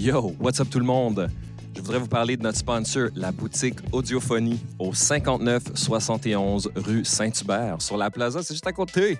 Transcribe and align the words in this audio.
Yo, 0.00 0.34
what's 0.40 0.58
up 0.60 0.70
tout 0.70 0.78
le 0.78 0.86
monde? 0.86 1.28
Je 1.76 1.82
voudrais 1.82 1.98
vous 1.98 2.08
parler 2.08 2.38
de 2.38 2.42
notre 2.42 2.56
sponsor, 2.56 3.10
la 3.14 3.32
boutique 3.32 3.80
Audiophonie, 3.92 4.58
au 4.78 4.94
5971 4.94 6.70
rue 6.74 7.04
Saint-Hubert, 7.04 7.82
sur 7.82 7.98
la 7.98 8.10
plaza, 8.10 8.42
c'est 8.42 8.54
juste 8.54 8.66
à 8.66 8.72
côté. 8.72 9.18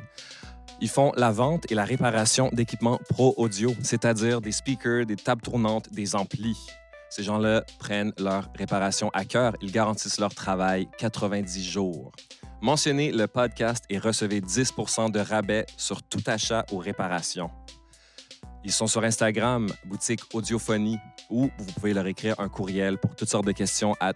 Ils 0.81 0.89
font 0.89 1.13
la 1.19 1.33
vente 1.33 1.71
et 1.71 1.75
la 1.75 1.85
réparation 1.85 2.49
d'équipements 2.51 2.99
pro 3.11 3.35
audio, 3.37 3.75
c'est-à-dire 3.83 4.41
des 4.41 4.53
speakers, 4.53 5.05
des 5.05 5.17
tables 5.17 5.43
tournantes, 5.43 5.93
des 5.93 6.17
amplis. 6.17 6.57
Ces 7.11 7.25
gens-là 7.25 7.63
prennent 7.79 8.15
leur 8.19 8.49
réparation 8.57 9.11
à 9.13 9.27
cœur. 9.27 9.53
Ils 9.61 9.73
garantissent 9.73 10.19
leur 10.19 10.35
travail 10.35 10.89
90 10.97 11.63
jours. 11.63 12.11
Mentionnez 12.63 13.13
le 13.13 13.27
podcast 13.27 13.85
et 13.91 13.99
recevez 13.99 14.41
10% 14.41 15.11
de 15.11 15.21
rabais 15.21 15.67
sur 15.77 16.03
tout 16.03 16.23
achat 16.27 16.65
ou 16.73 16.79
réparation. 16.79 17.51
Ils 18.63 18.73
sont 18.73 18.87
sur 18.87 19.03
Instagram, 19.05 19.69
boutique 19.87 20.21
Audiophonie, 20.35 20.99
ou 21.31 21.51
vous 21.59 21.73
pouvez 21.73 21.95
leur 21.95 22.07
écrire 22.07 22.39
un 22.41 22.49
courriel 22.49 22.99
pour 22.99 23.17
toutes 23.17 23.29
sortes 23.31 23.47
de 23.47 23.53
questions 23.53 23.97
à 24.01 24.13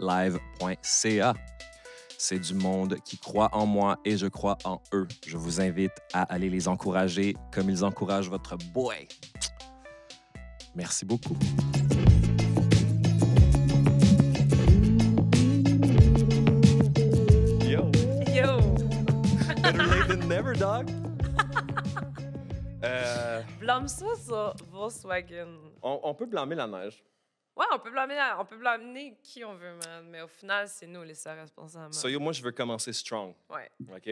live.ca. 0.00 1.34
C'est 2.16 2.38
du 2.38 2.54
monde 2.54 2.96
qui 3.04 3.18
croit 3.18 3.50
en 3.52 3.66
moi 3.66 3.98
et 4.04 4.16
je 4.16 4.26
crois 4.26 4.56
en 4.64 4.80
eux. 4.94 5.06
Je 5.26 5.36
vous 5.36 5.60
invite 5.60 5.92
à 6.14 6.22
aller 6.22 6.48
les 6.48 6.68
encourager 6.68 7.36
comme 7.52 7.68
ils 7.68 7.84
encouragent 7.84 8.30
votre 8.30 8.56
boy. 8.72 9.08
Merci 10.74 11.04
beaucoup. 11.04 11.36
Yo, 17.66 17.90
Yo! 18.32 18.60
better 19.62 19.86
late 19.86 20.08
than 20.08 20.28
never, 20.28 20.54
dog. 20.54 20.90
Euh, 22.84 23.40
Blâme 23.60 23.88
ça 23.88 24.06
sur 24.16 24.54
Volkswagen. 24.70 25.58
on, 25.82 26.00
on 26.02 26.14
peut 26.14 26.26
blâmer 26.26 26.54
la 26.54 26.66
neige. 26.66 27.02
Ouais, 27.54 27.66
on 27.72 27.78
peut 27.78 27.90
blâmer, 27.90 28.16
on 28.38 28.44
peut 28.46 28.56
blâmer 28.56 29.18
qui 29.22 29.44
on 29.44 29.54
veut, 29.54 29.74
man. 29.74 30.06
Mais 30.08 30.22
au 30.22 30.26
final, 30.26 30.66
c'est 30.68 30.86
nous 30.86 31.02
les 31.02 31.14
seuls 31.14 31.38
responsables. 31.38 31.84
man. 31.84 31.92
So, 31.92 32.08
yo, 32.08 32.18
moi, 32.18 32.32
je 32.32 32.42
veux 32.42 32.50
commencer 32.52 32.92
strong. 32.94 33.34
Ouais, 33.50 33.70
OK? 33.94 34.08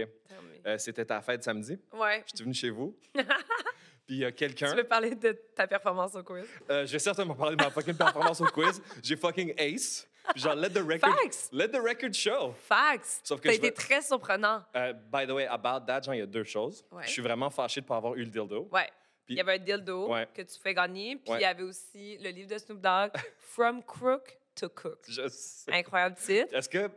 Euh, 0.67 0.77
C'était 0.79 1.07
ta 1.07 1.23
fête 1.23 1.43
samedi. 1.43 1.79
Ouais. 1.93 2.23
J'étais 2.27 2.43
venu 2.45 2.55
chez 2.55 2.69
vous. 2.71 2.95
Puis 3.15 4.17
il 4.17 4.19
y 4.19 4.25
a 4.27 4.31
Tu 4.31 4.37
quelqu'un. 4.37 4.75
veux 4.75 4.85
parler 4.85 5.15
de 5.15 5.33
ta 5.55 5.67
performance 5.67 6.15
au 6.17 6.23
quiz? 6.23 6.45
Euh, 6.69 6.85
je 6.85 6.93
vais 6.93 6.99
certainement 6.99 7.35
parler 7.35 7.57
de 7.57 7.63
ma 7.65 7.71
fucking 7.71 7.95
performance 7.97 8.41
au 8.43 8.47
quiz. 8.47 8.83
J'ai 9.03 9.17
fucking 9.17 9.55
ace. 9.57 10.07
Genre, 10.37 10.55
let 10.55 10.71
the 10.71 10.79
record. 10.83 11.13
Facts! 11.15 11.49
Let 11.53 11.69
the 11.69 11.81
record 11.81 12.13
show. 12.15 12.53
Fax! 12.67 13.21
Sauf 13.25 13.41
que 13.41 13.49
T'as 13.49 13.53
je 13.55 13.59
été 13.59 13.69
veux- 13.69 13.75
très 13.75 14.03
surprenant. 14.03 14.63
Euh, 14.77 14.93
by 14.93 15.27
the 15.27 15.31
way, 15.31 15.47
about 15.47 15.87
that, 15.87 16.03
genre, 16.03 16.15
il 16.15 16.19
y 16.19 16.23
a 16.23 16.27
deux 16.27 16.45
choses. 16.45 16.85
Ouais. 16.93 17.03
Je 17.07 17.11
suis 17.11 17.23
vraiment 17.23 17.51
fâché 17.51 17.81
de 17.81 17.87
pas 17.87 17.97
avoir 17.97 18.15
eu 18.15 18.21
le 18.25 18.31
dildo. 18.31 18.69
Ouais. 18.73 18.89
Puis- 19.27 19.35
il 19.35 19.37
y 19.37 19.41
avait 19.41 19.55
un 19.55 19.59
dildo 19.59 20.09
Ouais. 20.13 20.27
que 20.35 20.43
tu 20.43 20.59
fais 20.63 20.75
gagner, 20.75 21.17
puis 21.17 21.33
Ouais. 21.33 21.39
il 21.39 21.43
y 21.43 21.45
avait 21.47 21.63
aussi 21.63 22.19
le 22.19 22.31
livre 22.31 22.49
de 22.51 22.59
Snoop 22.59 22.81
Dogg, 22.81 23.11
From 23.39 23.83
Crook 23.83 24.37
to 24.55 24.69
Cook. 24.69 24.99
Je 25.09 25.29
sais. 25.29 25.73
Incroyable 25.73 26.17
titre. 26.17 26.55
Est-ce 26.55 26.69
que 26.69 26.91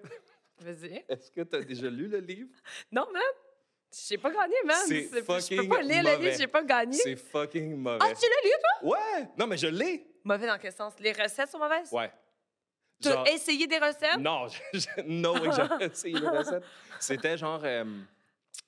Vas-y. 0.60 1.04
est-ce 1.10 1.32
que 1.32 1.42
tu 1.42 1.56
as 1.56 1.62
déjà 1.62 1.90
lu 1.90 2.08
le 2.08 2.20
livre? 2.20 2.50
Non, 2.92 3.08
man! 3.12 3.22
J'ai 4.08 4.18
pas 4.18 4.32
gagné, 4.32 4.56
man! 4.66 4.76
C'est 4.88 5.04
C'est- 5.04 5.04
Je 5.04 5.10
peux 5.10 5.22
fucking 5.22 5.70
pas 5.70 5.82
lire 5.84 6.04
le 6.04 6.10
mauvais. 6.14 6.26
livre, 6.26 6.38
j'ai 6.40 6.48
pas 6.48 6.64
gagné. 6.64 6.98
C'est 6.98 7.16
fucking 7.16 7.76
mauvais. 7.76 8.00
Ah, 8.02 8.08
tu 8.08 8.26
l'as 8.28 8.44
lu, 8.44 8.52
toi? 8.82 8.90
Ouais! 8.92 9.28
Non, 9.38 9.46
mais 9.46 9.58
je 9.58 9.68
l'ai! 9.68 10.08
Mauvais 10.24 10.48
dans 10.48 10.58
quel 10.58 10.72
sens? 10.74 10.94
Les 11.00 11.12
recettes 11.12 11.50
sont 11.50 11.60
mauvaises? 11.60 11.92
Ouais. 11.92 12.12
T'as 13.02 13.12
Genre- 13.14 13.28
essayé 13.28 13.68
des 13.68 13.78
recettes? 13.80 14.18
Non, 14.20 14.48
je, 14.74 14.80
je- 14.80 15.02
no 15.04 15.34
way, 15.34 15.50
j'avais 15.56 15.86
essayé 15.88 16.20
les 16.20 16.28
recettes. 16.28 16.64
C'était 17.00 17.38
genre. 17.38 17.62
euh, 17.64 17.84
tu 17.84 18.60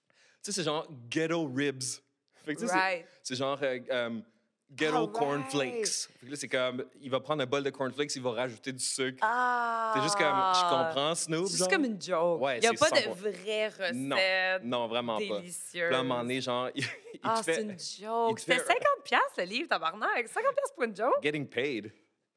sais, 0.41 0.51
c'est 0.51 0.63
genre 0.63 0.87
ghetto 1.09 1.47
ribs. 1.53 2.01
Fait 2.43 2.53
que 2.55 2.59
tu 2.59 2.67
sais, 2.67 2.73
Right. 2.73 3.05
c'est 3.23 3.35
genre 3.35 3.57
euh, 3.63 3.79
euh, 3.89 4.19
ghetto 4.71 4.95
Alright. 4.97 5.13
cornflakes. 5.13 6.09
Que 6.21 6.25
là, 6.29 6.35
c'est 6.35 6.47
comme. 6.49 6.85
Il 7.01 7.09
va 7.09 7.19
prendre 7.19 7.41
un 7.41 7.45
bol 7.45 7.63
de 7.63 7.69
cornflakes, 7.69 8.15
il 8.15 8.21
va 8.21 8.31
rajouter 8.31 8.71
du 8.73 8.83
sucre. 8.83 9.17
Ah! 9.21 9.93
C'est 9.95 10.03
juste 10.03 10.15
comme. 10.17 10.25
Je 10.27 10.61
comprends, 10.69 11.15
Snoop. 11.15 11.47
C'est 11.47 11.57
juste 11.57 11.69
comme 11.71 11.85
une 11.85 11.99
joke. 12.01 12.41
Ouais, 12.41 12.57
Il 12.57 12.61
n'y 12.61 12.67
a 12.67 12.73
pas 12.73 12.89
de 12.91 12.95
100%. 12.97 13.13
vraies 13.15 13.67
recettes 13.69 13.93
Non, 13.95 14.17
non, 14.63 14.87
vraiment 14.87 15.17
pas. 15.17 15.41
là, 15.75 15.97
à 15.97 15.99
un 15.99 16.03
moment 16.03 16.21
donné, 16.21 16.41
genre, 16.41 16.69
il, 16.75 16.83
il 16.83 17.19
ah, 17.23 17.41
c'est 17.43 17.61
une 17.61 17.77
joke. 17.79 18.37
C'était 18.39 18.55
fait- 18.59 18.65
50 18.67 18.81
piastres, 19.03 19.33
le 19.37 19.43
livre, 19.45 19.69
tabarnak. 19.69 20.27
50 20.27 20.53
piastres 20.53 20.75
pour 20.75 20.83
une 20.83 20.95
joke? 20.95 21.23
getting 21.23 21.47
paid. 21.47 21.91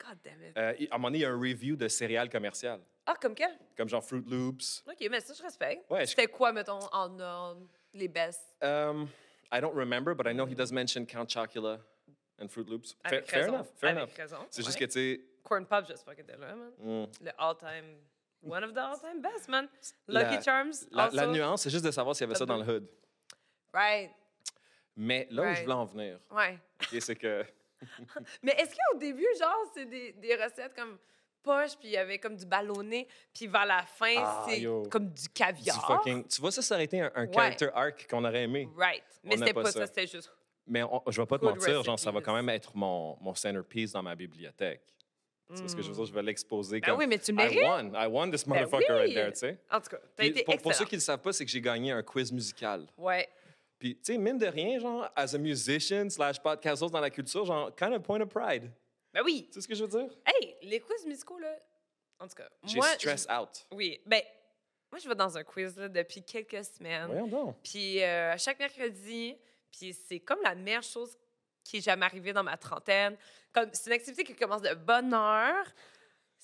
God 0.08 0.18
damn 0.24 0.42
it. 0.42 0.56
Euh, 0.56 0.86
à 0.90 0.94
un 0.94 0.98
moment 0.98 1.08
donné, 1.08 1.18
il 1.18 1.22
y 1.22 1.24
a 1.24 1.30
un 1.30 1.38
review 1.38 1.76
de 1.76 1.86
céréales 1.88 2.30
commerciales, 2.30 2.80
Ah, 3.06 3.14
comme 3.20 3.34
quel? 3.34 3.58
comme 3.76 3.88
genre 3.88 4.02
Fruit 4.04 4.24
Loops. 4.26 4.84
OK, 4.86 5.06
mais 5.10 5.20
ça, 5.20 5.34
je 5.34 5.42
respecte. 5.42 5.90
Ouais, 5.90 6.00
je- 6.06 6.10
C'était 6.10 6.26
quoi, 6.26 6.52
mettons, 6.52 6.78
en 6.92 7.18
ordre, 7.20 7.66
les 7.92 8.08
best? 8.08 8.40
Um, 8.62 9.08
I 9.52 9.60
don't 9.60 9.74
remember, 9.74 10.14
but 10.14 10.26
I 10.26 10.32
know 10.34 10.46
he 10.46 10.54
does 10.54 10.72
mention 10.72 11.04
Count 11.06 11.26
Chocula 11.28 11.78
and 12.40 12.48
Fruit 12.48 12.64
Loops. 12.68 12.94
Fair, 13.02 13.12
Avec 13.18 13.26
fair 13.30 13.40
raison. 13.44 13.54
enough, 13.56 13.66
fair 13.76 13.90
Avec 13.90 14.02
enough. 14.04 14.16
raison. 14.16 14.46
C'est 14.50 14.62
juste 14.64 14.78
ouais. 14.80 14.86
que, 14.86 14.92
tu 14.92 15.16
sais, 15.16 15.20
Corn 15.42 15.66
Pop, 15.66 15.84
j'espère 15.86 16.16
que 16.16 16.22
t'es 16.22 16.36
là, 16.36 16.54
man. 16.54 16.70
mm, 16.78 17.06
Le 17.24 17.30
all-time... 17.38 17.96
One 18.46 18.62
of 18.62 18.72
the 18.72 18.78
all-time 18.78 19.20
best, 19.20 19.48
man. 19.48 19.68
Lucky 20.06 20.34
La- 20.36 20.40
Charms, 20.42 20.86
la, 20.92 21.08
la 21.12 21.22
also. 21.22 21.32
nuance, 21.34 21.62
c'est 21.62 21.70
juste 21.70 21.84
de 21.84 21.90
savoir 21.90 22.14
s'il 22.14 22.24
y 22.26 22.30
avait 22.30 22.38
ça 22.38 22.46
dans 22.46 22.56
le 22.56 22.62
hood. 22.64 22.86
Right. 23.74 24.10
Mais 24.96 25.26
là 25.30 25.42
où 25.42 25.44
je 25.46 25.50
Right. 25.50 25.62
voulais 25.64 25.74
en 25.74 25.84
venir, 25.86 26.20
Ouais. 26.30 26.58
c'est 27.00 27.16
que 27.16 27.44
Mais 28.42 28.52
est-ce 28.52 28.70
qu'au 28.74 28.98
début, 28.98 29.26
genre, 29.38 29.64
c'est 29.74 29.86
des, 29.86 30.12
des 30.12 30.34
recettes 30.34 30.74
comme 30.74 30.98
poche, 31.42 31.76
puis 31.78 31.88
il 31.88 31.92
y 31.92 31.96
avait 31.96 32.18
comme 32.18 32.36
du 32.36 32.44
ballonné, 32.46 33.06
puis 33.32 33.46
vers 33.46 33.64
la 33.66 33.82
fin, 33.82 34.14
Ah, 34.18 34.44
c'est 34.48 34.62
comme 34.90 35.08
du 35.08 35.22
du 35.22 35.28
caviar? 35.30 35.86
fucking... 35.86 36.26
Tu 36.26 36.40
vois, 36.40 36.50
ça, 36.50 36.62
ça 36.62 36.74
aurait 36.74 36.84
été 36.84 37.00
un, 37.00 37.10
un 37.14 37.30
character 37.32 37.68
arc 37.74 38.06
qu'on 38.10 38.24
aurait 38.24 38.42
aimé. 38.42 38.68
Right. 38.76 39.02
Mais 39.24 39.36
c'était 39.36 39.52
pas 39.54 39.62
pas 39.62 39.72
ça. 39.72 39.86
c'était 39.86 40.06
juste... 40.06 40.30
Mais 40.66 40.82
on- 40.82 41.02
je 41.08 41.20
vais 41.20 41.26
pas 41.26 41.38
te 41.38 41.44
mentir, 41.46 41.82
genre, 41.82 41.98
ça 41.98 42.10
va 42.10 42.20
quand 42.20 42.34
même 42.34 42.48
être 42.50 42.76
mon, 42.76 43.16
mon 43.20 43.34
centerpiece 43.34 43.92
dans 43.92 44.02
ma 44.02 44.14
bibliothèque. 44.14 44.82
Tu 45.50 45.56
sais 45.62 45.68
ce 45.68 45.74
que 45.76 45.80
je 45.80 45.88
veux 45.88 45.94
dire? 45.94 46.04
Je 46.04 46.12
vais 46.12 46.22
l'exposer 46.22 46.78
Ben 46.80 46.90
comme... 46.90 46.98
oui, 46.98 47.06
mais 47.06 47.18
tu 47.18 47.30
I 47.30 47.34
mérites. 47.34 47.62
won. 47.62 47.92
I 47.94 48.06
won 48.06 48.30
this 48.30 48.44
Ben 48.44 48.50
motherfucker 48.64 48.92
right 48.92 49.08
oui. 49.08 49.14
there, 49.14 49.32
tu 49.32 49.38
sais. 49.38 49.58
En 49.70 49.80
tout 49.80 49.88
cas, 49.88 49.96
t'as 50.14 50.24
été 50.26 50.42
pour, 50.44 50.58
pour 50.58 50.74
ceux 50.74 50.84
qui 50.84 50.96
ne 50.96 51.00
le 51.00 51.04
savent 51.04 51.20
pas, 51.22 51.32
c'est 51.32 51.46
que 51.46 51.50
j'ai 51.50 51.62
gagné 51.62 51.90
un 51.92 52.02
quiz 52.02 52.30
musical. 52.30 52.86
Ouais. 52.98 53.26
Puis, 53.78 53.96
tu 53.96 54.12
sais, 54.12 54.18
mine 54.18 54.38
de 54.38 54.46
rien, 54.46 54.78
genre, 54.78 55.08
as 55.14 55.34
a 55.34 55.38
musician 55.38 56.10
slash 56.10 56.40
podcast 56.40 56.82
host 56.82 56.92
dans 56.92 57.00
la 57.00 57.10
culture, 57.10 57.44
genre, 57.44 57.74
kind 57.76 57.92
of 57.92 58.02
point 58.02 58.20
of 58.20 58.28
pride. 58.28 58.70
Ben 59.12 59.22
oui. 59.24 59.46
Tu 59.46 59.54
sais 59.54 59.60
ce 59.62 59.68
que 59.68 59.74
je 59.74 59.84
veux 59.84 60.00
dire? 60.00 60.10
Hey, 60.26 60.56
les 60.62 60.80
quiz 60.80 61.06
musicaux, 61.06 61.38
là, 61.38 61.56
en 62.18 62.26
tout 62.26 62.34
cas, 62.34 62.48
J'ai 62.64 62.80
stress 62.80 63.26
out. 63.30 63.66
Oui. 63.70 64.00
Ben, 64.04 64.20
moi, 64.90 64.98
je 64.98 65.08
vais 65.08 65.14
dans 65.14 65.36
un 65.36 65.44
quiz, 65.44 65.76
là, 65.76 65.88
depuis 65.88 66.22
quelques 66.22 66.64
semaines. 66.64 67.06
Voyons 67.06 67.26
donc. 67.26 67.56
Puis 67.62 68.02
euh, 68.02 68.36
chaque 68.36 68.58
mercredi, 68.58 69.36
puis 69.70 69.92
c'est 69.92 70.20
comme 70.20 70.40
la 70.42 70.54
meilleure 70.54 70.82
chose 70.82 71.16
qui 71.62 71.76
est 71.76 71.80
jamais 71.82 72.06
arrivée 72.06 72.32
dans 72.32 72.42
ma 72.42 72.56
trentaine. 72.56 73.16
Comme 73.52 73.68
c'est 73.72 73.90
une 73.90 73.92
activité 73.92 74.24
qui 74.24 74.34
commence 74.34 74.62
de 74.62 74.74
bonne 74.74 75.12
heure. 75.12 75.66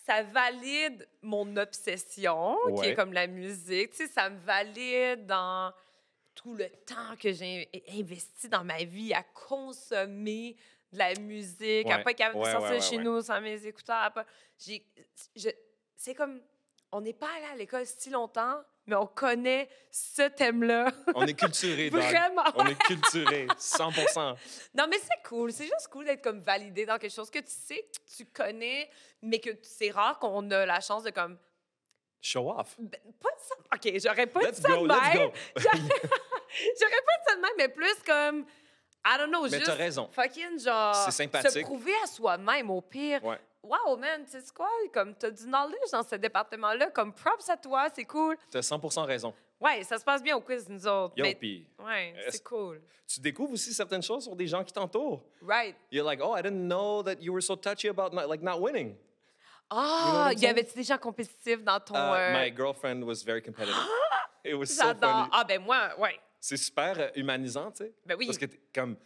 Ça 0.07 0.23
valide 0.23 1.09
mon 1.23 1.57
obsession, 1.57 2.59
qui 2.77 2.91
est 2.91 2.95
comme 2.95 3.15
la 3.15 3.27
musique. 3.27 3.93
Tu 3.93 3.97
sais, 3.97 4.07
ça 4.07 4.29
me 4.29 4.39
valide 4.41 5.25
dans 5.25 5.73
tout 6.45 6.55
le 6.55 6.69
temps 6.85 7.17
que 7.19 7.33
j'ai 7.33 7.71
investi 7.89 8.51
dans 8.51 8.65
ma 8.65 8.85
vie 8.85 9.15
à 9.15 9.23
consommer 9.23 10.57
de 10.93 10.99
la 10.99 11.15
musique, 11.15 11.87
à 11.91 11.97
Ouais. 11.97 12.03
pas 12.05 12.11
être 12.11 12.19
capable 12.19 12.39
Ouais, 12.39 12.47
de 12.53 12.59
sortir 12.59 12.71
ouais, 12.77 12.81
chez 12.83 12.99
nous 12.99 13.23
sans 13.23 13.41
mes 13.41 13.67
écouteurs. 13.67 13.97
à 13.97 14.11
pas- 14.11 14.27
J'ai, 14.59 14.87
je- 15.35 15.49
c'est 15.97 16.15
comme, 16.15 16.41
on 16.93 17.01
n'est 17.01 17.15
pas 17.15 17.29
allé 17.37 17.47
à 17.47 17.57
l'école 17.57 17.87
si 17.87 18.11
longtemps, 18.11 18.61
mais 18.87 18.95
on 18.95 19.07
connaît 19.07 19.71
ce 19.91 20.29
thème-là. 20.29 20.93
On 21.15 21.27
est 21.27 21.33
culturé. 21.35 21.89
Vraiment. 21.91 22.45
On 22.57 22.67
est 22.67 22.79
culturé, 22.83 23.47
100 23.57 23.91
Non, 24.75 24.87
mais 24.89 24.99
c'est 24.99 25.27
cool. 25.27 25.51
C'est 25.51 25.65
juste 25.65 25.89
cool 25.91 26.05
d'être 26.05 26.23
comme 26.23 26.41
validé 26.41 26.85
dans 26.85 26.99
quelque 26.99 27.15
chose 27.15 27.31
que 27.31 27.39
tu 27.39 27.47
sais, 27.51 27.89
que 28.07 28.17
tu 28.17 28.27
connais, 28.27 28.91
mais 29.23 29.41
que 29.41 29.51
c'est 29.63 29.91
rare 29.91 30.19
qu'on 30.19 30.51
a 30.51 30.67
la 30.67 30.81
chance 30.81 31.05
de 31.05 31.11
comme. 31.11 31.39
Show 32.25 32.51
off. 32.51 32.75
ben, 32.79 32.99
pas 33.21 33.29
de 33.33 33.39
ça. 33.39 33.55
OK, 33.75 34.01
j'aurais 34.03 34.27
pas 34.27 34.41
Let's 34.41 34.57
dit 34.57 34.63
ça 34.63 34.69
go, 34.71 34.87
de 34.87 34.95
let's 34.95 35.15
même. 35.15 35.29
go. 35.29 35.35
J'aurais 36.81 37.03
pas 37.05 37.17
dit 37.19 37.25
ça 37.27 37.37
de 37.37 37.41
même, 37.43 37.51
mais 37.59 37.69
plus 37.69 37.95
comme. 38.07 38.47
I 39.07 39.19
don't 39.19 39.29
know, 39.29 39.43
Mais 39.43 39.51
juste. 39.51 39.67
t'as 39.67 39.75
raison. 39.75 40.09
Fucking 40.11 40.59
genre. 40.59 40.95
C'est 40.95 41.11
sympathique. 41.11 41.51
Se 41.51 41.59
prouver 41.61 41.93
à 42.03 42.07
soi-même, 42.07 42.71
au 42.71 42.81
pire. 42.81 43.23
Ouais. 43.23 43.39
Wow, 43.63 43.97
man, 43.99 44.25
tu 44.25 44.41
sais 44.41 44.55
quoi? 44.55 44.71
Comme, 44.93 45.15
t'as 45.15 45.31
du 45.31 45.45
knowledge 45.45 45.91
dans 45.93 46.03
ce 46.03 46.15
département-là. 46.15 46.91
Comme, 46.93 47.13
props 47.13 47.47
à 47.51 47.59
toi, 47.59 47.89
c'est 47.95 48.05
cool. 48.05 48.39
T'as 48.51 48.63
100 48.63 48.81
raison. 49.05 49.35
Ouais, 49.61 49.83
ça 49.85 49.99
se 49.99 50.05
passe 50.05 50.23
bien 50.23 50.35
au 50.37 50.41
quiz, 50.41 50.67
nous 50.69 50.87
autres. 50.87 51.13
Yo, 51.19 51.25
mais, 51.25 51.35
puis 51.35 51.67
ouais, 51.85 52.15
c'est 52.31 52.43
cool. 52.43 52.81
tu 53.07 53.21
découvres 53.21 53.53
aussi 53.53 53.75
certaines 53.75 54.03
choses 54.03 54.25
sur 54.25 54.35
des 54.37 54.47
gens 54.47 54.65
qui 54.65 54.73
t'entourent? 54.73 55.23
Right. 55.43 55.77
You're 55.91 56.07
like, 56.07 56.21
oh, 56.23 56.35
I 56.37 56.43
didn't 56.43 56.67
know 56.69 57.03
that 57.03 57.17
you 57.21 57.33
were 57.35 57.43
so 57.43 57.55
touchy 57.55 57.89
about 57.89 58.15
not, 58.15 58.29
like 58.29 58.43
not 58.43 58.61
winning. 58.61 58.97
Ah, 59.71 60.31
il 60.33 60.41
y 60.41 60.47
avait-tu 60.47 60.75
des 60.75 60.83
gens 60.85 60.99
compétitifs 60.99 61.63
dans 61.63 61.81
ton. 61.81 61.95
Uh, 61.95 62.33
my 62.33 62.55
girlfriend 62.55 63.03
was 63.05 63.23
very 63.25 63.43
competitive. 63.43 63.75
It 64.45 64.55
was 64.55 64.67
so 64.67 64.89
funny. 64.95 65.29
Ah, 65.33 65.45
ben 65.49 65.61
moi, 65.63 65.91
ouais. 65.99 66.19
C'est 66.39 66.59
super 66.59 66.95
euh, 66.99 67.09
humanisant, 67.17 67.71
tu 67.71 67.85
sais. 67.85 67.93
Ben 68.05 68.15
oui. 68.19 68.27
Parce 68.27 68.37
que 68.39 68.45
comme 68.75 68.97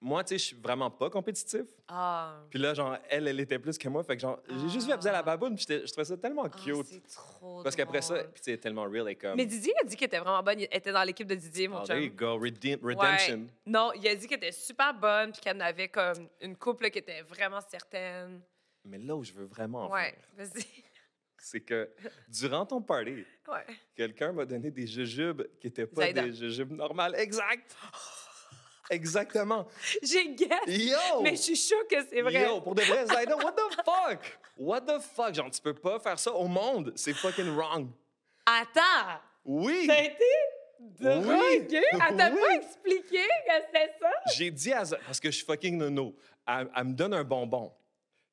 moi, 0.00 0.22
tu 0.24 0.28
sais, 0.30 0.38
je 0.38 0.44
suis 0.46 0.56
vraiment 0.56 0.90
pas 0.90 1.10
compétitif. 1.10 1.66
Ah. 1.88 2.36
Puis 2.48 2.58
là, 2.58 2.72
genre, 2.72 2.96
elle, 3.10 3.28
elle 3.28 3.40
était 3.40 3.58
plus 3.58 3.76
que 3.76 3.88
moi. 3.88 4.02
Fait 4.04 4.14
que 4.16 4.22
genre, 4.22 4.38
j'ai 4.48 4.68
juste 4.70 4.86
vu 4.86 4.92
elle 4.92 4.98
faisait 4.98 5.12
la 5.12 5.18
Ah. 5.18 5.22
baboune, 5.22 5.56
puis 5.56 5.66
je 5.68 5.84
trouvais 5.92 6.04
ça 6.04 6.16
tellement 6.16 6.44
Ah, 6.44 6.48
cute. 6.64 6.86
c'est 6.86 7.02
trop 7.12 7.62
Parce 7.62 7.76
qu'après 7.76 8.00
ça, 8.00 8.14
puis 8.24 8.40
c'est 8.42 8.56
tellement 8.58 8.84
real 8.84 9.08
et 9.10 9.16
comme. 9.16 9.36
Mais 9.36 9.44
Didier 9.44 9.74
a 9.82 9.84
dit 9.84 9.94
qu'elle 9.96 10.06
était 10.06 10.20
vraiment 10.20 10.42
bonne. 10.42 10.60
Il 10.60 10.68
était 10.70 10.92
dans 10.92 11.02
l'équipe 11.02 11.26
de 11.26 11.34
Didier, 11.34 11.68
mon 11.68 11.82
oh, 11.82 11.84
there 11.86 12.00
you 12.02 12.08
chum. 12.08 12.16
go, 12.16 12.38
Ouais. 12.38 12.50
redemption. 12.82 13.46
Non, 13.66 13.92
il 13.94 14.08
a 14.08 14.14
dit 14.14 14.26
qu'elle 14.26 14.38
était 14.38 14.52
super 14.52 14.94
bonne, 14.94 15.32
puis 15.32 15.40
qu'elle 15.42 15.60
avait 15.60 15.88
comme 15.88 16.28
une 16.40 16.56
couple 16.56 16.88
qui 16.90 16.98
était 17.00 17.20
vraiment 17.22 17.60
certaine. 17.60 18.40
Mais 18.84 18.98
là 18.98 19.16
où 19.16 19.22
je 19.24 19.32
veux 19.32 19.44
vraiment 19.44 19.84
en 19.86 19.92
Ouais, 19.92 20.14
vas-y. 20.36 20.64
c'est 21.38 21.60
que 21.60 21.90
durant 22.28 22.66
ton 22.66 22.80
party, 22.82 23.24
Ouais. 23.46 23.64
quelqu'un 23.96 24.32
m'a 24.32 24.44
donné 24.44 24.70
des 24.70 24.86
jujubes 24.86 25.42
qui 25.60 25.66
n'étaient 25.68 25.86
pas 25.86 26.12
des 26.12 26.32
jujubes 26.32 26.72
normales. 26.72 27.14
Exact! 27.18 27.76
Exactement. 28.90 29.66
J'ai 30.02 30.34
guess, 30.34 30.66
Yo! 30.66 31.20
mais 31.22 31.32
je 31.32 31.42
suis 31.42 31.56
sûre 31.56 31.86
que 31.88 31.96
c'est 32.08 32.22
vrai. 32.22 32.42
Yo, 32.44 32.60
pour 32.62 32.74
de 32.74 32.82
vrai, 32.82 33.06
Zaida, 33.06 33.36
what 33.36 33.52
the 33.52 33.74
fuck? 33.84 34.38
What 34.56 34.80
the 34.82 35.00
fuck? 35.00 35.34
Genre, 35.34 35.50
tu 35.50 35.60
peux 35.60 35.74
pas 35.74 35.98
faire 36.00 36.18
ça 36.18 36.32
au 36.32 36.46
monde. 36.46 36.92
C'est 36.96 37.12
fucking 37.12 37.54
wrong. 37.54 37.90
Attends, 38.46 39.20
Oui! 39.44 39.84
t'as 39.86 40.04
été 40.04 40.24
droguée? 40.80 41.82
Elle 41.92 42.16
t'a 42.16 42.30
Oui. 42.32 42.40
pas 42.40 42.54
expliqué 42.54 43.18
que 43.46 43.52
c'était 43.66 43.92
ça? 44.00 44.10
J'ai 44.34 44.50
dit 44.50 44.72
à 44.72 44.84
parce 45.04 45.20
que 45.20 45.30
je 45.30 45.36
suis 45.36 45.44
fucking 45.44 45.76
nono, 45.76 46.16
elle, 46.46 46.70
elle 46.74 46.84
me 46.84 46.94
donne 46.94 47.12
un 47.12 47.24
bonbon. 47.24 47.70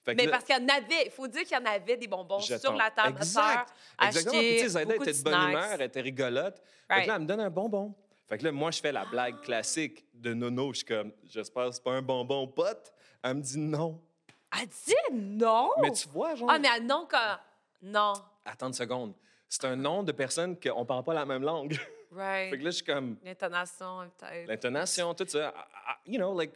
Fait 0.06 0.14
Mais 0.16 0.26
là, 0.26 0.32
parce 0.34 0.44
qu'il 0.46 0.56
y 0.56 0.60
en 0.60 0.68
avait, 0.70 1.06
il 1.06 1.12
faut 1.12 1.28
dire 1.28 1.42
qu'il 1.44 1.58
y 1.58 1.60
en 1.60 1.66
avait 1.66 1.98
des 1.98 2.08
bonbons 2.08 2.40
sur 2.40 2.62
tombe. 2.62 2.78
la 2.78 2.92
table. 2.92 3.18
Exact. 3.18 3.74
Exactement. 4.02 4.40
Puis, 4.40 4.58
tu 4.62 4.70
sais, 4.70 4.84
était 4.84 4.94
de 4.94 4.98
bonne 5.00 5.14
snacks. 5.14 5.50
humeur, 5.50 5.68
elle 5.74 5.82
était 5.82 6.02
rigolote. 6.02 6.58
Fait 6.88 6.94
Right. 6.94 7.04
que 7.06 7.10
là, 7.10 7.16
elle 7.16 7.22
me 7.24 7.28
donne 7.28 7.40
un 7.40 7.50
bonbon. 7.50 7.94
Fait 8.30 8.38
que 8.38 8.44
là, 8.44 8.52
moi, 8.52 8.70
je 8.72 8.80
fais 8.82 8.92
la 8.92 9.06
blague 9.06 9.42
classique 9.42 10.06
de 10.14 10.34
Nono. 10.34 10.72
Je 10.74 10.78
suis 10.78 10.86
comme, 10.86 11.12
j'espère 11.26 11.66
que 11.66 11.72
c'est 11.72 11.84
pas 11.84 11.92
un 11.94 12.02
bonbon 12.02 12.48
pote. 12.48 12.94
Elle 13.24 13.36
me 13.36 13.42
dit 13.42 13.58
non. 13.58 14.00
Elle 14.60 14.68
dit 14.68 14.94
non! 15.12 15.72
Mais 15.82 15.92
tu 15.92 16.08
vois, 16.10 16.36
genre. 16.36 16.50
Ah, 16.52 16.60
mais 16.60 16.70
elle 16.76 16.86
non 16.86 17.08
quand... 17.10 17.38
Non. 17.82 18.14
Attends 18.46 18.68
une 18.68 18.74
seconde. 18.74 19.14
C'est 19.50 19.66
un 19.66 19.76
nom 19.76 20.02
de 20.04 20.12
personne 20.12 20.58
qu'on 20.60 20.86
parle 20.86 21.04
pas 21.04 21.14
la 21.14 21.26
même 21.26 21.42
langue. 21.44 21.74
fait 21.76 22.16
Right. 22.16 22.52
que 22.52 22.56
là, 22.64 22.70
je 22.70 22.76
suis 22.78 22.86
comme, 22.86 23.18
L'intonation, 23.24 24.10
peut-être. 24.18 24.48
l'intonation, 24.48 25.14
tout 25.14 25.26
ça. 25.28 25.54
I- 25.56 25.92
I- 26.08 26.12
you 26.14 26.18
know, 26.20 26.38
like. 26.40 26.54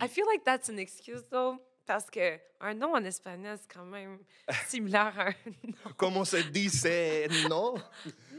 I 0.00 0.08
feel 0.08 0.24
like 0.26 0.42
that's 0.44 0.68
an 0.68 0.76
excuse, 0.78 1.22
though, 1.30 1.58
parce 1.86 2.08
que 2.10 2.38
un 2.60 2.74
nom 2.74 2.94
en 2.94 3.04
espagnol, 3.04 3.56
c'est 3.60 3.72
quand 3.72 3.84
même 3.84 4.18
similaire 4.68 5.12
à 5.18 5.26
un 5.28 5.34
nom. 5.64 5.94
Comme 5.96 6.16
on 6.16 6.24
se 6.24 6.36
dit, 6.36 6.68
c'est 6.70 7.28
non? 7.48 7.74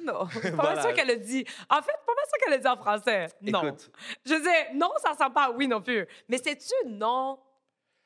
Non, 0.03 0.25
pas 0.27 0.49
Voilà. 0.49 0.75
mal 0.75 0.81
sûr 0.81 0.93
qu'elle 0.93 1.11
a 1.11 1.15
dit. 1.15 1.45
En 1.69 1.81
fait, 1.81 1.93
pas 2.05 2.13
mal 2.13 2.25
sûr 2.27 2.37
qu'elle 2.43 2.53
a 2.55 2.57
dit 2.57 2.67
en 2.67 2.75
français. 2.75 3.27
Non. 3.41 3.63
Écoute, 3.67 3.89
Je 4.25 4.33
disais, 4.33 4.73
non, 4.73 4.91
ça 5.01 5.11
ressemble 5.13 5.33
pas 5.33 5.45
à 5.45 5.51
oui 5.51 5.65
non 5.65 5.81
plus. 5.81 6.05
Mais 6.27 6.37
c'est-tu 6.43 6.73
non? 6.89 7.39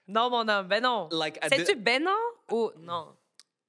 Non, 0.07 0.29
mon 0.29 0.47
homme, 0.47 0.67
ben 0.67 0.83
non. 0.83 1.09
like, 1.11 1.39
C'est-tu 1.49 1.73
the- 1.75 1.79
ben 1.83 2.03
non 2.03 2.15
ou 2.51 2.69
non? 2.77 3.15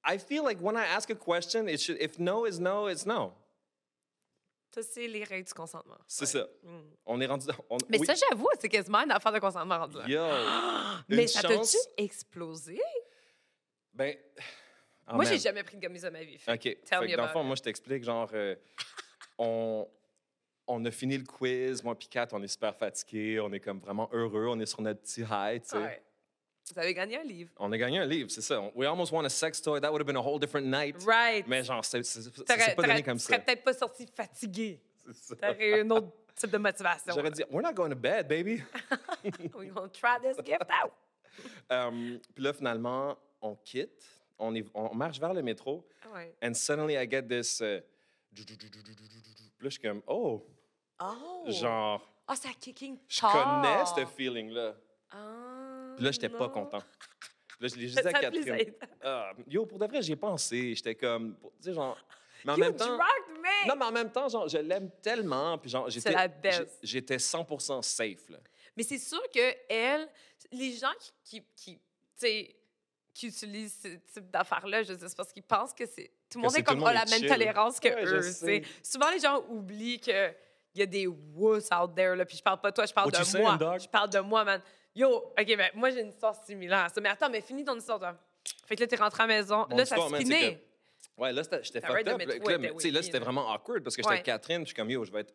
I 0.07 0.19
feel 0.19 0.43
like 0.45 0.61
when 0.61 0.77
I 0.77 0.85
ask 0.95 1.09
a 1.11 1.15
question, 1.15 1.67
it 1.69 1.81
should, 1.81 1.97
if 2.01 2.19
no 2.19 2.45
is 2.47 2.61
no, 2.61 2.87
it's 2.89 3.07
no. 3.07 3.33
Ça, 4.71 4.83
c'est 4.83 5.07
les 5.07 5.25
règles 5.25 5.47
du 5.47 5.55
consentement. 5.55 5.97
C'est 6.07 6.23
Ouais. 6.25 6.43
ça. 6.43 6.47
Mm. 6.63 6.81
On 7.07 7.21
est 7.21 7.27
rendu. 7.27 7.47
on- 7.71 7.79
Mais 7.89 7.99
oui. 7.99 8.07
ça, 8.07 8.15
j'avoue, 8.15 8.49
c'est 8.61 8.69
quasiment 8.69 8.99
une 8.99 9.11
affaire 9.13 9.33
de 9.33 9.39
consentement 9.39 9.79
rendu 9.79 9.97
là. 9.99 10.07
Yo. 10.07 11.03
Mais 11.09 11.27
ça 11.27 11.41
chance- 11.41 11.73
t'a-tu 11.73 12.03
explosé? 12.05 12.81
Ben. 13.95 14.15
oh, 15.09 15.15
Moi, 15.15 15.25
j'ai 15.25 15.39
jamais 15.39 15.63
pris 15.63 15.77
de 15.77 15.87
gommise 15.87 16.05
à 16.05 16.11
ma 16.11 16.23
vie. 16.23 16.39
Fait 16.39 16.53
OK. 16.53 16.61
Tell 16.61 16.77
Fait 16.85 17.01
me 17.01 17.07
que 17.07 17.17
dans 17.17 17.23
le 17.23 17.23
about 17.25 17.33
fond, 17.33 17.41
it. 17.41 17.47
moi, 17.47 17.57
je 17.57 17.63
t'explique, 17.63 18.05
genre, 18.05 18.29
euh, 18.35 18.55
on, 19.39 19.89
on 20.67 20.85
a 20.85 20.91
fini 20.91 21.17
le 21.17 21.25
quiz. 21.25 21.83
Moi, 21.83 21.99
puis 21.99 22.09
Kat, 22.09 22.29
on 22.33 22.43
est 22.43 22.49
super 22.49 22.77
fatigués. 22.77 23.41
On 23.41 23.51
est 23.53 23.61
comme 23.61 23.81
vraiment 23.81 24.09
heureux. 24.13 24.47
On 24.49 24.61
est 24.61 24.67
sur 24.67 24.83
notre 24.83 25.01
petit 25.01 25.23
high, 25.23 25.63
tu 25.63 25.71
sais. 25.71 25.79
Ouais. 25.79 26.03
Vous 26.73 26.81
avez 26.81 26.95
gagné 26.95 27.19
un 27.19 27.23
livre. 27.23 27.51
On 27.59 27.71
a 27.73 27.79
gagné 27.79 27.99
un 27.99 28.07
livre, 28.07 28.31
c'est 28.31 28.43
ça. 28.43 28.61
We 28.75 28.87
almost 28.89 29.13
won 29.13 29.25
a 29.25 29.29
sex 29.29 29.61
toy. 29.61 29.81
That 29.81 29.91
would 29.91 30.01
have 30.01 30.07
been 30.07 30.17
a 30.17 30.23
whole 30.23 30.39
different 30.39 30.67
night. 30.67 30.97
Right. 31.05 31.47
Mais 31.47 31.65
genre, 31.65 31.85
c'est 31.85 32.03
pas 32.77 32.83
donné 32.83 33.03
comme 33.03 33.19
ça. 33.19 33.27
Tu 33.27 33.33
serais 33.35 33.45
peut-être 33.45 33.65
pas 33.65 33.73
sorti 33.73 34.07
fatigué. 34.07 34.81
T'aurais 35.41 35.81
un 35.81 35.91
autre 35.91 36.13
type 36.35 36.51
de 36.51 36.59
motivation. 36.59 37.15
J'aurais 37.15 37.31
dit, 37.31 37.43
we're 37.51 37.63
not 37.63 37.73
going 37.75 37.91
to 37.91 37.97
bed, 37.97 38.29
baby. 38.29 38.63
We're 39.55 39.73
going 39.73 39.89
to 39.89 39.99
try 39.99 40.19
this 40.21 40.37
gift 40.45 40.71
out. 40.71 40.93
um, 41.71 42.21
puis 42.35 42.45
là, 42.45 42.53
finalement, 42.53 43.17
on 43.41 43.57
quitte. 43.57 44.05
On, 44.39 44.55
on 44.75 44.95
marche 44.95 45.19
vers 45.19 45.35
le 45.35 45.43
métro. 45.43 45.85
Ouais. 46.13 46.35
And 46.43 46.55
suddenly, 46.55 46.97
I 46.97 47.07
get 47.09 47.23
this... 47.23 47.59
Puis 47.59 48.45
là, 49.61 49.65
je 49.65 49.69
suis 49.71 49.81
comme, 49.81 50.03
oh. 50.07 50.47
Oh. 51.01 51.45
Genre... 51.49 52.01
Ah, 52.27 52.35
oh, 52.35 52.41
c'est 52.41 52.55
kicking 52.61 52.99
Je 53.09 53.21
connais 53.21 53.87
ce 53.87 54.05
feeling-là. 54.15 54.75
Ah. 55.11 55.68
Puis 55.99 56.05
là, 56.05 56.13
j'étais 56.13 56.29
pas 56.29 56.49
content. 56.49 56.79
Puis 57.49 57.57
là, 57.61 57.69
je 57.69 57.75
l'ai 57.75 57.89
juste 57.89 58.01
dit 58.01 58.07
à 58.09 58.13
Catherine. 58.13 58.73
Ah, 59.03 59.33
yo, 59.49 59.67
pour 59.67 59.81
de 59.81 59.87
vrai, 59.87 60.01
j'y 60.01 60.13
ai 60.13 60.17
pensé. 60.17 60.75
J'étais 60.77 60.95
comme, 60.95 61.37
tu 61.43 61.49
sais, 61.61 61.75
genre. 61.75 61.99
Mais 62.45 62.53
en 62.53 62.57
You 62.57 62.61
même 62.61 62.77
temps. 62.77 62.97
me! 62.97 63.69
Non, 63.69 63.75
mais 63.77 63.85
en 63.85 63.91
même 63.93 64.13
temps, 64.13 64.29
genre, 64.29 64.49
je 64.49 64.59
l'aime 64.59 64.91
tellement. 65.03 65.59
Puis 65.59 65.71
genre, 65.71 65.91
j'étais. 65.91 66.13
la 66.13 66.29
J'étais 66.83 67.19
100 67.19 67.83
safe, 67.83 68.29
là. 68.29 68.39
Mais 68.77 68.85
c'est 68.85 68.99
sûr 68.99 69.21
que 69.35 69.55
elle, 69.69 70.09
les 70.53 70.73
gens 70.75 70.93
qui, 71.01 71.11
qui, 71.25 71.43
qui, 71.57 71.75
tu 71.75 71.83
sais, 72.17 72.57
qui 73.13 73.27
utilisent 73.27 73.81
ce 73.83 73.89
type 74.13 74.31
d'affaires-là, 74.31 74.85
je 74.85 74.93
c'est 74.95 75.17
parce 75.17 75.33
qu'ils 75.33 75.43
pensent 75.43 75.75
que 75.75 75.85
c'est 75.85 76.13
tout 76.31 76.39
le 76.39 76.45
monde 76.45 76.57
est 76.57 76.63
comme 76.63 76.85
a 76.85 76.93
la 76.93 77.03
est 77.03 77.11
même 77.11 77.19
chill. 77.19 77.29
tolérance 77.29 77.81
que 77.81 77.89
Ouais, 77.89 78.05
eux. 78.05 78.23
sais. 78.23 78.63
Souvent 78.85 79.11
les 79.11 79.19
gens 79.19 79.45
oublient 79.49 79.99
que 79.99 80.33
il 80.75 80.81
y 80.81 80.83
a 80.83 80.87
des 80.87 81.09
wuss 81.09 81.69
out 81.73 81.93
there 81.97 82.15
là. 82.15 82.25
Puis 82.25 82.37
je 82.37 82.43
parle 82.43 82.61
pas 82.61 82.71
de 82.71 82.77
toi, 82.77 82.87
je 82.87 82.93
parle 82.93 83.11
What 83.13 83.19
de 83.19 83.39
moi. 83.39 83.79
Je 83.79 83.89
parle 83.89 84.11
de 84.11 84.21
moi, 84.21 84.45
man. 84.45 84.63
Yo, 84.99 85.33
ok, 85.39 85.57
ben 85.57 85.71
moi 85.75 85.91
j'ai 85.91 86.01
une 86.01 86.09
histoire 86.11 86.35
similaire 86.45 86.81
à 86.85 86.89
ça. 86.89 87.01
Mais 87.01 87.09
attends, 87.09 87.31
mais 87.31 87.41
finis 87.41 87.65
ton 87.65 87.77
histoire, 87.77 87.99
toi. 88.01 88.19
Fait 88.67 88.75
que 88.75 88.81
là 88.81 88.87
t'es 88.89 88.97
rentré 88.97 89.23
à 89.23 89.27
la 89.27 89.35
maison. 89.37 89.65
Mon 89.71 89.77
là 89.77 89.87
ça 89.87 89.95
histoire, 89.97 90.09
se 90.09 90.13
man, 90.13 90.27
c'est 90.27 90.35
finit. 90.39 90.57
que- 90.57 90.61
Ouais, 91.19 91.33
là, 91.33 91.43
c'était- 91.45 91.63
j'étais 91.65 91.81
T'arrêtes 91.81 91.97
fucked 91.99 92.07
de 92.07 92.11
up. 92.13 92.19
mettre 92.19 92.31
là. 92.31 92.45
ouais, 92.45 92.59
Là, 92.69 92.73
tu 92.75 92.81
sais, 92.93 93.03
c'était 93.03 93.19
là. 93.19 93.25
vraiment 93.25 93.53
awkward 93.53 93.83
parce 93.83 93.95
que 93.97 94.03
j'étais 94.03 94.09
Ouais. 94.09 94.15
avec 94.17 94.27
Catherine. 94.27 94.59
puis 94.59 94.65
Je 94.67 94.69
suis 94.69 94.75
comme, 94.77 94.91
yo, 94.91 95.05
je 95.05 95.11
vais 95.13 95.21
être. 95.21 95.35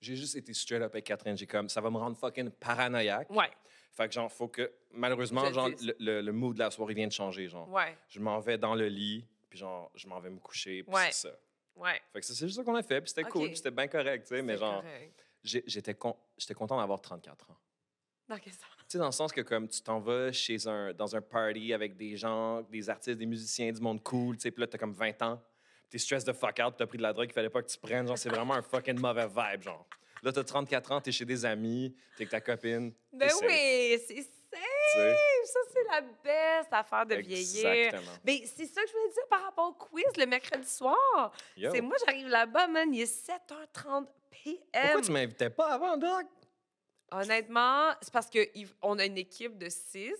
J'ai 0.00 0.14
juste 0.16 0.36
été 0.36 0.52
straight 0.54 0.80
up 0.82 0.92
avec 0.92 1.04
Catherine. 1.04 1.36
J'ai 1.36 1.46
comme, 1.46 1.68
ça 1.68 1.80
va 1.80 1.90
me 1.90 1.96
rendre 1.96 2.16
fucking 2.16 2.50
paranoïaque. 2.50 3.28
Ouais, 3.30 3.50
Fait 3.92 4.06
que, 4.08 4.14
genre, 4.14 4.30
faut 4.32 4.46
que. 4.48 4.72
Malheureusement, 4.92 5.42
Je 5.42 5.46
le 5.48 5.52
genre, 5.54 5.68
le, 5.68 5.94
le, 5.98 6.20
le 6.22 6.32
mood 6.32 6.54
de 6.54 6.60
la 6.60 6.70
soirée 6.70 6.94
vient 6.94 7.06
de 7.08 7.12
changer. 7.12 7.48
Genre, 7.48 7.68
ouais, 7.68 7.96
je 8.08 8.20
m'en 8.20 8.38
vais 8.38 8.58
dans 8.58 8.74
le 8.76 8.86
lit, 8.88 9.26
puis 9.50 9.58
genre, 9.58 9.90
je 9.94 10.06
m'en 10.08 10.20
vais 10.20 10.30
me 10.30 10.38
coucher, 10.38 10.82
puis 10.84 10.94
Ouais. 10.94 11.06
c'est 11.10 11.28
ça. 11.28 11.36
ouais. 11.76 12.00
Fait 12.12 12.20
que 12.20 12.26
c'est 12.26 12.36
juste 12.46 12.56
ça 12.56 12.62
qu'on 12.64 12.76
a 12.76 12.82
fait, 12.84 13.00
puis 13.00 13.08
c'était 13.10 13.24
Ok. 13.24 13.30
cool, 13.30 13.46
puis 13.48 13.56
c'était 13.56 13.70
bien 13.72 13.88
correct, 13.88 14.22
tu 14.28 14.36
sais, 14.36 14.42
mais 14.42 14.54
C'est 14.54 14.60
genre, 14.60 14.82
correct. 14.82 15.24
j'ai- 15.42 15.64
j'étais 15.66 15.94
con- 15.94 16.16
j'étais 16.36 16.54
content 16.54 16.78
d'avoir 16.78 17.00
34 17.00 17.50
ans. 17.50 17.56
Dans 18.28 18.38
quel 18.38 18.52
sens? 18.52 18.62
Tu 18.88 18.92
sais, 18.92 18.98
dans 18.98 19.06
le 19.06 19.12
sens 19.12 19.32
que 19.32 19.42
comme 19.42 19.68
tu 19.68 19.82
t'en 19.82 20.00
vas 20.00 20.32
chez 20.32 20.66
un, 20.66 20.94
dans 20.94 21.14
un 21.14 21.20
party 21.20 21.74
avec 21.74 21.94
des 21.94 22.16
gens, 22.16 22.62
des 22.62 22.88
artistes, 22.88 23.18
des 23.18 23.26
musiciens, 23.26 23.70
du 23.70 23.82
monde 23.82 24.02
cool, 24.02 24.36
tu 24.36 24.44
sais, 24.44 24.50
puis 24.50 24.62
là, 24.62 24.66
t'as 24.66 24.78
comme 24.78 24.94
20 24.94 25.20
ans, 25.20 25.42
t'es 25.90 25.98
stress 25.98 26.24
de 26.24 26.32
fuck 26.32 26.58
out, 26.64 26.74
t'as 26.78 26.86
pris 26.86 26.96
de 26.96 27.02
la 27.02 27.12
drogue 27.12 27.26
qu'il 27.26 27.34
fallait 27.34 27.50
pas 27.50 27.60
que 27.60 27.68
tu 27.68 27.76
prennes, 27.76 28.08
genre, 28.08 28.16
c'est 28.16 28.30
vraiment 28.30 28.54
un 28.54 28.62
fucking 28.62 28.98
mauvais 28.98 29.26
vibe, 29.26 29.60
genre. 29.60 29.86
Là, 30.22 30.32
t'as 30.32 30.42
34 30.42 30.92
ans, 30.92 31.00
t'es 31.02 31.12
chez 31.12 31.26
des 31.26 31.44
amis, 31.44 31.94
t'es 32.16 32.22
avec 32.22 32.30
ta 32.30 32.40
copine. 32.40 32.94
Ben 33.12 33.28
safe, 33.28 33.42
oui, 33.42 34.00
c'est 34.06 34.22
safe. 34.22 35.18
Ça, 35.44 35.60
c'est 35.70 35.84
la 35.90 36.00
best 36.00 36.72
affaire 36.72 37.04
de 37.04 37.16
vieillir. 37.16 37.68
Exactement. 37.68 38.16
Mais 38.24 38.42
c'est 38.46 38.64
ça 38.64 38.80
que 38.80 38.88
je 38.88 38.92
voulais 38.94 39.12
dire 39.12 39.26
par 39.28 39.42
rapport 39.42 39.68
au 39.68 39.74
quiz 39.74 40.16
le 40.16 40.24
mercredi 40.24 40.66
soir. 40.66 41.32
C'est 41.54 41.82
moi, 41.82 41.96
j'arrive 42.06 42.28
là-bas, 42.28 42.66
man, 42.68 42.94
il 42.94 43.02
est 43.02 43.28
7h30 43.28 44.06
p.m. 44.30 44.60
Pourquoi 44.72 45.02
tu 45.02 45.12
m'invitais 45.12 45.50
pas 45.50 45.74
avant, 45.74 45.98
Doc? 45.98 46.24
Honnêtement, 47.10 47.92
c'est 48.02 48.12
parce 48.12 48.28
qu'on 48.30 48.98
a 48.98 49.04
une 49.06 49.18
équipe 49.18 49.56
de 49.58 49.68
6, 49.68 50.12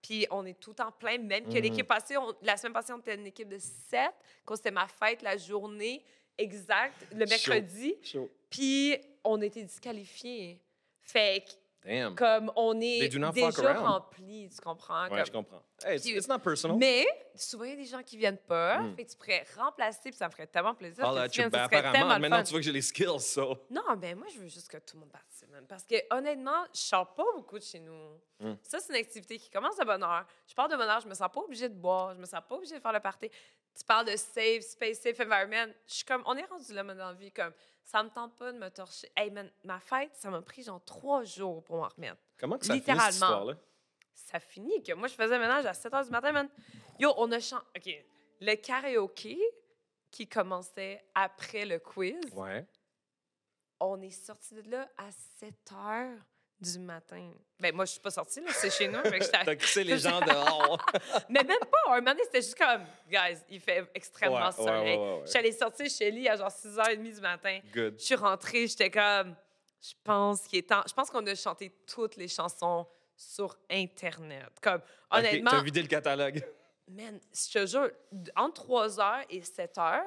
puis 0.00 0.26
on 0.30 0.46
est 0.46 0.58
tout 0.58 0.80
en 0.80 0.90
plein, 0.90 1.18
même 1.18 1.44
que 1.44 1.50
Mhm. 1.56 1.62
l'équipe 1.62 1.86
passée, 1.86 2.16
on- 2.16 2.34
la 2.42 2.56
semaine 2.56 2.72
passée, 2.72 2.92
on 2.92 2.98
était 2.98 3.14
une 3.14 3.26
équipe 3.26 3.48
de 3.48 3.58
7, 3.58 4.12
quand 4.44 4.56
c'était 4.56 4.70
ma 4.70 4.86
fête, 4.88 5.22
la 5.22 5.36
journée 5.36 6.02
exacte, 6.38 7.06
le 7.12 7.26
mercredi, 7.26 7.96
puis 8.48 8.96
on 9.24 9.40
était 9.42 9.64
disqualifiés. 9.64 10.60
Fait 11.02 11.44
que 11.46 11.52
Damn. 11.84 12.14
comme 12.14 12.52
on 12.56 12.78
est 12.80 13.08
déjà 13.08 13.72
rempli, 13.74 14.48
tu 14.50 14.60
comprends? 14.60 15.04
Ouais, 15.04 15.08
Comme- 15.10 15.26
je 15.26 15.32
comprends. 15.32 15.62
Hey, 15.84 15.96
it's, 15.96 16.28
not 16.28 16.40
personal. 16.40 16.76
Mais 16.76 17.06
souvent, 17.34 17.64
il 17.64 17.70
y 17.70 17.72
a 17.74 17.76
des 17.76 17.84
gens 17.84 18.02
qui 18.02 18.16
viennent 18.16 18.36
pas. 18.38 18.80
Mm. 18.80 18.96
Fait 18.96 19.04
que 19.04 19.10
tu 19.10 19.16
pourrais 19.16 19.44
remplacer, 19.56 20.10
puis 20.10 20.16
ça 20.16 20.26
me 20.26 20.32
ferait 20.32 20.46
tellement 20.48 20.74
plaisir. 20.74 21.06
Oh 21.08 21.14
là, 21.14 21.28
tu 21.28 21.40
ben, 21.48 21.60
apparemment, 21.60 22.18
maintenant 22.18 22.38
fun. 22.38 22.42
tu 22.42 22.50
vois 22.50 22.60
que 22.60 22.64
j'ai 22.64 22.72
les 22.72 22.82
skills, 22.82 23.20
so. 23.20 23.56
Non, 23.70 23.96
ben 23.96 24.16
moi, 24.16 24.26
je 24.32 24.38
veux 24.40 24.48
juste 24.48 24.68
que 24.68 24.78
tout 24.78 24.96
le 24.96 25.00
monde 25.00 25.12
participe. 25.12 25.50
man. 25.50 25.64
Parce 25.68 25.84
que 25.84 25.96
honnêtement, 26.10 26.64
je 26.74 26.80
sors 26.80 27.14
pas 27.14 27.24
beaucoup 27.34 27.58
de 27.58 27.64
chez 27.64 27.80
nous. 27.80 28.20
Mm. 28.40 28.54
Ça, 28.62 28.80
c'est 28.80 28.92
une 28.92 28.98
activité 29.00 29.38
qui 29.38 29.50
commence 29.50 29.76
de 29.76 29.84
bonne 29.84 30.02
heure. 30.02 30.26
Je 30.48 30.54
pars 30.54 30.68
de 30.68 30.76
bonne 30.76 30.88
heure, 30.88 31.00
je 31.00 31.08
me 31.08 31.14
sens 31.14 31.28
pas 31.32 31.40
obligée 31.40 31.68
de 31.68 31.74
boire, 31.74 32.14
je 32.14 32.18
me 32.20 32.26
sens 32.26 32.40
pas 32.48 32.56
obligée 32.56 32.74
de 32.74 32.80
faire 32.80 32.92
le 32.92 33.00
party. 33.00 33.30
Tu 33.78 33.84
parles 33.84 34.06
de 34.06 34.16
safe 34.16 34.62
space, 34.62 34.98
safe 34.98 35.20
environment. 35.20 35.72
Je 35.86 35.94
suis 35.94 36.04
comme, 36.04 36.22
on 36.26 36.36
est 36.36 36.44
rendu 36.44 36.72
là, 36.74 36.82
maintenant, 36.82 37.04
dans 37.04 37.10
la 37.12 37.16
vie, 37.16 37.30
comme, 37.30 37.52
ça 37.90 38.02
me 38.02 38.10
tente 38.10 38.36
pas 38.36 38.52
de 38.52 38.58
me 38.58 38.68
torcher. 38.70 39.10
Hey, 39.16 39.30
man, 39.30 39.50
ma 39.64 39.80
fête, 39.80 40.14
ça 40.14 40.28
m'a 40.28 40.42
pris 40.42 40.62
genre 40.62 40.84
trois 40.84 41.24
jours 41.24 41.64
pour 41.64 41.76
m'en 41.78 41.88
remettre. 41.88 42.20
Comment 42.38 42.58
que 42.58 42.66
ça 42.66 42.74
finit, 42.74 42.84
cette 42.84 42.94
Littéralement. 42.94 43.10
histoire-là? 43.26 43.54
ça 44.12 44.40
finit 44.40 44.82
que 44.82 44.92
moi, 44.92 45.08
je 45.08 45.14
faisais 45.14 45.38
ménage 45.38 45.64
à 45.64 45.72
7 45.72 45.90
h 45.92 46.04
du 46.04 46.10
matin, 46.10 46.32
man. 46.32 46.48
Yo, 46.98 47.14
on 47.16 47.32
a 47.32 47.40
chanté. 47.40 47.64
OK. 47.76 48.04
Le 48.42 48.54
karaoké 48.56 49.38
qui 50.10 50.28
commençait 50.28 51.02
après 51.14 51.64
le 51.64 51.78
quiz, 51.78 52.20
Ouais. 52.34 52.66
on 53.80 54.00
est 54.02 54.10
sorti 54.10 54.54
de 54.54 54.70
là 54.70 54.86
à 54.98 55.10
7 55.38 55.54
h 55.72 56.18
du 56.60 56.78
matin. 56.80 57.30
Ben 57.60 57.74
moi, 57.74 57.84
je 57.84 57.92
suis 57.92 58.00
pas 58.00 58.10
sortie, 58.10 58.40
là, 58.40 58.50
c'est 58.52 58.70
chez 58.70 58.88
nous. 58.88 58.98
T'as 59.02 59.56
crissé 59.56 59.84
les 59.84 59.98
gens 59.98 60.20
dehors. 60.20 60.78
Mais 61.28 61.42
même 61.44 61.58
pas. 61.60 61.92
Un 61.92 62.00
moment 62.00 62.10
donné, 62.12 62.22
c'était 62.24 62.42
juste 62.42 62.58
comme, 62.58 62.84
guys, 63.08 63.38
il 63.48 63.60
fait 63.60 63.88
extrêmement 63.94 64.36
Ouais, 64.38 64.44
ouais, 64.46 64.52
soleil. 64.52 64.96
ouais, 64.96 65.02
ouais, 65.04 65.14
ouais. 65.16 65.22
Je 65.24 65.30
suis 65.30 65.38
allée 65.38 65.52
sortir 65.52 65.88
chez 65.90 66.10
lui 66.10 66.28
à 66.28 66.36
genre 66.36 66.50
6h30 66.50 67.14
du 67.14 67.20
matin. 67.20 67.60
Good. 67.72 67.94
Je 67.98 68.04
suis 68.04 68.14
rentrée, 68.16 68.66
j'étais 68.66 68.90
comme, 68.90 69.34
je 69.80 69.92
pense 70.04 70.42
qu'il 70.48 70.58
est 70.60 70.68
temps. 70.68 70.82
Je 70.88 70.92
pense 70.94 71.10
qu'on 71.10 71.26
a 71.26 71.34
chanté 71.34 71.72
toutes 71.86 72.16
les 72.16 72.28
chansons 72.28 72.86
sur 73.16 73.56
Internet. 73.70 74.50
Comme, 74.62 74.80
honnêtement, 75.10 75.50
T'as 75.52 75.62
vidé 75.62 75.82
le 75.82 75.88
catalogue. 75.88 76.44
man, 76.88 77.18
je 77.32 77.52
te 77.58 77.66
jure, 77.66 77.90
entre 78.36 78.66
3h 78.66 79.24
et 79.30 79.40
7h, 79.40 80.02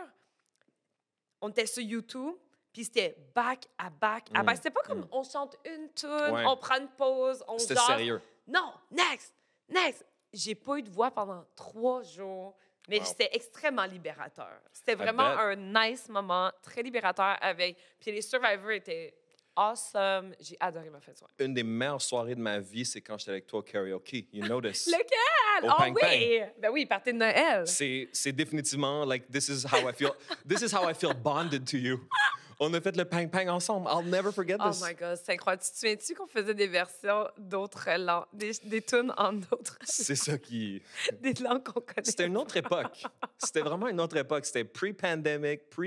on 1.41 1.50
était 1.50 1.65
sur 1.65 1.81
YouTube, 1.84 2.36
puis 2.74 2.86
c'était 2.86 3.16
back 3.36 3.68
à 3.78 3.90
back 3.90 4.25
à 4.34 4.42
Mm, 4.42 4.46
back. 4.46 4.58
C'était 4.58 4.72
pas 4.72 4.82
comme 4.82 5.01
mm. 5.01 5.08
on 5.12 5.24
chante 5.24 5.58
une 5.66 5.90
tune, 5.94 6.10
Ouais. 6.10 6.46
on 6.48 6.58
prend 6.58 6.80
une 6.80 6.90
pause, 6.90 7.44
on 7.48 7.58
C'était 7.58 7.75
sérieux. 7.75 8.22
Non, 8.48 8.74
next, 8.92 9.34
next. 9.70 10.06
J'ai 10.34 10.56
pas 10.56 10.78
eu 10.78 10.84
de 10.84 10.90
voix 10.90 11.12
pendant 11.12 11.44
trois 11.56 12.01
jours, 12.04 12.56
mais 12.88 13.00
Wow. 13.00 13.06
c'était 13.06 13.30
extrêmement 13.34 13.84
libérateur. 13.86 14.62
C'était 14.72 14.96
vraiment 14.96 15.24
un 15.24 15.56
nice 15.56 16.08
moment, 16.08 16.51
très 16.62 16.82
libérateur 16.82 17.38
avec. 17.42 17.78
Puis 18.00 18.12
les 18.12 18.22
Survivors 18.22 18.72
étaient 18.72 19.13
awesome. 19.56 20.34
J'ai 20.40 20.56
adoré 20.60 20.90
ma 20.90 21.00
fête 21.00 21.16
de 21.16 21.20
soirée. 21.20 21.34
Une 21.40 21.54
des 21.54 21.63
meilleures 21.63 22.01
soirées 22.01 22.36
de 22.36 22.40
ma 22.40 22.60
vie, 22.60 22.86
c'est 22.86 23.01
quand 23.01 23.18
j'étais 23.18 23.32
avec 23.32 23.48
toi 23.48 23.60
au 23.60 23.63
karaoke. 23.63 24.28
You 24.32 24.62
this. 24.62 24.88
Lequel? 24.92 25.70
Au 25.70 25.75
Pang 25.75 25.94
oui! 26.01 26.42
Ben 26.58 26.72
oui, 26.72 26.86
party 26.86 27.12
de 27.13 27.18
Noël. 27.18 27.68
C'est 27.68 28.10
c'est 28.13 28.32
définitivement, 28.32 29.06
like, 29.06 29.30
this 29.30 29.50
is 29.50 29.66
how 29.66 29.88
I 29.88 29.94
feel. 29.94 30.12
This 30.48 30.62
is 30.62 30.74
how 30.74 30.90
I 30.90 30.94
feel 30.94 31.13
bonded 31.13 31.66
to 31.68 31.78
you. 31.78 32.00
On 32.63 32.72
a 32.75 32.80
fait 32.80 32.96
le 32.96 33.06
pang-pang 33.06 33.50
ensemble. 33.50 33.89
I'll 33.89 34.06
never 34.08 34.32
forget 34.32 34.58
Oh 34.60 34.70
this. 34.70 34.82
my 34.84 34.94
God, 34.94 35.18
c'est 35.18 35.34
incroyable. 35.34 35.63
Tu 35.63 35.72
te 35.72 35.75
souviens-tu 35.77 36.13
qu'on 36.13 36.27
faisait 36.27 36.53
des 36.53 36.68
versions 36.68 37.27
d'autres 37.36 37.89
langues, 37.98 38.25
des, 38.32 38.51
des 38.65 38.84
tunes 38.84 39.12
en 39.18 39.34
d'autres, 39.34 39.80
C'est 39.84 40.15
ça 40.15 40.38
qui... 40.38 40.80
des 41.22 41.34
langues 41.34 41.63
qu'on 41.63 41.82
connaît? 41.82 42.03
C'était 42.03 42.27
une 42.27 42.38
autre 42.38 42.56
époque. 42.56 43.03
C'était 43.39 43.62
vraiment 43.62 43.88
une 43.88 44.00
autre 44.00 44.15
époque. 44.18 44.46
C'était 44.46 44.63
pre-pandemic, 44.63 45.72
pre, 45.72 45.86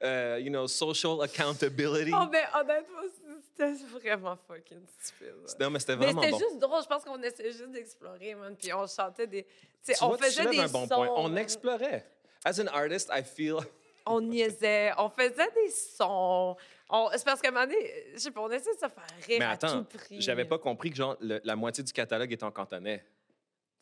uh, 0.00 0.38
you 0.40 0.48
know, 0.48 0.68
social 0.68 1.20
accountability. 1.22 2.12
Oh, 2.14 2.26
ben 2.30 2.46
honnêtement, 2.54 3.00
c'était 3.58 3.72
vraiment 3.98 4.36
fucking 4.46 4.86
stupide. 5.00 5.34
Non, 5.58 5.70
mais 5.70 5.80
c'était 5.80 5.96
Mais 5.96 6.04
vraiment 6.06 6.22
c'était 6.22 6.32
bon. 6.34 6.38
juste 6.38 6.58
drôle. 6.60 6.82
Je 6.84 6.88
pense 6.88 7.02
qu'on 7.04 7.20
essayait 7.20 7.50
juste 7.50 7.72
d'explorer, 7.72 8.36
man. 8.36 8.54
Puis 8.56 8.72
on 8.72 8.86
chantait 8.86 9.26
des. 9.26 9.42
Tu 9.84 9.92
Tu 9.92 10.04
on 10.04 10.08
vois, 10.10 10.18
tu 10.18 10.22
faisait 10.24 10.42
soulèves 10.42 10.52
des 10.52 10.60
un 10.60 10.68
bon 10.68 10.86
sons. 10.86 10.94
point. 10.94 11.10
On 11.16 11.34
explorait. 11.34 12.06
As 12.44 12.60
an 12.60 12.68
artist, 12.68 13.10
I 13.12 13.24
feel... 13.24 13.58
On 14.06 14.20
niaisait. 14.20 14.92
On 14.98 15.08
faisait 15.08 15.50
des 15.54 15.70
sons. 15.70 16.56
On... 16.88 17.10
C'est 17.12 17.24
parce 17.24 17.40
qu'à 17.40 17.48
un 17.48 17.52
moment 17.52 17.66
donné, 17.66 17.92
je 18.14 18.18
sais 18.18 18.30
pas, 18.30 18.40
on 18.42 18.50
essayait 18.50 18.74
de 18.74 18.80
se 18.80 18.86
faire 18.88 19.04
rire 19.26 19.36
Mais 19.40 19.44
à 19.44 19.50
attends, 19.50 19.82
tout 19.84 19.98
prix. 19.98 20.20
j'avais 20.20 20.44
pas 20.44 20.58
compris 20.58 20.90
que 20.90 20.96
genre, 20.96 21.16
le- 21.20 21.40
la 21.42 21.56
moitié 21.56 21.82
du 21.82 21.92
catalogue 21.92 22.30
est 22.32 22.42
en 22.44 22.50
cantonais. 22.52 23.04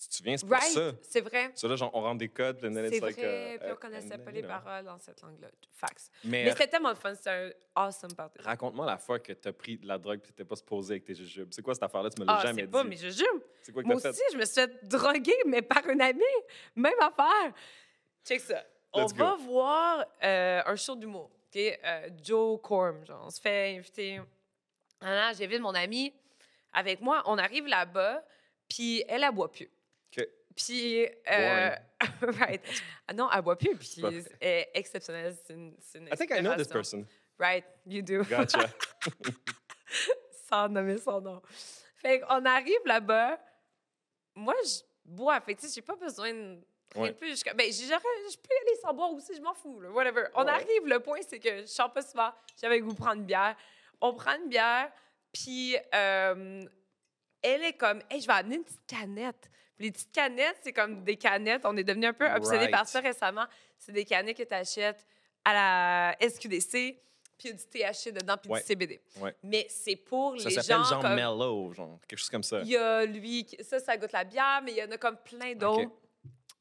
Tu 0.00 0.08
te 0.08 0.14
souviens, 0.16 0.36
c'est 0.36 0.44
pour 0.46 0.56
Right, 0.56 0.72
ça. 0.72 0.92
c'est 1.02 1.20
vrai. 1.20 1.52
Ça, 1.54 1.68
là, 1.68 1.76
genre, 1.76 1.90
on 1.94 2.00
rentre 2.02 2.18
des 2.18 2.28
codes, 2.28 2.58
puis 2.58 2.68
C'est 2.74 2.98
vrai. 2.98 3.10
like, 3.12 3.16
uh, 3.18 3.58
puis 3.60 3.70
on 3.70 3.74
uh, 3.74 3.78
connaissait 3.78 4.18
pas 4.18 4.30
les 4.32 4.42
paroles 4.42 4.84
dans 4.84 4.98
cette 4.98 5.22
langue-là. 5.22 5.48
Fax. 5.72 6.10
Mais, 6.24 6.44
Mais 6.44 6.50
c'était 6.50 6.66
tellement 6.66 6.88
le 6.88 6.94
fun. 6.96 7.14
C'était 7.14 7.30
un 7.30 7.50
awesome 7.76 8.12
party. 8.14 8.38
raconte-moi 8.42 8.86
la 8.86 8.98
fois 8.98 9.20
que 9.20 9.32
t'as 9.34 9.52
pris 9.52 9.78
de 9.78 9.86
la 9.86 9.96
drogue 9.98 10.18
puis 10.20 10.32
t'étais 10.32 10.44
pas 10.44 10.56
supposé 10.56 10.94
avec 10.94 11.04
tes 11.04 11.14
jujubes. 11.14 11.48
C'est 11.52 11.62
quoi 11.62 11.74
cette 11.74 11.84
affaire-là? 11.84 12.10
Tu 12.10 12.20
me 12.20 12.26
l'as 12.26 12.38
Ah, 12.38 12.42
jamais 12.42 12.62
c'est 12.62 12.66
dit. 12.66 12.72
pas, 12.72 12.82
mais 12.84 12.96
je 12.96 13.08
jure. 13.08 13.40
C'est 13.62 13.72
quoi 13.72 13.82
que 13.82 13.88
Moi 13.88 14.00
t'as 14.00 14.10
aussi, 14.10 14.18
fait? 14.18 14.32
je 14.32 14.38
me 14.38 14.44
suis 14.44 14.54
fait 14.54 14.84
droguer, 14.88 15.36
mais 15.46 15.62
par 15.62 15.86
une 15.88 16.00
amie. 16.02 16.20
Même 16.74 16.92
affaire. 17.00 17.52
Check 18.24 18.40
ça. 18.40 18.64
On 18.94 19.06
go. 19.06 19.14
va 19.14 19.36
voir 19.36 20.06
euh, 20.22 20.62
un 20.64 20.76
show 20.76 20.94
d'humour. 20.94 21.30
OK? 21.54 21.56
Euh, 21.56 22.08
Joe 22.22 22.60
Corm, 22.62 23.04
genre, 23.04 23.24
on 23.26 23.30
se 23.30 23.40
fait 23.40 23.76
inviter. 23.76 24.20
Ah, 25.00 25.14
là, 25.14 25.32
J'invite 25.32 25.60
mon 25.60 25.74
amie 25.74 26.12
avec 26.72 27.00
moi. 27.00 27.22
On 27.26 27.38
arrive 27.38 27.66
là-bas, 27.66 28.24
puis 28.68 29.04
elle, 29.08 29.24
elle 29.24 29.32
boit 29.32 29.50
plus. 29.50 29.70
OK. 30.16 30.26
Puis, 30.56 31.06
euh, 31.06 31.76
right. 32.38 32.62
Ah 33.06 33.12
non, 33.12 33.28
elle 33.32 33.42
boit 33.42 33.56
plus, 33.56 33.76
puis 33.76 34.00
pas 34.00 34.10
elle 34.10 34.24
est 34.40 34.70
exceptionnelle. 34.74 35.36
C'est 35.44 35.52
une, 35.52 35.76
c'est 35.80 35.98
une 35.98 36.06
I 36.06 36.16
think 36.16 36.30
I 36.30 36.40
know 36.40 36.54
this 36.54 36.68
person. 36.68 37.06
Right, 37.38 37.64
you 37.86 38.02
do. 38.02 38.22
Gotcha. 38.22 38.70
sans 40.48 40.68
nommer 40.68 40.98
son 40.98 41.20
nom. 41.20 41.42
Fait 41.96 42.20
qu'on 42.20 42.44
arrive 42.44 42.84
là-bas. 42.84 43.38
Moi, 44.36 44.54
je 44.64 44.80
bois. 45.04 45.40
Fait 45.40 45.54
que, 45.54 45.60
tu 45.60 45.66
sais, 45.66 45.74
j'ai 45.74 45.82
pas 45.82 45.96
besoin 45.96 46.32
de 46.32 46.60
Ouais. 47.00 47.12
plus. 47.12 47.42
Ben, 47.54 47.72
je 47.72 47.86
peux 47.88 48.54
aller 48.62 48.76
sans 48.80 48.94
boire 48.94 49.12
aussi, 49.12 49.34
je 49.34 49.40
m'en 49.40 49.54
fous, 49.54 49.80
là, 49.80 49.90
whatever. 49.90 50.24
On 50.34 50.44
Ouais. 50.44 50.50
arrive, 50.50 50.86
le 50.86 51.00
point, 51.00 51.18
c'est 51.28 51.38
que 51.40 51.62
je 51.62 51.66
sors 51.66 51.92
pas 51.92 52.02
souvent. 52.02 52.30
J'avais 52.60 52.80
goût 52.80 52.92
de 52.92 52.96
prendre 52.98 53.14
une 53.20 53.26
bière. 53.26 53.56
On 54.00 54.14
prend 54.14 54.36
une 54.36 54.48
bière, 54.48 54.90
puis 55.32 55.76
euh, 55.94 56.64
elle 57.42 57.64
est 57.64 57.72
comme, 57.74 58.00
hey, 58.10 58.20
je 58.20 58.26
vais 58.26 58.32
amener 58.34 58.56
une 58.56 58.64
petite 58.64 58.86
canette. 58.86 59.50
Puis 59.76 59.86
les 59.86 59.92
petites 59.92 60.12
canettes, 60.12 60.58
c'est 60.62 60.72
comme 60.72 61.02
des 61.02 61.16
canettes. 61.16 61.62
On 61.64 61.76
est 61.76 61.82
devenu 61.84 62.06
un 62.06 62.12
peu 62.12 62.30
obsédés 62.30 62.68
par 62.68 62.86
ça 62.86 63.00
récemment. 63.00 63.44
C'est 63.78 63.92
des 63.92 64.04
canettes 64.04 64.36
que 64.36 64.42
tu 64.44 64.54
achètes 64.54 65.04
à 65.44 65.52
la 65.52 66.16
SQDC, 66.28 66.70
puis 67.36 67.48
il 67.48 67.50
y 67.50 67.50
a 67.50 67.52
du 67.54 67.64
THC 67.66 68.12
dedans, 68.12 68.36
puis 68.40 68.50
Ouais. 68.50 68.60
du 68.60 68.66
CBD. 68.66 69.00
Ouais. 69.20 69.34
Mais 69.42 69.66
c'est 69.68 69.96
pour 69.96 70.40
Ça 70.40 70.48
les 70.48 70.54
s'appelle 70.54 70.84
gens 70.84 70.90
genre 70.90 71.02
comme... 71.02 71.14
mellow, 71.16 71.72
genre, 71.72 71.98
quelque 72.06 72.18
chose 72.18 72.30
comme 72.30 72.44
ça. 72.44 72.60
Il 72.60 72.68
y 72.68 72.76
a 72.76 73.04
lui, 73.04 73.46
ça, 73.62 73.80
ça 73.80 73.96
goûte 73.96 74.12
la 74.12 74.22
bière, 74.24 74.60
mais 74.64 74.70
il 74.72 74.76
y 74.78 74.82
en 74.84 74.90
a 74.92 74.96
comme 74.96 75.16
plein 75.16 75.54
d'autres. 75.54 75.90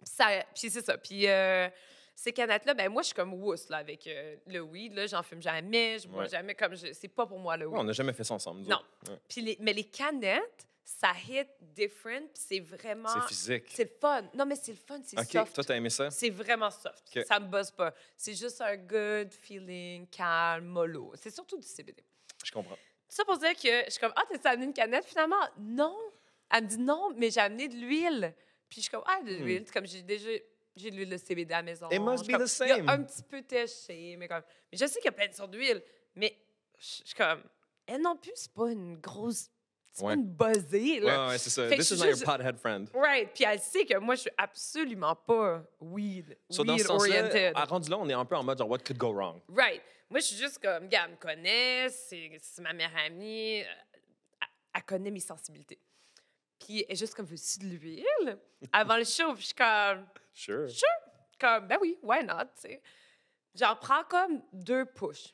Ça- 0.05 0.43
Puis 0.55 0.69
c'est 0.69 0.83
ça. 0.85 0.97
Puis 0.97 1.27
euh, 1.27 1.67
ces 2.15 2.31
canettes-là, 2.31 2.73
ben 2.73 2.89
moi, 2.89 3.01
je 3.01 3.07
suis 3.07 3.15
comme 3.15 3.33
wuss, 3.33 3.69
là, 3.69 3.77
avec 3.77 4.05
euh, 4.07 4.35
le 4.47 4.59
weed. 4.61 4.93
Là, 4.93 5.07
j'en 5.07 5.23
fume 5.23 5.41
jamais, 5.41 5.99
je 5.99 6.07
bois 6.07 6.23
Ouais. 6.23 6.29
jamais 6.29 6.53
comme... 6.55 6.75
je- 6.75 6.93
C'est 6.93 7.07
pas 7.07 7.25
pour 7.25 7.39
moi, 7.39 7.57
le 7.57 7.65
Ouais, 7.65 7.73
weed. 7.73 7.81
on 7.81 7.83
n'a 7.85 7.93
jamais 7.93 8.13
fait 8.13 8.23
ça 8.23 8.33
ensemble. 8.35 8.61
nous 8.61 8.69
Non. 8.69 8.81
Ouais. 9.09 9.17
Puis 9.27 9.41
les- 9.41 9.57
mais 9.59 9.73
les 9.73 9.83
canettes, 9.85 10.67
ça 10.85 11.11
hit 11.27 11.47
different, 11.61 12.27
puis 12.33 12.43
c'est 12.47 12.59
vraiment... 12.59 13.07
C'est 13.09 13.27
physique. 13.27 13.63
C'est 13.69 13.83
le 13.85 13.97
fun. 13.99 14.21
Non, 14.35 14.45
mais 14.45 14.55
c'est 14.55 14.73
le 14.73 14.77
fun, 14.77 14.99
c'est 15.03 15.17
OK, 15.17 15.31
soft. 15.31 15.55
toi, 15.55 15.63
t'as 15.63 15.75
aimé 15.75 15.89
ça? 15.89 16.11
C'est 16.11 16.29
vraiment 16.29 16.69
soft. 16.69 17.03
OK. 17.15 17.23
Ça 17.25 17.39
me 17.39 17.47
buzz 17.47 17.71
pas. 17.71 17.93
C'est 18.17 18.33
juste 18.35 18.59
un 18.61 18.75
good 18.77 19.33
feeling, 19.33 20.05
calme, 20.07 20.65
mollo. 20.65 21.13
C'est 21.15 21.29
surtout 21.33 21.57
du 21.57 21.65
CBD. 21.67 22.03
Je 22.43 22.51
comprends. 22.51 22.77
Ça 23.07 23.23
pour 23.25 23.37
dire 23.37 23.53
que 23.55 23.85
je 23.85 23.89
suis 23.91 23.99
comme, 23.99 24.13
ah, 24.15 24.23
t'as 24.41 24.51
amené 24.51 24.65
une 24.65 24.73
canette? 24.73 25.05
Finalement, 25.05 25.39
non. 25.59 25.95
Elle 26.51 26.63
me 26.63 26.67
dit 26.67 26.77
non, 26.79 27.11
mais 27.15 27.31
j'ai 27.31 27.39
amené 27.39 27.67
de 27.69 27.75
l'huile. 27.75 28.33
Puis 28.73 28.81
je 28.81 28.87
suis 28.87 28.91
comme, 28.91 29.03
ah, 29.05 29.21
de 29.21 29.35
Hmm. 29.35 29.43
l'huile. 29.43 29.65
Comme 29.71 29.85
j'ai 29.85 30.01
déjà, 30.01 30.29
j'ai 30.75 30.89
de 30.89 30.95
l'huile 30.95 31.09
de 31.09 31.17
CBD 31.17 31.53
à 31.53 31.57
la 31.57 31.61
maison. 31.63 31.87
It 31.91 32.01
must 32.01 32.25
be 32.25 32.31
comme, 32.31 32.43
the 32.43 32.59
Il 32.61 32.65
y 32.65 32.69
same. 32.69 32.89
a 32.89 32.93
un 32.93 33.03
petit 33.03 33.21
peu 33.21 33.41
téché, 33.43 34.15
mais 34.17 34.27
comme, 34.27 34.41
mais 34.71 34.77
je 34.79 34.85
sais 34.87 34.95
qu'il 34.99 35.05
y 35.05 35.09
a 35.09 35.11
plein 35.11 35.27
de 35.27 35.33
sortes 35.33 35.51
d'huile. 35.51 35.83
Mais 36.15 36.35
je 36.79 36.85
suis 37.05 37.13
comme, 37.15 37.43
elle 37.85 38.01
non 38.01 38.15
plus, 38.17 38.31
c'est 38.33 38.51
pas 38.51 38.71
une 38.71 38.95
grosse, 38.95 39.51
c'est 39.91 40.03
Ouais. 40.03 40.15
pas 40.15 40.19
une 40.19 40.25
buzzée, 40.25 40.99
là. 41.01 41.25
Ouais, 41.27 41.31
ouais, 41.33 41.37
c'est 41.37 41.51
ça. 41.51 41.69
Fait 41.69 41.77
This 41.77 41.91
is 41.91 41.99
not 41.99 42.07
your 42.07 42.23
pothead 42.23 42.57
friend. 42.57 42.89
Right. 42.95 43.29
Puis 43.35 43.43
elle 43.43 43.59
sait 43.59 43.85
que 43.85 43.95
moi, 43.99 44.15
je 44.15 44.21
suis 44.21 44.31
absolument 44.35 45.15
pas 45.15 45.63
weed, 45.79 46.35
So, 46.49 46.63
dans 46.63 46.75
ce 46.75 46.81
weed 46.83 46.89
oriented. 46.91 47.53
à 47.55 47.65
rendu 47.65 47.91
là, 47.91 47.99
on 47.99 48.09
est 48.09 48.13
un 48.13 48.25
peu 48.25 48.35
en 48.35 48.43
mode 48.43 48.57
genre, 48.57 48.69
what 48.69 48.79
could 48.79 48.97
go 48.97 49.11
wrong? 49.13 49.39
Right. 49.49 49.83
Moi, 50.09 50.19
je 50.19 50.25
suis 50.25 50.35
juste 50.37 50.57
comme, 50.59 50.87
gars, 50.87 51.03
elle 51.05 51.11
me 51.11 51.17
connaît, 51.17 51.89
c'est 51.89 52.31
ma 52.61 52.73
meilleure 52.73 52.95
amie, 53.05 53.61
euh, 53.61 53.65
elle, 54.41 54.47
elle 54.73 54.83
connaît 54.83 55.11
mes 55.11 55.19
sensibilités. 55.19 55.77
Puis 56.65 56.85
elle 56.87 56.93
est 56.93 56.95
juste 56.95 57.13
comme, 57.15 57.25
veux-tu 57.25 57.59
de 57.59 57.65
l'huile? 57.65 58.37
Avant 58.71 58.97
le 58.97 59.03
show, 59.03 59.33
puis 59.33 59.41
je 59.41 59.45
suis 59.47 59.55
comme, 59.55 60.05
Sure. 60.33 60.67
comme, 61.39 61.67
ben 61.67 61.77
oui, 61.81 61.97
why 62.01 62.23
not, 62.23 62.45
tu 62.55 62.61
sais? 62.61 62.81
J'en 63.55 63.75
prends 63.75 64.03
comme 64.05 64.41
deux 64.51 64.85
push. 64.85 65.33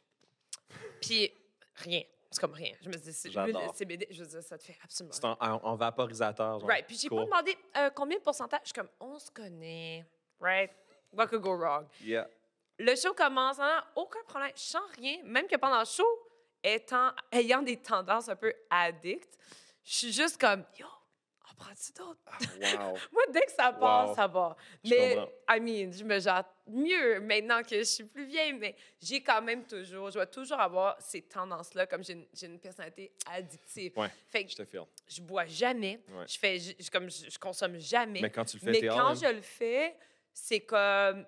Puis 1.01 1.31
rien. 1.75 2.01
C'est 2.31 2.41
comme 2.41 2.53
rien. 2.53 2.74
Je 2.81 2.89
me 2.89 2.93
dis, 2.95 3.12
c'est. 3.13 3.29
CBD, 3.75 4.07
je 4.12 4.24
veux 4.24 4.29
dire, 4.29 4.43
ça 4.43 4.57
te 4.57 4.63
fait 4.63 4.77
absolument 4.83 5.13
C'est 5.13 5.25
en, 5.25 5.31
en- 5.39 5.63
en 5.63 5.75
vaporisateur. 5.75 6.59
Genre. 6.59 6.69
Right. 6.69 6.86
Puis 6.86 6.98
j'ai 6.98 7.07
Cool. 7.07 7.19
pas 7.19 7.25
demandé 7.41 7.57
euh, 7.77 7.89
combien 7.91 8.17
de 8.17 8.24
pourcentage. 8.24 8.59
Je 8.63 8.67
suis 8.67 8.74
comme, 8.74 8.89
on 9.00 9.17
se 9.17 9.31
connaît. 9.31 10.05
Right? 10.39 10.69
What 11.12 11.27
could 11.27 11.41
go 11.41 11.55
wrong? 11.55 11.88
Yeah. 12.01 12.27
Le 12.77 12.95
show 12.95 13.13
commence, 13.13 13.57
hein, 13.59 13.83
aucun 13.95 14.21
problème. 14.27 14.51
Je 14.55 14.62
sens 14.62 14.83
rien. 14.98 15.17
Même 15.24 15.48
que 15.48 15.55
pendant 15.55 15.79
le 15.79 15.86
show, 15.86 16.05
étant, 16.63 17.12
ayant 17.31 17.62
des 17.63 17.77
tendances 17.77 18.29
un 18.29 18.36
peu 18.36 18.53
addictes, 18.69 19.38
je 19.83 19.93
suis 19.93 20.12
juste 20.13 20.39
comme, 20.39 20.63
yo, 20.77 20.86
on 21.60 21.63
prend-tu 21.63 21.92
d'autres? 21.94 22.20
Ah, 22.28 22.89
wow. 22.92 22.98
Moi, 23.12 23.24
dès 23.32 23.42
que 23.42 23.51
ça 23.51 23.72
Wow. 23.80 24.16
ça 24.16 24.28
va. 24.28 24.56
Mais. 24.86 25.18
I 25.50 25.60
mean, 25.60 25.92
je 25.92 26.04
me 26.04 26.20
jette 26.20 26.46
mieux 26.68 27.20
maintenant 27.20 27.62
que 27.63 27.78
je 27.78 27.84
suis 27.84 28.04
plus 28.04 28.25
vieille, 28.25 28.54
mais 28.54 28.75
j'ai 29.01 29.22
quand 29.22 29.42
même 29.42 29.66
toujours, 29.66 30.12
je 30.12 30.20
vais 30.20 30.28
toujours 30.28 30.60
avoir 30.60 30.96
ces 31.01 31.22
tendances-là, 31.24 31.88
comme 31.88 32.04
j'ai 32.04 32.13
une, 32.13 32.25
une 32.44 32.60
personnalité 32.60 33.12
addictive. 33.30 33.98
Ouais. 33.98 34.10
Fait 34.28 34.46
que 34.46 34.51
Je 34.51 34.56
te 34.58 34.66
file. 34.66 34.84
je 35.08 35.22
bois 35.22 35.46
jamais, 35.46 36.00
Ouais. 36.10 36.25
je 36.28 36.38
fais, 36.38 36.60
je, 36.60 36.89
comme 36.92 37.10
je, 37.10 37.30
je 37.30 37.38
consomme 37.39 37.78
jamais. 37.80 38.22
Mais 38.22 38.30
quand 38.30 38.46
tu 38.46 38.58
le 38.58 38.62
fais, 38.72 38.82
Mais 38.82 38.88
quand 38.88 39.16
je 39.16 39.34
le 39.34 39.42
fais, 39.42 39.96
c'est 40.34 40.62
comme 40.62 41.25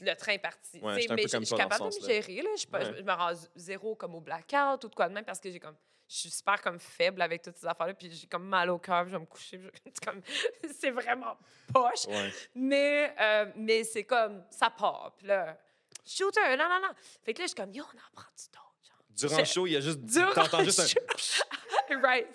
le 0.00 0.14
train 0.14 0.32
est 0.32 0.38
parti. 0.38 0.78
Ouais, 0.80 0.94
mais 1.10 1.22
je 1.26 1.44
suis 1.44 1.56
capable 1.56 1.90
de 1.90 1.96
me 2.00 2.06
gérer. 2.06 2.42
Là. 2.42 2.50
Je, 2.56 2.66
pas- 2.66 2.84
je 2.84 3.02
me 3.02 3.12
rends 3.12 3.32
zéro 3.56 3.94
comme 3.96 4.14
au 4.14 4.20
blackout 4.20 4.84
ou 4.84 4.88
de 4.88 4.94
quoi 4.94 5.08
de 5.08 5.14
même 5.14 5.24
parce 5.24 5.40
que 5.40 5.50
j'ai 5.50 5.58
comme 5.58 5.74
je 6.08 6.16
suis 6.16 6.30
super 6.30 6.60
comme 6.62 6.78
faible 6.78 7.20
avec 7.20 7.42
toutes 7.42 7.56
ces 7.58 7.66
affaires-là 7.66 7.94
puis 7.94 8.10
j'ai 8.10 8.26
comme 8.26 8.46
mal 8.46 8.70
au 8.70 8.78
cœur, 8.78 9.04
je 9.04 9.10
vais 9.10 9.18
me 9.18 9.26
coucher. 9.26 9.60
c'est 9.84 10.04
comme 10.04 10.22
c'est 10.80 10.90
vraiment 10.90 11.36
poche. 11.72 12.06
Ouais. 12.06 12.32
Mais, 12.54 13.14
euh, 13.20 13.52
mais 13.56 13.84
c'est 13.84 14.04
comme 14.04 14.44
ça 14.50 14.70
part. 14.70 15.14
Puis 15.16 15.26
là, 15.26 15.58
shooter, 16.06 16.56
non, 16.56 16.68
non, 16.68 16.80
non. 16.80 16.94
Fait 17.22 17.34
que 17.34 17.40
là, 17.40 17.44
je 17.44 17.48
suis 17.48 17.56
comme 17.56 17.72
yo, 17.72 17.84
on 17.84 17.96
en 17.98 18.10
prend 18.12 18.30
du 18.36 18.44
genre. 18.52 18.64
Durant 19.10 19.38
le 19.38 19.44
show, 19.44 19.66
il 19.66 19.72
y 19.72 19.76
a 19.76 19.80
juste. 19.80 19.98
T'entends 20.34 20.64
juste 20.64 20.80
un. 20.80 22.00
right. 22.00 22.28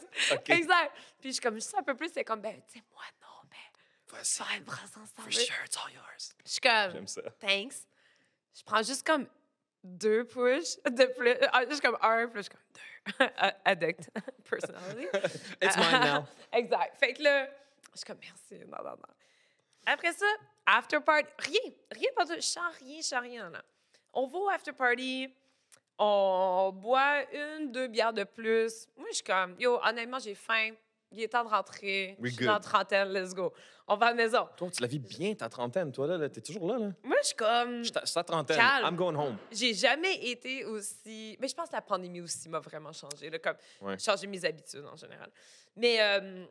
Exact. 0.47 0.91
Puis 1.19 1.29
je 1.29 1.33
suis 1.33 1.41
comme, 1.41 1.55
juste 1.55 1.73
un 1.77 1.83
peu 1.83 1.95
plus, 1.95 2.11
c'est 2.13 2.23
comme, 2.23 2.41
ben, 2.41 2.61
tu 2.67 2.77
sais, 2.79 2.83
moi, 2.91 3.03
non, 3.21 3.49
mais 3.49 3.57
Voici. 4.07 4.43
faire 4.43 4.57
une 4.57 4.69
ensemble. 4.69 5.07
For 5.17 5.31
sure, 5.31 5.65
it's 5.65 5.77
all 5.77 5.91
yours. 5.93 6.35
Je 6.45 6.51
suis 6.51 6.61
comme, 6.61 6.91
J'aime 6.91 7.07
ça. 7.07 7.21
thanks. 7.39 7.87
Je 8.55 8.63
prends 8.63 8.83
juste 8.83 9.05
comme 9.07 9.27
deux 9.83 10.25
push 10.25 10.75
de 10.85 11.05
plus. 11.17 11.35
Ah, 11.51 11.65
Juste 11.67 11.81
comme 11.81 11.97
un, 12.01 12.27
puis 12.27 12.37
je 12.37 12.41
suis 12.43 12.51
comme 12.51 12.61
deux. 12.73 12.79
Addict. 13.65 14.09
Personality. 14.49 15.07
It's 15.61 15.77
mine 15.77 16.01
now. 16.01 16.27
exact. 16.51 16.97
Fait 16.97 17.13
que 17.13 17.23
là, 17.23 17.47
je 17.91 17.97
suis 17.97 18.05
comme, 18.05 18.19
merci. 18.21 18.65
Non, 18.65 18.77
non, 18.83 18.91
non. 18.91 19.13
Après 19.85 20.13
ça, 20.13 20.25
after 20.65 20.99
party, 20.99 21.29
rien. 21.39 21.73
Rien 21.91 22.09
pas 22.15 22.25
tout. 22.25 22.35
Je 22.35 22.41
sens 22.41 22.73
rien, 22.79 22.97
je 23.01 23.05
sens 23.07 23.21
rien, 23.21 23.49
là. 23.49 23.61
On 24.13 24.27
va 24.27 24.37
au 24.37 24.49
after 24.49 24.71
party, 24.71 25.33
on 25.97 26.71
boit 26.73 27.23
une, 27.33 27.71
deux 27.71 27.87
bières 27.87 28.13
de 28.13 28.23
plus. 28.23 28.87
Moi, 28.95 29.07
je 29.09 29.15
suis 29.15 29.23
comme, 29.23 29.55
yo, 29.59 29.79
honnêtement, 29.83 30.19
j'ai 30.19 30.35
faim. 30.35 30.71
Il 31.13 31.21
est 31.21 31.27
temps 31.27 31.43
de 31.43 31.49
rentrer. 31.49 32.15
We 32.19 32.31
je 32.31 32.37
suis 32.37 32.45
dans 32.45 32.53
la 32.53 32.57
good. 32.59 32.67
trentaine, 32.67 33.09
let's 33.09 33.33
go. 33.33 33.53
On 33.87 33.95
va 33.95 34.07
à 34.07 34.09
la 34.09 34.15
maison. 34.15 34.47
Toi, 34.57 34.69
tu 34.71 34.81
la 34.81 34.87
vis 34.87 34.99
bien, 34.99 35.33
ta 35.35 35.47
trentaine. 35.49 35.91
Toi, 35.91 36.07
là, 36.07 36.17
là 36.17 36.29
t'es 36.29 36.41
toujours 36.41 36.67
là, 36.67 36.77
là. 36.79 36.91
Moi, 37.03 37.17
je 37.21 37.27
suis 37.27 37.35
comme, 37.35 37.83
Je 37.83 37.91
C'est 38.03 38.13
ta 38.13 38.23
trentaine. 38.23 38.57
Calme. 38.57 38.85
I'm 38.87 38.95
going 38.95 39.15
home. 39.15 39.37
j'ai 39.51 39.73
jamais 39.73 40.15
été 40.25 40.65
aussi. 40.65 41.37
Mais 41.39 41.47
je 41.47 41.53
pense 41.55 41.69
que 41.69 41.75
la 41.75 41.81
pandémie 41.81 42.21
aussi 42.21 42.49
m'a 42.49 42.59
vraiment 42.59 42.91
changé. 42.91 43.29
Là, 43.29 43.39
comme 43.39 43.55
Ouais. 43.81 43.97
changé 43.99 44.25
mes 44.27 44.43
habitudes 44.45 44.85
en 44.85 44.95
général. 44.95 45.29
Mais 45.75 46.01
euh, 46.01 46.45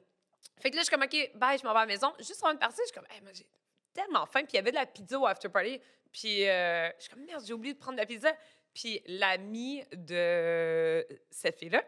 fait 0.61 0.71
que 0.71 0.76
là, 0.76 0.83
je 0.83 0.87
suis 0.87 0.95
comme 0.95 1.02
OK, 1.04 1.31
bye, 1.35 1.59
je 1.59 1.64
m'en 1.64 1.73
vais 1.73 1.78
à 1.78 1.83
la 1.83 1.87
maison. 1.87 2.12
Juste 2.19 2.42
avant 2.45 2.54
de 2.54 2.59
partir, 2.59 2.78
je 2.85 2.92
suis 2.92 2.95
comme, 2.95 3.11
hey, 3.11 3.21
moi, 3.23 3.33
j'ai 3.35 3.47
tellement 3.92 4.26
faim. 4.26 4.40
Puis 4.40 4.52
il 4.52 4.57
y 4.57 4.59
avait 4.59 4.71
de 4.71 4.76
la 4.76 4.87
pizza 4.87 5.19
au 5.19 5.26
after 5.26 5.49
party. 5.49 5.81
Puis 6.12 6.47
euh, 6.49 6.88
je 6.99 7.02
suis 7.04 7.11
comme, 7.11 7.25
merde, 7.25 7.42
j'ai 7.47 7.54
oublié 7.54 7.75
de 7.75 7.78
prendre 7.78 7.97
de 7.97 8.02
la 8.02 8.07
pizza. 8.07 8.33
Puis 8.75 9.02
l'amie 9.07 9.83
de 9.92 11.07
cette 11.31 11.59
fille-là, 11.59 11.83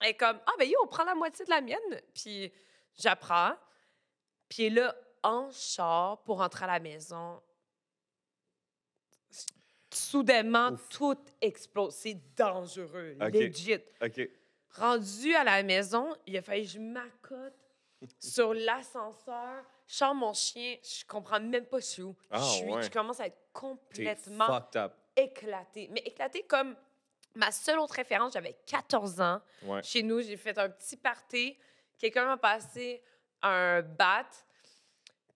elle 0.00 0.10
est 0.10 0.14
comme, 0.14 0.38
ah, 0.46 0.52
ben 0.58 0.68
yo, 0.68 0.76
on 0.82 0.86
prend 0.86 1.04
la 1.04 1.14
moitié 1.14 1.44
de 1.44 1.50
la 1.50 1.60
mienne. 1.60 2.00
Puis 2.14 2.52
j'apprends. 2.96 3.52
Puis 4.48 4.70
là, 4.70 4.94
en 5.22 5.50
char 5.50 6.22
pour 6.22 6.38
rentrer 6.38 6.64
à 6.64 6.68
la 6.68 6.80
maison, 6.80 7.40
soudainement, 9.92 10.70
Ouf. 10.70 10.88
tout 10.88 11.18
explose. 11.40 11.94
C'est 11.94 12.18
dangereux, 12.36 13.16
legit. 13.20 13.78
Rendu 14.74 15.34
à 15.34 15.44
la 15.44 15.62
maison, 15.62 16.14
il 16.26 16.36
a 16.36 16.42
fallu 16.42 16.62
que 16.62 16.68
je 16.68 16.78
m'accote 16.78 17.54
sur 18.20 18.54
l'ascenseur. 18.54 19.64
Je 19.86 19.94
sors 19.94 20.14
mon 20.14 20.34
chien, 20.34 20.76
je 20.82 21.04
comprends 21.06 21.40
même 21.40 21.64
pas 21.64 21.80
je 21.80 21.86
suis 21.86 22.02
où. 22.02 22.14
Ah, 22.30 22.38
je, 22.38 22.44
suis, 22.44 22.70
ouais. 22.70 22.82
je 22.82 22.90
commence 22.90 23.20
à 23.20 23.26
être 23.26 23.38
complètement 23.52 24.60
éclatée. 25.16 25.88
Mais 25.90 26.00
éclatée 26.00 26.42
comme 26.42 26.76
ma 27.38 27.50
seule 27.52 27.78
autre 27.78 27.94
référence, 27.94 28.32
j'avais 28.34 28.56
14 28.66 29.20
ans. 29.20 29.40
Ouais. 29.62 29.82
Chez 29.82 30.02
nous, 30.02 30.20
j'ai 30.20 30.36
fait 30.36 30.56
un 30.58 30.68
petit 30.68 30.96
party. 30.96 31.56
Quelqu'un 31.98 32.26
m'a 32.26 32.36
passé 32.36 33.02
un 33.42 33.82
bat. 33.82 34.26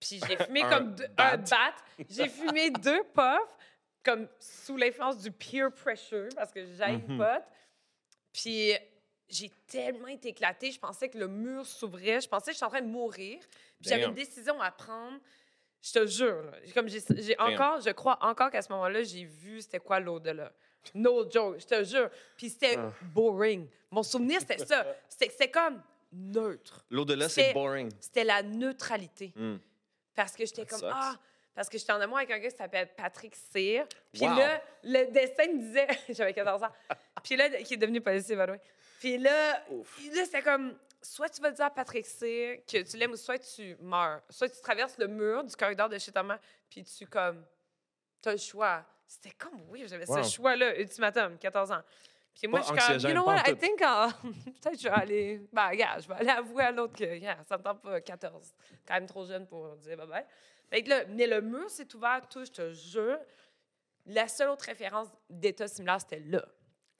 Puis 0.00 0.20
j'ai 0.26 0.36
fumé 0.46 0.62
Un 0.64 0.68
comme 0.70 0.94
deux- 0.94 1.06
bat? 1.08 1.32
un 1.32 1.36
bat? 1.38 1.74
J'ai 2.10 2.28
fumé 2.28 2.70
deux 2.70 3.02
puffs, 3.14 3.56
comme 4.04 4.28
sous 4.40 4.76
l'influence 4.76 5.18
du 5.18 5.30
peer 5.30 5.72
pressure, 5.72 6.28
parce 6.34 6.52
que 6.52 6.64
j'ai 6.64 6.84
une 6.84 7.06
Mhm. 7.06 7.18
pote. 7.18 7.44
Puis 8.32 8.72
j'ai 9.28 9.50
tellement 9.66 10.08
été 10.08 10.28
éclatée, 10.30 10.70
je 10.72 10.78
pensais 10.80 11.08
que 11.08 11.18
le 11.18 11.28
mur 11.28 11.64
s'ouvrait. 11.64 12.20
Je 12.20 12.28
pensais 12.28 12.46
que 12.50 12.52
j'étais 12.54 12.64
en 12.66 12.70
train 12.70 12.82
de 12.82 12.86
mourir. 12.88 13.38
Puis 13.80 13.88
j'avais 13.90 14.04
une 14.04 14.14
décision 14.14 14.60
à 14.60 14.70
prendre. 14.70 15.18
Je 15.84 15.92
te 15.92 16.06
jure, 16.06 16.42
là. 16.42 16.52
Comme 16.74 16.88
j'ai 16.88 17.38
encore, 17.40 17.80
je 17.80 17.90
crois 17.90 18.16
encore 18.24 18.50
qu'à 18.50 18.62
ce 18.62 18.70
moment-là, 18.72 19.02
j'ai 19.02 19.24
vu 19.24 19.60
c'était 19.60 19.80
quoi 19.80 19.98
l'au-delà. 19.98 20.52
No 20.94 21.28
joke, 21.30 21.60
je 21.60 21.66
te 21.66 21.84
jure. 21.84 22.10
Puis 22.36 22.50
c'était 22.50 22.76
Ah. 22.78 22.92
boring. 23.14 23.68
Mon 23.90 24.02
souvenir, 24.02 24.40
c'était 24.40 24.64
ça. 24.64 24.86
C'était 25.08 25.50
comme 25.50 25.80
neutre. 26.12 26.84
L'au-delà, 26.90 27.28
C'est- 27.28 27.48
c'est 27.48 27.52
boring. 27.52 27.90
C'était 28.00 28.24
la 28.24 28.42
neutralité. 28.42 29.32
Hmm. 29.36 29.56
Parce 30.14 30.32
que 30.36 30.44
j'étais 30.44 30.64
That 30.64 30.70
comme, 30.70 30.80
sucks. 30.80 30.90
ah, 30.92 31.16
parce 31.54 31.68
que 31.68 31.78
j'étais 31.78 31.92
en 31.92 32.00
amour 32.00 32.16
avec 32.18 32.30
un 32.30 32.38
gars 32.38 32.50
qui 32.50 32.56
s'appelle 32.56 32.88
Patrick 32.96 33.34
Cyr. 33.34 33.86
Puis 34.12 34.22
Wow. 34.22 34.36
là, 34.36 34.62
le 34.82 35.10
dessin 35.10 35.46
me 35.52 35.58
disait, 35.58 35.86
j'avais 36.10 36.32
14 36.34 36.62
ans. 36.62 36.72
Puis 37.22 37.36
là, 37.36 37.48
qui 37.62 37.74
est 37.74 37.78
devenu 37.78 38.00
policier, 38.00 38.34
by 38.36 38.44
the 38.46 38.50
way. 38.50 38.60
Puis 38.98 39.18
là, 39.18 39.62
là 39.70 40.24
c'était 40.24 40.42
comme, 40.42 40.76
soit 41.00 41.28
tu 41.28 41.40
vas 41.42 41.50
dire 41.50 41.64
à 41.66 41.70
Patrick 41.70 42.06
Cyr 42.06 42.58
que 42.66 42.82
tu 42.82 42.96
l'aimes 42.96 43.12
ou 43.12 43.16
soit 43.16 43.38
tu 43.38 43.76
meurs. 43.80 44.22
Soit 44.30 44.48
tu 44.48 44.60
traverses 44.60 44.96
le 44.98 45.06
mur 45.08 45.44
du 45.44 45.54
corridor 45.56 45.88
de 45.88 45.98
chez 45.98 46.12
ta 46.12 46.22
mère, 46.22 46.38
puis 46.70 46.82
tu, 46.84 47.06
comme, 47.06 47.44
t'as 48.20 48.32
le 48.32 48.38
choix. 48.38 48.84
C'était 49.14 49.36
comme, 49.36 49.60
oui, 49.68 49.84
j'avais 49.86 50.08
Wow. 50.08 50.22
ce 50.22 50.30
choix-là, 50.36 50.78
ultimatum, 50.80 51.36
14 51.38 51.70
ans. 51.72 51.82
Puis 52.34 52.48
moi, 52.48 52.60
Pas 52.60 52.66
je 52.74 52.80
suis 52.80 52.92
comme, 53.02 53.10
you 53.10 53.14
know 53.14 53.26
what, 53.26 53.42
I 53.46 53.54
think, 53.56 53.78
I'll- 53.80 54.10
peut-être 54.62 54.78
je 54.80 54.84
vais 54.88 54.94
aller, 54.94 55.46
ben, 55.52 55.68
regarde, 55.68 56.02
je 56.02 56.08
vais 56.08 56.14
aller 56.14 56.30
avouer 56.30 56.62
à 56.64 56.70
l'autre 56.72 56.96
que, 56.96 57.04
yeah, 57.18 57.36
ça 57.44 57.58
me 57.58 57.62
tente 57.62 57.82
pas 57.82 58.00
14. 58.00 58.54
Quand 58.88 58.94
même 58.94 59.06
trop 59.06 59.26
jeune 59.26 59.46
pour 59.46 59.76
dire 59.76 59.98
bye-bye. 59.98 60.86
Là, 60.88 61.04
mais 61.10 61.26
le 61.26 61.42
mur 61.42 61.68
s'est 61.68 61.94
ouvert, 61.94 62.26
tout, 62.30 62.42
je 62.46 62.50
te 62.50 62.70
jure. 62.72 63.18
La 64.06 64.26
seule 64.28 64.48
autre 64.48 64.64
référence 64.64 65.08
d'état 65.28 65.68
similaire, 65.68 66.00
c'était 66.00 66.20
là. 66.20 66.42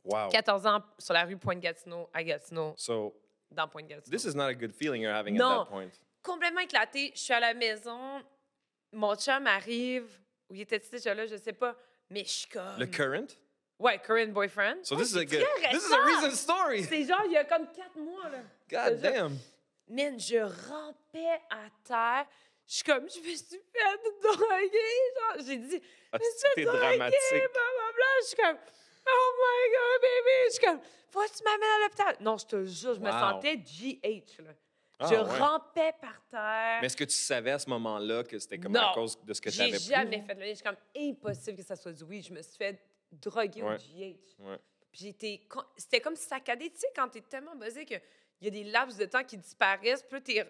Wow. 0.05 0.29
14 0.29 0.66
ans 0.66 0.83
sur 0.98 1.14
la 1.14 1.25
rue 1.25 1.38
Pointe-Gatineau, 1.38 2.11
à 2.12 2.22
Gatineau, 2.22 2.75
So, 2.77 3.14
dans 3.51 3.68
Pointe-Gatineau. 3.68 4.14
this 4.14 4.25
is 4.27 4.37
not 4.37 4.48
a 4.48 4.55
good 4.55 4.72
feeling 4.75 5.01
you're 5.01 5.14
having 5.16 5.35
Non. 5.37 5.62
at 5.62 5.64
that 5.64 5.70
point. 5.70 5.88
Complètement 6.22 6.61
éclaté. 6.61 7.11
Je 7.14 7.20
suis 7.20 7.33
à 7.33 7.40
la 7.40 7.55
maison. 7.55 8.22
Mon 8.92 9.14
chum 9.16 9.46
arrive. 9.46 10.07
Ou 10.51 10.55
il 10.57 10.61
était 10.61 10.79
déjà 10.79 11.14
là, 11.14 11.25
je 11.27 11.37
sais 11.37 11.55
pas. 11.55 11.75
Mais 12.12 12.25
je 12.25 12.31
suis 12.31 12.48
comme. 12.48 12.79
Le 12.79 12.87
current? 12.87 13.27
Ouais, 13.79 13.98
current 13.98 14.33
boyfriend. 14.33 14.85
So 14.85 14.94
this 14.96 15.11
is 15.12 15.16
a, 15.16 15.25
très 15.25 15.72
this 15.72 15.85
is 15.85 15.92
a 15.92 16.01
recent 16.05 16.37
story. 16.37 16.85
C'est 16.88 17.05
genre, 17.05 17.22
il 17.25 17.33
y 17.33 17.37
a 17.37 17.44
comme 17.44 17.66
quatre 17.72 17.96
mois, 17.96 18.29
là. 18.29 18.38
God 18.68 19.01
damn. 19.01 19.38
Man, 19.88 20.20
je 20.20 20.38
rampais 20.38 21.40
à 21.51 21.68
terre. 21.83 22.27
Je 22.66 22.75
suis 22.75 22.85
comme, 22.85 23.09
je 23.11 23.18
me 23.18 23.25
suis 23.35 23.37
fait 23.37 23.98
droguer. 24.22 24.68
Genre, 25.16 25.46
j'ai 25.46 25.57
dit, 25.57 25.83
Ah, 26.12 26.18
je 26.20 26.25
me 26.25 26.31
suis 26.31 26.48
fait 26.55 26.64
droguer, 26.64 26.98
blablabla. 26.98 28.07
Je 28.20 28.27
suis 28.27 28.37
comme, 28.37 28.59
oh 29.09 29.33
my 29.40 29.72
God, 29.72 30.03
baby. 30.03 30.37
Je 30.46 30.53
suis 30.53 30.64
comme, 30.66 30.81
faut 31.11 31.20
que 31.22 31.37
tu 31.37 31.44
m'amènes 31.44 31.62
à 31.62 31.85
l'hôpital. 31.85 32.16
Non, 32.20 32.37
je 32.37 32.46
te 32.46 32.64
jure, 32.64 32.94
je 32.94 33.01
me 33.01 33.11
sentais 33.11 33.57
GH, 33.57 34.42
là. 34.44 34.53
Ah, 35.03 35.07
je 35.09 35.15
ouais. 35.15 35.38
rampais 35.38 35.93
par 36.01 36.21
terre. 36.31 36.79
Mais 36.81 36.87
est-ce 36.87 36.97
que 36.97 37.05
tu 37.05 37.15
savais 37.17 37.51
à 37.53 37.59
ce 37.59 37.69
moment-là 37.71 38.25
que 38.25 38.38
c'était 38.38 38.59
comme 38.59 38.73
Non. 38.73 38.81
à 38.81 38.95
cause 38.95 39.19
de 39.23 39.33
ce 39.35 39.41
que 39.41 39.51
tu 39.51 39.57
J'ai 39.57 39.62
avais 39.65 39.79
jamais 39.79 40.23
fait 40.23 40.35
de 40.35 40.43
Je 40.43 40.55
suis 40.55 40.62
comme, 40.65 40.77
impossible 40.97 41.57
que 41.57 41.62
ça 41.65 41.77
soit 41.77 41.93
du 41.93 42.05
weed. 42.05 42.25
Je 42.27 42.33
me 42.33 42.43
suis 42.43 42.57
fait 42.57 42.79
droguer 43.12 43.62
Ouais. 43.62 43.75
au 43.75 43.79
GH. 43.79 44.17
Ouais. 44.49 44.59
Puis 44.91 45.01
j'étais. 45.07 45.41
C'était 45.77 46.01
comme 46.01 46.17
saccadé. 46.17 46.71
Tu 46.71 46.79
sais, 46.79 46.88
quand 46.95 47.09
t'es 47.09 47.21
tellement 47.23 47.55
buzzé 47.57 47.85
qu'il 47.85 48.01
y 48.43 48.47
a 48.47 48.51
des 48.51 48.65
laps 48.65 48.97
de 48.99 49.05
temps 49.07 49.25
qui 49.25 49.37
disparaissent, 49.38 50.03
puis 50.03 50.23
t'es. 50.23 50.47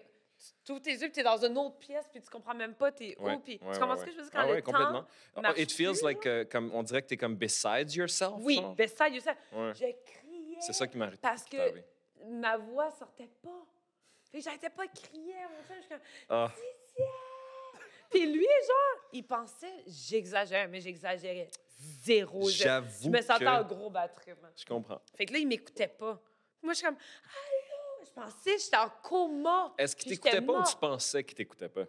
Tu 0.65 0.81
tes 0.81 0.91
yeux, 0.91 0.97
puis 0.99 1.11
t'es 1.11 1.23
dans 1.23 1.37
une 1.45 1.57
autre 1.57 1.77
pièce, 1.77 2.05
puis 2.11 2.19
tu 2.19 2.29
comprends 2.29 2.53
même 2.55 2.73
pas 2.73 2.91
t'es 2.91 3.15
où. 3.17 3.39
Puis 3.39 3.59
tu 3.59 3.79
comprends 3.79 3.95
ce 3.95 4.03
que 4.03 4.11
je 4.11 4.17
veux 4.17 4.23
dire 4.23 4.31
quand 4.31 4.39
Ah 4.39 4.51
le 4.53 4.61
complètement. 4.61 5.03
temps 5.03 5.07
Oh, 5.37 5.41
marche 5.41 5.59
It 5.59 5.71
feels 5.71 5.91
plus, 5.93 6.01
like, 6.03 6.25
uh, 6.25 6.45
comme, 6.49 6.69
on 6.73 6.83
dirait 6.83 7.01
que 7.01 7.07
t'es 7.07 7.15
comme 7.17 7.35
besides 7.37 7.95
yourself. 7.95 8.33
Oui, 8.39 8.55
genre. 8.55 8.75
ça, 8.97 9.07
you 9.07 9.21
sais, 9.21 9.37
Ouais. 9.53 9.71
je 9.73 9.85
criais. 10.11 10.57
C'est 10.59 10.73
ça 10.73 10.85
qui 10.87 10.97
m'arrive. 10.97 11.17
Parce 11.19 11.45
que 11.45 11.57
ma 12.27 12.57
voix 12.57 12.91
sortait 12.91 13.29
pas. 13.41 13.63
Puis 14.33 14.41
j'arrêtais 14.41 14.69
pas 14.71 14.87
de 14.87 14.91
crier 14.99 15.35
à 15.35 15.47
mon 15.47 15.63
chum. 15.67 15.75
Je 15.77 15.81
suis 15.81 15.89
comme, 15.89 15.99
Ah, 16.27 16.51
Puis 18.09 18.25
lui, 18.31 18.41
genre, 18.45 19.09
il 19.13 19.23
pensait, 19.25 19.83
j'exagère, 19.87 20.67
mais 20.69 20.81
j'exagérais 20.81 21.49
zéro. 22.03 22.47
Je- 22.49 22.57
J'avoue 22.63 23.03
Je 23.05 23.09
me 23.09 23.21
sentais 23.21 23.45
que- 23.45 23.49
en 23.49 23.63
gros 23.63 23.89
batterie. 23.89 24.31
man. 24.41 24.51
je 24.55 24.65
comprends. 24.65 25.01
Fait 25.15 25.25
que 25.25 25.33
là, 25.33 25.39
il 25.39 25.47
m'écoutait 25.47 25.87
pas. 25.87 26.19
Moi, 26.61 26.73
je 26.73 26.77
suis 26.79 26.85
comme, 26.85 26.95
allô? 26.95 28.05
Je 28.05 28.11
pensais 28.11 28.57
j'étais 28.59 28.77
en 28.77 28.89
coma. 29.01 29.73
Est-ce 29.77 29.95
qu'il 29.95 30.11
t'écoutait 30.11 30.41
pas 30.41 30.53
ou 30.59 30.63
tu 30.63 30.75
pensais 30.77 31.23
qu'il 31.23 31.35
t'écoutait 31.35 31.69
pas? 31.69 31.85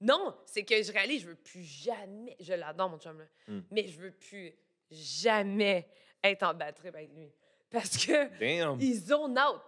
Non, 0.00 0.34
c'est 0.46 0.64
que 0.64 0.82
je 0.82 0.92
réalise, 0.92 1.22
je 1.22 1.28
veux 1.28 1.34
plus 1.34 1.62
jamais. 1.62 2.36
Je 2.40 2.54
l'adore, 2.54 2.88
mon 2.88 2.98
chum, 2.98 3.18
là. 3.18 3.24
Hmm. 3.48 3.60
Mais 3.70 3.86
je 3.86 3.98
veux 4.00 4.12
plus 4.12 4.54
jamais 4.90 5.86
être 6.24 6.42
en 6.44 6.54
batterie 6.54 6.88
avec 6.88 7.10
lui. 7.14 7.30
Parce 7.70 7.96
que 8.06 8.38
Damn! 8.38 8.80
il 8.80 8.94
zone 8.98 9.38
out. 9.38 9.60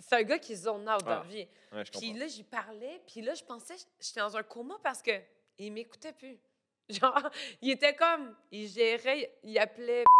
C'est 0.00 0.16
un 0.16 0.22
gars 0.22 0.38
qui 0.38 0.56
zone 0.56 0.82
out 0.88 1.02
dans 1.04 1.10
Ah, 1.10 1.22
la 1.24 1.28
vie. 1.28 1.48
Ouais, 1.72 1.84
je 1.84 1.90
Puis 1.98 2.12
là, 2.14 2.26
j'y 2.26 2.42
parlais, 2.44 3.00
puis 3.06 3.20
là, 3.22 3.34
je 3.34 3.44
pensais 3.44 3.74
j'étais 4.00 4.20
dans 4.20 4.36
un 4.36 4.42
coma 4.42 4.76
parce 4.82 5.02
que 5.02 5.12
il 5.58 5.72
m'écoutait 5.72 6.12
plus. 6.12 6.38
Genre, 6.88 7.30
il 7.62 7.70
était 7.70 7.94
comme, 7.94 8.34
il 8.50 8.66
gérait, 8.68 9.32
il 9.42 9.58
appelait. 9.58 10.04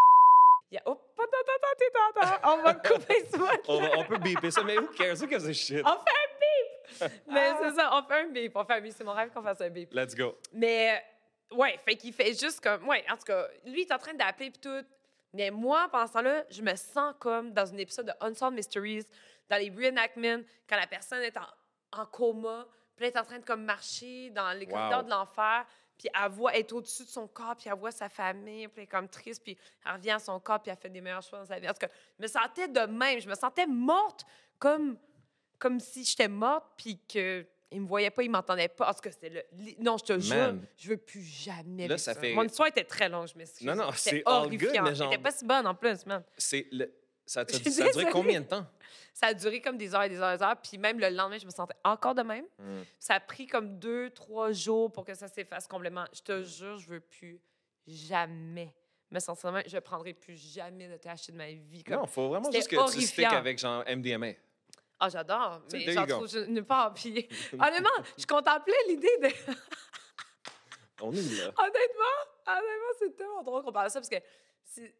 Il 0.72 0.78
a, 0.78 0.82
oh, 0.86 0.92
attends, 0.92 1.24
attends, 1.24 1.52
attends, 1.72 2.20
attends, 2.20 2.36
attends, 2.36 2.52
on 2.54 2.62
va 2.62 2.74
couper 2.74 3.26
ce 3.28 3.36
mot. 3.36 3.46
On, 3.66 3.80
va- 3.80 3.98
on 3.98 4.04
peut 4.04 4.18
beeper 4.18 4.52
ça, 4.52 4.62
mais 4.62 4.78
who 4.78 4.86
cares? 4.96 5.20
Who 5.20 5.28
gives 5.28 5.44
a 5.48 5.52
shit? 5.52 5.82
On 5.84 5.98
fait 5.98 7.02
un 7.02 7.08
bip! 7.08 7.12
Mais 7.26 7.52
c'est 7.60 7.74
ça, 7.74 7.90
on 7.92 8.04
fait 8.06 8.20
un 8.20 8.28
bip. 8.28 8.52
On 8.54 8.64
fait 8.64 8.74
un 8.74 8.80
bip. 8.80 8.92
C'est 8.96 9.02
mon 9.02 9.12
rêve 9.12 9.30
qu'on 9.32 9.42
fasse 9.42 9.60
un 9.62 9.68
bip. 9.68 9.92
Let's 9.92 10.14
go. 10.14 10.36
Mais, 10.52 11.02
ouais, 11.50 11.76
fait 11.84 11.96
qu'il 11.96 12.12
fait 12.12 12.38
juste 12.38 12.60
comme. 12.60 12.86
Ouais, 12.86 13.04
en 13.10 13.16
tout 13.16 13.24
cas, 13.24 13.48
lui, 13.64 13.82
il 13.82 13.88
est 13.88 13.92
en 13.92 13.98
train 13.98 14.14
d'appeler 14.14 14.52
puis 14.52 14.60
tout. 14.60 14.86
Mais 15.32 15.50
moi, 15.50 15.88
pendant 15.90 16.06
ce 16.06 16.12
temps-là, 16.12 16.44
je 16.50 16.62
me 16.62 16.76
sens 16.76 17.16
comme 17.18 17.52
dans 17.52 17.68
un 17.74 17.76
épisode 17.78 18.06
de 18.06 18.12
Unsolved 18.20 18.54
Mysteries, 18.54 19.06
dans 19.50 19.56
les 19.56 19.68
reenactments, 19.70 20.42
quand 20.68 20.76
la 20.76 20.86
personne 20.86 21.22
est 21.22 21.36
en, 21.36 21.46
en 22.00 22.06
coma, 22.06 22.66
puis 22.96 23.06
elle 23.06 23.12
est 23.12 23.18
en 23.18 23.24
train 23.24 23.38
de 23.38 23.44
comme 23.44 23.64
marcher 23.64 24.30
dans 24.30 24.52
les 24.56 24.64
Wow. 24.66 24.72
corridors 24.72 25.04
de 25.04 25.10
l'enfer, 25.10 25.66
puis 25.98 26.08
elle 26.14 26.30
voit 26.30 26.56
être 26.56 26.72
au-dessus 26.72 27.04
de 27.04 27.08
son 27.08 27.28
corps, 27.28 27.56
puis 27.56 27.68
elle 27.68 27.78
voit 27.78 27.90
sa 27.90 28.08
famille, 28.08 28.68
puis 28.68 28.78
elle 28.78 28.82
est 28.84 28.86
comme 28.86 29.08
triste, 29.08 29.42
puis 29.42 29.58
elle 29.84 29.92
revient 29.92 30.12
à 30.12 30.18
son 30.18 30.38
corps, 30.40 30.60
puis 30.62 30.70
elle 30.70 30.78
fait 30.78 30.88
des 30.88 31.00
meilleures 31.02 31.20
choses 31.22 31.40
dans 31.40 31.46
sa 31.54 31.58
vie. 31.58 31.68
En 31.68 31.72
tout 31.74 31.80
cas, 31.86 31.92
je 32.18 32.22
me 32.22 32.26
sentais 32.28 32.68
de 32.68 32.80
même. 32.86 33.20
Je 33.20 33.28
me 33.28 33.34
sentais 33.34 33.66
morte 33.66 34.24
comme, 34.58 34.96
comme 35.58 35.78
si 35.80 36.04
j'étais 36.04 36.28
morte, 36.28 36.64
puis 36.76 36.98
que 37.06 37.46
il 37.72 37.82
me 37.82 37.86
voyait 37.86 38.10
pas, 38.10 38.24
il 38.24 38.30
m'entendait 38.30 38.66
pas. 38.68 38.90
En 38.90 38.94
tout 38.94 39.00
cas, 39.00 39.12
c'était 39.12 39.28
le... 39.28 39.44
Non, 39.78 39.96
je 39.96 40.04
te 40.04 40.18
jure, 40.18 40.34
Man. 40.36 40.66
je 40.76 40.88
veux 40.88 40.96
plus 40.96 41.22
jamais 41.22 41.86
Là, 41.86 41.98
ça 41.98 42.14
fait- 42.16 42.34
Mon 42.34 42.42
histoire 42.42 42.66
était 42.66 42.82
très 42.82 43.08
longue, 43.08 43.28
je 43.28 43.38
m'excuse. 43.38 43.64
Non, 43.64 43.76
non, 43.76 43.92
c'est 43.94 44.24
all 44.26 44.48
good, 44.48 44.64
horrifiant. 44.64 44.82
mais 44.82 44.94
genre- 44.96 45.06
Elle 45.08 45.14
était 45.14 45.22
pas 45.22 45.30
si 45.30 45.44
bonne 45.44 45.66
en 45.68 45.74
plus, 45.76 46.04
man. 46.04 46.24
C'est 46.36 46.66
le... 46.72 46.92
ça, 47.30 47.42
a 47.42 47.44
duré 47.44 48.10
combien 48.10 48.40
de 48.40 48.46
temps? 48.46 48.66
Ça 49.14 49.28
a 49.28 49.34
duré 49.34 49.60
comme 49.60 49.76
des 49.76 49.94
heures 49.94 50.02
et 50.02 50.08
des 50.08 50.18
heures 50.18 50.32
et 50.32 50.36
des 50.36 50.42
heures. 50.42 50.56
Puis 50.60 50.78
même 50.78 50.98
le 50.98 51.10
lendemain, 51.10 51.38
je 51.38 51.46
me 51.46 51.50
sentais 51.52 51.76
encore 51.84 52.16
de 52.16 52.22
même. 52.22 52.44
Hmm. 52.58 52.82
Ça 52.98 53.14
a 53.14 53.20
pris 53.20 53.46
comme 53.46 53.78
deux, 53.78 54.10
trois 54.10 54.50
jours 54.50 54.90
pour 54.90 55.04
que 55.04 55.14
ça 55.14 55.28
s'efface 55.28 55.68
complètement. 55.68 56.06
Je 56.12 56.22
te 56.22 56.42
jure, 56.42 56.76
je 56.78 56.88
veux 56.88 56.98
plus 56.98 57.40
jamais 57.86 58.74
me 59.12 59.20
sentir 59.20 59.50
de 59.50 59.54
même. 59.54 59.64
Je 59.64 59.78
prendrai 59.78 60.12
plus 60.12 60.36
jamais 60.36 60.88
de 60.88 60.96
THC 60.96 61.30
de 61.30 61.36
ma 61.36 61.52
vie. 61.52 61.84
Comme... 61.84 61.98
Non, 61.98 62.06
faut 62.06 62.30
vraiment 62.30 62.50
juste 62.50 62.66
que 62.68 62.74
tu 62.92 63.00
stick 63.00 63.24
horrifiant. 63.24 63.38
avec 63.38 63.58
genre 63.58 63.84
MDMA. 63.86 64.32
Ah, 64.98 65.08
j'adore, 65.08 65.62
Tu 65.70 65.76
mais 65.76 65.92
j'en 65.92 66.06
trouve 66.06 66.36
nulle 66.48 66.64
part. 66.64 66.92
Puis 66.94 67.28
honnêtement, 67.52 67.90
je 68.18 68.26
contemplais 68.26 68.74
l'idée 68.88 69.18
de... 69.22 69.28
On 71.00 71.12
est 71.12 71.22
là. 71.38 71.52
honnêtement, 71.58 72.18
honnêtement, 72.44 72.92
c'est 72.98 73.16
tellement 73.16 73.42
drôle 73.44 73.62
qu'on 73.62 73.72
parle 73.72 73.86
de 73.86 73.92
ça 73.92 74.00
parce 74.00 74.08
que, 74.08 74.16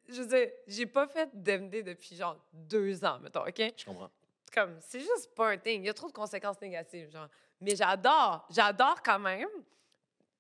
je 0.09 0.23
veux 0.23 0.27
dire, 0.27 0.51
j'ai 0.67 0.87
pas 0.87 1.07
fait 1.07 1.29
d'MD 1.33 1.83
depuis 1.85 2.17
genre 2.17 2.37
deux 2.53 3.05
ans, 3.05 3.19
mettons, 3.21 3.47
OK? 3.47 3.63
Je 3.77 3.85
comprends. 3.85 4.11
comme 4.53 4.77
c'est 4.81 5.01
juste 5.01 5.35
pas 5.35 5.51
un 5.51 5.59
thing. 5.59 5.83
Il 5.83 5.87
y 5.87 5.91
a 5.91 5.95
trop 5.95 6.09
de 6.09 6.13
conséquences 6.13 6.61
négatives, 6.61 7.11
genre. 7.11 7.29
Mais 7.61 7.77
j'adore, 7.77 8.47
j'adore 8.51 9.01
quand 9.03 9.19
même, 9.19 9.49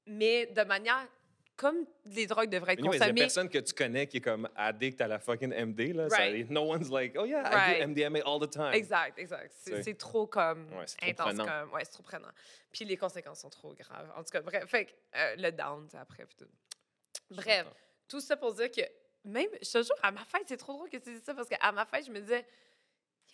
mais 0.07 0.47
de 0.47 0.63
manière 0.63 1.07
comme 1.57 1.85
les 2.07 2.27
drogues 2.27 2.49
devraient 2.49 2.73
être 2.73 2.79
Anyways, 2.79 2.97
il 2.97 3.01
y 3.01 3.03
a 3.03 3.07
consommées. 3.09 3.21
personne 3.21 3.49
que 3.51 3.59
tu 3.59 3.75
connais 3.75 4.07
qui 4.07 4.17
est 4.17 4.21
comme 4.23 4.49
addict 4.57 4.99
à 5.03 5.07
la 5.07 5.19
fucking 5.19 5.53
MD. 5.53 5.93
Là. 5.93 6.09
Ça- 6.09 6.17
Right. 6.17 6.49
no 6.51 6.63
one's 6.63 6.91
like, 6.91 7.15
oh 7.19 7.27
yeah, 7.27 7.43
I 7.75 7.79
do 7.79 7.85
MDMA 7.89 8.21
all 8.25 8.41
the 8.41 8.49
time. 8.51 8.73
Exact, 8.73 9.19
exact. 9.19 9.53
C'est 9.59 9.75
C'est- 9.77 9.83
c'est 9.83 9.95
trop 9.95 10.27
comme 10.27 10.73
Ouais, 10.73 10.85
c'est 10.87 10.97
trop 10.97 11.11
intense 11.11 11.27
prenant. 11.37 11.45
comme 11.45 11.73
ouais, 11.75 11.85
c'est 11.85 11.91
trop 11.93 12.03
prenant. 12.03 12.31
Puis 12.73 12.87
les 12.87 12.97
conséquences 12.97 13.41
sont 13.41 13.51
trop 13.51 13.75
graves. 13.75 14.11
En 14.17 14.25
tout 14.25 14.31
cas, 14.33 14.41
bref, 14.41 14.65
fait 14.71 14.87
que, 14.87 14.93
euh, 15.17 15.35
le 15.37 15.51
down 15.53 15.87
sais, 15.91 15.99
après 15.99 16.25
puis 16.25 16.37
tout. 16.39 16.49
Bref, 17.31 17.67
tout 18.09 18.21
ça 18.21 18.39
pour 18.39 18.55
dire 18.55 18.71
que 18.71 18.81
même 19.25 19.49
je 19.63 19.71
te 19.71 19.83
jure 19.83 19.95
à 20.03 20.11
ma 20.13 20.25
fête, 20.25 20.45
c'est 20.49 20.57
trop 20.57 20.73
drôle 20.75 20.89
que 20.91 20.97
tu 20.97 21.13
dises 21.13 21.23
ça 21.25 21.35
parce 21.35 21.49
qu'à 21.49 21.73
ma 21.73 21.85
fête, 21.87 22.07
je 22.07 22.11
me 22.11 22.21
disais 22.21 22.47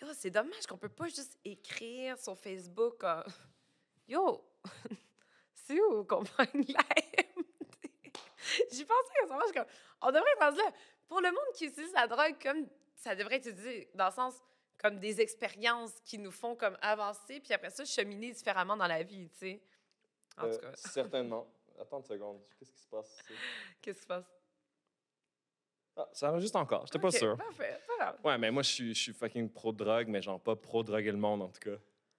Yo, 0.00 0.08
c'est 0.14 0.30
dommage 0.30 0.66
qu'on 0.66 0.76
peut 0.76 0.88
pas 0.90 1.06
juste 1.06 1.38
écrire 1.44 2.18
sur 2.18 2.36
Facebook 2.38 3.02
euh, 3.04 3.22
Yo, 4.08 4.44
c'est 5.54 5.80
où 5.80 6.04
qu'on 6.04 6.22
la 6.38 6.44
MD? 6.54 6.74
J'y 8.70 8.84
pensais 8.84 9.12
comme 9.20 9.28
ça, 9.40 9.52
comme, 9.52 9.66
on 10.02 10.06
devrait 10.08 10.36
faire 10.38 10.54
ça. 10.56 10.72
Pour 11.08 11.20
le 11.20 11.30
monde 11.30 11.54
qui 11.54 11.66
utilise 11.66 11.92
la 11.92 12.06
drogue 12.06 12.36
comme 12.42 12.66
ça 12.94 13.14
devrait 13.14 13.36
être 13.36 13.46
utilisé 13.46 13.90
dans 13.94 14.06
le 14.06 14.12
sens 14.12 14.34
comme 14.78 14.98
des 14.98 15.20
expériences 15.20 15.92
qui 16.04 16.18
nous 16.18 16.30
font 16.30 16.54
comme 16.54 16.76
avancer, 16.82 17.40
puis 17.40 17.52
après 17.52 17.70
ça, 17.70 17.84
cheminer 17.84 18.32
différemment 18.32 18.76
dans 18.76 18.86
la 18.86 19.02
vie, 19.02 19.28
tu 19.30 19.38
sais. 19.38 19.62
En 20.36 20.42
tout 20.42 20.48
Euh, 20.56 20.58
cas, 20.58 20.72
certainement. 20.76 21.50
Attends 21.78 21.98
une 21.98 22.04
seconde. 22.04 22.40
Qu'est-ce 22.58 22.72
qui 22.72 22.80
se 22.80 22.88
passe 22.88 23.18
qu'est-ce 23.80 23.96
qui 23.96 24.02
se 24.02 24.06
passe? 24.06 24.26
Ah, 25.96 26.08
ça 26.12 26.30
enregistre 26.30 26.58
encore. 26.58 26.84
J'étais 26.86 26.98
pas 26.98 27.08
Ok, 27.08 27.14
sûr. 27.16 27.36
Parfait, 27.36 27.80
pas 27.86 27.96
grave. 28.04 28.18
Ouais, 28.24 28.38
mais 28.38 28.50
moi, 28.50 28.62
je 28.62 28.70
suis, 28.70 28.94
je 28.94 29.00
suis 29.02 29.12
fucking 29.12 29.48
pro-drogue, 29.50 30.08
mais 30.08 30.20
genre 30.20 30.38
pas 30.40 30.54
pro-droguer 30.54 31.10
le 31.10 31.16
monde, 31.16 31.42
en 31.42 31.48
tout 31.48 31.60
cas. 31.60 31.76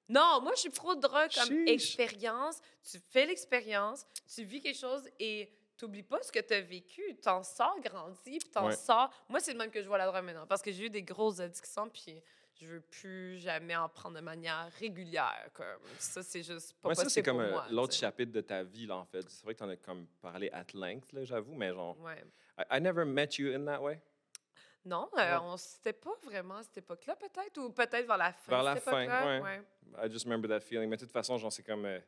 Non, 0.10 0.40
moi, 0.42 0.54
je 0.56 0.62
suis 0.62 0.70
pro-drogue 0.70 1.30
comme 1.36 1.68
expérience. 1.68 2.60
Tu 2.90 2.98
fais 3.12 3.26
l'expérience, 3.26 4.06
tu 4.34 4.44
vis 4.44 4.62
quelque 4.62 4.80
chose 4.80 5.08
et 5.20 5.52
t'oublies 5.78 6.02
pas 6.04 6.24
ce 6.24 6.32
que 6.32 6.40
tu 6.40 6.54
as 6.54 6.62
vécu. 6.62 7.02
T'en 7.22 7.44
sors 7.44 7.80
grandi, 7.82 8.40
puis 8.40 8.50
t'en 8.50 8.68
Ouais. 8.68 8.76
sors. 8.76 9.12
Moi, 9.30 9.40
c'est 9.40 9.52
le 9.52 9.58
même 9.60 9.70
que 9.70 9.82
je 9.82 9.88
vois 9.88 9.98
la 9.98 10.08
drogue 10.08 10.24
maintenant 10.24 10.48
parce 10.48 10.62
que 10.62 10.72
j'ai 10.72 10.86
eu 10.86 10.90
des 10.90 11.04
grosses 11.04 11.40
addictions, 11.40 11.90
puis 11.90 12.22
je 12.60 12.66
veux 12.68 12.82
plus 12.82 13.38
jamais 13.40 13.76
en 13.76 13.88
prendre 13.90 14.16
de 14.18 14.22
manière 14.22 14.70
régulière. 14.80 15.50
Comme. 15.54 15.66
Ça, 16.00 16.24
c'est 16.24 16.44
juste 16.44 16.74
pas 16.82 16.90
Ouais, 16.90 16.96
ça, 16.96 17.02
c'est 17.10 17.22
possible 17.22 17.26
comme 17.26 17.40
euh, 17.42 17.62
l'autre 17.72 17.94
tu 17.94 18.00
chapitre 18.00 18.32
de 18.32 18.42
ta 18.42 18.64
vie, 18.64 18.86
là, 18.86 18.98
en 18.98 19.06
fait. 19.06 19.28
C'est 19.30 19.44
vrai 19.44 19.54
que 19.54 19.60
t'en 19.60 19.70
as 19.70 19.78
comme 19.78 20.06
parlé 20.22 20.50
at 20.52 20.66
length, 20.74 21.12
là, 21.14 21.24
j'avoue, 21.24 21.54
mais 21.56 21.74
genre, 21.74 22.00
Ouais. 22.02 22.24
I, 22.58 22.64
I 22.78 22.82
never 22.82 23.06
met 23.06 23.30
you 23.38 23.54
in 23.54 23.66
that 23.66 23.82
way? 23.82 24.02
Non, 24.86 25.10
euh, 25.18 25.18
Ouais. 25.18 25.38
on 25.44 25.58
s'était 25.58 25.94
pas 25.94 26.14
vraiment 26.24 26.56
à 26.58 26.64
cette 26.64 26.78
époque-là, 26.78 27.16
peut-être, 27.18 27.58
ou 27.60 27.70
peut-être 27.72 28.08
vers 28.08 28.18
la 28.18 28.32
fin. 28.32 28.50
Vers 28.52 28.64
la 28.64 28.76
fin, 28.78 29.02
époque-là, 29.02 29.42
ouais. 29.42 29.62
I 30.06 30.12
just 30.12 30.26
remember 30.26 30.48
that 30.50 30.62
feeling. 30.62 30.90
Mais 30.90 30.96
de 30.98 31.02
toute 31.02 31.12
façon, 31.12 31.38
genre, 31.38 31.52
c'est 31.52 31.64
comme. 31.64 31.86
euh, 31.86 32.00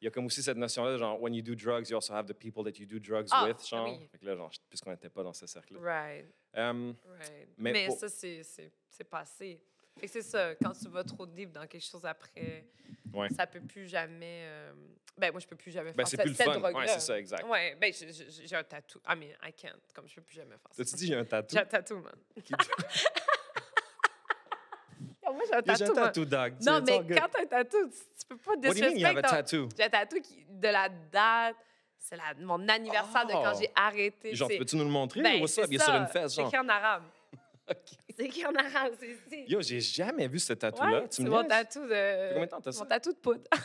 Il 0.00 0.04
y 0.04 0.06
a 0.08 0.12
comme 0.12 0.26
aussi 0.26 0.44
cette 0.44 0.56
notion-là, 0.56 0.96
genre, 0.96 1.20
when 1.20 1.34
you 1.34 1.42
do 1.42 1.56
drugs, 1.56 1.90
you 1.90 1.96
also 1.96 2.14
have 2.14 2.26
the 2.26 2.32
people 2.32 2.62
that 2.62 2.78
you 2.78 2.86
do 2.86 3.00
drugs 3.00 3.26
Ah, 3.32 3.46
with, 3.46 3.56
ben 3.56 3.64
genre. 3.66 3.88
oui. 3.88 4.06
Fait 4.12 4.18
que 4.18 4.26
là, 4.26 4.36
genre, 4.36 4.50
puisqu'on 4.68 4.90
n'était 4.92 5.08
pas 5.10 5.24
dans 5.24 5.32
ce 5.32 5.44
cercle-là. 5.48 5.80
Right. 5.80 6.26
Um, 6.54 6.94
Right. 7.18 7.48
Mais 7.58 7.72
Mais, 7.72 7.86
pour- 7.86 7.98
ça, 7.98 8.08
c'est, 8.08 8.42
c'est, 8.42 8.72
c'est 8.88 9.04
passé. 9.04 9.60
C'est 10.06 10.22
ça, 10.22 10.54
quand 10.54 10.72
tu 10.72 10.88
vas 10.88 11.02
trop 11.02 11.26
deep 11.26 11.50
dans 11.52 11.66
quelque 11.66 11.84
chose 11.84 12.04
après, 12.04 12.64
Ouais. 13.12 13.28
ça 13.30 13.46
peut 13.46 13.60
plus 13.60 13.88
jamais... 13.88 14.44
euh, 14.46 14.72
Ben, 15.16 15.32
moi, 15.32 15.40
je 15.40 15.46
peux 15.46 15.56
plus 15.56 15.72
jamais 15.72 15.90
ben, 15.90 15.96
faire 15.96 16.06
c'est 16.06 16.16
cette, 16.16 16.24
plus 16.26 16.30
le 16.30 16.36
cette 16.36 16.62
fun. 16.62 16.72
Ouais, 16.72 16.86
c'est 16.86 17.00
ça, 17.00 17.18
exact. 17.18 17.44
Ouais, 17.48 17.74
ben, 17.80 17.92
j'ai, 17.92 18.54
un 18.56 18.62
tatou. 18.62 19.00
I 19.08 19.16
mean, 19.16 19.30
I 19.42 19.52
can't. 19.52 19.80
Comme, 19.92 20.06
je 20.06 20.14
peux 20.14 20.22
plus 20.22 20.36
jamais 20.36 20.56
faire 20.56 20.72
ça. 20.72 20.84
T'as-tu 20.84 20.94
dit, 20.94 21.06
j'ai 21.08 21.16
un 21.16 21.24
tatou? 21.24 21.54
J'ai 21.54 21.60
un 21.60 21.66
tatou, 21.66 21.98
man. 21.98 22.14
Moi, 25.30 25.42
j'ai 25.46 25.54
un 25.54 25.62
Yeah, 25.66 25.74
J'ai 25.74 25.84
tatou, 25.84 25.98
un 25.98 26.04
tatou, 26.04 26.24
dog. 26.24 26.54
Non, 26.64 26.80
mais 26.86 27.16
quand 27.16 27.28
t'as 27.30 27.42
un 27.42 27.46
tatou, 27.46 27.88
tu, 27.88 27.96
tu 28.20 28.26
peux 28.28 28.36
pas 28.36 28.52
What 28.52 28.56
do 28.58 28.68
you 28.68 28.74
mean 28.74 28.98
you 28.98 29.06
have 29.06 29.16
a 29.16 29.22
disrespect 29.22 29.50
tattoo? 29.50 29.68
J'ai 29.76 29.84
un 29.84 29.90
tatou 29.90 30.16
de 30.48 30.68
la 30.68 30.88
date... 30.88 31.56
C'est 31.98 32.16
la, 32.16 32.34
mon 32.38 32.66
anniversaire 32.68 33.26
de 33.26 33.32
quand 33.32 33.52
Oh. 33.54 33.58
j'ai 33.60 33.70
arrêté. 33.74 34.34
Genre, 34.34 34.48
c'est- 34.48 34.58
peux-tu 34.58 34.76
nous 34.76 34.84
le 34.84 34.90
montrer? 34.90 35.20
Ben, 35.22 35.40
What's 35.40 35.58
up? 35.58 35.64
c'est 35.66 35.70
Il 35.72 35.76
est 35.76 35.78
sur 35.84 35.92
ça. 35.92 35.98
une 35.98 36.06
fesse, 36.06 36.30
C'est 36.34 36.40
genre. 36.40 36.48
écrit 36.48 36.58
en 36.60 36.68
arabe. 36.68 37.02
OK. 37.70 37.76
C'est 38.16 38.24
écrit 38.24 38.46
en 38.46 38.54
arabe, 38.54 38.94
c'est 38.98 39.08
ici. 39.10 39.44
Yo, 39.46 39.60
j'ai 39.60 39.80
jamais 39.80 40.26
vu 40.26 40.38
ce 40.38 40.52
tatou-là. 40.54 41.00
Ouais, 41.02 41.08
tu 41.08 41.16
c'est 41.16 41.22
me 41.22 41.30
mon 41.30 41.38
niaises? 41.40 41.48
tatou 41.48 41.82
Ça 41.82 41.88
fait 41.88 42.28
combien 42.32 42.46
de... 42.46 42.50
temps 42.50 42.60
t'as 42.60 42.70
Mon 42.70 42.78
ça? 42.78 42.86
tatou 42.86 43.12
de 43.12 43.18
poudre. 43.18 43.42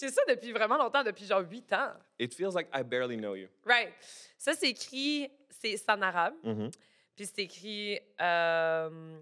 J'ai 0.00 0.08
ça 0.08 0.22
depuis 0.28 0.52
vraiment 0.52 0.76
longtemps, 0.78 1.02
depuis 1.02 1.24
genre 1.26 1.40
8 1.48 1.72
ans. 1.72 1.92
It 2.18 2.32
feels 2.32 2.54
like 2.54 2.68
I 2.72 2.82
barely 2.84 3.16
know 3.16 3.34
you. 3.34 3.48
Right. 3.66 3.92
Ça, 4.38 4.54
c'est 4.54 4.70
écrit... 4.70 5.30
C'est 5.50 5.76
c'est 5.76 5.90
en 5.90 6.00
arabe. 6.00 6.34
Mhm. 6.44 6.70
Puis 7.16 7.26
c'est 7.26 7.42
écrit... 7.42 7.98
euh, 8.20 9.20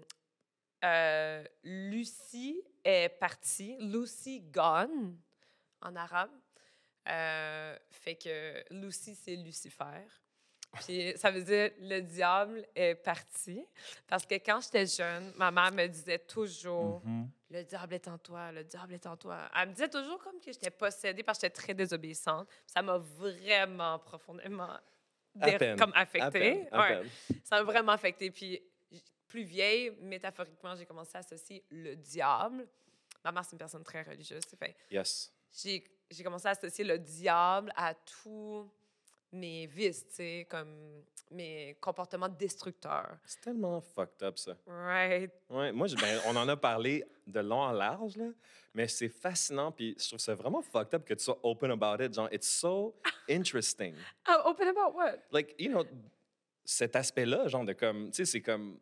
euh, 0.85 1.43
Lucie 1.63 2.61
est 2.83 3.09
partie. 3.19 3.75
Lucy 3.79 4.41
gone, 4.41 5.17
en 5.81 5.95
arabe. 5.95 6.29
Euh, 7.07 7.77
fait 7.89 8.15
que 8.15 8.63
Lucy, 8.73 9.15
c'est 9.15 9.35
Lucifer. 9.35 10.05
Puis 10.81 11.13
ça 11.15 11.31
veut 11.31 11.41
dire 11.43 11.71
le 11.79 12.01
diable 12.01 12.65
est 12.75 12.95
parti. 12.95 13.65
Parce 14.05 14.25
que 14.25 14.35
quand 14.35 14.59
j'étais 14.61 14.85
jeune, 14.85 15.31
ma 15.37 15.49
mère 15.49 15.71
me 15.71 15.87
disait 15.87 16.19
toujours 16.19 17.01
Mhm. 17.05 17.29
le 17.51 17.63
diable 17.63 17.93
est 17.93 18.07
en 18.09 18.17
toi, 18.17 18.51
le 18.51 18.63
diable 18.65 18.93
est 18.93 19.05
en 19.07 19.15
toi. 19.15 19.49
Elle 19.55 19.69
me 19.69 19.73
disait 19.73 19.89
toujours 19.89 20.21
comme 20.21 20.39
que 20.39 20.51
j'étais 20.51 20.69
possédée 20.69 21.23
parce 21.23 21.39
que 21.39 21.47
j'étais 21.47 21.55
très 21.61 21.73
désobéissante. 21.73 22.49
Ça 22.65 22.81
m'a 22.81 22.97
vraiment 22.97 23.97
profondément 23.99 24.77
comme 25.77 25.93
affectée. 25.95 26.67
à 26.71 26.79
Ouais. 27.01 27.09
Ça 27.43 27.57
m'a 27.57 27.63
vraiment 27.63 27.93
affectée. 27.93 28.29
Puis 28.29 28.61
plus 29.27 29.43
vieille, 29.43 29.91
métaphoriquement, 30.01 30.75
j'ai 30.75 30.85
commencé 30.85 31.15
à 31.15 31.19
associer 31.19 31.63
le 31.69 31.95
diable. 31.95 32.67
Ma 33.23 33.31
mère, 33.31 33.43
c'est 33.45 33.53
une 33.53 33.57
personne 33.57 33.83
très 33.83 34.03
religieuse. 34.03 34.43
Fait, 34.59 34.75
Yes. 34.91 35.33
J'ai 35.63 36.23
commencé 36.23 36.47
à 36.47 36.51
associer 36.51 36.83
le 36.83 36.97
diable 36.99 37.71
à 37.75 37.93
tous 37.93 38.69
mes 39.31 39.65
vices, 39.67 40.07
tu 40.07 40.15
sais, 40.15 40.47
comme 40.49 41.03
mes 41.31 41.75
comportements 41.81 42.29
destructeurs. 42.29 43.17
C'est 43.25 43.41
tellement 43.41 43.81
fucked 43.81 44.23
up, 44.23 44.37
ça. 44.37 44.55
Right. 44.65 45.31
Ouais, 45.49 45.71
moi, 45.73 45.87
je- 45.87 45.95
ben, 45.97 46.21
on 46.27 46.35
en 46.37 46.47
a 46.47 46.55
parlé 46.55 47.03
de 47.25 47.39
long 47.41 47.59
en 47.59 47.71
large, 47.73 48.15
là, 48.15 48.29
mais 48.73 48.87
c'est 48.87 49.09
fascinant, 49.09 49.71
puis 49.73 49.95
je 49.99 50.07
trouve 50.07 50.19
ça 50.19 50.33
vraiment 50.33 50.61
fucked 50.61 50.93
up 50.93 51.03
que 51.05 51.13
tu 51.13 51.23
sois 51.25 51.37
open 51.43 51.71
about 51.71 52.01
it. 52.01 52.13
Genre, 52.13 52.29
it's 52.31 52.47
so 52.47 52.95
interesting. 53.29 53.93
Oh, 54.29 54.43
open 54.51 54.69
about 54.69 54.95
what? 54.95 55.17
Like, 55.31 55.53
you 55.59 55.69
know, 55.69 55.83
cet 56.63 56.95
aspect-là, 56.95 57.49
genre 57.49 57.65
de 57.65 57.73
comme, 57.73 58.09
tu 58.11 58.17
sais, 58.17 58.25
c'est 58.25 58.41
comme, 58.41 58.79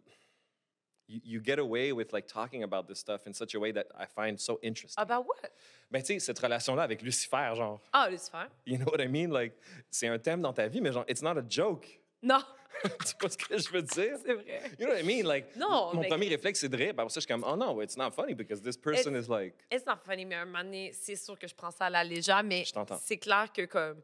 you, 1.08 1.22
you 1.24 1.40
get 1.42 1.60
away 1.60 1.92
with 1.92 2.12
like 2.14 2.28
talking 2.28 2.64
about 2.64 2.88
this 2.88 3.00
stuff 3.00 3.28
in 3.28 3.34
such 3.34 3.56
a 3.56 3.60
way 3.60 3.72
that 3.74 3.88
I 3.98 4.06
find 4.06 4.40
so 4.40 4.60
interesting. 4.62 5.02
About 5.02 5.26
what? 5.28 5.52
Ben, 5.92 6.02
tu 6.02 6.14
sais, 6.14 6.20
cette 6.20 6.40
relation-là 6.40 6.84
avec 6.84 7.02
Lucifer, 7.02 7.54
genre, 7.56 7.80
Ah, 7.94 8.08
Lucifer. 8.10 8.48
you 8.66 8.78
know 8.78 8.86
what 8.92 9.00
I 9.02 9.08
mean? 9.08 9.30
Like, 9.32 9.54
c'est 9.92 10.08
un 10.08 10.18
thème 10.20 10.42
dans 10.42 10.54
ta 10.54 10.68
vie, 10.68 10.82
mais 10.82 10.92
genre, 10.92 11.06
it's 11.08 11.22
not 11.22 11.38
a 11.38 11.44
joke. 11.48 11.86
Non, 12.24 12.40
tu 12.84 13.14
vois 13.22 13.30
ce 13.30 13.38
que 13.38 13.58
je 13.58 13.70
veux 13.70 13.84
dire? 13.84 14.18
c'est 14.26 14.34
vrai. 14.34 14.62
You 14.80 14.88
know 14.88 14.94
what 14.94 15.00
I 15.00 15.04
mean? 15.04 15.26
Like, 15.28 15.56
Non, 15.56 15.94
mon 15.94 16.02
mais- 16.02 16.08
premier 16.08 16.28
réflexe, 16.28 16.60
c'est 16.62 16.70
de 16.70 16.76
rire. 16.78 16.90
Après 16.98 17.10
ça, 17.10 17.20
je 17.20 17.26
suis 17.26 17.28
comme, 17.28 17.44
oh 17.48 17.56
no, 17.56 17.82
it's 17.84 17.96
not 17.98 18.12
funny 18.12 18.34
because 18.34 18.62
this 18.62 18.76
person 18.76 19.16
is 19.16 19.28
like. 19.30 19.54
It's 19.72 19.86
not 19.86 19.98
funny, 20.04 20.26
mais 20.26 20.36
à 20.36 20.42
un 20.42 20.46
moment 20.46 20.64
donné, 20.64 20.92
c'est 20.92 21.16
sûr 21.16 21.38
que 21.38 21.48
je 21.48 21.54
prends 21.54 21.72
ça 21.72 21.86
à 21.86 21.90
la 21.92 22.04
légère, 22.04 22.44
mais 22.44 22.64
c'est 23.02 23.18
clair 23.18 23.52
que 23.54 23.66
comme 23.66 24.02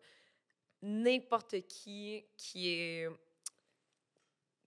n'importe 0.84 1.56
qui 1.68 2.26
qui 2.38 2.70
est 2.74 3.08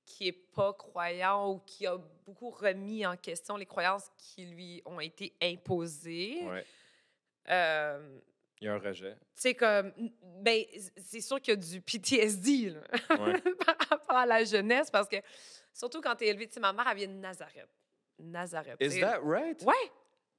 qui 0.06 0.28
est 0.28 0.32
pas 0.32 0.72
croyant 0.74 1.50
ou 1.52 1.58
qui 1.60 1.86
a 1.86 1.96
beaucoup 2.26 2.50
remis 2.50 3.04
en 3.06 3.16
question 3.16 3.56
les 3.56 3.66
croyances 3.66 4.10
qui 4.18 4.44
lui 4.46 4.82
ont 4.84 5.00
été 5.00 5.34
imposées, 5.42 6.42
Ouais. 6.44 6.64
euh, 7.50 8.18
Il 8.60 8.66
y 8.66 8.68
a 8.68 8.74
un 8.74 8.78
rejet. 8.78 9.16
C'est 9.34 9.54
comme, 9.54 9.92
ben, 10.40 10.64
c'est 10.96 11.20
sûr 11.20 11.40
qu'il 11.40 11.52
y 11.54 11.56
a 11.56 11.60
du 11.60 11.80
PTSD 11.80 12.70
là, 12.70 12.80
Ouais. 13.18 13.40
par 13.66 13.76
rapport 13.88 14.16
à 14.16 14.26
la 14.26 14.44
jeunesse 14.44 14.90
parce 14.90 15.08
que, 15.08 15.16
surtout 15.72 16.00
quand 16.00 16.14
t'es 16.16 16.28
élevé, 16.28 16.46
tu 16.48 16.54
sais, 16.54 16.60
ma 16.60 16.72
mère, 16.72 16.86
elle 16.88 16.96
vient 16.96 17.08
de 17.08 17.12
Nazareth. 17.14 17.68
Nazareth. 18.18 18.76
Is 18.80 18.88
tu 18.90 18.90
sais. 18.94 19.00
that 19.00 19.20
right? 19.22 19.60
Ouais, 19.62 19.74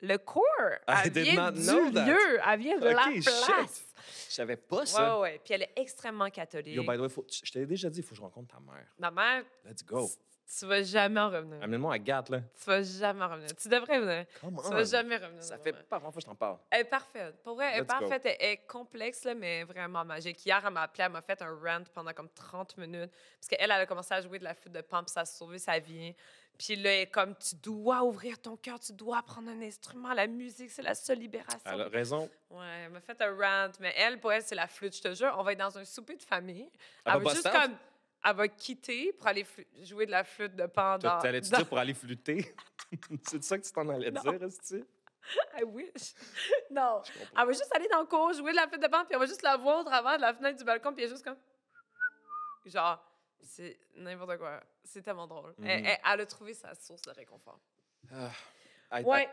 le 0.01 0.17
cours. 0.17 0.43
I 0.88 1.10
did 1.10 1.23
vient 1.23 1.51
not 1.51 1.51
du 1.51 1.62
know 1.67 1.91
that. 1.91 2.05
lieu, 2.05 2.39
elle 2.47 2.60
vient 2.60 2.77
de 2.77 2.86
la 2.86 3.03
place. 3.03 3.86
Je 4.29 4.34
savais 4.34 4.58
pas 4.58 4.79
Ouais, 4.79 4.86
ça. 4.86 5.15
ouais, 5.15 5.21
ouais. 5.21 5.41
Puis 5.43 5.53
elle 5.53 5.63
est 5.63 5.73
extrêmement 5.77 6.29
catholique. 6.29 6.75
Yo, 6.75 6.84
by 6.84 6.97
the 6.97 6.99
way, 7.01 7.10
faut- 7.10 7.25
je 7.29 7.51
t'avais 7.51 7.65
déjà 7.65 7.89
dit, 7.89 7.99
il 7.99 8.03
faut 8.03 8.10
que 8.12 8.15
je 8.17 8.21
rencontre 8.21 8.53
ta 8.53 8.60
mère. 8.60 8.86
Ma 8.99 9.10
mère, 9.10 9.43
Let's 9.65 9.84
go. 9.84 10.08
tu 10.60 10.65
vas 10.67 10.84
jamais 10.84 11.19
en 11.19 11.29
revenir. 11.29 11.63
Amène-moi 11.63 11.93
à 11.93 11.97
Gat, 11.99 12.25
là. 12.29 12.41
Tu 12.41 12.65
vas 12.65 12.84
jamais 12.84 13.23
en 13.23 13.29
revenir. 13.29 13.55
Tu 13.55 13.67
devrais 13.69 13.99
venir. 13.99 14.25
Come 14.41 14.62
Tu 14.63 14.69
vas 14.73 14.84
jamais 14.84 15.17
revenir. 15.17 15.41
Ça 15.41 15.58
fait 15.58 15.73
pas 15.73 15.99
fois 15.99 16.12
que 16.12 16.19
je 16.21 16.25
t'en 16.25 16.36
parle. 16.36 16.58
Elle 16.69 16.81
est 16.81 16.84
parfaite. 16.86 17.41
Pour 17.43 17.55
vrai, 17.55 17.71
elle 17.73 17.77
est 17.79 17.81
Let's 17.81 17.88
go. 17.99 17.99
parfaite. 18.08 18.25
Elle 18.39 18.49
est 18.51 18.67
complexe, 18.67 19.23
là, 19.23 19.34
mais 19.34 19.63
vraiment 19.63 20.03
magique. 20.05 20.45
Hier, 20.45 20.62
elle 20.63 20.73
m'a 20.73 20.84
appelé, 20.84 21.03
elle 21.05 21.12
m'a 21.12 21.21
fait 21.21 21.41
un 21.41 21.55
rant 21.55 21.84
pendant 21.93 22.13
comme 22.13 22.29
30 22.29 22.77
minutes. 22.77 23.12
Parce 23.39 23.47
qu'elle, 23.47 23.62
elle 23.62 23.71
a 23.71 23.86
commencé 23.86 24.13
à 24.13 24.21
jouer 24.21 24.38
de 24.39 24.43
la 24.43 24.53
flûte 24.53 24.73
de 24.73 24.81
pan, 24.81 25.03
puis 25.03 25.12
ça 25.13 25.21
a 25.21 25.25
sauvé 25.25 25.58
sa 25.58 25.79
vie. 25.79 26.13
Puis 26.58 26.76
là, 26.76 26.91
elle 27.02 27.10
comme, 27.10 27.36
tu 27.36 27.56
dois 27.56 28.04
ouvrir 28.04 28.39
ton 28.39 28.56
cœur, 28.56 28.80
tu 28.80 28.94
dois 28.94 29.20
apprendre 29.20 29.50
un 29.50 29.62
instrument. 29.62 30.13
La 30.13 30.28
musique, 30.28 30.72
c'est 30.72 30.82
la 30.82 30.96
seule 30.96 31.20
libération. 31.20 31.60
Elle 31.65 31.82
a 31.82 31.88
raison. 31.89 32.30
Ouais, 32.50 32.84
elle 32.86 32.91
m'a 32.91 33.02
fait 33.02 33.20
un 33.22 33.36
rant. 33.36 33.72
Mais 33.80 33.94
elle, 33.98 34.20
pour 34.20 34.32
elle, 34.32 34.41
c'est 34.44 34.56
la 34.56 34.68
flûte. 34.68 34.96
Je 34.96 35.02
te 35.02 35.13
jure, 35.13 35.36
on 35.38 35.44
va 35.44 35.54
être 35.54 35.60
dans 35.60 35.78
un 35.78 35.86
souper 35.86 36.15
de 36.15 36.24
famille. 36.24 36.70
Elle 37.06 37.13
va 37.13 37.20
va 37.20 37.30
juste 37.32 37.52
comme... 37.52 37.76
Elle 38.28 38.36
va 38.36 38.48
quitter 38.48 39.13
pour 39.13 39.28
aller 39.28 39.46
jouer 39.84 40.08
de 40.08 40.12
la 40.12 40.24
flûte 40.24 40.56
de 40.56 40.65
pan 40.65 40.98
dans... 40.98 41.20
T'allais-tu 41.20 41.52
dans- 41.52 41.58
dire 41.58 41.68
pour 41.68 41.78
aller 41.78 41.94
flûter? 41.94 42.56
c'est 43.28 43.44
ça 43.44 43.58
que 43.58 43.63
tu 43.63 43.72
t'en 43.72 43.88
allais 43.89 44.10
Non. 44.10 44.22
dire, 44.22 44.41
est-ce 44.41 44.84
I 45.60 45.63
wish. 45.63 46.13
non. 46.72 47.02
Elle 47.38 47.46
va 47.46 47.52
juste 47.52 47.72
aller 47.76 47.88
dans 47.91 48.00
le 48.00 48.06
cours, 48.06 48.34
jouer 48.34 48.52
de 48.52 48.56
la 48.56 48.68
flûte 48.68 48.82
de 48.82 48.88
pan, 48.88 49.06
puis 49.06 49.15
on 49.15 49.20
va 49.20 49.26
juste 49.26 49.41
la 49.41 49.58
voir 49.58 49.80
au 49.80 49.84
travers 49.84 50.18
de 50.18 50.22
la 50.22 50.34
fenêtre 50.34 50.58
du 50.58 50.63
balcon, 50.63 50.94
puis 50.94 51.04
elle 51.04 51.10
est 51.10 51.13
juste 51.13 51.24
comme. 51.24 51.38
Genre, 52.65 53.04
c'est 53.45 53.77
n'importe 53.95 54.38
quoi. 54.38 54.62
C'est 54.84 55.01
tellement 55.01 55.27
drôle. 55.27 55.53
elle, 55.60 55.63
Mhm. 55.81 55.86
elle- 55.86 55.97
elle 56.13 56.21
a 56.21 56.25
trouvé 56.25 56.53
sa 56.53 56.73
source 56.75 57.01
de 57.03 57.12
réconfort. 57.12 57.60
Ah, 58.12 58.31
I- 58.91 59.01
I- 59.01 59.03
Ouais, 59.05 59.29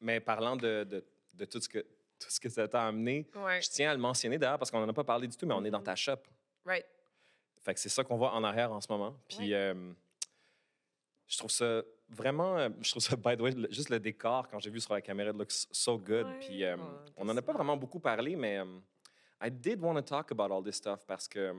Mais 0.00 0.18
parlant 0.20 0.56
de, 0.56 0.82
de, 0.84 1.04
de 1.34 1.44
tout, 1.44 1.60
ce 1.60 1.68
que, 1.68 1.78
tout 1.78 2.28
ce 2.28 2.40
que 2.40 2.48
ça 2.48 2.66
t'a 2.66 2.86
amené, 2.88 3.24
ouais, 3.36 3.62
je 3.62 3.70
tiens 3.70 3.90
à 3.90 3.94
le 3.94 4.00
mentionner 4.00 4.36
d'ailleurs 4.38 4.58
parce 4.58 4.70
qu'on 4.70 4.80
n'en 4.80 4.88
a 4.88 4.92
pas 4.92 5.04
parlé 5.04 5.28
du 5.28 5.36
tout, 5.36 5.46
mais 5.46 5.54
on 5.54 5.64
est 5.64 5.70
dans 5.70 5.78
Mhm. 5.78 5.84
ta 5.84 5.94
shop. 5.96 6.16
right. 6.64 6.86
Fait 7.62 7.74
que 7.74 7.78
c'est 7.80 7.88
ça 7.88 8.02
qu'on 8.02 8.16
voit 8.16 8.32
en 8.32 8.42
arrière 8.42 8.72
en 8.72 8.80
ce 8.80 8.90
moment. 8.90 9.16
Puis 9.28 9.54
euh, 9.54 9.92
je 11.28 11.38
trouve 11.38 11.50
ça 11.50 11.82
vraiment, 12.08 12.58
euh, 12.58 12.68
je 12.80 12.90
trouve 12.90 13.02
ça, 13.02 13.14
by 13.16 13.36
the 13.36 13.40
way, 13.40 13.52
juste 13.70 13.88
le 13.90 14.00
décor, 14.00 14.48
quand 14.48 14.58
j'ai 14.58 14.70
vu 14.70 14.80
sur 14.80 14.92
la 14.94 15.00
caméra, 15.00 15.30
it 15.30 15.36
looks 15.36 15.66
so 15.70 15.96
good. 15.98 16.26
Puis 16.40 16.64
euh, 16.64 16.76
Ouais, 16.76 16.82
on 17.16 17.24
n'en 17.24 17.36
a 17.36 17.42
pas 17.42 17.52
vraiment 17.52 17.76
beaucoup 17.76 18.00
parlé, 18.00 18.34
mais 18.36 18.58
euh, 18.58 18.64
I 19.40 19.50
did 19.50 19.80
want 19.80 19.94
to 19.94 20.02
talk 20.02 20.30
about 20.32 20.52
all 20.52 20.62
this 20.64 20.76
stuff 20.76 21.04
parce 21.06 21.28
que, 21.28 21.54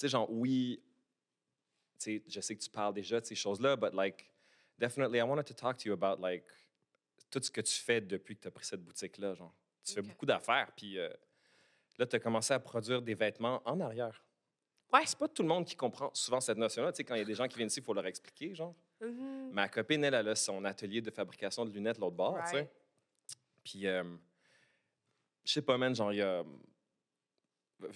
sais, 0.00 0.08
genre, 0.08 0.30
oui, 0.30 0.82
tu 1.98 2.16
sais, 2.16 2.22
je 2.26 2.40
sais 2.40 2.56
que 2.56 2.62
tu 2.62 2.70
parles 2.70 2.94
déjà 2.94 3.20
de 3.20 3.26
ces 3.26 3.34
choses-là, 3.34 3.76
but 3.76 3.92
like, 3.92 4.30
definitely, 4.78 5.18
I 5.18 5.22
wanted 5.22 5.46
to 5.46 5.54
talk 5.54 5.76
to 5.78 5.88
you 5.88 5.92
about 5.92 6.20
like, 6.20 6.44
tout 7.30 7.40
ce 7.42 7.50
que 7.50 7.60
tu 7.60 7.74
fais 7.74 8.00
depuis 8.00 8.36
que 8.36 8.42
tu 8.42 8.48
as 8.48 8.50
pris 8.50 8.64
cette 8.64 8.82
boutique-là. 8.82 9.34
Genre, 9.34 9.54
tu 9.84 9.94
fais 9.94 10.02
beaucoup 10.02 10.26
d'affaires, 10.26 10.72
puis 10.76 10.98
euh, 10.98 11.08
là, 11.98 12.06
tu 12.06 12.16
as 12.16 12.18
commencé 12.18 12.52
à 12.52 12.58
produire 12.58 13.02
des 13.02 13.14
vêtements 13.14 13.62
en 13.64 13.80
arrière. 13.80 14.22
Ouais. 14.92 15.02
C'est 15.06 15.18
pas 15.18 15.28
tout 15.28 15.42
le 15.42 15.48
monde 15.48 15.64
qui 15.64 15.76
comprend 15.76 16.10
souvent 16.14 16.40
cette 16.40 16.58
notion-là. 16.58 16.92
Tu 16.92 16.98
sais, 16.98 17.04
quand 17.04 17.14
il 17.14 17.18
y 17.18 17.22
a 17.22 17.24
des 17.24 17.34
gens 17.34 17.46
qui 17.46 17.56
viennent 17.56 17.68
ici, 17.68 17.78
il 17.78 17.84
faut 17.84 17.94
leur 17.94 18.06
expliquer, 18.06 18.54
genre. 18.54 18.74
Mhm. 19.00 19.50
Ma 19.52 19.68
copine, 19.68 20.02
elle, 20.04 20.14
elle 20.14 20.28
a 20.28 20.34
son 20.34 20.64
atelier 20.64 21.00
de 21.00 21.10
fabrication 21.10 21.64
de 21.64 21.70
lunettes 21.70 21.98
l'autre 21.98 22.16
bord, 22.16 22.38
tu 22.44 22.56
sais. 22.56 22.70
Puis, 23.62 23.86
euh, 23.86 24.02
je 25.44 25.52
sais 25.52 25.62
pas, 25.62 25.78
man, 25.78 25.94
genre, 25.94 26.12
il 26.12 26.16
y 26.16 26.22
a... 26.22 26.44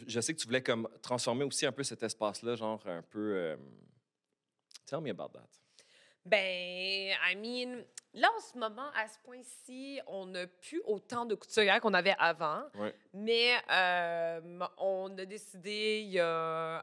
Je 0.07 0.21
sais 0.21 0.35
que 0.35 0.39
tu 0.41 0.47
voulais 0.47 0.63
comme 0.63 0.89
transformer 1.03 1.45
aussi 1.45 1.67
un 1.67 1.73
peu 1.73 1.83
cet 1.83 2.03
espace-là, 2.03 2.57
genre 2.57 2.81
un 2.87 3.03
peu... 3.03 3.35
euh, 3.35 3.57
Tell 4.87 5.01
me 5.01 5.11
about 5.11 5.29
that. 5.29 5.47
Ben, 6.27 7.15
I 7.31 7.37
mean, 7.37 7.85
là, 8.15 8.31
en 8.35 8.41
ce 8.41 8.57
moment, 8.59 8.89
à 8.95 9.07
ce 9.09 9.19
point-ci, 9.19 10.01
on 10.07 10.27
n'a 10.27 10.47
plus 10.47 10.81
autant 10.87 11.27
de 11.27 11.35
couturières 11.35 11.81
qu'on 11.81 11.93
avait 11.95 12.15
avant. 12.19 12.63
Ouais. 12.77 12.95
Mais 13.13 13.53
euh, 13.71 14.41
on 14.79 15.17
a 15.19 15.25
décidé, 15.27 16.01
il 16.05 16.13
y 16.13 16.21
a... 16.21 16.83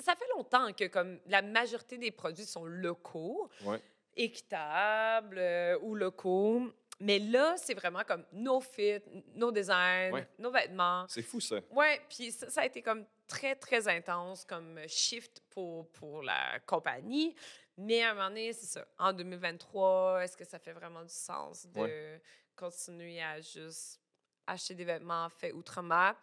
Ça- 0.00 0.16
fait 0.16 0.28
longtemps 0.36 0.72
que 0.72 0.86
comme 0.86 1.20
la 1.26 1.42
majorité 1.42 1.98
des 1.98 2.10
produits 2.10 2.44
sont 2.46 2.64
locaux, 2.64 3.48
Ouais. 3.64 3.80
équitables 4.16 5.38
euh, 5.38 5.78
ou 5.82 5.94
locaux. 5.94 6.72
Mais 7.00 7.18
là, 7.18 7.56
c'est 7.56 7.74
vraiment 7.74 8.02
comme 8.04 8.24
nos 8.32 8.60
fits, 8.60 9.02
nos 9.34 9.50
designs, 9.50 10.12
Ouais. 10.12 10.28
nos 10.38 10.50
vêtements. 10.50 11.06
C'est 11.08 11.22
fou, 11.22 11.40
ça. 11.40 11.60
Ouais, 11.70 12.00
puis 12.08 12.30
ça, 12.30 12.48
ça 12.50 12.60
a 12.62 12.66
été 12.66 12.82
comme 12.82 13.04
très, 13.26 13.56
très 13.56 13.88
intense 13.88 14.44
comme 14.44 14.78
shift 14.86 15.42
pour, 15.50 15.88
pour 15.92 16.22
la 16.22 16.60
compagnie. 16.66 17.34
Mais 17.76 18.02
à 18.04 18.10
un 18.10 18.14
moment 18.14 18.28
donné, 18.28 18.52
c'est 18.52 18.66
ça. 18.66 18.86
En 18.98 19.12
2023, 19.12 20.22
est-ce 20.24 20.36
que 20.36 20.44
ça 20.44 20.58
fait 20.58 20.72
vraiment 20.72 21.02
du 21.02 21.12
sens 21.12 21.66
de 21.66 22.18
continuer 22.54 23.20
à 23.20 23.40
juste 23.40 24.00
acheter 24.46 24.74
des 24.74 24.84
vêtements 24.84 25.28
faits 25.28 25.52
outre-mer? 25.52 26.14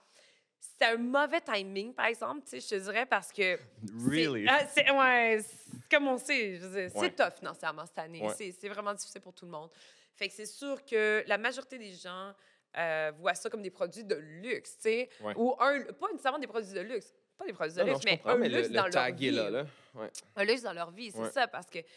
C'est 0.60 0.86
un 0.86 0.98
mauvais 0.98 1.42
timing, 1.42 1.94
par 1.94 2.06
exemple, 2.06 2.44
tu 2.44 2.50
sais, 2.52 2.60
je 2.62 2.70
te 2.70 2.76
dirais, 2.86 3.06
parce 3.06 3.32
que... 3.32 3.58
c'est- 3.58 4.10
Really? 4.10 4.46
ah, 4.48 4.66
c'est, 4.68 4.90
ouais, 4.92 5.40
c'est- 5.44 5.90
comme 5.90 6.08
on 6.08 6.18
sait, 6.18 6.56
je 6.56 6.66
veux 6.68 6.88
dire, 6.88 6.96
Ouais. 6.96 7.10
c'est 7.10 7.16
tough 7.16 7.40
financièrement 7.40 7.86
cette 7.86 7.98
année. 7.98 8.26
C'est, 8.38 8.52
c'est 8.52 8.70
vraiment 8.70 8.94
difficile 8.94 9.22
pour 9.22 9.34
tout 9.34 9.46
le 9.46 9.52
monde. 9.52 9.70
Fait 10.16 10.28
que 10.28 10.34
c'est 10.34 10.46
sûr 10.46 10.84
que 10.86 11.24
la 11.28 11.38
majorité 11.38 11.78
des 11.78 11.94
gens 11.94 12.34
euh, 12.78 13.12
voient 13.18 13.34
ça 13.36 13.50
comme 13.50 13.62
des 13.62 13.70
produits 13.72 14.04
de 14.04 14.16
luxe, 14.16 14.76
tu 14.78 14.82
sais. 14.84 15.10
Ouais. 15.22 15.34
Ou 15.36 15.56
un, 15.60 15.82
pas 15.94 16.08
nécessairement 16.12 16.40
des 16.40 16.48
produits 16.48 16.74
de 16.74 16.82
luxe, 16.82 17.14
pas 17.38 17.46
des 17.46 17.54
produits 17.54 17.76
de 17.76 17.82
Non, 17.82 17.88
non, 17.88 17.94
luxe, 17.94 18.06
mais 18.06 18.22
un 18.26 18.38
mais 18.38 18.50
luxe 18.50 18.68
le 18.70 18.74
dans 18.76 18.88
leur 18.88 19.12
vie. 19.16 19.32
là, 19.32 19.50
là. 19.50 19.66
Ouais. 19.96 20.12
Un 20.36 20.44
luxe 20.44 20.62
dans 20.62 20.74
leur 20.74 20.92
vie, 20.92 21.12
c'est 21.12 21.20
Ouais. 21.20 21.32
ça, 21.32 21.48
parce 21.48 21.68
que, 21.68 21.80
tu 21.80 21.88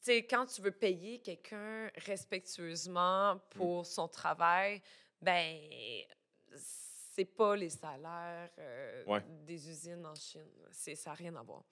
sais, 0.00 0.22
quand 0.24 0.46
tu 0.46 0.60
veux 0.62 0.70
payer 0.70 1.18
quelqu'un 1.20 1.90
respectueusement 2.06 3.38
pour 3.50 3.84
son 3.86 4.08
travail, 4.08 4.80
ben 5.20 5.58
c'est 6.54 7.24
pas 7.24 7.56
les 7.56 7.70
salaires 7.70 8.48
euh, 8.58 9.04
Ouais. 9.06 9.20
des 9.44 9.68
usines 9.68 10.06
en 10.06 10.14
Chine. 10.14 10.46
C'est, 10.70 10.94
ça 10.94 11.10
n'a 11.10 11.14
rien 11.16 11.34
à 11.36 11.42
voir. 11.42 11.64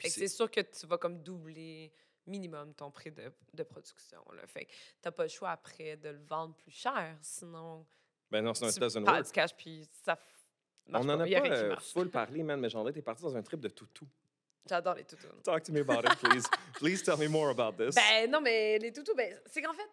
C'est 0.00 0.28
sûr 0.28 0.50
que 0.50 0.60
tu 0.60 0.86
vas 0.86 0.98
comme 0.98 1.22
doubler 1.22 1.92
minimum 2.26 2.74
ton 2.74 2.90
prix 2.90 3.10
de, 3.10 3.32
de 3.52 3.62
production. 3.62 4.24
Là. 4.32 4.46
Fait 4.46 4.64
que 4.66 4.72
t'as 5.02 5.10
pas 5.10 5.24
le 5.24 5.28
choix 5.28 5.50
après 5.50 5.96
de 5.96 6.08
le 6.10 6.18
vendre 6.24 6.54
plus 6.54 6.70
cher, 6.70 7.16
sinon 7.20 7.86
Ben 8.30 8.42
non, 8.42 8.54
sinon, 8.54 8.70
tu 8.70 8.78
doesn't 8.80 9.02
work. 9.06 9.24
du 9.26 9.32
cash 9.32 9.54
puis 9.54 9.88
ça 10.04 10.14
f- 10.14 10.18
marche 10.88 11.02
On 11.02 11.06
n'en 11.06 11.20
a 11.20 11.26
pas 11.26 11.48
euh, 11.50 11.76
full 11.76 12.10
parlé, 12.10 12.42
man, 12.42 12.58
mais 12.60 12.68
genre 12.70 12.84
là, 12.84 12.92
t'es 12.92 13.02
parti 13.02 13.22
dans 13.22 13.36
un 13.36 13.42
trip 13.42 13.60
de 13.60 13.68
toutou. 13.68 14.06
J'adore 14.66 14.94
les 14.94 15.04
toutous. 15.04 15.26
Talk 15.42 15.62
to 15.64 15.72
me 15.72 15.80
about 15.80 16.00
it, 16.10 16.18
please. 16.20 16.44
please 16.78 17.02
tell 17.02 17.18
me 17.18 17.28
more 17.28 17.50
about 17.50 17.76
this. 17.76 17.94
Ben 17.94 18.30
non, 18.30 18.40
mais 18.40 18.78
les 18.78 18.92
toutous, 18.92 19.14
ben, 19.14 19.38
c'est 19.46 19.60
qu'en 19.60 19.74
fait, 19.74 19.88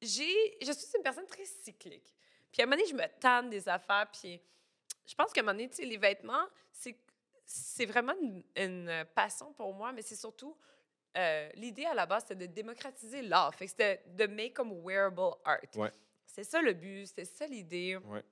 j'ai, 0.00 0.58
je 0.60 0.72
suis 0.72 0.96
une 0.96 1.02
personne 1.02 1.26
très 1.26 1.44
cyclique. 1.44 2.12
Puis 2.50 2.60
à 2.60 2.64
un 2.64 2.66
moment 2.66 2.76
donné, 2.76 2.88
je 2.90 2.94
me 2.96 3.20
tanne 3.20 3.50
des 3.50 3.68
affaires. 3.68 4.08
Puis 4.12 4.40
je 5.06 5.14
pense 5.14 5.32
qu'à 5.32 5.40
un 5.40 5.44
moment 5.44 5.54
donné, 5.54 5.68
tu 5.68 5.76
sais, 5.76 5.84
les 5.84 5.96
vêtements, 5.96 6.46
c'est, 6.72 6.96
c'est 7.44 7.86
vraiment 7.86 8.14
une, 8.20 8.42
une 8.56 9.04
passion 9.14 9.52
pour 9.52 9.72
moi, 9.74 9.92
mais 9.92 10.02
c'est 10.02 10.16
surtout. 10.16 10.56
Euh, 11.16 11.50
l'idée 11.54 11.84
à 11.86 11.94
la 11.94 12.06
base, 12.06 12.24
c'était 12.26 12.46
de 12.46 12.52
démocratiser 12.52 13.22
l'art. 13.22 13.54
Fait 13.54 13.66
que 13.66 13.70
c'était 13.70 14.02
de 14.06 14.26
make 14.26 14.54
comme 14.54 14.72
wearable 14.84 15.36
art. 15.44 15.58
Ouais. 15.76 15.92
C'est 16.26 16.44
ça 16.44 16.62
le 16.62 16.72
but, 16.72 17.06
c'était 17.06 17.24
ça 17.24 17.46
l'idée. 17.46 17.96
Ouais. 17.96 18.22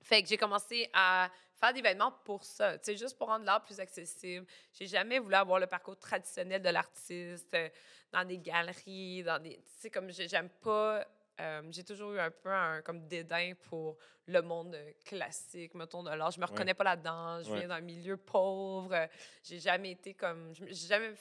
Fait 0.00 0.22
que 0.22 0.28
j'ai 0.28 0.36
commencé 0.36 0.88
à 0.92 1.30
faire 1.54 1.72
des 1.72 1.82
vêtements 1.82 2.12
pour 2.24 2.42
ça, 2.44 2.76
tu 2.78 2.86
sais, 2.86 2.96
juste 2.96 3.16
pour 3.16 3.28
rendre 3.28 3.44
l'art 3.44 3.62
plus 3.64 3.78
accessible. 3.78 4.46
J'ai 4.72 4.86
jamais 4.86 5.18
voulu 5.20 5.34
avoir 5.34 5.60
le 5.60 5.66
parcours 5.66 5.96
traditionnel 5.96 6.60
de 6.60 6.70
l'artiste 6.70 7.54
euh, 7.54 7.68
dans 8.10 8.24
des 8.24 8.38
galeries, 8.38 9.22
dans 9.22 9.40
des... 9.40 9.56
Tu 9.58 9.62
sais, 9.78 9.90
comme 9.90 10.10
j'ai- 10.10 10.26
j'aime 10.26 10.48
pas... 10.48 11.06
euh, 11.40 11.62
j'ai 11.70 11.84
toujours 11.84 12.12
eu 12.14 12.18
un 12.18 12.30
peu 12.32 12.50
un 12.50 12.82
comme 12.82 13.06
dédain 13.06 13.52
pour 13.68 13.96
le 14.26 14.42
monde 14.42 14.76
classique, 15.04 15.74
mettons, 15.74 16.02
de 16.02 16.10
l'art. 16.10 16.32
Je 16.32 16.40
me 16.40 16.46
reconnais 16.46 16.74
pas 16.74 16.84
là-dedans. 16.84 17.42
Je 17.42 17.50
Ouais. 17.50 17.58
viens 17.60 17.68
d'un 17.68 17.80
milieu 17.80 18.16
pauvre. 18.16 19.08
J'ai 19.44 19.60
jamais 19.60 19.92
été 19.92 20.14
comme... 20.14 20.52
J'ai 20.54 20.88
jamais, 20.88 21.12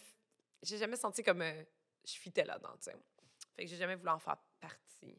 j'ai 0.64 0.78
jamais 0.78 0.96
senti 0.96 1.24
comme... 1.24 1.42
euh, 1.42 1.64
je 2.06 2.14
fitais 2.14 2.44
là-dedans, 2.44 2.74
tu 2.78 2.86
sais. 2.92 2.96
Fait 3.56 3.64
que 3.64 3.70
j'ai 3.70 3.78
jamais 3.78 3.96
voulu 3.96 4.10
en 4.10 4.20
faire 4.20 4.38
partie. 4.60 5.18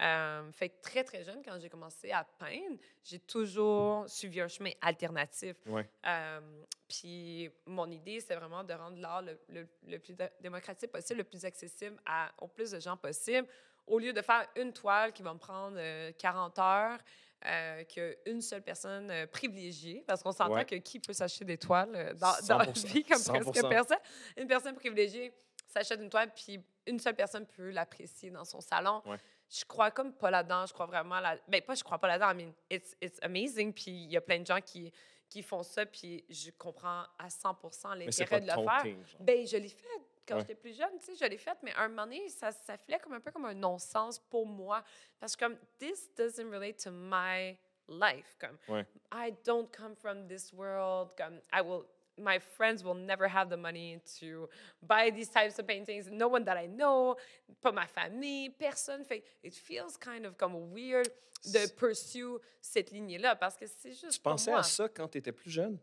Euh, 0.00 0.52
fait 0.52 0.68
que 0.68 0.80
très, 0.82 1.04
très 1.04 1.24
jeune, 1.24 1.42
quand 1.42 1.58
j'ai 1.58 1.70
commencé 1.70 2.10
à 2.12 2.22
peindre, 2.24 2.76
j'ai 3.02 3.18
toujours 3.20 4.06
suivi 4.08 4.40
un 4.42 4.48
chemin 4.48 4.70
alternatif. 4.82 5.56
Ouais. 5.66 5.88
Euh, 6.04 6.64
puis 6.88 7.50
mon 7.64 7.90
idée, 7.90 8.20
c'est 8.20 8.34
vraiment 8.34 8.62
de 8.62 8.74
rendre 8.74 8.98
l'art 8.98 9.22
le, 9.22 9.38
le- 9.48 9.68
le 9.86 9.98
plus 9.98 10.12
dé- 10.14 10.28
démocratique 10.40 10.92
possible, 10.92 11.18
le 11.18 11.24
plus 11.24 11.44
accessible 11.46 11.98
à, 12.04 12.30
au 12.38 12.48
plus 12.48 12.72
de 12.72 12.80
gens 12.80 12.96
possible, 12.98 13.48
au 13.86 13.98
lieu 13.98 14.12
de 14.12 14.20
faire 14.20 14.46
une 14.56 14.72
toile 14.72 15.12
qui 15.14 15.22
va 15.22 15.32
me 15.32 15.38
prendre 15.38 15.76
euh, 15.78 16.12
40 16.18 16.58
heures, 16.58 16.98
euh, 17.44 17.84
qu'une 17.84 18.40
seule 18.40 18.62
personne 18.62 19.10
euh, 19.10 19.26
privilégiée, 19.26 20.02
parce 20.06 20.22
qu'on 20.22 20.32
s'entend 20.32 20.54
Ouais. 20.54 20.64
que 20.64 20.76
qui 20.76 20.98
peut 21.00 21.12
s'acheter 21.12 21.44
des 21.44 21.58
toiles 21.58 21.92
euh, 21.94 22.14
dans, 22.14 22.32
dans 22.48 22.58
la 22.58 22.66
100%, 22.72 22.86
vie 22.86 23.04
comme 23.04 23.22
presque 23.22 23.54
100%. 23.64 23.68
personne? 23.68 23.98
Une 24.36 24.46
personne 24.46 24.74
privilégiée 24.74 25.32
s'achète 25.66 26.00
une 26.00 26.08
toile, 26.08 26.32
puis 26.34 26.58
une 26.86 26.98
seule 26.98 27.14
personne 27.14 27.46
peut 27.46 27.70
l'apprécier 27.70 28.30
dans 28.30 28.44
son 28.44 28.60
salon. 28.60 29.02
Ouais. 29.06 29.18
je 29.50 29.64
crois 29.64 29.90
comme 29.90 30.12
pas 30.12 30.30
là-dedans. 30.30 30.64
Je 30.66 30.72
crois 30.72 30.86
vraiment 30.86 31.20
là. 31.20 31.36
Ben, 31.48 31.60
pas 31.60 31.74
je 31.74 31.84
crois 31.84 31.98
pas 31.98 32.08
là-dedans. 32.08 32.30
I 32.32 32.44
mean, 32.44 32.52
it's, 32.70 32.96
it's 33.02 33.18
amazing. 33.22 33.72
Puis 33.72 33.90
il 33.90 34.10
y 34.12 34.16
a 34.16 34.20
plein 34.20 34.40
de 34.40 34.46
gens 34.46 34.60
qui, 34.60 34.90
qui 35.28 35.42
font 35.42 35.62
ça. 35.62 35.84
Puis 35.86 36.24
je 36.30 36.50
comprends 36.52 37.04
à 37.18 37.28
100 37.28 37.56
Mais 37.96 38.10
c'est 38.12 38.24
pas 38.26 38.38
l'intérêt 38.38 38.40
de 38.40 38.46
le 38.46 38.68
faire. 38.68 38.82
thing. 38.82 38.98
Ben, 39.20 39.46
je 39.46 39.56
l'ai 39.58 39.68
fait 39.68 40.00
quand 40.26 40.34
Ouais. 40.34 40.40
j'étais 40.40 40.54
plus 40.54 40.76
jeune, 40.76 40.98
tu 40.98 41.06
sais, 41.06 41.14
je 41.14 41.24
l'ai 41.30 41.38
fait, 41.38 41.56
mais 41.62 41.72
à 41.74 41.82
un 41.82 41.88
moment 41.88 42.04
donné, 42.04 42.28
ça, 42.28 42.50
ça 42.52 42.76
filait 42.76 42.98
comme 42.98 43.12
un 43.14 43.20
peu 43.20 43.30
comme 43.30 43.44
un 43.44 43.54
non-sens 43.54 44.18
pour 44.18 44.46
moi. 44.46 44.82
Parce 45.20 45.36
que 45.36 45.44
comme, 45.44 45.56
this 45.78 46.10
doesn't 46.16 46.50
relate 46.50 46.82
to 46.82 46.90
my 46.90 47.56
life. 47.88 48.36
Comme, 48.38 48.58
Ouais. 48.68 48.84
I 49.12 49.32
don't 49.44 49.70
come 49.70 49.94
from 49.94 50.26
this 50.26 50.52
world. 50.52 51.10
Comme, 51.16 51.40
I 51.52 51.60
will, 51.62 51.84
my 52.18 52.38
friends 52.40 52.82
will 52.82 52.94
never 52.96 53.28
have 53.28 53.48
the 53.50 53.56
money 53.58 54.00
to 54.20 54.48
buy 54.82 55.10
these 55.10 55.30
types 55.30 55.58
of 55.58 55.66
paintings. 55.66 56.08
No 56.10 56.28
one 56.28 56.44
that 56.44 56.56
I 56.56 56.66
know, 56.66 57.16
pas 57.60 57.72
ma 57.72 57.86
famille, 57.86 58.50
personne. 58.50 59.04
Fait, 59.04 59.22
it 59.44 59.54
feels 59.54 59.96
kind 59.96 60.24
of 60.26 60.36
comme 60.36 60.54
weird 60.72 61.08
de 61.52 61.66
pursue 61.76 62.38
cette 62.60 62.90
lignée-là 62.90 63.36
parce 63.36 63.56
que 63.56 63.66
c'est 63.66 63.92
juste 63.92 64.14
Tu 64.14 64.20
pensais 64.20 64.50
moi. 64.50 64.60
à 64.60 64.62
ça 64.64 64.88
quand 64.88 65.06
tu 65.08 65.18
étais 65.18 65.30
plus 65.32 65.50
jeune? 65.50 65.78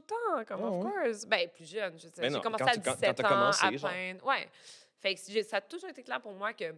Tout 0.00 0.02
le 0.34 0.44
temps, 0.44 0.44
comme 0.44 0.64
Ah 0.64 0.68
of 0.68 0.82
course. 0.82 1.24
Ben, 1.26 1.48
plus 1.48 1.70
jeune, 1.70 1.98
je 1.98 2.08
sais. 2.08 2.20
Ben 2.20 2.32
J'ai 2.34 2.40
commencé 2.40 2.64
quand 2.64 2.70
à 2.70 2.74
tu- 2.74 2.80
quand- 2.80 2.94
17 2.94 3.16
quand 3.16 3.24
ans 3.24 3.28
commencé, 3.28 3.64
à. 3.64 4.24
Ouais. 4.26 4.50
Fait 4.98 5.14
que 5.14 5.20
j'ai- 5.28 5.42
ça 5.42 5.56
a 5.58 5.60
toujours 5.60 5.90
été 5.90 6.02
clair 6.02 6.20
pour 6.20 6.32
moi 6.32 6.52
que 6.52 6.74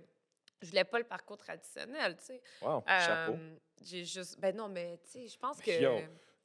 je 0.60 0.68
voulais 0.68 0.84
pas 0.84 0.98
le 0.98 1.04
parcours 1.04 1.36
traditionnel, 1.36 2.16
tu 2.16 2.24
sais. 2.26 2.42
Wow, 2.62 2.82
chapeau. 2.86 3.32
Euh, 3.34 3.56
J'ai 3.82 4.04
juste... 4.04 4.38
Ben 4.40 4.54
non, 4.56 4.68
mais 4.68 4.98
tu 5.04 5.10
sais, 5.10 5.28
je 5.28 5.38
pense 5.38 5.60
que... 5.60 5.70
Yo. 5.70 6.00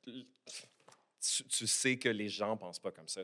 Tu, 0.06 1.44
tu 1.46 1.68
sais 1.68 1.98
que 1.98 2.10
les 2.10 2.28
gens 2.30 2.56
pensent 2.58 2.80
pas 2.80 2.92
comme 2.92 3.08
ça. 3.08 3.22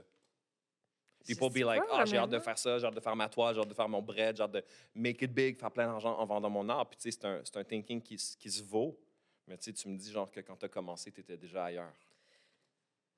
People 1.28 1.50
be 1.52 1.64
like, 1.66 1.84
ah, 1.92 2.06
j'ai 2.06 2.18
hâte 2.18 2.30
de 2.30 2.40
faire 2.40 2.58
ça, 2.58 2.80
j'ai 2.80 2.88
hâte 2.88 2.96
de 2.96 3.00
faire 3.02 3.16
ma 3.16 3.28
toile, 3.30 3.54
j'ai 3.54 3.62
hâte 3.62 3.68
de 3.68 3.74
faire 3.74 3.90
mon 3.90 4.02
bread, 4.02 4.36
j'ai 4.38 4.42
hâte 4.44 4.52
de 4.54 4.64
make 4.96 5.22
it 5.22 5.32
big, 5.32 5.60
faire 5.60 5.70
plein 5.70 5.86
d'argent 5.86 6.18
en 6.18 6.26
vendant 6.26 6.50
mon 6.50 6.68
art. 6.70 6.90
Puis, 6.90 6.98
tu 6.98 7.12
sais, 7.12 7.20
c'est 7.22 7.26
un, 7.56 7.60
un 7.62 7.64
thinking 7.64 8.02
qui 8.02 8.18
se 8.18 8.64
vaut. 8.64 8.98
Mais, 9.46 9.58
tu 9.58 9.66
sais, 9.66 9.74
tu 9.74 9.90
me 9.90 9.98
dis, 9.98 10.12
genre, 10.12 10.32
que 10.32 10.40
quand 10.40 10.56
tu 10.56 10.66
as 10.66 10.70
commencé, 10.70 11.12
tu 11.12 11.20
étais 11.22 11.38
déjà 11.38 11.66
ailleurs. 11.66 11.94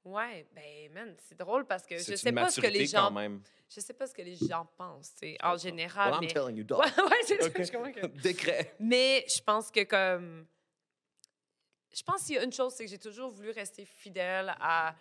Ouais, 0.04 0.48
ben 0.54 0.92
man, 0.94 1.16
c'est 1.20 1.38
drôle 1.38 1.66
parce 1.66 1.86
que 1.86 1.98
je 1.98 2.16
sais 2.16 2.32
pas 2.32 2.50
ce 2.50 2.60
que 2.60 2.68
les 2.68 2.86
quand 2.88 3.04
gens... 3.06 3.12
même. 3.12 3.42
Je 3.70 3.80
sais 3.80 3.94
pas 3.94 4.08
ce 4.08 4.14
que 4.14 4.22
les 4.24 4.36
gens 4.36 4.66
pensent, 4.78 5.14
tu 5.14 5.28
sais, 5.32 5.38
en 5.44 5.56
général, 5.58 6.12
Well, 6.12 6.20
I'm 6.22 6.28
mais... 6.28 6.34
telling 6.34 6.58
you, 6.58 6.64
dog. 6.66 6.80
Ouais, 6.80 7.04
ouais, 7.04 7.18
c'est 7.24 7.42
ça, 7.42 7.48
OK. 7.48 7.62
je 7.64 8.02
que- 8.02 8.08
Décret. 8.22 8.76
Mais 8.80 9.24
je 9.34 9.42
pense 9.42 9.70
que 9.70 9.84
comme. 9.84 10.46
Je 11.94 12.04
pense 12.04 12.24
qu'il 12.24 12.36
y 12.36 12.38
a 12.40 12.44
une 12.44 12.54
chose, 12.54 12.74
c'est 12.74 12.86
que 12.86 12.90
j'ai 12.90 12.98
toujours 12.98 13.30
voulu 13.32 13.52
rester 13.52 13.86
fidèle 13.86 14.56
à, 14.60 14.96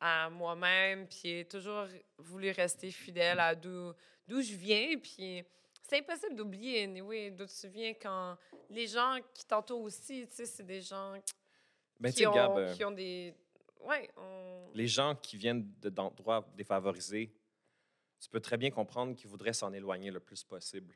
à 0.00 0.28
moi-même, 0.30 1.06
puis 1.06 1.20
j'ai 1.22 1.44
toujours 1.44 1.86
voulu 2.18 2.50
rester 2.50 2.90
fidèle 2.90 3.38
à 3.38 3.54
d'où 3.54 3.92
d'où 4.26 4.40
je 4.42 4.54
viens, 4.54 4.98
puis 4.98 5.44
c'est 5.82 5.98
impossible 5.98 6.34
d'oublier, 6.34 6.84
anyway, 6.84 7.30
d'où 7.30 7.46
tu 7.46 7.68
viens 7.68 7.94
quand 7.94 8.36
les 8.70 8.86
gens 8.86 9.18
qui 9.32 9.44
t'entourent 9.46 9.82
aussi, 9.82 10.26
tu 10.28 10.34
sais, 10.36 10.46
c'est 10.46 10.62
des 10.66 10.80
gens 10.80 11.14
Ben, 12.00 12.12
qui, 12.12 12.26
ont, 12.26 12.32
Gab, 12.34 12.56
euh, 12.56 12.74
qui 12.74 12.84
ont 12.84 12.90
des... 12.90 13.34
Ouais, 13.84 14.10
on- 14.16 14.70
les 14.74 14.86
gens 14.86 15.14
qui 15.14 15.36
viennent 15.36 15.70
de- 15.80 15.88
d'endroits 15.90 16.46
défavorisés, 16.56 17.32
tu 18.20 18.28
peux 18.30 18.40
très 18.40 18.56
bien 18.56 18.70
comprendre 18.70 19.14
qu'ils 19.14 19.28
voudraient 19.28 19.52
s'en 19.52 19.72
éloigner 19.72 20.10
le 20.10 20.20
plus 20.20 20.42
possible. 20.42 20.94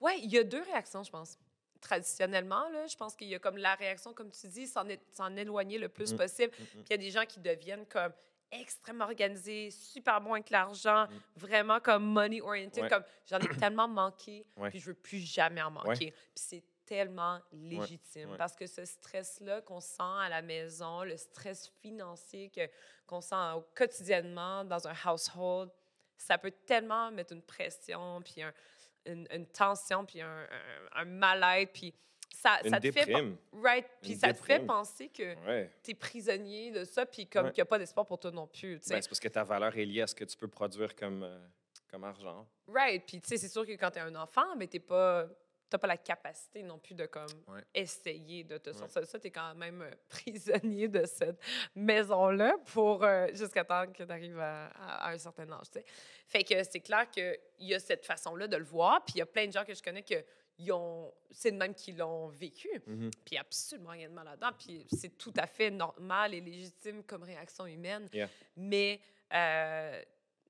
Ouais, 0.00 0.18
il 0.20 0.30
y 0.30 0.38
a 0.38 0.44
deux 0.44 0.62
réactions, 0.62 1.02
je 1.02 1.10
pense. 1.10 1.38
Traditionnellement, 1.80 2.68
là, 2.70 2.86
je 2.86 2.96
pense 2.96 3.14
qu'il 3.14 3.28
y 3.28 3.34
a 3.34 3.38
comme 3.38 3.56
la 3.56 3.74
réaction, 3.74 4.12
comme 4.12 4.30
tu 4.30 4.46
dis, 4.48 4.66
s'en 4.66 5.36
éloigner 5.36 5.78
le 5.78 5.88
plus 5.88 6.12
Mm. 6.12 6.16
possible. 6.16 6.52
Mm, 6.58 6.62
mm. 6.62 6.66
Puis 6.66 6.84
il 6.88 6.90
y 6.90 6.94
a 6.94 6.96
des 6.98 7.10
gens 7.10 7.24
qui 7.26 7.40
deviennent 7.40 7.86
comme 7.86 8.12
extrêmement 8.50 9.04
organisés, 9.04 9.70
super 9.70 10.20
bons 10.20 10.32
avec 10.34 10.50
l'argent, 10.50 11.06
Mm. 11.06 11.10
vraiment 11.36 11.80
comme 11.80 12.04
money 12.04 12.40
oriented, 12.40 12.84
Ouais. 12.84 12.88
comme 12.88 13.04
j'en 13.26 13.38
ai 13.38 13.48
tellement 13.58 13.88
manqué, 13.88 14.46
Ouais. 14.56 14.70
puis 14.70 14.78
je 14.80 14.86
veux 14.86 14.94
plus 14.94 15.18
jamais 15.18 15.62
en 15.62 15.70
manquer. 15.70 16.10
Puis 16.12 16.32
c'est 16.34 16.64
tellement 16.88 17.38
légitime 17.52 18.30
ouais. 18.30 18.36
parce 18.38 18.56
que 18.56 18.66
ce 18.66 18.84
stress-là 18.84 19.60
qu'on 19.60 19.80
sent 19.80 20.02
à 20.02 20.28
la 20.30 20.40
maison, 20.42 21.02
le 21.04 21.16
stress 21.16 21.68
financier 21.82 22.48
que 22.48 22.62
qu'on 23.06 23.20
sent 23.20 23.34
quotidiennement 23.74 24.64
dans 24.64 24.88
un 24.88 24.94
household, 25.04 25.70
ça 26.16 26.38
peut 26.38 26.50
tellement 26.66 27.10
mettre 27.10 27.32
une 27.34 27.42
pression, 27.42 28.22
puis 28.22 28.42
un- 28.42 28.52
une, 29.06 29.26
une 29.30 29.46
tension, 29.46 30.04
puis 30.04 30.20
un, 30.20 30.42
un, 30.42 31.00
un 31.00 31.04
mal-être, 31.04 31.72
puis 31.72 31.94
ça, 32.34 32.58
ça 32.68 32.78
te 32.80 32.90
fait... 32.92 33.04
Right, 33.52 33.86
puis 34.02 34.12
Une 34.12 34.18
ça 34.18 34.32
te 34.32 34.38
fait 34.38 34.60
penser 34.60 35.08
que 35.08 35.34
Ouais. 35.46 35.70
tu 35.82 35.90
es 35.92 35.94
prisonnier 35.94 36.70
de 36.70 36.84
ça, 36.84 37.04
puis 37.06 37.26
comme 37.26 37.46
Ouais. 37.46 37.52
qu'il 37.52 37.62
n'y 37.62 37.66
a 37.68 37.70
pas 37.70 37.78
d'espoir 37.78 38.06
pour 38.06 38.18
toi 38.18 38.30
non 38.30 38.46
plus. 38.46 38.74
Ben, 38.88 39.00
c'est 39.02 39.08
parce 39.08 39.20
que 39.20 39.28
ta 39.28 39.44
valeur 39.44 39.76
est 39.76 39.84
liée 39.84 40.02
à 40.02 40.06
ce 40.06 40.14
que 40.14 40.24
tu 40.24 40.36
peux 40.36 40.48
produire 40.48 40.94
comme, 40.94 41.22
euh, 41.22 41.38
comme 41.90 42.04
argent. 42.04 42.46
right, 42.66 43.04
puis 43.06 43.20
tu 43.20 43.28
sais, 43.28 43.36
c'est 43.38 43.48
sûr 43.48 43.64
que 43.66 43.72
quand 43.72 43.90
tu 43.90 43.98
es 43.98 44.02
un 44.02 44.14
enfant, 44.16 44.54
mais 44.56 44.66
tu 44.66 44.78
pas. 44.80 45.26
T'as 45.70 45.78
pas 45.78 45.86
la 45.86 45.96
capacité 45.98 46.62
non 46.62 46.78
plus 46.78 46.94
de 46.94 47.04
comme 47.06 47.26
Ouais. 47.48 47.62
essayer 47.74 48.42
de 48.44 48.56
te 48.58 48.70
Ouais. 48.70 48.76
sortir 48.76 49.02
de 49.02 49.06
ça. 49.06 49.18
Tu 49.18 49.26
es 49.26 49.30
quand 49.30 49.54
même 49.54 49.82
euh, 49.82 49.90
prisonnier 50.08 50.88
de 50.88 51.04
cette 51.04 51.38
maison-là 51.74 52.54
pour 52.72 53.04
euh, 53.04 53.28
jusqu'à 53.34 53.64
temps 53.64 53.86
que 53.92 54.02
tu 54.02 54.10
arrives 54.10 54.38
à, 54.40 54.66
à- 54.68 55.08
à 55.08 55.12
un 55.12 55.18
certain 55.18 55.50
âge. 55.52 55.70
tu 55.70 55.78
sais. 55.80 55.84
Fait 56.26 56.44
que 56.44 56.62
c'est 56.64 56.80
clair 56.80 57.10
qu'il 57.10 57.38
y 57.60 57.74
a 57.74 57.78
cette 57.78 58.04
façon-là 58.06 58.46
de 58.48 58.56
le 58.56 58.64
voir. 58.64 59.04
Puis 59.04 59.14
il 59.16 59.18
y 59.18 59.22
a 59.22 59.26
plein 59.26 59.46
de 59.46 59.52
gens 59.52 59.64
que 59.64 59.74
je 59.74 59.82
connais 59.82 60.02
que 60.02 60.24
c'est 61.30 61.52
de 61.52 61.56
même 61.56 61.74
qu'ils 61.74 61.96
l'ont 61.98 62.28
vécu. 62.28 62.68
Puis 62.80 63.10
il 63.30 63.34
y 63.34 63.36
a 63.36 63.42
absolument 63.42 63.90
rien 63.90 64.08
de 64.08 64.14
mal 64.14 64.24
là-dedans. 64.24 64.50
Puis 64.58 64.86
c'est 64.92 65.16
tout 65.16 65.32
à 65.36 65.46
fait 65.46 65.70
normal 65.70 66.34
et 66.34 66.40
légitime 66.40 67.04
comme 67.04 67.22
réaction 67.22 67.66
humaine. 67.66 68.08
Yeah. 68.12 68.28
Mais 68.56 69.00
euh, 69.34 70.02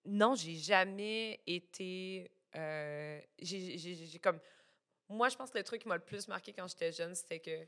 non, 0.06 0.34
j'ai 0.34 0.54
jamais 0.54 1.40
été. 1.46 2.30
euh, 2.56 3.20
j'ai 3.42 4.18
comme. 4.22 4.40
Moi, 5.08 5.28
je 5.28 5.36
pense 5.36 5.50
que 5.50 5.58
le 5.58 5.64
truc 5.64 5.82
qui 5.82 5.88
m'a 5.88 5.96
le 5.96 6.04
plus 6.04 6.28
marqué 6.28 6.52
quand 6.52 6.66
j'étais 6.68 6.92
jeune, 6.92 7.14
c'était 7.14 7.40
que. 7.40 7.66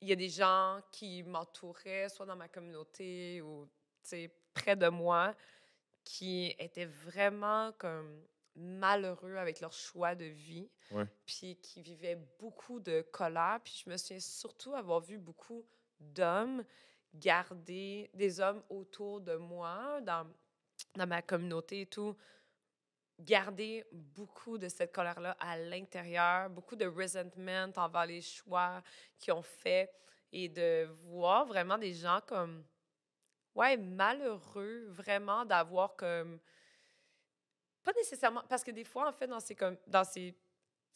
Il 0.00 0.08
y 0.08 0.12
a 0.12 0.16
des 0.16 0.28
gens 0.28 0.80
qui 0.92 1.22
m'entouraient, 1.24 2.08
soit 2.08 2.24
dans 2.26 2.36
ma 2.36 2.48
communauté 2.48 3.42
ou 3.42 3.68
près 4.54 4.76
de 4.76 4.88
moi, 4.88 5.34
qui 6.04 6.54
étaient 6.58 6.86
vraiment 6.86 7.72
comme 7.72 8.24
malheureux 8.54 9.36
avec 9.36 9.60
leur 9.60 9.72
choix 9.72 10.14
de 10.14 10.24
vie, 10.24 10.70
Ouais. 10.90 11.04
puis 11.26 11.56
qui 11.56 11.82
vivaient 11.82 12.18
beaucoup 12.38 12.80
de 12.80 13.02
colère. 13.12 13.60
Puis 13.62 13.82
je 13.84 13.90
me 13.90 13.96
souviens 13.96 14.20
surtout 14.20 14.74
avoir 14.74 15.00
vu 15.00 15.18
beaucoup 15.18 15.66
d'hommes 16.00 16.64
garder, 17.14 18.10
des 18.14 18.40
hommes 18.40 18.62
autour 18.68 19.20
de 19.20 19.34
moi, 19.36 20.00
dans, 20.02 20.26
dans 20.94 21.06
ma 21.06 21.22
communauté 21.22 21.82
et 21.82 21.86
tout, 21.86 22.16
garder 23.18 23.84
beaucoup 23.92 24.58
de 24.58 24.68
cette 24.68 24.92
colère-là 24.92 25.36
à 25.40 25.56
l'intérieur, 25.58 26.48
beaucoup 26.50 26.76
de 26.76 26.86
resentment 26.86 27.72
envers 27.76 28.06
les 28.06 28.22
choix 28.22 28.82
qu'ils 29.18 29.32
ont 29.32 29.42
faits 29.42 29.92
et 30.32 30.48
de 30.48 30.84
voir 31.04 31.46
vraiment 31.46 31.78
des 31.78 31.92
gens 31.94 32.20
comme, 32.26 32.64
ouais, 33.54 33.76
malheureux, 33.76 34.86
vraiment 34.90 35.44
d'avoir 35.44 35.96
comme, 35.96 36.38
pas 37.82 37.92
nécessairement, 37.94 38.42
parce 38.48 38.62
que 38.62 38.70
des 38.70 38.84
fois, 38.84 39.08
en 39.08 39.12
fait, 39.12 39.26
dans 39.26 39.40
ces, 39.40 39.54
com- 39.56 39.78
dans 39.86 40.04
ces 40.04 40.34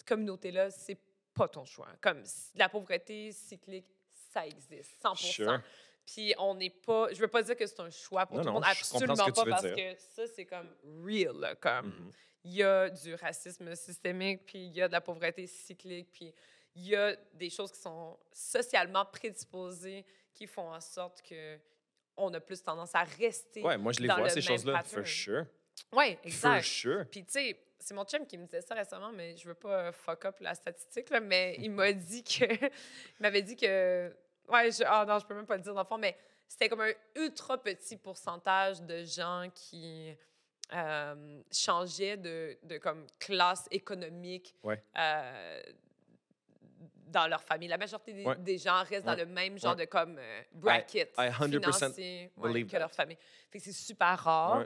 communautés-là, 0.07 0.71
c'est 0.71 0.99
pas 1.35 1.49
ton 1.49 1.65
choix. 1.65 1.89
Comme 2.01 2.23
la 2.55 2.69
pauvreté 2.69 3.33
cyclique, 3.33 3.87
ça 4.31 4.47
existe, 4.47 5.01
100 5.01 5.15
Sure. 5.15 5.61
Puis 6.07 6.35
on 6.38 6.55
n'est 6.55 6.71
pas. 6.71 7.12
Je 7.12 7.21
veux 7.21 7.29
pas 7.29 7.43
dire 7.43 7.57
que 7.57 7.67
c'est 7.67 7.81
un 7.81 7.91
choix 7.91 8.27
pour 8.27 8.37
Non, 8.38 8.43
tout 8.43 8.49
le 8.49 8.53
monde. 8.55 8.65
Absolument 8.67 9.15
pas, 9.17 9.45
parce 9.47 9.62
dire. 9.65 9.75
que 9.77 9.95
ça, 9.99 10.27
c'est 10.27 10.45
comme 10.45 10.69
real. 11.05 11.37
là, 11.38 11.55
Comme 11.55 11.87
Mhm. 11.87 12.11
il 12.45 12.55
y 12.55 12.62
a 12.62 12.91
du 12.91 13.15
racisme 13.15 13.75
systémique, 13.77 14.45
puis 14.47 14.59
il 14.67 14.73
y 14.73 14.83
a 14.83 14.88
de 14.88 14.93
la 14.93 15.01
pauvreté 15.01 15.47
cyclique, 15.47 16.09
puis 16.12 16.35
il 16.75 16.88
y 16.88 16.97
a 16.97 17.15
des 17.35 17.51
choses 17.51 17.71
qui 17.73 17.81
sont 17.81 18.19
socialement 18.33 19.05
prédisposées 19.07 20.05
qui 20.35 20.47
font 20.47 20.73
en 20.73 20.81
sorte 20.81 21.23
que 21.23 21.59
on 22.17 22.33
a 22.35 22.41
plus 22.41 22.62
tendance 22.62 22.95
à 22.95 23.05
rester. 23.05 23.62
Ouais, 23.62 23.79
moi, 23.79 23.93
je 23.93 24.01
les 24.01 24.09
dans 24.09 24.17
vois, 24.19 24.29
ces 24.29 24.43
choses-là, 24.43 24.83
for 24.83 25.07
sure. 25.07 25.47
Ouais, 25.93 26.17
For 26.17 26.27
exact. 26.27 26.62
sure. 26.65 27.05
Puis, 27.11 27.25
tu 27.25 27.33
sais, 27.33 27.59
c'est 27.79 27.95
mon 27.95 28.05
chum 28.05 28.27
qui 28.27 28.37
me 28.37 28.45
disait 28.45 28.61
ça 28.61 28.75
récemment, 28.75 29.11
mais 29.12 29.35
je 29.37 29.49
veux 29.49 29.55
pas 29.55 29.93
fuck 29.93 30.25
up 30.27 30.37
la 30.41 30.55
statistique, 30.55 31.09
là, 31.11 31.21
mais 31.21 31.57
il 31.59 31.71
m'a 31.71 31.93
dit 31.93 32.23
que. 32.23 32.45
il 32.67 33.21
m'avait 33.21 33.43
dit 33.43 33.57
que. 33.57 34.15
Ouais, 34.49 34.71
je, 34.71 34.83
ah 34.87 35.05
non, 35.07 35.19
je 35.19 35.27
peux 35.27 35.35
même 35.35 35.47
pas 35.47 35.57
le 35.57 35.63
dire 35.63 35.75
dans 35.75 35.83
le 35.83 35.87
fond, 35.87 35.99
mais 35.99 36.17
c'était 36.49 36.69
comme 36.69 36.81
un 36.83 36.93
ultra 37.17 37.57
petit 37.63 37.97
pourcentage 37.97 38.83
de 38.83 39.05
gens 39.05 39.49
qui 39.55 40.15
euh, 40.73 41.43
changeaient 41.51 42.17
de, 42.17 42.59
de 42.63 42.79
comme 42.79 43.07
classe 43.19 43.67
économique 43.71 44.55
Ouais. 44.63 44.83
euh, 44.99 45.63
dans 47.07 47.27
leur 47.27 47.43
famille. 47.43 47.69
La 47.69 47.77
majorité 47.79 48.13
des, 48.15 48.25
Ouais. 48.25 48.37
des 48.37 48.59
gens 48.59 48.83
restent 48.85 49.05
dans 49.07 49.15
le 49.15 49.27
même 49.27 49.59
genre 49.59 49.77
de 49.77 49.85
comme 49.85 50.19
euh, 50.19 50.43
bracket 50.53 51.13
I 51.19 51.29
100% 51.29 51.61
financier 51.61 52.33
que 52.67 52.77
leur 52.79 52.90
famille. 52.93 53.19
Fait 53.51 53.59
que 53.59 53.65
c'est 53.65 53.73
super 53.73 54.19
rare. 54.19 54.65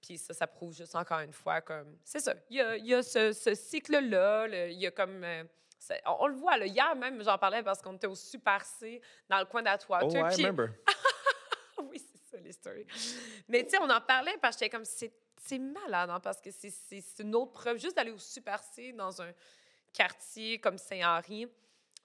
Puis 0.00 0.18
ça, 0.18 0.34
ça 0.34 0.46
prouve 0.46 0.74
juste 0.74 0.96
encore 0.96 1.20
une 1.20 1.32
fois 1.32 1.60
comme... 1.60 1.96
C'est 2.02 2.18
ça. 2.18 2.34
Il 2.50 2.56
y 2.56 2.60
a, 2.60 2.76
il 2.76 2.86
y 2.86 2.94
a 2.94 3.02
ce, 3.02 3.32
ce 3.32 3.54
cycle-là. 3.54 4.48
le- 4.48 4.70
Il 4.70 4.78
y 4.78 4.86
a 4.86 4.90
comme... 4.90 5.24
on, 6.06 6.16
on 6.20 6.26
le 6.26 6.34
voit, 6.34 6.56
là, 6.56 6.66
hier 6.66 6.94
même, 6.96 7.22
j'en 7.22 7.38
parlais 7.38 7.62
parce 7.62 7.80
qu'on 7.82 7.94
était 7.94 8.06
au 8.06 8.14
Super 8.14 8.64
C 8.64 9.00
dans 9.28 9.38
le 9.38 9.44
coin 9.44 9.62
d'Atwater. 9.62 10.08
Oh, 10.08 10.28
I 10.28 10.42
remember. 10.42 10.70
oui, 11.78 11.98
c'est 11.98 12.36
ça, 12.36 12.42
les 12.42 12.52
stories. 12.52 12.86
Mais 13.48 13.64
tu 13.64 13.70
sais, 13.70 13.78
on 13.80 13.90
en 13.90 14.00
parlait 14.00 14.36
parce 14.40 14.56
que 14.56 14.64
j'étais 14.64 14.76
comme, 14.76 14.84
c'est 14.84 15.12
c'est 15.44 15.58
malade, 15.58 16.10
hein, 16.10 16.20
parce 16.20 16.40
que 16.40 16.50
c'est 16.50 17.02
une 17.18 17.34
autre 17.34 17.52
preuve. 17.52 17.78
Juste 17.78 17.96
d'aller 17.96 18.12
au 18.12 18.18
Super 18.18 18.62
C 18.62 18.92
dans 18.92 19.20
un 19.20 19.32
quartier 19.92 20.58
comme 20.58 20.78
Saint-Henri, 20.78 21.48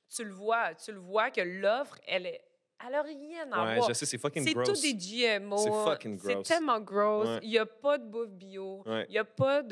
tu 0.09 0.23
le 0.23 0.34
vois, 0.34 0.73
tu 0.75 0.91
le 0.91 0.99
vois 0.99 1.30
que 1.32 1.41
l'offre, 1.41 1.97
elle 2.07 2.25
est. 2.25 2.43
Elle 2.86 2.93
a 2.93 3.01
rien 3.01 3.51
à 3.51 3.65
Ouais, 3.65 3.75
voir. 3.78 3.89
je 3.89 3.93
sais, 3.93 4.05
c'est 4.05 4.17
fucking 4.19 4.43
C'est 4.43 4.53
tout 4.53 4.71
des 4.82 4.93
GMO. 4.93 5.57
C'est 5.57 5.71
fucking 5.71 6.19
C'est 6.19 6.34
gross. 6.36 6.47
tellement 6.47 6.80
gross. 6.80 7.28
Ouais. 7.28 7.39
Il 7.41 7.49
n'y 7.49 7.57
a 7.57 7.65
pas 7.65 7.97
de 7.97 8.05
bouffe 8.05 8.30
bio. 8.30 8.84
Ouais. 8.86 9.05
Il 9.09 9.11
n'y 9.13 9.17
a 9.17 9.23
pas 9.25 9.63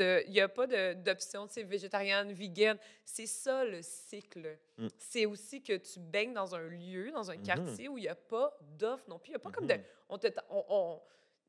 d'option, 0.96 1.46
tu 1.48 1.54
sais, 1.54 1.64
végétarienne, 1.64 2.32
vegan. 2.34 2.78
C'est 3.04 3.28
ça 3.28 3.64
le 3.64 3.82
cycle. 3.84 4.58
Mm. 4.80 4.88
C'est 4.98 5.26
aussi 5.28 5.62
que 5.62 5.78
tu 5.78 6.00
baignes 6.00 6.34
dans 6.34 6.56
un 6.56 6.68
lieu, 6.68 7.12
dans 7.12 7.30
un 7.30 7.36
Mhm. 7.38 7.44
quartier 7.44 7.88
où 7.90 7.98
il 7.98 8.02
n'y 8.02 8.08
a 8.08 8.16
pas 8.16 8.58
d'offre 8.78 9.06
non 9.08 9.20
plus. 9.20 9.30
Il 9.30 9.32
n'y 9.34 9.36
a 9.36 9.40
pas 9.40 9.52
comme 9.52 9.68
de, 9.68 9.74
Mhm. 9.76 9.84
on 10.10 10.18
te, 10.18 10.28
on, 10.50 10.66
on- 10.70 11.02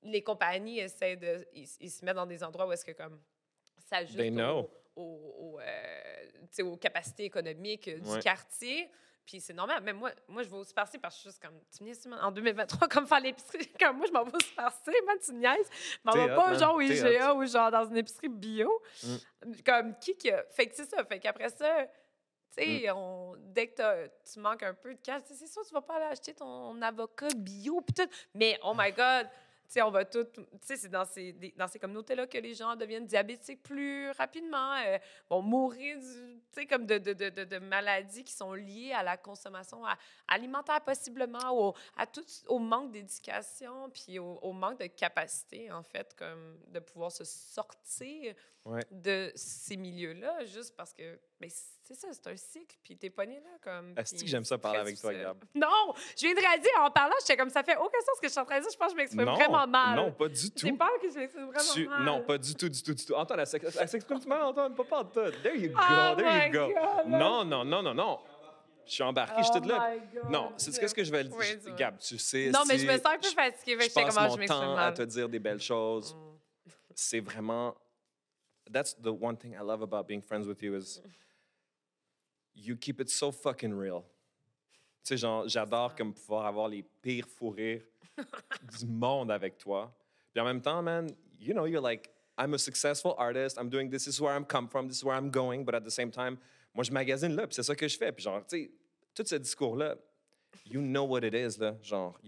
les 0.03 0.23
compagnies 0.23 0.81
essaient 0.81 1.17
de, 1.17 1.49
ils, 1.55 1.67
ils 1.81 1.91
se 1.91 2.05
mettent 2.05 2.17
dans 2.17 2.27
des 2.27 2.45
endroits 2.45 2.67
où 2.67 2.73
est-ce 2.73 2.85
que 2.85 2.93
comme 2.93 3.19
ça 3.89 3.97
ajuste 3.97 4.19
They 4.19 4.31
know. 4.31 4.69
au- 4.95 5.03
au- 5.03 5.55
au, 5.57 5.61
euh, 5.61 6.63
aux 6.65 6.77
capacités 6.77 7.25
économiques 7.25 7.89
euh, 7.89 7.99
du 7.99 8.19
quartier. 8.21 8.89
Puis 9.27 9.41
c'est 9.41 9.53
normal. 9.53 9.83
Même 9.83 9.97
moi, 9.99 10.11
moi, 10.29 10.43
je 10.45 10.49
vais 10.49 10.57
au 10.57 10.63
Super 10.65 10.87
C 10.87 10.99
parce 10.99 11.15
que 11.15 11.19
je 11.19 11.21
suis 11.23 11.31
juste 11.31 11.43
comme, 11.43 11.59
tu 11.77 11.83
me 11.83 11.89
niaises, 11.89 12.07
en 12.23 12.31
2023, 12.31 12.87
comme 12.89 13.07
faire 13.09 13.21
l'épicerie. 13.21 13.69
Comme 13.79 13.97
moi, 13.99 14.07
je 14.07 14.13
m'en 14.13 14.23
vais 14.25 14.35
au 14.37 14.41
Super 14.41 14.71
C, 14.71 14.93
man, 15.05 15.17
tu 15.25 15.33
me 15.33 15.39
niaises. 15.41 15.69
Je 15.73 15.99
m'en 16.05 16.13
vais 16.13 16.35
pas 16.37 16.55
genre 16.59 16.75
au 16.77 16.81
IGA 16.81 17.35
ou 17.35 17.45
genre 17.47 17.71
dans 17.73 17.87
une 17.89 17.97
épicerie 17.97 18.29
bio. 18.29 18.81
Mm. 19.03 19.17
Comme 19.67 19.99
qui 19.99 20.17
que. 20.17 20.29
Fait 20.51 20.67
que 20.69 20.75
c'est 20.77 20.89
ça. 20.89 21.05
Fait 21.05 21.19
qu'après 21.19 21.49
ça, 21.51 21.87
tu 22.57 22.63
sais, 22.63 22.91
on- 22.93 23.35
dès 23.39 23.67
que 23.67 24.07
tu 24.33 24.39
manques 24.39 24.63
un 24.63 24.75
peu 24.75 24.95
de 24.95 25.01
cash, 25.01 25.23
c'est 25.27 25.47
sûr, 25.49 25.63
tu 25.67 25.75
vas 25.75 25.83
pas 25.83 25.97
aller 25.97 26.05
acheter 26.07 26.33
ton 26.33 26.81
avocat 26.81 27.29
bio 27.37 27.81
pis 27.81 27.95
tout. 27.95 28.09
Mais 28.33 28.59
oh 28.63 28.75
my 28.77 28.93
God! 28.97 29.29
Tu 29.69 29.73
sais, 29.75 29.83
on 29.83 29.91
va 29.91 30.05
tout. 30.05 30.27
C'est 30.63 30.89
dans 30.89 31.05
ces, 31.05 31.33
dans 31.57 31.67
ces 31.67 31.79
communautés-là 31.79 32.27
que 32.27 32.39
les 32.39 32.55
gens 32.55 32.77
deviennent 32.77 33.07
diabétiques 33.07 33.63
plus 33.63 34.11
rapidement, 34.13 34.75
euh, 34.75 34.99
vont 35.29 35.43
mourir, 35.43 35.99
du- 35.99 36.67
comme 36.69 36.87
de, 36.87 36.99
de, 36.99 37.13
de, 37.13 37.45
de, 37.45 37.59
maladies 37.59 38.23
qui 38.25 38.33
sont 38.33 38.53
liées 38.55 38.93
à 38.93 39.03
la 39.03 39.17
consommation 39.17 39.83
alimentaire, 40.29 40.81
possiblement, 40.83 41.51
au, 41.53 41.75
à 41.97 42.07
tout, 42.07 42.25
au 42.47 42.59
manque 42.59 42.93
d'éducation, 42.93 43.91
puis 43.91 44.19
au, 44.19 44.39
au 44.43 44.53
manque 44.53 44.81
de 44.81 44.87
capacité, 44.87 45.71
en 45.73 45.83
fait, 45.83 46.15
comme 46.17 46.59
de 46.69 46.79
pouvoir 46.81 47.11
se 47.13 47.25
sortir 47.25 48.35
Ouais. 48.67 48.83
de 48.91 49.31
ces 49.37 49.77
milieux-là, 49.77 50.45
juste 50.45 50.75
parce 50.77 50.93
que, 50.93 51.21
ben, 51.41 51.49
c'est 51.49 51.95
ça, 51.95 52.09
c'est 52.11 52.27
un 52.27 52.37
cycle, 52.37 52.77
puis 52.83 52.97
t'es 52.97 53.11
pogné 53.11 53.37
là, 53.39 53.51
comme... 53.63 53.95
Asti 53.97 54.17
que 54.17 54.21
puis 54.23 54.29
j'aime 54.29 54.45
ça 54.45 54.59
parler 54.59 54.81
avec 54.81 55.01
toi. 55.01 55.15
Gab? 55.15 55.45
Non! 55.55 55.95
Je 56.17 56.27
viens 56.27 56.35
de 56.35 56.41
réaliser, 56.41 56.69
en 56.81 56.91
parlant, 56.91 57.15
j'étais 57.21 57.37
comme, 57.37 57.49
ça 57.49 57.63
fait 57.63 57.77
aucun 57.77 58.01
sens 58.01 58.17
ce 58.17 58.21
que 58.21 58.27
je 58.27 58.33
suis 58.33 58.41
en 58.41 58.45
train 58.45 58.57
de 58.59 58.63
dire, 58.63 58.73
je 58.73 58.77
pense 58.77 58.89
que 58.89 58.93
je 58.95 58.97
m'exprime 58.97 59.25
vraiment 59.25 59.69
mal. 59.69 59.95
Non, 59.97 60.11
pas 60.11 60.27
du 60.29 60.35
J'ai 60.35 60.51
tout. 60.71 60.77
peur 60.77 60.91
que 61.01 61.09
je 61.09 61.15
m'exprime 61.17 61.47
vraiment 61.47 61.73
Tu- 61.73 61.87
mal. 61.89 62.03
Non, 62.05 62.23
pas 62.25 62.39
du 62.39 62.55
tout, 62.57 62.69
du 62.69 62.83
tout, 62.83 62.93
du 62.95 63.05
tout. 63.07 63.15
Antoine, 63.15 63.39
elle 63.39 63.47
s'ex- 63.47 63.77
elle 63.81 63.89
s'exprime 63.89 64.19
mal, 64.27 64.43
Antoine, 64.43 64.75
pas 64.75 65.05
de 65.05 65.09
tout. 65.31 65.37
There 65.45 65.57
you 65.57 65.69
go, 65.71 65.79
Oh 65.81 66.15
there 66.17 66.47
you 66.49 66.53
go. 66.53 66.67
God, 66.75 67.07
Non, 67.09 67.45
non, 67.45 67.65
non, 67.65 67.83
non, 67.83 67.95
non. 67.95 68.19
Je 68.85 68.93
suis 68.93 69.03
embarqué, 69.05 69.35
je 69.39 69.43
suis 69.45 69.53
Oh 69.55 69.59
toute 69.61 69.69
là. 69.69 69.95
God. 70.13 70.31
Non, 70.31 70.53
c'est 70.57 70.73
ce 70.73 70.93
que 70.95 71.05
je 71.05 71.13
vais 71.13 71.25
Oui, 71.29 71.57
dire. 71.57 71.75
Gab, 71.77 71.99
tu 71.99 72.19
sais. 72.19 72.51
Non, 72.51 72.61
mais 72.67 72.79
je 72.79 72.87
me 72.87 72.97
sens 72.97 73.07
un 73.07 73.19
peu 73.19 73.29
fatiguée, 73.31 73.77
que 73.77 73.83
Je 73.83 73.89
j'étais 73.89 74.03
passe 74.05 74.15
comme, 74.15 74.25
ah, 74.25 74.27
je 74.27 74.33
mon 74.33 74.39
m'exprime 74.39 74.61
temps 74.61 74.77
à 74.77 74.93
te 74.93 75.03
dire 75.03 75.29
des 75.29 75.39
belles 75.39 75.61
choses. 75.63 76.15
Mm. 76.15 76.71
C'est 76.97 77.21
vraiment. 77.21 77.77
That's 78.71 78.95
the 78.95 79.13
one 79.13 79.37
thing 79.37 79.55
I 79.55 79.63
love 79.63 79.83
about 79.83 80.09
being 80.09 80.23
friends 80.23 80.47
with 80.47 80.63
you 80.63 80.75
is 80.75 81.01
you 82.55 82.77
keep 82.77 83.01
it 83.01 83.11
so 83.11 83.31
fucking 83.31 83.75
real. 83.75 84.05
Tu 85.05 85.15
sais, 85.15 85.17
genre, 85.19 85.47
j'adore 85.47 85.95
comme 85.95 86.13
pouvoir 86.13 86.47
avoir 86.47 86.69
les 86.69 86.83
pires 87.03 87.29
fous 87.29 87.51
rires 87.51 87.83
du 88.79 88.87
monde 88.87 89.31
avec 89.31 89.59
toi. 89.59 89.93
Puis 90.33 90.41
en 90.41 90.45
même 90.45 90.61
temps, 90.61 90.83
man, 90.83 91.09
you 91.39 91.55
know, 91.55 91.67
you're 91.67 91.81
like, 91.81 92.11
I'm 92.39 92.55
a 92.55 92.59
successful 92.59 93.15
artist, 93.17 93.57
I'm 93.57 93.71
doing 93.71 93.89
this, 93.89 94.05
this 94.05 94.17
is 94.17 94.21
where 94.21 94.35
I'm 94.35 94.45
come 94.45 94.69
from, 94.69 94.89
this 94.89 94.99
is 94.99 95.05
where 95.05 95.15
I'm 95.15 95.31
going, 95.31 95.65
but 95.65 95.75
at 95.75 95.85
the 95.85 95.91
same 95.91 96.11
time, 96.11 96.39
moi, 96.75 96.85
je 96.85 96.93
magasine 96.93 97.35
là, 97.35 97.47
puis 97.47 97.55
c'est 97.55 97.63
ça 97.63 97.75
que 97.75 97.89
je 97.89 97.97
fais. 97.97 98.13
Puis 98.13 98.25
genre, 98.25 98.45
tu 98.47 98.65
sais, 98.65 98.71
tout 99.15 99.25
ce 99.27 99.37
discours-là, 99.37 99.97
you 100.67 100.81
know 100.81 101.05
what 101.05 101.25
it 101.25 101.35
is, 101.35 101.59
là. 101.59 101.77
Genre, 101.83 102.19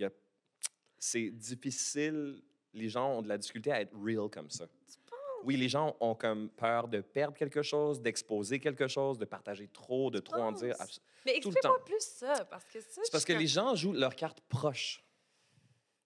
c'est 0.98 1.30
difficile, 1.30 2.40
les 2.72 2.88
gens 2.88 3.18
ont 3.18 3.22
de 3.22 3.28
la 3.28 3.36
difficulté 3.36 3.72
à 3.72 3.80
être 3.80 3.94
real 3.94 4.30
comme 4.30 4.50
ça. 4.50 4.66
Oui, 5.44 5.56
les 5.56 5.68
gens 5.68 5.96
ont 6.00 6.14
comme 6.14 6.48
peur 6.50 6.88
de 6.88 7.00
perdre 7.00 7.36
quelque 7.36 7.62
chose, 7.62 8.00
d'exposer 8.00 8.58
quelque 8.58 8.88
chose, 8.88 9.18
de 9.18 9.24
partager 9.24 9.68
trop, 9.68 10.10
de 10.10 10.18
trop 10.18 10.36
en 10.42 10.52
dire. 10.52 10.74
Abs- 10.80 11.00
Mais 11.26 11.36
explique-moi 11.36 11.84
plus 11.84 12.00
ça, 12.00 12.44
parce 12.46 12.64
que 12.64 12.80
ça, 12.80 13.00
C'est 13.04 13.12
parce 13.12 13.24
que 13.24 13.32
les 13.32 13.46
gens 13.46 13.74
jouent 13.74 13.92
leur 13.92 14.14
carte 14.16 14.40
proche. 14.42 15.02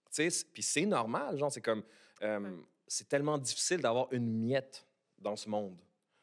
Tu 0.07 0.16
sais, 0.16 0.30
c- 0.30 0.47
puis 0.53 0.62
c'est 0.62 0.87
normal, 0.87 1.39
genre, 1.39 1.51
c'est 1.51 1.61
comme. 1.62 1.83
euh, 2.22 2.39
Ouais. 2.41 2.51
C'est 2.87 3.09
tellement 3.09 3.39
difficile 3.39 3.80
d'avoir 3.80 4.12
une 4.12 4.26
miette 4.26 4.87
dans 5.18 5.35
ce 5.37 5.49
monde. 5.49 5.78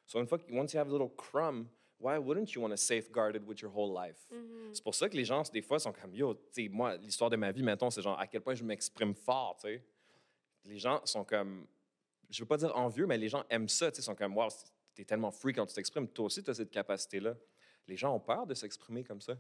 So, 0.05 0.20
une 0.20 0.28
fois 0.28 0.38
que, 0.38 0.51
once 0.53 0.72
you 0.74 0.80
have 0.80 0.88
a 0.88 0.91
little 0.91 1.10
crumb, 1.18 1.68
why 1.99 2.18
wouldn't 2.18 2.53
you 2.53 2.62
want 2.62 2.70
to 2.70 2.78
safeguard 2.78 3.36
it 3.36 3.41
with 3.47 3.60
your 3.62 3.76
whole 3.76 3.91
life? 3.95 4.28
Mhm. 4.32 4.70
C'est 4.74 4.84
pour 4.84 4.93
ça 4.93 5.10
que 5.10 5.18
les 5.18 5.26
gens, 5.26 5.41
des 5.51 5.64
fois, 5.64 5.80
sont 5.80 5.91
comme 5.91 6.14
Yo, 6.14 6.36
tu 6.36 6.41
sais, 6.66 6.70
moi, 6.70 6.95
l'histoire 6.97 7.32
de 7.32 7.38
ma 7.38 7.51
vie, 7.51 7.64
mettons, 7.64 7.89
c'est 7.89 8.03
genre 8.03 8.20
à 8.20 8.28
quel 8.28 8.41
point 8.41 8.53
je 8.53 8.64
m'exprime 8.64 9.16
fort, 9.16 9.57
tu 9.60 9.68
sais. 9.68 9.84
Les 10.66 10.78
gens 10.78 11.01
sont 11.05 11.24
comme. 11.24 11.66
Je 12.30 12.42
veux 12.42 12.48
pas 12.48 12.58
dire 12.58 12.76
envieux, 12.76 13.06
mais 13.08 13.18
les 13.18 13.30
gens 13.30 13.44
aiment 13.50 13.70
ça, 13.70 13.92
sais, 13.94 14.02
sont 14.02 14.16
comme 14.16 14.36
Wow, 14.38 14.50
t'es 14.94 15.06
tellement 15.06 15.32
free 15.32 15.54
quand 15.54 15.66
tu 15.66 15.74
t'exprimes. 15.74 16.08
Toi 16.08 16.26
aussi, 16.26 16.44
tu 16.44 16.50
as 16.50 16.54
cette 16.56 16.70
capacité-là. 16.72 17.36
Les 17.88 17.98
gens 17.98 18.14
ont 18.14 18.20
peur 18.20 18.46
de 18.46 18.54
s'exprimer 18.54 19.04
comme 19.04 19.22
ça. 19.22 19.36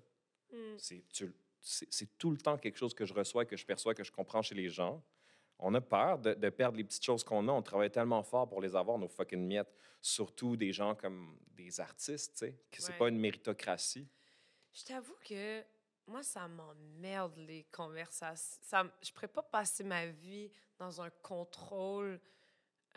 Mm. 0.51 0.77
C'est 1.61 2.17
tout 2.17 2.31
le 2.31 2.37
temps 2.37 2.57
quelque 2.57 2.77
chose 2.77 2.93
que 2.93 3.05
je 3.05 3.13
reçois, 3.13 3.45
que 3.45 3.57
je 3.57 3.65
perçois, 3.65 3.93
que 3.93 4.03
je 4.03 4.11
comprends 4.11 4.41
chez 4.41 4.55
les 4.55 4.69
gens. 4.69 5.03
On 5.59 5.73
a 5.75 5.81
peur 5.81 6.17
de, 6.19 6.33
de 6.33 6.49
perdre 6.49 6.77
les 6.77 6.83
petites 6.85 7.03
choses 7.03 7.23
qu'on 7.23 7.47
a. 7.47 7.51
On 7.51 7.61
travaille 7.61 7.91
tellement 7.91 8.23
fort 8.23 8.47
pour 8.47 8.61
les 8.61 8.75
avoir, 8.75 8.97
nos 8.97 9.09
fucking 9.09 9.45
miettes. 9.45 9.71
Surtout 10.01 10.55
des 10.55 10.71
gens 10.71 10.95
comme 10.95 11.37
des 11.51 11.79
artistes, 11.81 12.31
tu 12.33 12.37
sais, 12.39 12.55
que 12.71 12.81
c'est 12.81 12.93
Ouais. 12.93 12.97
pas 12.97 13.09
une 13.09 13.19
méritocratie. 13.19 14.07
Je 14.71 14.85
t'avoue 14.85 15.17
que 15.27 15.61
moi, 16.07 16.23
ça 16.23 16.47
m'emmerde 16.47 17.35
les 17.37 17.65
conversations. 17.65 18.57
Ça, 18.63 18.85
je 19.03 19.11
pourrais 19.11 19.27
pas 19.27 19.43
passer 19.43 19.83
ma 19.83 20.05
vie 20.07 20.49
dans 20.77 21.01
un 21.01 21.09
contrôle 21.21 22.19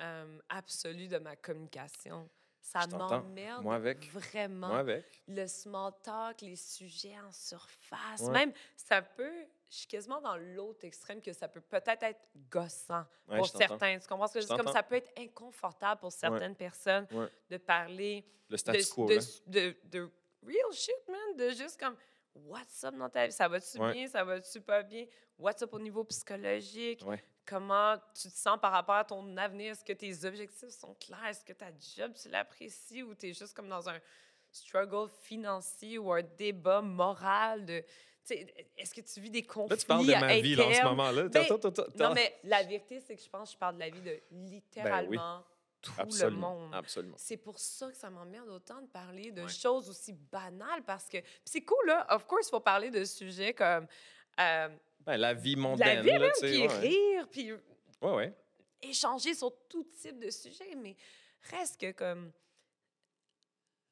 euh, 0.02 0.38
absolu 0.48 1.08
de 1.08 1.18
ma 1.18 1.36
communication. 1.36 2.28
Ça 2.60 2.86
m'emmerde 2.86 3.64
vraiment. 4.14 4.68
Moi 4.68 4.78
avec. 4.78 5.22
Le 5.26 5.46
small 5.46 5.92
talk, 6.02 6.40
les 6.42 6.56
sujets 6.56 7.18
en 7.18 7.32
surface. 7.32 8.20
Ouais. 8.20 8.30
Même, 8.30 8.52
ça 8.76 9.02
peut... 9.02 9.46
Je 9.68 9.78
suis 9.78 9.86
quasiment 9.86 10.20
dans 10.20 10.36
l'autre 10.36 10.84
extrême 10.84 11.20
que 11.20 11.32
ça 11.32 11.48
peut 11.48 11.60
peut-être 11.62 12.02
être 12.02 12.20
gossant 12.50 13.04
Ouais, 13.26 13.38
pour 13.38 13.48
certains. 13.48 13.98
Tu 13.98 14.06
comprends 14.06 14.28
ce 14.28 14.34
que 14.34 14.40
je 14.42 14.46
Je? 14.46 14.54
Comme 14.54 14.70
ça 14.72 14.82
peut 14.82 14.96
être 14.96 15.10
inconfortable 15.18 16.00
pour 16.00 16.12
certaines 16.12 16.54
personnes 16.54 17.06
de 17.48 17.56
parler 17.56 18.24
Le 18.48 18.56
statu 18.58 18.84
quo, 18.86 19.06
de, 19.06 19.18
de, 19.46 19.76
de 19.84 20.10
real 20.42 20.72
shit, 20.72 20.94
man. 21.08 21.36
De 21.36 21.50
juste 21.50 21.80
comme, 21.80 21.96
what's 22.34 22.84
up 22.84 22.94
dans 22.94 23.08
ta 23.08 23.26
vie? 23.26 23.32
Ça 23.32 23.48
va-tu 23.48 23.78
bien? 23.78 24.06
Ça 24.06 24.22
va-tu 24.22 24.60
pas 24.60 24.82
bien? 24.82 25.06
What's 25.38 25.62
up 25.62 25.72
au 25.72 25.80
niveau 25.80 26.04
psychologique? 26.04 27.02
Comment 27.44 27.96
tu 28.14 28.28
te 28.28 28.36
sens 28.36 28.58
par 28.60 28.72
rapport 28.72 28.94
à 28.94 29.04
ton 29.04 29.36
avenir? 29.36 29.72
Est-ce 29.72 29.84
que 29.84 29.92
tes 29.92 30.24
objectifs 30.24 30.70
sont 30.70 30.94
clairs? 30.94 31.24
Est-ce 31.26 31.44
que 31.44 31.52
ta 31.52 31.66
job, 31.96 32.12
tu 32.20 32.28
l'apprécies? 32.28 33.02
Ou 33.02 33.14
tu 33.14 33.28
es 33.30 33.32
juste 33.34 33.54
comme 33.54 33.68
dans 33.68 33.88
un 33.88 33.98
struggle 34.50 35.08
financier 35.22 35.98
ou 35.98 36.12
un 36.12 36.22
débat 36.22 36.80
moral 36.80 37.64
de... 37.66 37.82
Est-ce 38.30 38.94
que 38.94 39.00
tu 39.00 39.20
vis 39.20 39.30
des 39.30 39.42
conflits 39.42 39.70
Là, 39.70 39.76
tu 39.76 39.86
parles 39.86 40.06
de 40.06 40.12
ma 40.12 40.38
vie, 40.38 40.54
là, 40.54 40.66
en 40.66 40.72
ce 40.72 40.82
moment-là. 40.84 41.28
Ben. 41.28 41.46
Non, 41.96 42.14
mais 42.14 42.38
la 42.44 42.62
vérité, 42.62 43.00
c'est 43.00 43.16
que 43.16 43.22
je 43.22 43.28
pense 43.28 43.48
que 43.50 43.54
je 43.54 43.58
parle 43.58 43.74
de 43.74 43.80
la 43.80 43.90
vie 43.90 44.00
de 44.00 44.20
littéralement 44.30 45.42
tout 45.80 45.92
le 45.98 46.30
monde. 46.30 46.72
Absolument. 46.72 47.16
C'est 47.18 47.36
pour 47.36 47.58
ça 47.58 47.90
que 47.90 47.96
ça 47.96 48.08
m'emmerde 48.08 48.48
autant 48.50 48.80
de 48.80 48.86
parler 48.86 49.32
de 49.32 49.42
Ouais. 49.42 49.48
choses 49.48 49.88
aussi 49.90 50.12
banales 50.12 50.84
parce 50.86 51.08
que 51.08 51.18
c'est 51.44 51.62
cool 51.62 51.84
là. 51.86 52.06
Of 52.14 52.24
course, 52.26 52.46
il 52.46 52.50
faut 52.50 52.60
parler 52.60 52.90
de 52.90 53.04
sujets 53.04 53.52
comme 53.52 53.88
euh, 54.38 54.68
Ben, 55.04 55.16
la 55.16 55.34
vie 55.34 55.54
la 55.56 55.60
mondaine, 55.60 56.02
vie, 56.02 56.10
là, 56.10 56.18
même, 56.18 56.30
puis 56.40 56.60
ouais. 56.66 56.78
rire, 56.78 57.28
puis 57.30 57.52
Ouais, 57.52 58.12
ouais. 58.14 58.34
échanger 58.82 59.34
sur 59.34 59.52
tout 59.68 59.84
type 59.84 60.18
de 60.18 60.30
sujets, 60.30 60.74
mais 60.76 60.96
reste 61.50 61.80
que 61.80 61.92
comme 61.92 62.32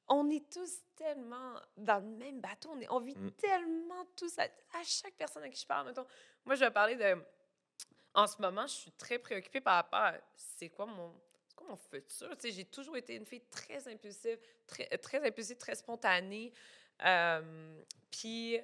on 0.08 0.28
est 0.30 0.50
tous 0.52 0.80
tellement 0.96 1.54
dans 1.76 1.98
le 2.00 2.16
même 2.16 2.40
bateau, 2.40 2.70
on, 2.72 2.80
est, 2.80 2.90
on 2.90 2.98
vit 3.00 3.14
Mm. 3.16 3.30
tellement 3.32 4.04
tous 4.16 4.36
à, 4.38 4.42
à 4.44 4.82
chaque 4.84 5.14
personne 5.14 5.44
à 5.44 5.48
qui 5.48 5.60
je 5.60 5.66
parle. 5.66 5.86
Mettons, 5.86 6.06
moi, 6.44 6.54
je 6.56 6.64
vais 6.64 6.70
parler 6.70 6.96
de. 6.96 7.16
En 8.12 8.26
ce 8.26 8.40
moment, 8.42 8.66
je 8.66 8.74
suis 8.74 8.92
très 8.92 9.18
préoccupée 9.20 9.60
par 9.60 9.76
rapport 9.76 10.00
à 10.00 10.14
c'est 10.34 10.68
quoi 10.68 10.86
mon, 10.86 11.14
c'est 11.46 11.54
quoi 11.54 11.68
mon 11.68 11.76
futur. 11.76 12.28
Tu 12.36 12.40
sais, 12.40 12.50
j'ai 12.52 12.64
toujours 12.64 12.96
été 12.96 13.14
une 13.14 13.24
fille 13.24 13.44
très 13.50 13.86
impulsive, 13.86 14.38
très, 14.66 14.86
très 14.98 15.24
impulsive, 15.24 15.56
très 15.56 15.76
spontanée. 15.76 16.52
Euh, 17.04 17.80
Puis, 18.10 18.58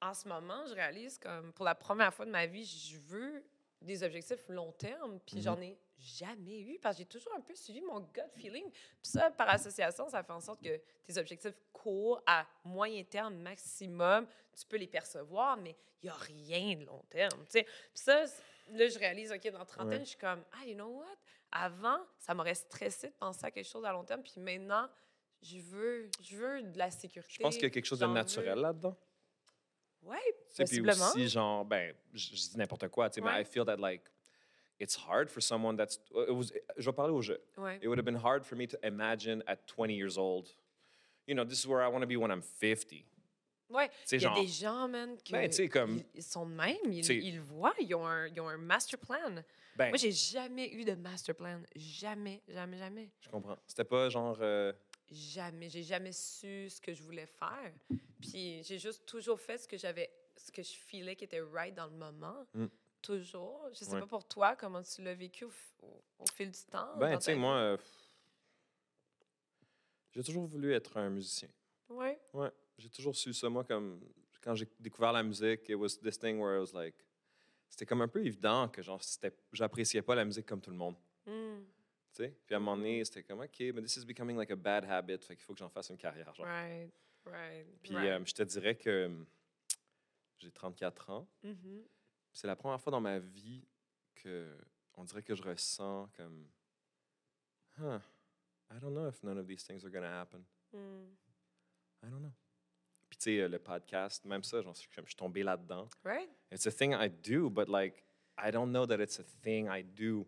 en 0.00 0.14
ce 0.14 0.26
moment, 0.28 0.64
je 0.66 0.74
réalise 0.74 1.18
comme 1.18 1.52
pour 1.52 1.64
la 1.64 1.74
première 1.74 2.12
fois 2.14 2.24
de 2.26 2.30
ma 2.30 2.46
vie, 2.46 2.64
je 2.64 2.98
veux 2.98 3.42
des 3.82 4.02
objectifs 4.02 4.44
long 4.48 4.72
terme, 4.72 5.18
puis 5.26 5.36
Mhm. 5.36 5.42
j'en 5.42 5.60
ai 5.60 5.78
jamais 5.98 6.60
eu 6.60 6.78
parce 6.78 6.96
que 6.96 7.02
j'ai 7.02 7.06
toujours 7.08 7.34
un 7.34 7.40
peu 7.40 7.54
suivi 7.54 7.80
mon 7.80 8.00
gut 8.00 8.20
feeling. 8.36 8.70
Puis 8.70 8.80
ça, 9.02 9.30
par 9.30 9.48
association, 9.50 10.08
ça 10.08 10.22
fait 10.22 10.32
en 10.32 10.40
sorte 10.40 10.62
que 10.62 10.80
tes 11.04 11.18
objectifs 11.18 11.54
courts 11.72 12.22
à 12.26 12.46
moyen 12.64 13.02
terme 13.04 13.36
maximum, 13.36 14.26
tu 14.58 14.66
peux 14.66 14.76
les 14.76 14.86
percevoir, 14.86 15.56
mais 15.56 15.76
il 16.02 16.06
n'y 16.06 16.10
a 16.10 16.14
rien 16.14 16.76
de 16.76 16.84
long 16.84 17.02
terme. 17.08 17.38
tu 17.46 17.50
sais. 17.60 17.64
Puis 17.64 17.72
ça, 17.94 18.24
là, 18.70 18.88
je 18.88 18.98
réalise, 18.98 19.32
OK, 19.32 19.50
dans 19.50 19.64
trentaine, 19.64 19.98
Ouais. 19.98 20.04
je 20.04 20.10
suis 20.10 20.18
comme, 20.18 20.42
ah, 20.52 20.66
you 20.66 20.74
know 20.74 20.98
what? 20.98 21.16
Avant, 21.52 22.00
ça 22.18 22.32
m'aurait 22.34 22.54
stressé 22.54 23.08
de 23.08 23.14
penser 23.14 23.44
à 23.44 23.50
quelque 23.50 23.66
chose 23.68 23.84
à 23.84 23.92
long 23.92 24.04
terme. 24.04 24.22
Puis 24.22 24.34
maintenant, 24.40 24.88
je 25.42 25.58
veux, 25.58 26.10
je 26.22 26.36
veux 26.36 26.62
de 26.62 26.78
la 26.78 26.90
sécurité. 26.90 27.32
Je 27.34 27.40
pense 27.42 27.54
qu'il 27.54 27.64
y 27.64 27.66
a 27.66 27.70
quelque 27.70 27.86
chose 27.86 27.98
de 28.00 28.06
naturel 28.06 28.58
là-dedans. 28.58 28.96
Ouais, 30.02 30.16
sais, 30.48 30.64
Puis 30.64 30.80
Possiblement. 30.80 31.08
aussi, 31.10 31.28
genre, 31.28 31.64
ben, 31.64 31.94
je, 32.14 32.28
je 32.30 32.34
dis 32.50 32.56
n'importe 32.58 32.88
quoi, 32.88 33.10
tu 33.10 33.20
sais, 33.20 33.20
mais. 33.20 33.40
I 33.42 33.44
feel 33.44 33.64
that, 33.66 33.76
like, 33.76 34.02
it's 34.78 34.96
hard 34.96 35.28
for 35.28 35.42
someone 35.42 35.76
that's... 35.76 36.00
It 36.28 36.30
was, 36.34 36.52
je 36.76 36.84
vais 36.86 36.92
parler 36.94 37.12
au 37.12 37.20
jeu. 37.22 37.38
ouais. 37.58 37.78
It 37.82 37.86
would 37.86 37.98
have 37.98 38.04
been 38.06 38.16
hard 38.22 38.44
for 38.44 38.56
me 38.56 38.66
to 38.66 38.78
imagine 38.82 39.42
at 39.46 39.66
20 39.66 39.94
years 39.94 40.16
old, 40.16 40.48
you 41.26 41.34
know, 41.34 41.44
this 41.44 41.58
is 41.60 41.66
where 41.66 41.82
I 41.82 41.88
want 41.88 42.00
to 42.00 42.06
be 42.06 42.16
when 42.16 42.30
I'm 42.30 42.42
50. 42.42 43.04
Ouais. 43.68 43.88
Il 44.10 44.14
y 44.14 44.16
a 44.16 44.18
genre- 44.30 44.34
des 44.40 44.46
gens, 44.48 44.88
man, 44.88 45.16
qui 45.22 45.32
Ben, 45.32 45.48
comme- 45.70 46.02
ils 46.14 46.22
sont 46.24 46.44
de 46.46 46.54
même. 46.54 46.76
Ils, 46.90 47.08
ils 47.08 47.36
le 47.36 47.42
voient. 47.42 47.74
Ils 47.78 47.94
ont, 47.94 48.04
un, 48.04 48.26
ils 48.26 48.40
ont 48.40 48.48
un 48.48 48.56
master 48.56 48.98
plan. 48.98 49.30
Ben, 49.76 49.90
Moi, 49.90 49.96
j'ai 49.96 50.10
jamais 50.10 50.72
eu 50.72 50.84
de 50.84 50.94
master 50.94 51.36
plan. 51.36 51.60
Jamais, 51.76 52.42
jamais, 52.48 52.78
jamais. 52.78 53.10
je 53.20 53.28
comprends. 53.28 53.56
C'était 53.68 53.84
pas 53.84 54.08
genre... 54.08 54.36
euh, 54.40 54.72
Jamais. 55.10 55.68
J'ai 55.68 55.82
jamais 55.82 56.12
su 56.12 56.68
ce 56.70 56.80
que 56.80 56.92
je 56.94 57.02
voulais 57.02 57.26
faire. 57.26 57.72
Puis 58.20 58.62
j'ai 58.62 58.78
juste 58.78 59.04
toujours 59.06 59.40
fait 59.40 59.58
ce 59.58 59.66
que 59.66 59.76
j'avais, 59.76 60.10
ce 60.36 60.52
que 60.52 60.62
je 60.62 60.72
filais 60.72 61.16
qui 61.16 61.24
était 61.24 61.40
right 61.40 61.74
dans 61.74 61.86
le 61.86 61.96
moment. 61.96 62.46
Mm. 62.54 62.66
Toujours. 63.02 63.68
Je 63.72 63.76
sais 63.84 63.92
Ouais. 63.94 64.00
pas 64.00 64.06
pour 64.06 64.24
toi, 64.28 64.54
comment 64.56 64.82
tu 64.82 65.02
l'as 65.02 65.14
vécu 65.14 65.44
au, 65.44 65.50
f- 65.50 65.74
au- 65.82 66.02
au 66.18 66.26
fil 66.34 66.50
du 66.50 66.60
temps. 66.70 66.96
ben, 66.98 67.16
tu 67.18 67.24
sais, 67.24 67.34
moi, 67.34 67.54
euh, 67.56 67.76
j'ai 70.12 70.22
toujours 70.22 70.44
voulu 70.46 70.72
être 70.74 70.96
un 70.96 71.08
musicien. 71.10 71.48
Ouais. 71.88 72.18
Ouais, 72.32 72.50
j'ai 72.78 72.90
toujours 72.90 73.16
su 73.16 73.32
ça. 73.32 73.48
Moi, 73.48 73.64
comme 73.64 74.00
quand 74.42 74.54
j'ai 74.54 74.68
découvert 74.78 75.12
la 75.12 75.22
musique, 75.22 75.68
it 75.68 75.74
was 75.76 75.96
this 76.02 76.18
thing 76.18 76.38
where 76.38 76.56
it 76.56 76.60
was 76.72 76.78
like, 76.78 76.94
c'était 77.68 77.86
comme 77.86 78.02
un 78.02 78.08
peu 78.08 78.24
évident 78.24 78.68
que 78.68 78.82
genre, 78.82 79.00
j'appréciais 79.52 80.02
pas 80.02 80.14
la 80.14 80.24
musique 80.24 80.46
comme 80.46 80.60
tout 80.60 80.70
le 80.70 80.76
monde. 80.76 80.96
Mm. 81.26 81.62
Puis 82.14 82.54
à 82.54 82.56
un 82.56 82.60
moment 82.60 82.76
donné, 82.76 83.04
c'était 83.04 83.22
comme, 83.22 83.40
OK, 83.40 83.60
mais 83.60 83.82
this 83.82 83.96
is 83.96 84.04
becoming 84.04 84.36
like 84.36 84.50
a 84.50 84.56
bad 84.56 84.84
habit, 84.84 85.18
fait 85.18 85.36
qu'il 85.36 85.44
faut 85.44 85.52
que 85.52 85.58
j'en 85.58 85.68
fasse 85.68 85.90
une 85.90 85.96
carrière. 85.98 86.34
Genre. 86.34 86.46
Right. 86.46 86.92
Right. 87.24 87.66
Puis 87.82 87.94
right. 87.94 88.08
euh, 88.08 88.24
je 88.24 88.34
te 88.34 88.42
dirais 88.42 88.74
que 88.76 88.90
euh, 88.90 89.24
j'ai 90.38 90.50
34 90.50 91.10
ans. 91.10 91.28
Mhm. 91.42 91.84
C'est 92.32 92.46
la 92.46 92.56
première 92.56 92.80
fois 92.80 92.90
dans 92.90 93.00
ma 93.00 93.18
vie 93.18 93.66
que 94.14 94.56
on 94.94 95.04
dirait 95.04 95.22
que 95.22 95.34
je 95.34 95.42
ressens 95.42 96.08
comme, 96.16 96.46
huh, 97.78 98.00
I 98.70 98.78
don't 98.78 98.92
know 98.92 99.08
if 99.08 99.22
none 99.22 99.38
of 99.38 99.46
these 99.46 99.64
things 99.64 99.84
are 99.84 99.90
going 99.90 100.02
to 100.02 100.08
happen. 100.08 100.44
Mm. 100.72 101.16
I 102.02 102.10
don't 102.10 102.22
know. 102.22 102.32
Puis 103.08 103.18
tu 103.18 103.24
sais, 103.24 103.40
euh, 103.40 103.48
le 103.48 103.58
podcast, 103.58 104.24
même 104.24 104.44
ça, 104.44 104.62
j'en 104.62 104.72
suis, 104.74 104.88
je 104.94 105.02
suis 105.02 105.16
tombé 105.16 105.42
là-dedans. 105.42 105.88
Right? 106.04 106.30
It's 106.52 106.66
a 106.66 106.70
thing 106.70 106.92
I 106.92 107.08
do, 107.08 107.50
but 107.50 107.68
like, 107.68 108.04
I 108.38 108.50
don't 108.50 108.70
know 108.70 108.86
that 108.86 109.00
it's 109.00 109.18
a 109.18 109.24
thing 109.42 109.68
I 109.68 109.82
do. 109.82 110.26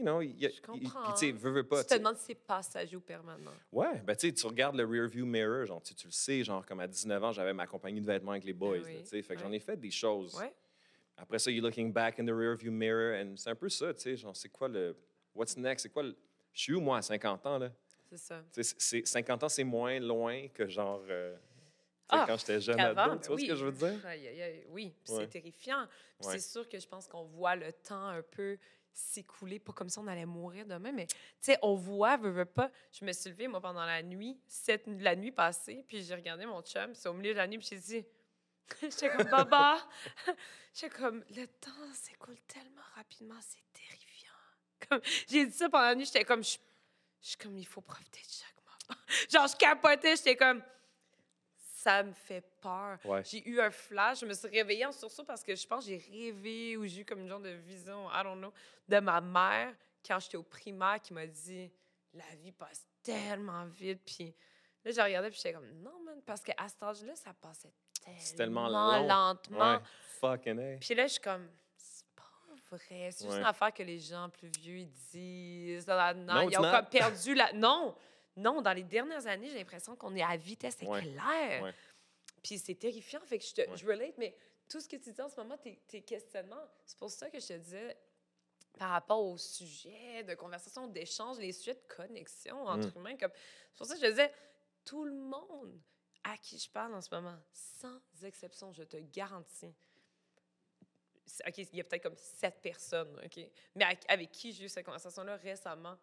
You 0.00 0.06
know, 0.06 0.22
y 0.22 0.46
a- 0.46 0.48
Je 0.48 0.60
comprends. 0.62 1.14
veux, 1.20 1.50
veux 1.50 1.62
pas. 1.66 1.84
tu 1.84 1.90
te 1.90 1.98
demandes 1.98 2.16
si 2.16 2.24
c'est 2.28 2.34
passager 2.34 2.96
ou 2.96 3.00
permanent. 3.00 3.50
Ouais, 3.70 4.00
ben 4.02 4.16
tu 4.16 4.28
sais, 4.28 4.32
tu 4.32 4.46
regardes 4.46 4.76
le 4.76 4.84
rearview 4.86 5.26
mirror, 5.26 5.66
genre, 5.66 5.82
tu, 5.82 5.94
tu 5.94 6.06
le 6.06 6.12
sais, 6.12 6.42
genre, 6.42 6.64
comme 6.64 6.80
à 6.80 6.86
19 6.88 7.22
ans, 7.22 7.32
j'avais 7.32 7.52
ma 7.52 7.66
compagnie 7.66 8.00
de 8.00 8.06
vêtements 8.06 8.32
avec 8.32 8.44
les 8.44 8.54
boys, 8.54 8.78
Ben 8.78 8.84
oui, 8.86 8.94
là, 8.94 9.00
tu 9.00 9.06
sais, 9.08 9.22
fait 9.22 9.34
que 9.36 9.40
j'en 9.42 9.52
ai 9.52 9.60
fait 9.60 9.76
des 9.76 9.90
choses. 9.90 10.34
Ouais. 10.36 10.54
Après 11.18 11.38
ça, 11.38 11.50
you're 11.50 11.62
looking 11.62 11.92
back 11.92 12.18
in 12.18 12.24
the 12.24 12.30
rearview 12.32 12.72
mirror, 12.72 13.14
and 13.14 13.34
c'est 13.36 13.50
un 13.50 13.54
peu 13.54 13.68
ça, 13.68 13.92
tu 13.92 14.00
sais, 14.00 14.16
genre, 14.16 14.34
c'est 14.34 14.48
quoi 14.48 14.68
le. 14.68 14.96
What's 15.34 15.54
next? 15.58 15.82
C'est 15.82 15.90
quoi 15.90 16.02
le. 16.02 16.16
Je 16.54 16.62
suis 16.62 16.72
où, 16.74 16.80
moi, 16.80 16.96
à 16.96 17.02
50 17.02 17.44
ans, 17.46 17.58
là? 17.58 17.70
C'est 18.08 18.16
ça. 18.16 18.42
C'est- 18.50 18.80
c'est- 18.80 19.06
50 19.06 19.42
ans, 19.44 19.48
c'est 19.50 19.64
moins 19.64 20.00
loin 20.00 20.48
que, 20.48 20.66
genre, 20.66 21.02
euh, 21.10 21.36
Ah, 22.12 22.24
quand 22.26 22.36
j'étais 22.38 22.60
jeune 22.60 22.76
Qu'avant, 22.76 23.02
ado, 23.12 23.20
tu 23.20 23.28
vois 23.28 23.38
ce 23.38 23.46
que 23.46 23.54
je 23.54 23.64
veux 23.66 23.70
dire? 23.70 24.00
Oui, 24.70 24.86
Ouais. 24.86 24.92
c'est 25.04 25.28
terrifiant. 25.28 25.86
Ouais. 26.24 26.32
c'est 26.32 26.40
sûr 26.40 26.68
que 26.68 26.78
je 26.78 26.86
pense 26.88 27.06
qu'on 27.06 27.22
voit 27.22 27.54
le 27.54 27.72
temps 27.72 28.08
un 28.08 28.22
peu 28.22 28.58
s'écouler, 28.92 29.58
pas 29.58 29.72
comme 29.72 29.88
si 29.88 29.98
on 29.98 30.06
allait 30.06 30.26
mourir 30.26 30.66
demain, 30.66 30.92
mais 30.92 31.06
tu 31.06 31.16
sais, 31.40 31.58
on 31.62 31.74
voit, 31.74 32.16
veut, 32.16 32.30
veut 32.30 32.44
pas. 32.44 32.70
Je 32.92 33.04
me 33.04 33.12
suis 33.12 33.30
levée, 33.30 33.48
moi, 33.48 33.60
pendant 33.60 33.84
la 33.84 34.02
nuit, 34.02 34.38
cette, 34.46 34.86
la 34.86 35.16
nuit 35.16 35.32
passée, 35.32 35.84
puis 35.86 36.02
j'ai 36.02 36.14
regardé 36.14 36.46
mon 36.46 36.62
chum, 36.62 36.94
c'est 36.94 37.08
au 37.08 37.14
milieu 37.14 37.32
de 37.32 37.38
la 37.38 37.46
nuit, 37.46 37.58
puis 37.58 37.68
j'ai 37.70 37.78
dit, 37.78 38.06
j'étais 38.82 39.10
comme, 39.10 39.28
Baba, 39.28 39.78
j'étais 40.74 40.90
comme, 40.90 41.24
le 41.30 41.46
temps 41.46 41.92
s'écoule 41.94 42.38
tellement 42.46 42.82
rapidement, 42.94 43.38
c'est 43.40 43.62
terrifiant. 43.72 45.10
J'ai 45.28 45.46
dit 45.46 45.52
ça 45.52 45.68
pendant 45.68 45.84
la 45.84 45.94
nuit, 45.94 46.06
j'étais 46.06 46.24
comme, 46.24 46.42
je 46.42 46.58
je 47.20 47.28
suis 47.28 47.36
comme, 47.36 47.56
il 47.58 47.66
faut 47.66 47.80
profiter 47.80 48.20
de 48.20 48.32
chaque 48.32 48.54
moment. 48.64 49.00
Genre, 49.30 49.46
je 49.46 49.56
capotais, 49.56 50.16
j'étais 50.16 50.36
comme, 50.36 50.62
ça 51.82 52.02
me 52.02 52.12
fait 52.12 52.44
peur. 52.60 52.98
Ouais. 53.04 53.22
J'ai 53.24 53.48
eu 53.48 53.58
un 53.60 53.70
flash, 53.70 54.20
je 54.20 54.26
me 54.26 54.34
suis 54.34 54.48
réveillée 54.48 54.84
en 54.84 54.92
sursaut 54.92 55.24
parce 55.24 55.42
que 55.42 55.54
je 55.54 55.66
pense 55.66 55.84
que 55.86 55.90
j'ai 55.90 55.96
rêvé 56.12 56.76
ou 56.76 56.86
j'ai 56.86 57.00
eu 57.00 57.04
comme 57.06 57.20
une 57.20 57.28
genre 57.28 57.40
de 57.40 57.48
vision, 57.50 58.06
I 58.10 58.22
don't 58.22 58.36
know, 58.38 58.52
de 58.86 58.98
ma 59.00 59.20
mère 59.22 59.72
quand 60.06 60.18
j'étais 60.20 60.36
au 60.36 60.42
primaire 60.42 61.00
qui 61.00 61.14
m'a 61.14 61.26
dit 61.26 61.70
la 62.12 62.34
vie 62.36 62.52
passe 62.52 62.86
tellement 63.02 63.64
vite. 63.64 64.02
Puis 64.04 64.34
là, 64.84 64.90
j'ai 64.90 65.02
regardé 65.02 65.30
puis 65.30 65.38
j'étais 65.38 65.54
comme 65.54 65.70
non, 65.82 65.98
man, 66.04 66.20
parce 66.26 66.42
qu'à 66.42 66.68
cet 66.68 66.82
âge-là, 66.82 67.14
ça 67.16 67.32
passait 67.32 67.72
tellement, 68.36 68.66
tellement 68.66 68.98
long. 68.98 69.06
lentement. 69.06 69.72
Ouais, 69.76 69.78
fucking 70.20 70.58
A. 70.74 70.78
Puis 70.80 70.94
là, 70.94 71.06
je 71.06 71.12
suis 71.12 71.20
comme 71.22 71.48
c'est 71.78 72.04
pas 72.14 72.22
vrai. 72.70 73.10
C'est 73.10 73.24
juste 73.24 73.30
Ouais. 73.30 73.38
une 73.40 73.46
affaire 73.46 73.72
que 73.72 73.82
les 73.82 73.98
gens 73.98 74.28
plus 74.28 74.48
vieux 74.48 74.78
ils 74.80 74.90
disent. 75.12 75.86
Non, 75.88 76.14
No, 76.14 76.50
ils 76.50 76.58
ont 76.58 76.70
comme 76.70 76.86
perdu 76.90 77.34
la. 77.34 77.52
Non! 77.54 77.94
Non, 78.40 78.62
dans 78.62 78.72
les 78.72 78.82
dernières 78.84 79.26
années, 79.26 79.48
j'ai 79.50 79.58
l'impression 79.58 79.96
qu'on 79.96 80.14
est 80.16 80.22
à 80.22 80.36
vitesse 80.36 80.80
éclair. 80.82 81.62
Ouais. 81.62 81.74
Puis 82.42 82.58
c'est 82.58 82.74
terrifiant. 82.74 83.20
Fait 83.26 83.38
que 83.38 83.44
je, 83.44 83.52
te, 83.54 83.60
Ouais. 83.68 83.76
je 83.76 83.86
relate, 83.86 84.16
mais 84.18 84.36
tout 84.68 84.80
ce 84.80 84.88
que 84.88 84.96
tu 84.96 85.12
dis 85.12 85.20
en 85.20 85.28
ce 85.28 85.36
moment, 85.36 85.56
tes, 85.58 85.76
tes 85.86 86.02
questionnements, 86.02 86.62
c'est 86.86 86.98
pour 86.98 87.10
ça 87.10 87.28
que 87.30 87.38
je 87.40 87.46
te 87.48 87.52
disais 87.54 87.96
par 88.78 88.90
rapport 88.90 89.22
aux 89.22 89.36
sujets 89.36 90.22
de 90.24 90.34
conversation, 90.34 90.86
d'échange, 90.86 91.38
les 91.38 91.52
sujets 91.52 91.74
de 91.74 91.94
connexion 91.94 92.64
entre 92.66 92.88
Mm. 92.88 92.98
humains. 93.00 93.16
Comme, 93.16 93.32
c'est 93.72 93.76
pour 93.78 93.86
ça 93.86 93.94
que 93.96 94.00
je 94.00 94.06
disais, 94.10 94.32
tout 94.84 95.04
le 95.04 95.12
monde 95.12 95.78
à 96.24 96.36
qui 96.38 96.56
je 96.58 96.70
parle 96.70 96.94
en 96.94 97.00
ce 97.00 97.12
moment, 97.14 97.36
sans 97.52 98.00
exception, 98.22 98.72
je 98.72 98.82
te 98.84 98.96
garantis, 98.98 99.74
OK, 101.46 101.58
il 101.58 101.76
y 101.76 101.80
a 101.80 101.84
peut-être 101.84 102.02
comme 102.02 102.16
sept 102.16 102.60
personnes, 102.60 103.18
OK? 103.24 103.40
Mais 103.76 103.84
avec 104.08 104.30
qui 104.32 104.52
j'ai 104.52 104.64
eu 104.64 104.68
cette 104.68 104.84
conversation-là 104.84 105.36
récemment, 105.36 105.96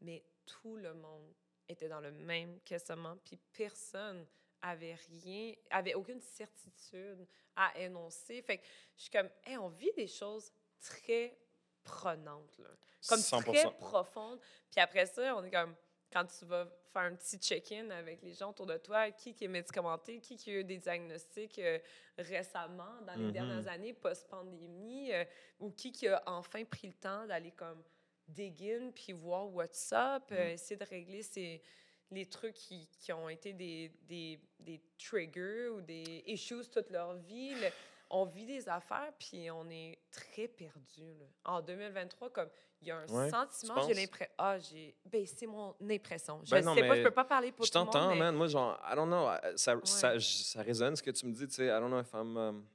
mais 0.00 0.22
tout 0.46 0.76
le 0.76 0.94
monde 0.94 1.32
était 1.68 1.88
dans 1.88 2.00
le 2.00 2.10
même 2.12 2.60
questionnement, 2.60 3.16
puis 3.24 3.38
personne 3.52 4.26
avait 4.60 4.94
rien, 5.10 5.54
avait 5.70 5.94
aucune 5.94 6.20
certitude 6.20 7.26
à 7.56 7.76
énoncer. 7.78 8.40
Fait 8.42 8.58
que 8.58 8.64
je 8.96 9.02
suis 9.02 9.10
comme, 9.10 9.28
hey, 9.44 9.56
on 9.58 9.68
vit 9.68 9.92
des 9.96 10.06
choses 10.06 10.52
très 10.80 11.36
prenantes, 11.82 12.56
là. 12.58 12.68
Comme 13.08 13.18
100%. 13.18 13.42
très 13.42 13.74
profondes. 13.76 14.38
Puis 14.70 14.80
après 14.80 15.06
ça, 15.06 15.34
on 15.36 15.42
est 15.42 15.50
comme, 15.50 15.74
quand 16.12 16.24
tu 16.26 16.44
vas 16.44 16.66
faire 16.92 17.02
un 17.02 17.16
petit 17.16 17.38
check-in 17.38 17.90
avec 17.90 18.22
les 18.22 18.34
gens 18.34 18.50
autour 18.50 18.66
de 18.66 18.76
toi, 18.76 19.10
qui, 19.10 19.34
qui 19.34 19.44
est 19.44 19.48
médicamenté, 19.48 20.20
qui, 20.20 20.36
qui 20.36 20.50
a 20.50 20.54
eu 20.60 20.64
des 20.64 20.78
diagnostics 20.78 21.58
euh, 21.58 21.78
récemment, 22.18 23.00
dans 23.02 23.14
les 23.14 23.24
Mhm. 23.24 23.32
dernières 23.32 23.66
années, 23.66 23.92
post-pandémie, 23.94 25.12
euh, 25.12 25.24
ou 25.58 25.70
qui, 25.72 25.90
qui 25.90 26.06
a 26.06 26.22
enfin 26.26 26.64
pris 26.64 26.86
le 26.86 26.92
temps 26.94 27.26
d'aller 27.26 27.50
comme 27.52 27.82
dig 28.28 28.62
in, 28.62 28.90
puis 28.92 29.12
voir 29.12 29.48
what's 29.52 29.92
up, 29.92 30.24
euh, 30.32 30.52
essayer 30.52 30.76
de 30.76 30.84
régler 30.84 31.22
ces, 31.22 31.62
les 32.10 32.26
trucs 32.26 32.54
qui, 32.54 32.88
qui 32.98 33.12
ont 33.12 33.28
été 33.28 33.52
des, 33.52 33.90
des, 34.02 34.40
des 34.58 34.80
triggers 34.98 35.68
ou 35.68 35.80
des 35.80 36.22
issues 36.26 36.68
toute 36.70 36.90
leur 36.90 37.14
vie. 37.14 37.54
Le- 37.54 37.70
on 38.14 38.26
vit 38.26 38.44
des 38.44 38.68
affaires, 38.68 39.10
puis 39.18 39.50
on 39.50 39.68
est 39.70 39.98
très 40.10 40.46
perdu. 40.46 41.14
En 41.46 41.62
2023, 41.62 42.28
comme 42.30 42.50
il 42.82 42.88
y 42.88 42.90
a 42.90 42.98
un 42.98 43.06
Ouais, 43.06 43.30
sentiment, 43.30 43.86
j'ai 43.88 43.94
l'impression. 43.94 44.34
Ah, 44.36 44.58
j'ai. 44.58 44.94
Ben, 45.06 45.24
c'est 45.24 45.46
mon 45.46 45.74
impression. 45.90 46.40
Je 46.44 46.50
Ben 46.50 46.62
non, 46.62 46.74
sais 46.74 46.86
pas, 46.86 46.96
je 46.96 47.02
peux 47.04 47.10
pas 47.10 47.24
parler 47.24 47.52
pour 47.52 47.64
Je 47.64 47.70
tout 47.72 47.78
le 47.78 47.84
monde. 47.84 47.92
t'entends, 47.94 48.08
mais- 48.12 48.18
man. 48.18 48.34
Moi, 48.36 48.48
genre, 48.48 48.78
I 48.84 48.94
don't 48.94 49.06
know. 49.06 49.30
uh, 49.30 49.56
Ça, 49.56 49.76
ça, 49.84 50.20
ça 50.20 50.60
résonne 50.62 50.94
ce 50.94 51.02
que 51.02 51.10
tu 51.10 51.24
me 51.24 51.32
dis, 51.32 51.46
tu 51.46 51.54
sais. 51.54 51.66
I 51.66 51.80
don't 51.80 51.88
know 51.88 52.00
if 52.00 52.12
I'm. 52.12 52.36
um, 52.36 52.66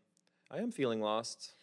I 0.51 0.57
am 0.59 0.71
feeling 0.71 1.01
lost. 1.01 1.55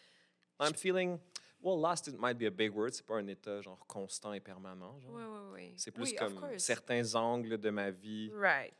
I'm 0.61 0.73
feeling. 0.73 1.19
Well, 1.65 1.79
lost, 1.81 2.07
it 2.07 2.19
might 2.19 2.37
be 2.37 2.43
a 2.45 2.51
big 2.51 2.75
word. 2.75 2.91
C'est 2.93 3.05
pas 3.05 3.15
un 3.15 3.25
état, 3.27 3.59
genre, 3.61 3.85
constant 3.87 4.33
et 4.33 4.39
permanent. 4.39 4.99
Genre. 4.99 5.11
Oui, 5.13 5.23
oui, 5.23 5.39
oui. 5.53 5.73
C'est 5.77 5.89
plus 5.91 6.03
Oui, 6.11 6.15
comme 6.15 6.59
certains 6.59 7.15
angles 7.15 7.57
de 7.57 7.69
ma 7.71 7.89
vie, 7.89 8.31
Right. 8.35 8.73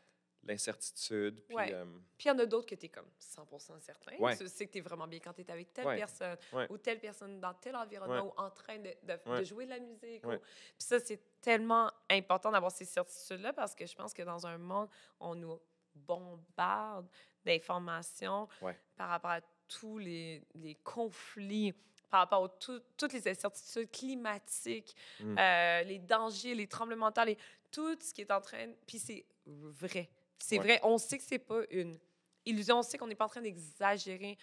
l'incertitude. 0.43 1.41
Puis, 1.47 1.55
Ouais. 1.55 1.73
euh, 1.73 1.85
Puis 2.15 2.25
il 2.25 2.27
y 2.27 2.31
en 2.31 2.37
a 2.37 2.45
d'autres 2.45 2.67
que 2.67 2.75
tu 2.75 2.85
es 2.85 2.89
comme 2.89 3.09
100 3.17 3.79
certain. 3.79 4.15
Ouais. 4.17 4.37
Tu 4.37 4.47
sais 4.47 4.67
que 4.67 4.71
tu 4.71 4.77
es 4.77 4.81
vraiment 4.81 5.07
bien 5.07 5.19
quand 5.19 5.33
tu 5.33 5.41
es 5.41 5.49
avec 5.51 5.73
telle 5.73 5.87
Ouais. 5.87 5.95
personne 5.97 6.37
ou 6.69 6.77
telle 6.77 6.99
personne 6.99 7.39
dans 7.39 7.55
tel 7.55 7.75
environnement 7.75 8.27
ou 8.27 8.33
en 8.39 8.51
train 8.51 8.77
de, 8.77 8.93
de- 9.03 9.19
de 9.25 9.29
Ouais. 9.31 9.43
jouer 9.45 9.65
de 9.65 9.71
la 9.71 9.79
musique. 9.79 10.23
ou-. 10.23 10.29
Puis 10.29 10.39
ça, 10.77 10.99
c'est 10.99 11.19
tellement 11.41 11.91
important 12.11 12.51
d'avoir 12.51 12.71
ces 12.71 12.85
certitudes-là 12.85 13.53
parce 13.53 13.73
que 13.73 13.87
je 13.87 13.95
pense 13.95 14.13
que 14.13 14.21
dans 14.21 14.45
un 14.45 14.59
monde, 14.59 14.89
on 15.19 15.33
nous 15.33 15.59
bombarde 15.95 17.07
d'informations 17.43 18.47
par 18.95 19.09
rapport 19.09 19.31
à 19.31 19.41
tous 19.67 19.97
les, 19.97 20.43
les 20.53 20.75
conflits, 20.75 21.73
par 22.09 22.21
rapport 22.21 22.45
à 22.45 22.49
tout- 22.49 22.81
toutes 22.97 23.13
les 23.13 23.27
incertitudes 23.27 23.89
climatiques, 23.91 24.95
Mm. 25.19 25.37
euh, 25.37 25.83
les 25.83 25.99
dangers, 25.99 26.55
les 26.55 26.67
tremblements 26.67 27.09
de 27.09 27.13
terre, 27.13 27.25
les- 27.25 27.37
tout 27.71 27.97
ce 28.01 28.13
qui 28.13 28.21
est 28.21 28.31
en 28.31 28.41
train... 28.41 28.67
Puis 28.87 28.99
c'est 28.99 29.25
vrai. 29.45 30.09
C'est 30.39 30.57
Ouais. 30.59 30.63
vrai. 30.63 30.79
On 30.83 30.97
sait 30.97 31.17
que 31.17 31.23
c'est 31.23 31.39
pas 31.39 31.61
une 31.69 31.97
illusion. 32.45 32.79
On 32.79 32.83
sait 32.83 32.97
qu'on 32.97 33.07
n'est 33.07 33.15
pas 33.15 33.25
en 33.25 33.29
train 33.29 33.41
d'exagérer. 33.41 34.37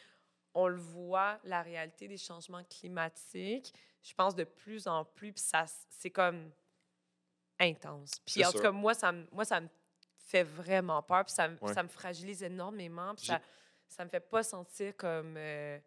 on 0.54 0.66
le 0.68 0.76
voit, 0.76 1.38
la 1.44 1.62
réalité 1.62 2.06
des 2.08 2.18
changements 2.18 2.62
climatiques, 2.64 3.72
je 4.02 4.12
pense 4.12 4.34
de 4.34 4.44
plus 4.44 4.86
en 4.86 5.02
plus, 5.02 5.32
puis 5.32 5.40
ça, 5.40 5.64
c'est 5.88 6.10
comme 6.10 6.50
intense. 7.58 8.12
Puis 8.26 8.44
en 8.44 8.52
tout 8.52 8.60
cas, 8.60 8.70
moi, 8.70 8.92
ça, 8.94 9.12
me- 9.12 9.26
moi, 9.32 9.44
ça 9.44 9.60
me 9.60 9.68
fait 10.18 10.42
vraiment 10.42 11.02
peur, 11.02 11.24
puis 11.24 11.32
ça, 11.34 11.48
Ouais. 11.60 11.72
ça 11.72 11.82
me 11.82 11.88
fragilise 11.88 12.42
énormément, 12.42 13.14
puis 13.14 13.26
ça, 13.26 13.40
ça 13.88 14.04
me 14.04 14.10
fait 14.10 14.20
pas 14.20 14.42
sentir 14.42 14.96
comme... 14.96 15.36
euh, 15.38 15.78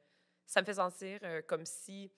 ça 0.45 0.61
me 0.61 0.65
fait 0.65 0.73
sentir 0.75 1.19
euh, 1.23 1.41
comme 1.43 1.65
si 1.65 2.11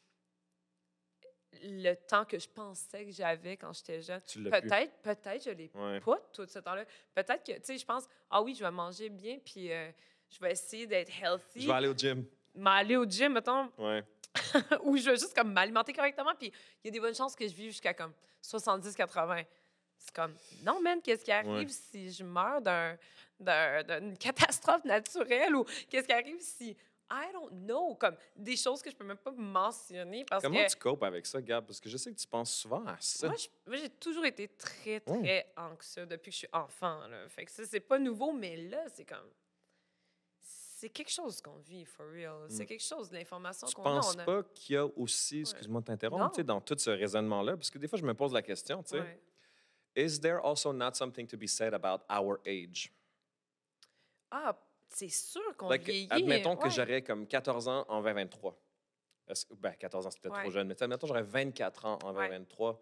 le 1.64 1.94
temps 1.96 2.26
que 2.26 2.38
je 2.38 2.48
pensais 2.48 3.06
que 3.06 3.12
j'avais 3.12 3.58
quand 3.58 3.74
j'étais 3.74 4.02
jeune, 4.02 4.22
peut-être, 4.22 4.94
peut-être 5.02 5.44
je 5.44 5.50
l'ai 5.52 5.72
Ouais. 5.74 6.00
pas 6.02 6.20
tout 6.34 6.46
ce 6.46 6.60
temps-là. 6.60 6.86
Peut-être 7.16 7.44
que, 7.44 7.54
tu 7.54 7.62
sais, 7.64 7.78
je 7.78 7.86
pense, 7.86 8.06
ah 8.30 8.42
oui, 8.42 8.54
je 8.54 8.64
vais 8.64 8.70
manger 8.72 9.10
bien, 9.10 9.40
puis 9.44 9.72
euh, 9.72 9.90
je 10.30 10.40
vais 10.40 10.52
essayer 10.52 10.86
d'être 10.86 11.12
healthy. 11.22 11.62
Je 11.62 11.68
vais 11.68 11.74
aller 11.74 11.88
au 11.88 11.96
gym. 11.96 12.26
M'aller 12.54 12.98
au 12.98 13.06
gym, 13.06 13.34
mettons, 13.34 13.72
Ouais. 13.78 14.04
ou 14.84 14.98
je 14.98 15.06
vais 15.10 15.16
juste 15.18 15.34
comme 15.36 15.52
m'alimenter 15.54 15.94
correctement, 15.94 16.36
puis 16.38 16.52
il 16.84 16.88
y 16.88 16.90
a 16.90 16.92
des 16.92 17.00
bonnes 17.00 17.16
chances 17.16 17.36
que 17.36 17.48
je 17.48 17.54
vive 17.54 17.72
jusqu'à 17.72 17.94
comme 17.94 18.14
70-80. 18.44 19.46
C'est 19.98 20.14
comme, 20.14 20.36
non, 20.64 20.80
man, 20.82 21.02
qu'est-ce 21.02 21.24
qui 21.24 21.32
arrive 21.32 21.52
Ouais. 21.52 21.68
si 21.70 22.12
je 22.12 22.24
meurs 22.24 22.62
d'un- 22.62 22.98
d'un- 23.40 23.84
d'une 23.84 24.18
catastrophe 24.20 24.84
naturelle 24.86 25.56
ou 25.56 25.64
qu'est-ce 25.90 26.06
qui 26.06 26.14
arrive 26.14 26.40
si. 26.40 26.78
I 27.10 27.32
don't 27.32 27.52
know, 27.66 27.96
comme 27.96 28.18
des 28.36 28.58
choses 28.58 28.82
que 28.82 28.92
je 28.92 28.96
peux 28.96 29.06
même 29.06 29.18
pas 29.18 29.32
mentionner 29.32 30.26
parce 30.26 30.44
Comment 30.44 30.64
que 30.66 30.70
tu 30.70 30.76
copes 30.76 31.04
avec 31.04 31.26
ça, 31.26 31.42
Gab? 31.42 31.66
Parce 31.66 31.80
que 31.80 31.88
je 31.90 31.96
sais 31.96 32.12
que 32.12 32.20
tu 32.20 32.28
penses 32.28 32.54
souvent 32.54 32.86
à 32.86 32.98
ça. 33.00 33.28
moi, 33.28 33.36
j'ai 33.78 33.90
toujours 33.90 34.26
été 34.26 34.48
très, 34.50 35.00
très 35.00 35.14
Ouais. 35.18 35.54
anxieux 35.56 36.06
depuis 36.06 36.32
que 36.32 36.34
je 36.34 36.38
suis 36.40 36.50
enfant. 36.52 37.08
Là. 37.08 37.30
Fait 37.30 37.46
que 37.46 37.52
ça, 37.52 37.64
c'est 37.66 37.80
pas 37.80 37.98
nouveau, 37.98 38.34
mais 38.34 38.58
là, 38.58 38.84
c'est 38.94 39.06
comme. 39.06 39.30
C'est 40.40 40.90
quelque 40.90 41.10
chose 41.12 41.42
qu'on 41.42 41.58
vit, 41.58 41.86
for 41.86 42.06
real. 42.12 42.46
C'est 42.50 42.64
Mm. 42.64 42.68
quelque 42.68 42.84
chose, 42.84 43.12
l'information 43.12 43.68
Tu 43.68 43.74
qu'on 43.74 43.82
a. 43.82 43.96
penses 44.02 44.14
on 44.16 44.20
a... 44.20 44.26
pas 44.26 44.44
qu'il 44.54 44.76
y 44.76 44.78
a 44.78 44.86
aussi, 44.86 45.40
excuse-moi 45.40 45.82
de 45.82 45.86
t'interrompre, 45.88 46.36
tu 46.36 46.44
dans 46.44 46.62
tout 46.62 46.78
ce 46.78 46.92
raisonnement-là, 46.92 47.56
parce 47.58 47.70
que 47.72 47.80
des 47.80 47.88
fois, 47.88 47.98
je 47.98 48.06
me 48.06 48.14
pose 48.14 48.32
la 48.34 48.44
question, 48.44 48.84
tu 48.84 48.90
sais, 48.90 49.00
Ouais. 49.00 49.20
is 49.96 50.20
there 50.20 50.40
also 50.44 50.72
not 50.74 50.94
something 50.94 51.26
to 51.26 51.36
be 51.38 51.48
said 51.48 51.74
about 51.74 52.04
our 52.12 52.40
age? 52.46 52.92
Ah, 54.30 54.56
c'est 54.90 55.10
sûr 55.10 55.56
qu'on 55.58 55.70
Like, 55.70 55.84
vieillit. 55.84 56.08
admettons 56.10 56.56
que 56.56 56.66
ouais. 56.66 56.70
j'aurais 56.70 57.02
comme 57.02 57.28
14 57.28 57.68
ans 57.68 57.86
en 57.90 58.02
2023. 58.02 58.60
Est-ce 59.28 59.46
que- 59.46 59.54
ben, 59.56 59.72
14 59.74 60.08
ans, 60.08 60.12
c'était 60.12 60.30
Ouais. 60.30 60.42
trop 60.42 60.52
jeune, 60.52 60.68
mais 60.68 60.82
admettons 60.82 61.08
j'aurais 61.08 61.24
24 61.24 61.86
ans 61.86 62.00
en 62.04 62.14
Ouais. 62.16 62.28
2023. 62.30 62.82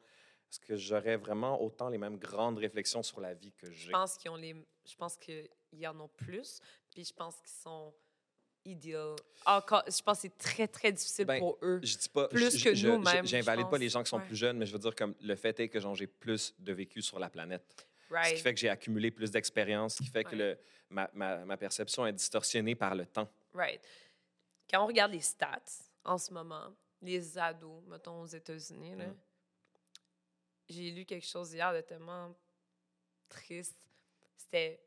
Est-ce 0.51 0.59
que 0.59 0.75
j'aurais 0.75 1.17
vraiment 1.17 1.61
autant 1.61 1.89
les 1.89 1.97
mêmes 1.97 2.17
grandes 2.17 2.59
réflexions 2.59 3.01
sur 3.01 3.19
la 3.19 3.33
vie 3.33 3.51
que 3.53 3.69
j'ai? 3.71 3.87
Je 3.87 3.91
pense 3.91 4.17
qu'ils 4.17 4.29
ont 4.31 4.35
les. 4.35 4.53
Je 4.87 4.95
pense 4.95 5.17
qu'il 5.17 5.49
y 5.73 5.87
en 5.87 5.99
a 5.99 6.07
plus. 6.07 6.59
Puis 6.91 7.03
je 7.03 7.13
pense 7.13 7.35
qu'ils 7.41 7.49
sont 7.63 7.93
idéaux. 8.63 9.15
Encore, 9.45 9.83
je 9.87 10.01
pense 10.01 10.17
que 10.17 10.21
c'est 10.23 10.37
très, 10.37 10.67
très 10.67 10.91
difficile 10.91 11.25
Ben, 11.25 11.39
pour 11.39 11.57
eux. 11.61 11.79
Je 11.83 11.97
dis 11.97 12.09
pas, 12.09 12.27
Plus 12.27 12.57
je- 12.57 12.63
que 12.63 12.73
je- 12.75 12.87
nous-mêmes, 12.87 13.25
je- 13.25 13.31
je 13.31 13.37
J'invalide 13.37 13.69
pas 13.69 13.77
les 13.77 13.89
gens 13.89 14.01
qui 14.03 14.09
sont 14.09 14.17
Ouais. 14.17 14.25
plus 14.25 14.35
jeunes, 14.35 14.57
mais 14.57 14.65
je 14.65 14.73
veux 14.73 14.79
dire 14.79 14.95
comme 14.95 15.15
le 15.21 15.35
fait 15.35 15.59
est 15.59 15.69
que 15.69 15.79
genre, 15.79 15.93
j'ai 15.95 16.07
plus 16.07 16.53
de 16.59 16.73
vécu 16.73 17.01
sur 17.01 17.19
la 17.19 17.29
planète. 17.29 17.87
Ce 18.09 18.33
qui 18.35 18.41
fait 18.41 18.53
que 18.53 18.59
j'ai 18.59 18.69
accumulé 18.69 19.11
plus 19.11 19.31
d'expérience, 19.31 19.95
ce 19.95 20.03
qui 20.03 20.09
fait 20.09 20.23
que 20.23 20.35
le, 20.35 20.57
ma, 20.89 21.09
ma, 21.13 21.43
ma 21.45 21.57
perception 21.57 22.05
est 22.05 22.13
distorsionnée 22.13 22.75
par 22.75 22.93
le 22.95 23.05
temps. 23.05 23.29
Right. 23.53 23.81
Quand 24.69 24.83
on 24.83 24.87
regarde 24.87 25.11
les 25.11 25.21
stats 25.21 25.61
en 26.03 26.17
ce 26.17 26.31
moment, 26.33 26.73
les 27.01 27.37
ados, 27.37 27.83
mettons 27.87 28.21
aux 28.21 28.25
États-Unis, 28.27 28.95
Mm. 28.95 29.15
j'ai 30.69 30.91
lu 30.91 31.05
quelque 31.05 31.25
chose 31.25 31.53
hier 31.53 31.73
de 31.73 31.81
tellement 31.81 32.33
triste. 33.29 33.77
C'était 34.37 34.79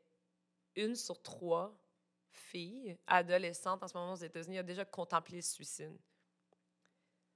une 0.75 0.95
sur 0.95 1.21
trois 1.21 1.73
filles 2.31 2.97
adolescentes 3.07 3.83
en 3.83 3.87
ce 3.87 3.97
moment 3.97 4.13
aux 4.13 4.23
États-Unis 4.23 4.59
a 4.59 4.63
déjà 4.63 4.85
contemplé 4.85 5.37
le 5.37 5.41
suicide. 5.41 5.97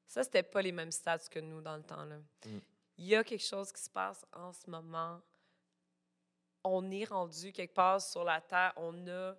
Ça, 0.06 0.24
c'était 0.24 0.44
pas 0.44 0.62
les 0.62 0.72
mêmes 0.72 0.92
stats 0.92 1.20
que 1.30 1.40
nous 1.40 1.62
dans 1.62 1.76
le 1.76 1.84
temps. 1.84 2.04
là. 2.06 2.18
Mm. 2.46 2.60
Il 2.98 3.06
y 3.06 3.16
a 3.16 3.24
quelque 3.24 3.44
chose 3.44 3.72
qui 3.72 3.82
se 3.82 3.90
passe 3.90 4.24
en 4.32 4.54
ce 4.54 4.70
moment. 4.70 5.20
On 6.64 6.90
est 6.92 7.06
rendu 7.06 7.52
quelque 7.52 7.74
part 7.74 8.02
sur 8.02 8.24
la 8.24 8.40
Terre. 8.42 8.74
On 8.78 9.08
a, 9.08 9.36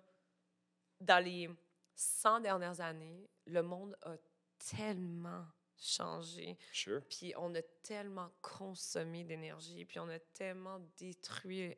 dans 1.01 1.23
les 1.23 1.49
100 1.95 2.41
dernières 2.41 2.79
années, 2.81 3.27
le 3.45 3.61
monde 3.61 3.97
a 4.03 4.15
tellement 4.57 5.45
changé. 5.77 6.57
Sure. 6.71 7.01
Puis 7.09 7.33
on 7.37 7.53
a 7.55 7.61
tellement 7.81 8.29
consommé 8.41 9.23
d'énergie. 9.23 9.85
Puis 9.85 9.99
on 9.99 10.09
a 10.09 10.19
tellement 10.19 10.79
détruit 10.97 11.75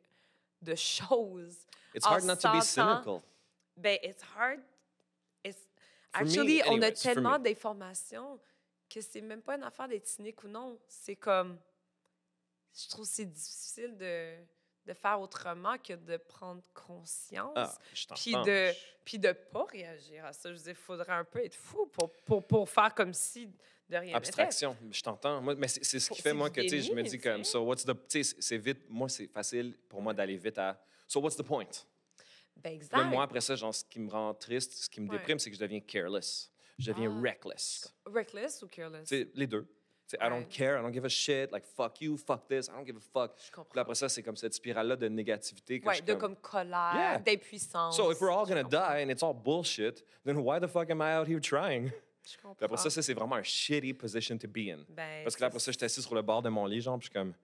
de 0.60 0.74
choses. 0.74 1.66
It's 1.94 2.06
hard 2.06 2.24
not 2.24 2.36
to 2.36 2.52
be 2.52 2.60
100 2.60 2.78
ans, 2.80 3.02
cynical. 3.02 3.22
Ben, 3.76 3.98
it's 4.02 4.22
hard. 4.22 4.60
It's... 5.44 5.66
For 6.12 6.24
me, 6.24 6.30
Actually, 6.30 6.62
on 6.68 6.82
a 6.82 6.90
tellement 6.90 7.38
me. 7.38 7.44
d'informations 7.44 8.40
que 8.88 9.00
c'est 9.00 9.20
même 9.20 9.42
pas 9.42 9.56
une 9.56 9.62
affaire 9.62 9.88
d'être 9.88 10.06
cynique 10.06 10.42
ou 10.42 10.48
non. 10.48 10.78
C'est 10.88 11.16
comme. 11.16 11.58
Je 12.74 12.88
trouve 12.88 13.04
que 13.04 13.12
c'est 13.12 13.26
difficile 13.26 13.96
de, 13.96 14.36
de 14.88 14.94
faire 14.94 15.20
autrement 15.20 15.76
que 15.78 15.92
de 15.92 16.16
prendre 16.16 16.62
conscience. 16.72 17.52
Ah, 17.56 17.74
Puis 18.16 18.32
de, 18.32 18.72
puis 19.04 19.18
de 19.18 19.32
pas 19.32 19.64
réagir 19.64 20.24
à 20.24 20.32
ça. 20.32 20.50
Je 20.52 20.58
dire, 20.58 20.68
il 20.70 20.74
faudrait 20.74 21.12
un 21.12 21.24
peu 21.24 21.44
être 21.44 21.54
fou 21.54 21.86
pour, 21.86 22.10
pour, 22.24 22.46
pour 22.46 22.68
faire 22.68 22.94
comme 22.94 23.12
si 23.12 23.50
de 23.88 23.96
rien. 23.96 24.14
Abstraction, 24.16 24.74
je 24.90 25.02
t'entends. 25.02 25.42
Moi, 25.42 25.54
mais 25.56 25.68
c'est 25.68 25.84
c'est 25.84 26.00
ce 26.00 26.08
qui 26.10 26.22
fait, 26.22 26.30
c'est 26.30 26.34
moi, 26.34 26.48
que 26.50 26.66
je 26.66 26.92
me 26.92 27.02
dis 27.02 27.18
comme, 27.18 27.44
so 27.44 27.60
what's 27.64 27.84
the. 27.84 27.92
Tu 27.92 27.98
sais, 28.08 28.22
c'est- 28.24 28.40
c'est 28.42 28.58
vite. 28.58 28.88
Moi, 28.88 29.08
c'est 29.10 29.26
facile 29.28 29.76
pour 29.88 30.00
moi 30.00 30.14
d'aller 30.14 30.36
vite 30.38 30.58
à. 30.58 30.82
So 31.06 31.20
what's 31.20 31.36
the 31.36 31.42
point? 31.42 31.68
Ben, 32.56 32.72
exact. 32.72 33.04
moi, 33.04 33.22
après 33.22 33.40
ça, 33.40 33.54
genre, 33.54 33.74
ce 33.74 33.84
qui 33.84 34.00
me 34.00 34.10
rend 34.10 34.34
triste, 34.34 34.72
ce 34.72 34.88
qui 34.90 35.00
me 35.00 35.08
Ouais. 35.10 35.18
déprime, 35.18 35.38
c'est 35.38 35.50
que 35.50 35.56
je 35.56 35.60
deviens 35.60 35.80
careless. 35.80 36.50
Je 36.78 36.90
deviens 36.92 37.12
Ah. 37.14 37.20
reckless. 37.22 37.94
Reckless 38.06 38.62
ou 38.62 38.68
careless? 38.68 39.06
Sais, 39.08 39.28
les 39.34 39.46
deux. 39.46 39.66
Tu 40.08 40.16
sais, 40.16 40.26
I 40.26 40.30
don't 40.30 40.38
Ouais. 40.38 40.48
care, 40.48 40.78
I 40.78 40.82
don't 40.82 40.92
give 40.92 41.04
a 41.04 41.08
shit, 41.10 41.52
like 41.52 41.66
fuck 41.66 42.00
you, 42.00 42.16
fuck 42.16 42.48
this, 42.48 42.66
I 42.68 42.72
don't 42.72 42.86
give 42.86 42.96
a 42.96 43.00
fuck. 43.00 43.32
Je 43.36 43.42
Puis 43.42 43.50
comprends. 43.52 43.74
là, 43.74 43.82
après 43.82 43.94
ça, 43.94 44.08
c'est 44.08 44.22
comme 44.22 44.36
cette 44.36 44.54
spirale-là 44.54 44.96
de 44.96 45.06
négativité 45.08 45.78
que 45.80 45.84
je 45.84 45.88
Ouais, 45.88 45.94
suis 45.96 46.04
de 46.04 46.14
comme... 46.14 46.34
comme 46.34 46.36
colère, 46.36 46.94
Yeah. 46.94 47.18
d'impuissance. 47.18 47.94
So 47.96 48.10
if 48.10 48.18
we're 48.20 48.30
all 48.32 48.46
Je 48.46 48.54
gonna 48.54 48.64
die 48.64 49.02
and 49.04 49.10
it's 49.10 49.22
all 49.22 49.34
bullshit, 49.34 50.02
then 50.24 50.38
why 50.38 50.58
the 50.60 50.66
fuck 50.66 50.88
am 50.90 51.02
I 51.02 51.14
out 51.18 51.28
here 51.28 51.40
trying? 51.40 51.90
Je 52.24 52.36
comprends. 52.38 52.54
Puis 52.54 52.64
après 52.64 52.76
ça, 52.78 52.90
c'est 52.90 53.12
vraiment 53.14 53.36
un 53.36 53.42
shitty 53.42 53.92
position 53.92 54.38
to 54.38 54.48
be 54.48 54.68
in. 54.70 54.84
Ben, 54.88 55.24
Parce 55.24 55.36
que 55.36 55.40
là, 55.42 55.48
après 55.48 55.58
ça, 55.60 55.72
j'étais 55.72 55.84
assis 55.84 56.00
sur 56.02 56.14
le 56.14 56.22
bord 56.22 56.40
de 56.42 56.48
mon 56.48 56.64
lit, 56.66 56.80
genre, 56.80 56.98
puis 56.98 57.06
je 57.06 57.10
suis 57.10 57.18
comme... 57.18 57.34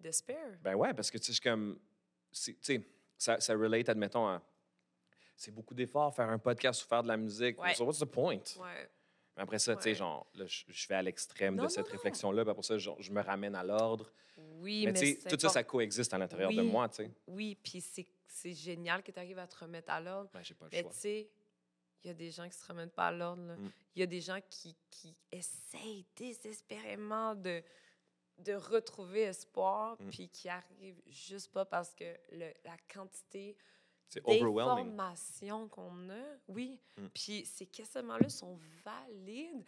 Despair. 0.00 0.58
Ben 0.62 0.74
ouais, 0.74 0.92
parce 0.92 1.10
que 1.10 1.18
tu 1.18 1.24
sais, 1.24 1.32
je 1.32 1.40
suis 1.40 1.42
comme. 1.50 1.78
Tu 2.32 2.56
sais, 2.60 2.82
ça, 3.16 3.40
ça 3.40 3.54
relate, 3.54 3.88
admettons, 3.88 4.26
à. 4.26 4.42
C'est 5.36 5.50
beaucoup 5.52 5.74
d'efforts 5.74 6.14
faire 6.14 6.28
un 6.28 6.38
podcast 6.38 6.82
ou 6.84 6.86
faire 6.88 7.02
de 7.02 7.08
la 7.08 7.16
musique. 7.16 7.60
Ouais. 7.60 7.74
So 7.74 7.84
what's 7.84 7.98
the 7.98 8.04
point? 8.04 8.40
Ouais. 8.60 8.88
Mais 9.36 9.42
après 9.42 9.58
ça, 9.58 9.74
tu 9.76 9.82
sais, 9.82 9.94
genre, 9.94 10.26
là, 10.34 10.44
je, 10.46 10.88
vais 10.88 10.94
à 10.94 11.02
l'extrême 11.02 11.56
de 11.56 11.68
cette 11.68 11.88
réflexion-là. 11.88 12.44
Puis 12.44 12.50
après 12.50 12.62
ça, 12.62 12.78
je 12.78 13.10
me 13.12 13.20
ramène 13.20 13.54
à 13.54 13.64
l'ordre. 13.64 14.12
Oui, 14.36 14.84
mais 14.86 14.92
mais, 14.92 14.98
tu 15.00 15.06
sais, 15.06 15.18
c'est 15.22 15.28
tout 15.36 15.40
ça, 15.40 15.48
ça 15.48 15.64
coexiste 15.64 16.12
à 16.14 16.18
l'intérieur 16.18 16.50
de 16.52 16.62
moi, 16.62 16.88
tu 16.88 16.96
sais. 16.96 17.10
Oui, 17.26 17.56
puis 17.62 17.80
c'est 17.80 18.52
génial 18.54 19.02
que 19.02 19.10
tu 19.12 19.18
arrives 19.18 19.38
à 19.38 19.46
te 19.46 19.56
remettre 19.56 19.90
à 19.92 20.00
l'ordre. 20.00 20.28
Ben, 20.32 20.42
j'ai 20.42 20.54
pas 20.54 20.66
le 20.66 20.70
Mais 20.72 20.82
choix. 20.82 20.90
tu 20.92 20.98
sais, 20.98 21.28
il 22.02 22.08
y 22.08 22.10
a 22.10 22.14
des 22.14 22.30
gens 22.30 22.48
qui 22.48 22.56
se 22.56 22.66
remettent 22.66 22.92
pas 22.94 23.08
à 23.08 23.12
l'ordre. 23.12 23.42
Mm. 23.42 23.70
Il 23.96 24.00
y 24.00 24.02
a 24.02 24.06
des 24.06 24.20
gens 24.20 24.38
qui, 24.50 24.76
qui 24.90 25.14
essayent 25.32 26.04
désespérément 26.16 27.34
de, 27.34 27.62
de 28.38 28.54
retrouver 28.54 29.22
espoir, 29.22 29.96
Mm. 30.00 30.10
puis 30.10 30.28
qui 30.28 30.48
arrivent 30.48 31.00
juste 31.06 31.50
pas 31.52 31.64
parce 31.64 31.94
que 31.94 32.04
le- 32.32 32.52
la 32.64 32.76
quantité 32.92 33.56
C'est 34.08 34.20
overwhelming. 34.24 34.96
qu'on 35.68 36.10
a, 36.10 36.22
oui, 36.48 36.80
Mm. 36.96 37.06
puis 37.12 37.44
ces 37.44 37.66
questionnements-là 37.66 38.28
sont 38.28 38.58
valides, 38.84 39.64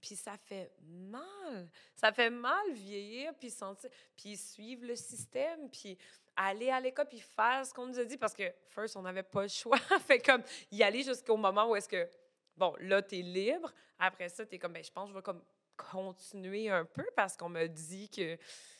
puis 0.00 0.16
ça 0.16 0.36
fait 0.38 0.72
mal. 0.80 1.68
Ça 1.94 2.12
fait 2.12 2.30
mal 2.30 2.72
vieillir, 2.72 3.34
puis 3.34 3.50
sentir, 3.50 3.90
puis 4.16 4.36
suivre 4.36 4.86
le 4.86 4.96
système, 4.96 5.68
puis 5.70 5.96
aller 6.34 6.70
à 6.70 6.80
l'école, 6.80 7.06
puis 7.08 7.20
faire 7.20 7.64
ce 7.66 7.74
qu'on 7.74 7.86
nous 7.86 7.98
a 7.98 8.04
dit, 8.04 8.16
parce 8.16 8.32
que, 8.34 8.50
first, 8.68 8.96
on 8.96 9.02
n'avait 9.02 9.22
pas 9.22 9.42
le 9.42 9.48
choix. 9.48 9.76
fait 10.06 10.18
comme, 10.20 10.42
y 10.70 10.82
aller 10.82 11.02
jusqu'au 11.02 11.36
moment 11.36 11.68
où 11.70 11.76
est-ce 11.76 11.88
que, 11.88 12.08
bon, 12.56 12.74
là, 12.80 13.02
tu 13.02 13.18
es 13.18 13.22
libre. 13.22 13.70
Après 13.98 14.28
ça, 14.30 14.46
tu 14.46 14.54
es 14.56 14.58
comme, 14.58 14.72
ben, 14.72 14.82
je 14.82 14.90
pense 14.90 15.10
je 15.10 15.14
vais 15.14 15.22
comme 15.22 15.42
continuer 15.76 16.68
un 16.68 16.84
peu 16.84 17.04
parce 17.16 17.36
qu'on 17.36 17.48
m'a 17.48 17.66
dit 17.66 18.08
que 18.08 18.36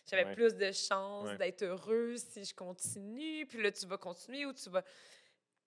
j'avais 0.07 0.25
Ouais. 0.27 0.35
plus 0.35 0.55
de 0.55 0.71
chances 0.73 1.29
Ouais. 1.29 1.37
d'être 1.39 1.63
heureuse 1.63 2.23
si 2.23 2.45
je 2.45 2.55
continue. 2.55 3.47
Puis 3.47 3.63
là, 3.63 3.71
tu 3.73 3.87
vas 3.87 3.99
continuer 3.99 4.47
ou 4.47 4.53
tu 4.53 4.69
vas... 4.71 4.83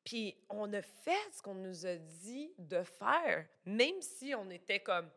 Puis 0.04 0.38
on 0.50 0.72
a 0.74 0.82
fait 0.82 1.32
ce 1.36 1.42
qu'on 1.42 1.56
nous 1.56 1.86
a 1.86 1.96
dit 1.96 2.54
de 2.60 2.84
faire, 2.84 3.48
même 3.66 4.02
si 4.02 4.36
on 4.36 4.50
était 4.52 4.80
comme 4.80 5.10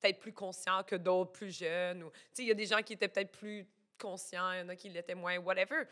peut-être 0.00 0.18
plus 0.18 0.32
conscients 0.32 0.82
que 0.82 0.96
d'autres 0.96 1.30
plus 1.32 1.56
jeunes. 1.56 2.02
Ou, 2.02 2.10
tu 2.10 2.18
sais, 2.32 2.42
il 2.42 2.48
y 2.48 2.50
a 2.50 2.54
des 2.54 2.66
gens 2.66 2.82
qui 2.82 2.94
étaient 2.94 3.06
peut-être 3.08 3.30
plus 3.30 3.64
conscients, 3.98 4.50
il 4.52 4.58
y 4.58 4.62
en 4.62 4.68
a 4.70 4.74
qui 4.76 4.88
l'étaient 4.88 5.14
moins, 5.14 5.38
whatever. 5.38 5.84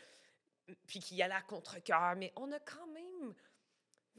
Puis 0.86 0.98
qui 0.98 1.22
allaient 1.22 1.34
à 1.34 1.42
contre-cœur. 1.42 2.16
Mais 2.16 2.32
on 2.36 2.50
a 2.50 2.58
quand 2.58 2.86
même... 2.88 3.34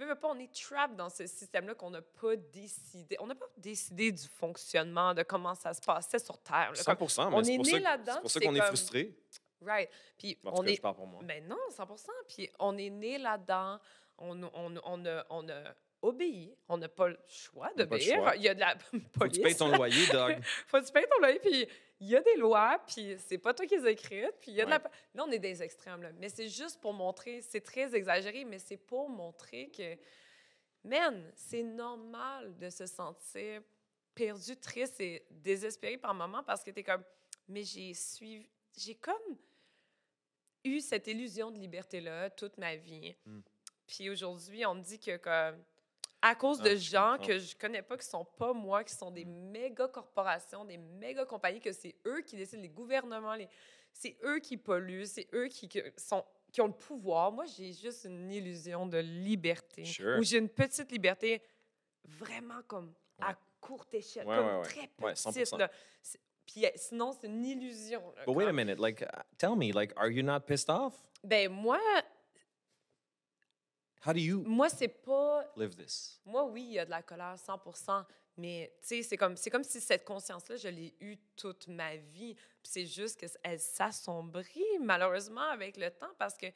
Veux, 0.01 0.07
veux 0.07 0.15
pas, 0.15 0.29
on 0.29 0.39
est 0.39 0.51
trapped 0.51 0.95
dans 0.95 1.09
ce 1.09 1.27
système-là 1.27 1.75
qu'on 1.75 1.91
n'a 1.91 2.01
pas 2.01 2.35
décidé. 2.35 3.15
On 3.19 3.27
n'a 3.27 3.35
pas 3.35 3.45
décidé 3.57 4.11
du 4.11 4.27
fonctionnement, 4.27 5.13
de 5.13 5.21
comment 5.21 5.53
ça 5.53 5.73
se 5.75 5.81
passait 5.81 6.17
sur 6.17 6.39
Terre. 6.39 6.71
là. 6.71 6.75
100 6.75 6.95
Comme- 6.95 7.07
mais 7.29 7.35
on 7.35 7.43
est 7.43 7.57
né 7.57 7.79
là-dedans, 7.79 8.13
C'est 8.15 8.21
pour 8.21 8.31
ça 8.31 8.39
qu'on 8.39 8.55
est 8.55 8.59
comme- 8.59 8.67
frustré. 8.67 9.15
right. 9.61 9.89
Puis 10.17 10.39
En 10.43 10.53
on 10.59 10.63
cas, 10.63 10.71
est 10.71 10.75
je 10.75 10.81
parle 10.81 10.95
pour 10.95 11.05
moi. 11.05 11.21
ben 11.23 11.47
non, 11.47 11.57
100 11.69 11.85
Puis 12.27 12.49
on 12.57 12.77
est 12.79 12.89
né 12.89 13.19
là-dedans. 13.19 13.79
On, 14.17 14.41
on, 14.43 14.75
on, 14.83 15.05
a, 15.05 15.25
on 15.29 15.49
a 15.49 15.63
obéis. 16.01 16.55
On 16.67 16.77
n'a 16.77 16.89
pas 16.89 17.09
le 17.09 17.19
choix 17.27 17.71
d'obéir. 17.75 18.33
Il 18.37 18.41
y 18.41 18.49
a 18.49 18.55
de 18.55 18.59
la 18.59 18.75
Faut 18.79 18.97
que 18.97 19.19
police. 19.19 19.37
tu 19.37 19.41
payes 19.43 19.55
ton 19.55 19.67
loyer, 19.75 20.07
Doug. 20.07 20.39
faut 20.67 20.79
que 20.79 20.85
tu 20.85 20.91
payes 20.91 21.05
ton 21.07 21.19
loyer, 21.19 21.39
puis 21.39 21.67
il 22.01 22.09
y 22.09 22.15
a 22.15 22.21
des 22.21 22.35
lois, 22.35 22.83
puis 22.87 23.15
c'est 23.19 23.37
pas 23.37 23.53
toi 23.53 23.65
qui 23.67 23.77
les 23.77 23.91
écrites, 23.91 24.33
puis 24.41 24.51
il 24.51 24.55
y 24.55 24.61
a 24.61 24.65
de 24.65 24.71
Ouais. 24.71 24.79
la... 24.79 24.91
Là, 25.13 25.23
on 25.27 25.31
est 25.31 25.39
des 25.39 25.61
extrêmes, 25.61 26.01
là. 26.01 26.11
Mais 26.19 26.29
c'est 26.29 26.49
juste 26.49 26.81
pour 26.81 26.93
montrer, 26.93 27.41
c'est 27.41 27.61
très 27.61 27.93
exagéré, 27.95 28.43
mais 28.43 28.57
c'est 28.57 28.77
pour 28.77 29.07
montrer 29.07 29.69
que, 29.69 29.95
man, 30.83 31.31
c'est 31.35 31.61
normal 31.61 32.57
de 32.57 32.69
se 32.71 32.87
sentir 32.87 33.61
perdu, 34.15 34.57
triste 34.57 34.99
et 34.99 35.25
désespéré 35.29 35.97
par 35.97 36.13
moments 36.15 36.43
parce 36.43 36.63
que 36.63 36.71
t'es 36.71 36.83
comme, 36.83 37.03
mais 37.47 37.63
j'ai 37.63 37.93
suivi, 37.93 38.49
j'ai 38.75 38.95
comme 38.95 39.37
eu 40.63 40.81
cette 40.81 41.07
illusion 41.07 41.51
de 41.51 41.59
liberté-là 41.59 42.31
toute 42.31 42.57
ma 42.57 42.75
vie. 42.75 43.15
Mm. 43.25 43.39
Puis 43.87 44.09
aujourd'hui, 44.09 44.65
on 44.65 44.73
me 44.75 44.81
dit 44.81 44.99
que 44.99 45.17
comme, 45.17 45.63
à 46.21 46.35
cause 46.35 46.59
Ah, 46.61 46.69
de 46.69 46.75
gens 46.75 47.11
comprends. 47.13 47.27
que 47.27 47.39
je 47.39 47.55
connais 47.55 47.81
pas, 47.81 47.97
qui 47.97 48.05
sont 48.05 48.25
pas 48.25 48.53
moi, 48.53 48.83
qui 48.83 48.93
sont 48.93 49.09
des 49.11 49.25
méga 49.25 49.87
corporations, 49.87 50.63
des 50.65 50.77
méga 50.77 51.25
compagnies, 51.25 51.59
que 51.59 51.71
c'est 51.71 51.95
eux 52.05 52.21
qui 52.21 52.35
décident, 52.35 52.61
les 52.61 52.69
gouvernements, 52.69 53.33
les... 53.35 53.47
c'est 53.91 54.15
eux 54.23 54.39
qui 54.39 54.57
polluent, 54.57 55.05
c'est 55.05 55.27
eux 55.33 55.47
qui, 55.47 55.67
sont, 55.97 56.23
qui 56.51 56.61
ont 56.61 56.67
le 56.67 56.73
pouvoir. 56.73 57.31
Moi, 57.31 57.45
j'ai 57.45 57.73
juste 57.73 58.05
une 58.05 58.31
illusion 58.31 58.85
de 58.85 58.99
liberté. 58.99 59.83
Sure. 59.85 60.19
Ou 60.19 60.23
j'ai 60.23 60.37
une 60.37 60.49
petite 60.49 60.91
liberté 60.91 61.41
vraiment 62.05 62.61
comme 62.67 62.93
à 63.19 63.35
courte 63.59 63.93
échelle, 63.93 64.27
Ouais, 64.27 64.35
comme 64.37 64.45
ouais, 64.57 64.61
très 64.63 64.87
petite. 64.87 65.17
100%. 65.17 65.57
là. 65.57 65.71
C'est- 66.01 66.19
Puis 66.45 66.65
euh, 66.65 66.69
sinon, 66.75 67.13
c'est 67.13 67.27
une 67.27 67.45
illusion. 67.45 68.01
là, 68.15 68.25
But 68.25 68.35
wait 68.35 68.47
a 68.47 68.51
minute, 68.53 68.79
like, 68.79 69.01
uh, 69.01 69.05
tell 69.37 69.55
me, 69.55 69.71
like, 69.71 69.93
are 69.95 70.09
you 70.11 70.23
not 70.23 70.41
pissed 70.41 70.69
off? 70.69 70.93
Ben 71.23 71.49
moi, 71.51 71.79
How 74.05 74.13
do 74.13 74.19
you 74.19 74.43
moi 74.43 74.69
c'est 74.69 74.87
pas 74.87 75.45
live 75.55 75.75
this? 75.75 76.19
Moi, 76.25 76.43
oui, 76.45 76.63
il 76.63 76.73
y 76.73 76.79
a 76.79 76.85
de 76.85 76.89
la 76.89 77.03
colère, 77.03 77.37
100 77.37 77.59
mais 78.37 78.73
tu 78.81 78.87
sais, 78.87 79.03
c'est 79.03 79.17
comme, 79.17 79.35
c'est 79.35 79.49
comme 79.49 79.63
si 79.63 79.79
cette 79.81 80.05
conscience-là, 80.05 80.55
je 80.55 80.69
l'ai 80.69 80.95
eue 81.01 81.17
toute 81.35 81.67
ma 81.67 81.95
vie. 81.97 82.33
Puis 82.33 82.71
c'est 82.71 82.85
juste 82.85 83.19
qu'elle 83.19 83.59
s'assombrit, 83.59 84.63
malheureusement, 84.79 85.41
avec 85.41 85.77
le 85.77 85.91
temps, 85.91 86.11
parce 86.17 86.35
que, 86.37 86.47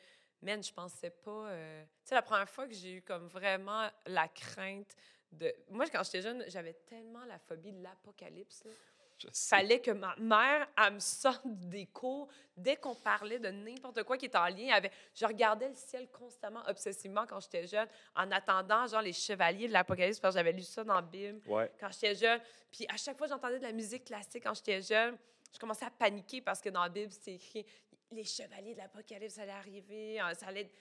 man, 0.41 0.63
je 0.63 0.71
pensais 0.71 1.09
pas... 1.09 1.49
euh, 1.49 1.83
Tu 1.83 2.09
sais, 2.09 2.15
la 2.15 2.21
première 2.21 2.49
fois 2.49 2.67
que 2.67 2.73
j'ai 2.73 2.93
eu 2.95 3.01
comme 3.01 3.27
vraiment 3.27 3.89
la 4.07 4.27
crainte 4.29 4.95
de... 5.31 5.53
Moi, 5.69 5.85
quand 5.89 6.03
j'étais 6.03 6.21
jeune, 6.21 6.43
j'avais 6.47 6.73
tellement 6.73 7.25
la 7.25 7.37
phobie 7.37 7.73
de 7.73 7.83
l'apocalypse. 7.83 8.63
Fallait 9.33 9.79
que 9.79 9.91
ma 9.91 10.15
mère, 10.17 10.67
elle 10.77 10.95
me 10.95 10.99
sorte 10.99 11.41
des 11.45 11.85
cours 11.87 12.27
dès 12.55 12.75
qu'on 12.75 12.95
parlait 12.95 13.39
de 13.39 13.49
n'importe 13.49 14.03
quoi 14.03 14.17
qui 14.17 14.25
était 14.25 14.37
en 14.37 14.47
lien 14.47 14.73
avec... 14.73 14.91
Je 15.13 15.25
regardais 15.25 15.69
le 15.69 15.75
ciel 15.75 16.07
constamment, 16.09 16.61
obsessivement, 16.67 17.25
quand 17.25 17.39
j'étais 17.39 17.67
jeune, 17.67 17.87
en 18.15 18.31
attendant, 18.31 18.87
genre, 18.87 19.01
les 19.01 19.13
chevaliers 19.13 19.67
de 19.67 19.73
l'Apocalypse, 19.73 20.19
parce 20.19 20.35
que 20.35 20.39
j'avais 20.39 20.53
lu 20.53 20.63
ça 20.63 20.83
dans 20.83 21.01
Bible 21.01 21.41
Ouais. 21.47 21.71
quand 21.79 21.89
j'étais 21.91 22.15
jeune. 22.15 22.39
Puis 22.71 22.85
à 22.89 22.97
chaque 22.97 23.17
fois 23.17 23.27
j'entendais 23.27 23.57
de 23.59 23.63
la 23.63 23.71
musique 23.71 24.05
classique 24.05 24.43
quand 24.43 24.53
j'étais 24.53 24.81
jeune, 24.81 25.17
je 25.53 25.59
commençais 25.59 25.85
à 25.85 25.91
paniquer 25.91 26.41
parce 26.41 26.61
que 26.61 26.69
dans 26.69 26.83
la 26.83 26.89
Bible, 26.89 27.11
c'était 27.11 27.35
écrit 27.35 27.65
«Les 28.11 28.25
chevaliers 28.25 28.73
de 28.73 28.79
l'Apocalypse 28.79 29.37
allaient 29.37 29.51
arriver, 29.51 30.19
hein, 30.19 30.33
ça 30.33 30.47
allait 30.47 30.61
être 30.61 30.73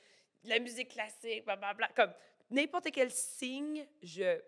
de 0.43 0.49
la 0.49 0.59
musique 0.59 0.89
classique, 0.89 1.45
blablabla.» 1.45 1.89
Comme 1.97 2.13
n'importe 2.51 2.91
quel 2.91 3.11
signe, 3.11 3.87
je 4.03 4.41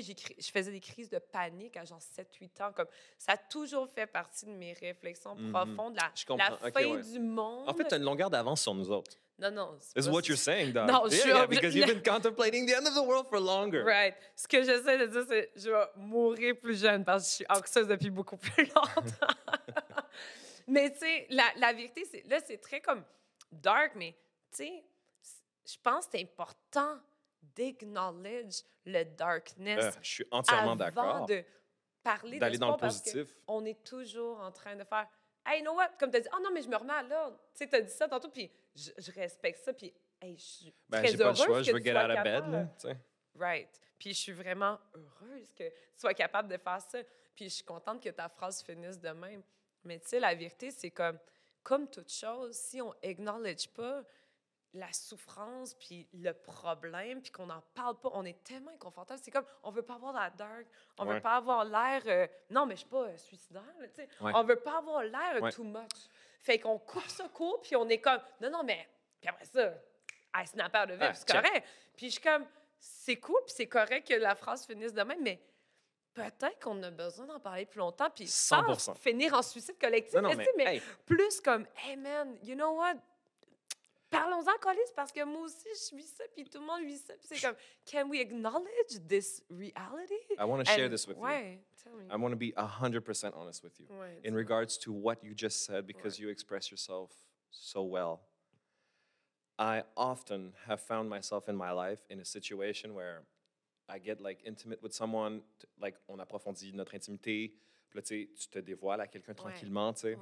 j'écris- 0.00 0.36
je 0.38 0.50
faisais 0.50 0.70
des 0.70 0.80
crises 0.80 1.10
de 1.10 1.18
panique 1.18 1.76
à 1.76 1.84
genre 1.84 2.00
7-8 2.00 2.60
ans. 2.62 2.72
Comme, 2.72 2.86
ça 3.18 3.32
a 3.32 3.36
toujours 3.36 3.88
fait 3.88 4.06
partie 4.06 4.46
de 4.46 4.52
mes 4.52 4.72
réflexions 4.74 5.34
Mhm. 5.34 5.52
profondes. 5.52 5.96
La, 5.96 6.10
Je 6.14 6.24
fin 6.24 6.90
ouais. 6.90 7.02
du 7.02 7.18
monde. 7.18 7.68
En 7.68 7.74
fait, 7.74 7.84
tu 7.88 7.94
as 7.94 7.96
une 7.98 8.04
longueur 8.04 8.30
d'avance 8.30 8.62
sur 8.62 8.74
nous 8.74 8.90
autres. 8.90 9.12
non, 9.38 9.50
non. 9.50 9.78
pas 9.94 10.10
what 10.10 10.22
you're 10.22 10.38
saying, 10.38 10.72
Doug. 10.72 10.88
Non, 10.88 11.02
je 11.06 11.10
yeah, 11.12 11.20
suis 11.20 11.30
yeah, 11.30 11.46
because 11.46 11.74
you've 11.74 11.86
been 11.86 12.02
contemplating 12.14 12.66
the 12.66 12.72
end 12.74 12.86
of 12.86 12.94
the 12.94 13.06
world 13.06 13.26
for 13.28 13.38
longer. 13.40 13.82
Right. 13.82 14.14
Ce 14.34 14.46
que 14.48 14.62
j'essaie 14.62 14.96
de 14.98 15.06
dire, 15.06 15.24
c'est 15.28 15.50
je 15.56 15.70
vais 15.70 15.84
mourir 15.96 16.54
plus 16.58 16.80
jeune 16.80 17.04
parce 17.04 17.24
que 17.24 17.28
je 17.30 17.34
suis 17.34 17.46
anxieuse 17.48 17.86
depuis 17.88 18.10
beaucoup 18.10 18.36
plus 18.38 18.64
longtemps. 18.74 19.02
mais 20.68 20.90
tu 20.92 21.00
sais, 21.00 21.26
la, 21.30 21.44
la 21.56 21.72
vérité, 21.72 22.04
là, 22.28 22.38
c'est 22.46 22.58
très 22.58 22.80
comme 22.80 23.04
dark, 23.52 23.92
mais 23.96 24.12
tu 24.52 24.58
sais, 24.64 24.84
je 25.66 25.76
pense 25.82 26.06
que 26.06 26.12
c'est 26.12 26.22
important 26.22 26.98
d'acknowledge 27.54 28.62
le 28.84 29.04
darkness 29.04 29.84
Euh, 29.84 29.90
je 30.02 30.08
suis 30.10 30.26
entièrement 30.30 30.72
avant 30.72 30.76
d'accord. 30.76 31.26
de 31.26 31.44
parler 32.02 32.38
D'aller 32.38 32.58
dans 32.58 32.72
le 32.72 32.76
positif. 32.76 33.36
on 33.46 33.64
est 33.64 33.82
toujours 33.84 34.40
en 34.40 34.52
train 34.52 34.76
de 34.76 34.84
faire 34.84 35.06
Hey, 35.44 35.60
you 35.60 35.64
know 35.64 35.74
what? 35.76 35.90
Comme 36.00 36.10
tu 36.10 36.16
as 36.16 36.20
dit, 36.20 36.28
oh 36.36 36.40
non, 36.42 36.50
mais 36.52 36.60
je 36.60 36.68
me 36.68 36.74
remets 36.76 36.92
à 36.92 37.02
l'ordre. 37.04 37.38
Tu 37.54 37.58
sais, 37.58 37.68
tu 37.68 37.76
as 37.76 37.80
dit 37.80 37.92
ça 37.92 38.08
tantôt, 38.08 38.28
puis 38.28 38.50
je, 38.74 38.90
je 38.98 39.12
respecte 39.12 39.60
ça, 39.64 39.72
puis 39.72 39.94
hey, 40.20 40.36
je 40.36 40.42
suis 40.42 40.74
Ben, 40.88 40.98
très 40.98 41.12
j'ai 41.12 41.16
pas 41.18 41.22
le 41.22 41.28
heureuse 41.28 41.44
choix, 41.44 41.58
que 41.58 41.62
je 41.62 41.72
veux 41.72 41.78
get 41.78 41.96
out 41.96 42.10
of 42.10 42.22
bed. 42.24 42.48
Là. 42.50 42.94
Right. 43.38 43.80
Puis 43.96 44.12
je 44.12 44.18
suis 44.18 44.32
vraiment 44.32 44.76
heureuse 44.94 45.52
que 45.54 45.68
tu 45.68 45.74
sois 45.98 46.14
capable 46.14 46.48
de 46.48 46.56
faire 46.56 46.80
ça. 46.80 46.98
Puis 47.36 47.44
je 47.48 47.54
suis 47.54 47.64
contente 47.64 48.02
que 48.02 48.08
ta 48.08 48.28
phrase 48.28 48.60
finisse 48.62 48.98
de 48.98 49.10
même. 49.10 49.42
Mais 49.84 50.00
tu 50.00 50.08
sais, 50.08 50.18
la 50.20 50.34
vérité, 50.34 50.72
c'est 50.72 50.90
comme, 50.90 51.18
comme 51.62 51.88
toute 51.88 52.10
chose, 52.10 52.56
si 52.56 52.82
on 52.82 52.92
acknowledge 53.04 53.68
pas 53.68 54.02
la 54.74 54.92
souffrance, 54.92 55.74
puis 55.74 56.06
le 56.12 56.32
problème, 56.32 57.22
puis 57.22 57.30
qu'on 57.30 57.46
n'en 57.46 57.62
parle 57.74 57.98
pas, 57.98 58.10
on 58.12 58.24
est 58.24 58.42
tellement 58.44 58.72
inconfortable. 58.72 59.18
C'est 59.22 59.30
comme, 59.30 59.46
on 59.62 59.70
veut 59.70 59.82
pas 59.82 59.94
avoir 59.94 60.12
la 60.12 60.28
dark, 60.30 60.66
on 60.98 61.06
Ouais. 61.06 61.14
veut 61.14 61.20
pas 61.20 61.36
avoir 61.36 61.64
l'air... 61.64 62.02
euh, 62.06 62.26
non, 62.50 62.66
mais 62.66 62.74
je 62.74 62.80
suis 62.80 62.88
pas 62.88 63.04
euh, 63.04 63.16
suicidaire, 63.16 63.62
tu 63.80 64.02
sais. 64.02 64.08
Ouais. 64.20 64.32
On 64.34 64.42
veut 64.44 64.56
pas 64.60 64.78
avoir 64.78 65.02
l'air 65.02 65.36
euh, 65.36 65.40
Ouais. 65.40 65.52
too 65.52 65.64
much. 65.64 65.90
Fait 66.40 66.58
qu'on 66.58 66.78
coupe 66.78 67.08
ça 67.08 67.28
court, 67.28 67.60
puis 67.62 67.74
on 67.76 67.88
est 67.88 68.00
comme, 68.00 68.20
non, 68.40 68.50
non, 68.50 68.62
mais... 68.64 68.86
Puis 69.20 69.30
après 69.30 69.46
ça, 69.46 69.72
I 70.34 70.46
snap 70.46 70.74
out 70.76 70.90
of 70.90 70.96
it, 70.96 71.02
Ah, 71.02 71.08
puis 71.08 71.16
c'est 71.26 71.32
correct. 71.32 71.66
Puis 71.96 72.06
je 72.08 72.12
suis 72.12 72.20
comme, 72.22 72.46
c'est 72.78 73.16
cool, 73.16 73.40
puis 73.46 73.54
c'est 73.56 73.68
correct 73.68 74.06
que 74.06 74.14
la 74.14 74.34
phrase 74.34 74.66
finisse 74.66 74.92
de 74.92 75.02
même, 75.02 75.22
mais 75.22 75.40
peut-être 76.12 76.58
qu'on 76.60 76.82
a 76.82 76.90
besoin 76.90 77.26
d'en 77.26 77.40
parler 77.40 77.64
plus 77.64 77.78
longtemps, 77.78 78.10
puis 78.10 78.26
sans 78.26 78.62
100%. 78.62 78.94
finir 78.96 79.32
en 79.32 79.42
suicide 79.42 79.78
collectif, 79.78 80.14
Non, 80.20 80.30
non, 80.34 80.44
mais, 80.56 80.76
hey, 80.76 80.82
plus 81.06 81.40
comme, 81.40 81.66
hey 81.84 81.96
man, 81.96 82.36
you 82.42 82.54
know 82.54 82.72
what? 82.76 82.96
Parlons-en, 84.18 84.56
Colis, 84.60 84.92
parce 84.94 85.12
que 85.12 85.24
moi 85.24 85.42
aussi, 85.42 85.68
je 85.90 85.96
vis 85.96 86.06
ça, 86.06 86.24
puis 86.34 86.44
tout 86.44 86.58
le 86.60 86.66
monde 86.66 86.84
vit 86.84 86.98
ça. 86.98 87.14
Puis 87.14 87.26
c'est 87.28 87.40
comme, 87.40 87.56
can 87.90 88.08
we 88.08 88.20
acknowledge 88.20 88.98
this 89.08 89.42
reality? 89.50 90.14
I 90.38 90.44
want 90.44 90.64
to 90.64 90.70
share 90.70 90.88
this 90.88 91.06
with 91.06 91.16
you. 91.16 91.22
ouais, 91.22 91.60
tell 91.82 91.92
me. 91.94 92.04
I 92.10 92.16
want 92.16 92.30
to 92.30 92.36
be 92.36 92.52
100% 92.56 93.32
honest 93.34 93.62
with 93.62 93.78
you. 93.80 93.86
Ouais, 93.90 94.20
in 94.24 94.34
regards 94.34 94.78
to 94.78 94.92
what 94.92 95.22
you 95.22 95.34
just 95.36 95.64
said 95.64 95.86
because 95.86 96.18
Ouais. 96.18 96.24
you 96.24 96.30
express 96.30 96.70
yourself 96.70 97.10
so 97.50 97.82
well. 97.82 98.20
I 99.58 99.84
often 99.96 100.52
have 100.66 100.80
found 100.80 101.08
myself 101.08 101.48
in 101.48 101.56
my 101.56 101.70
life 101.72 102.04
in 102.10 102.20
a 102.20 102.24
situation 102.24 102.94
where 102.94 103.22
I 103.88 103.98
get 103.98 104.20
like 104.20 104.42
intimate 104.44 104.82
with 104.82 104.92
someone, 104.92 105.42
like 105.80 105.96
on 106.08 106.18
approfondit 106.18 106.74
notre 106.74 106.94
intimité, 106.94 107.54
puis 107.88 107.98
là 107.98 108.02
tu 108.02 108.28
te 108.50 108.58
dévoiles 108.58 109.00
à 109.00 109.06
quelqu'un 109.06 109.34
tranquillement, 109.34 109.92
tu 109.94 110.00
sais. 110.00 110.18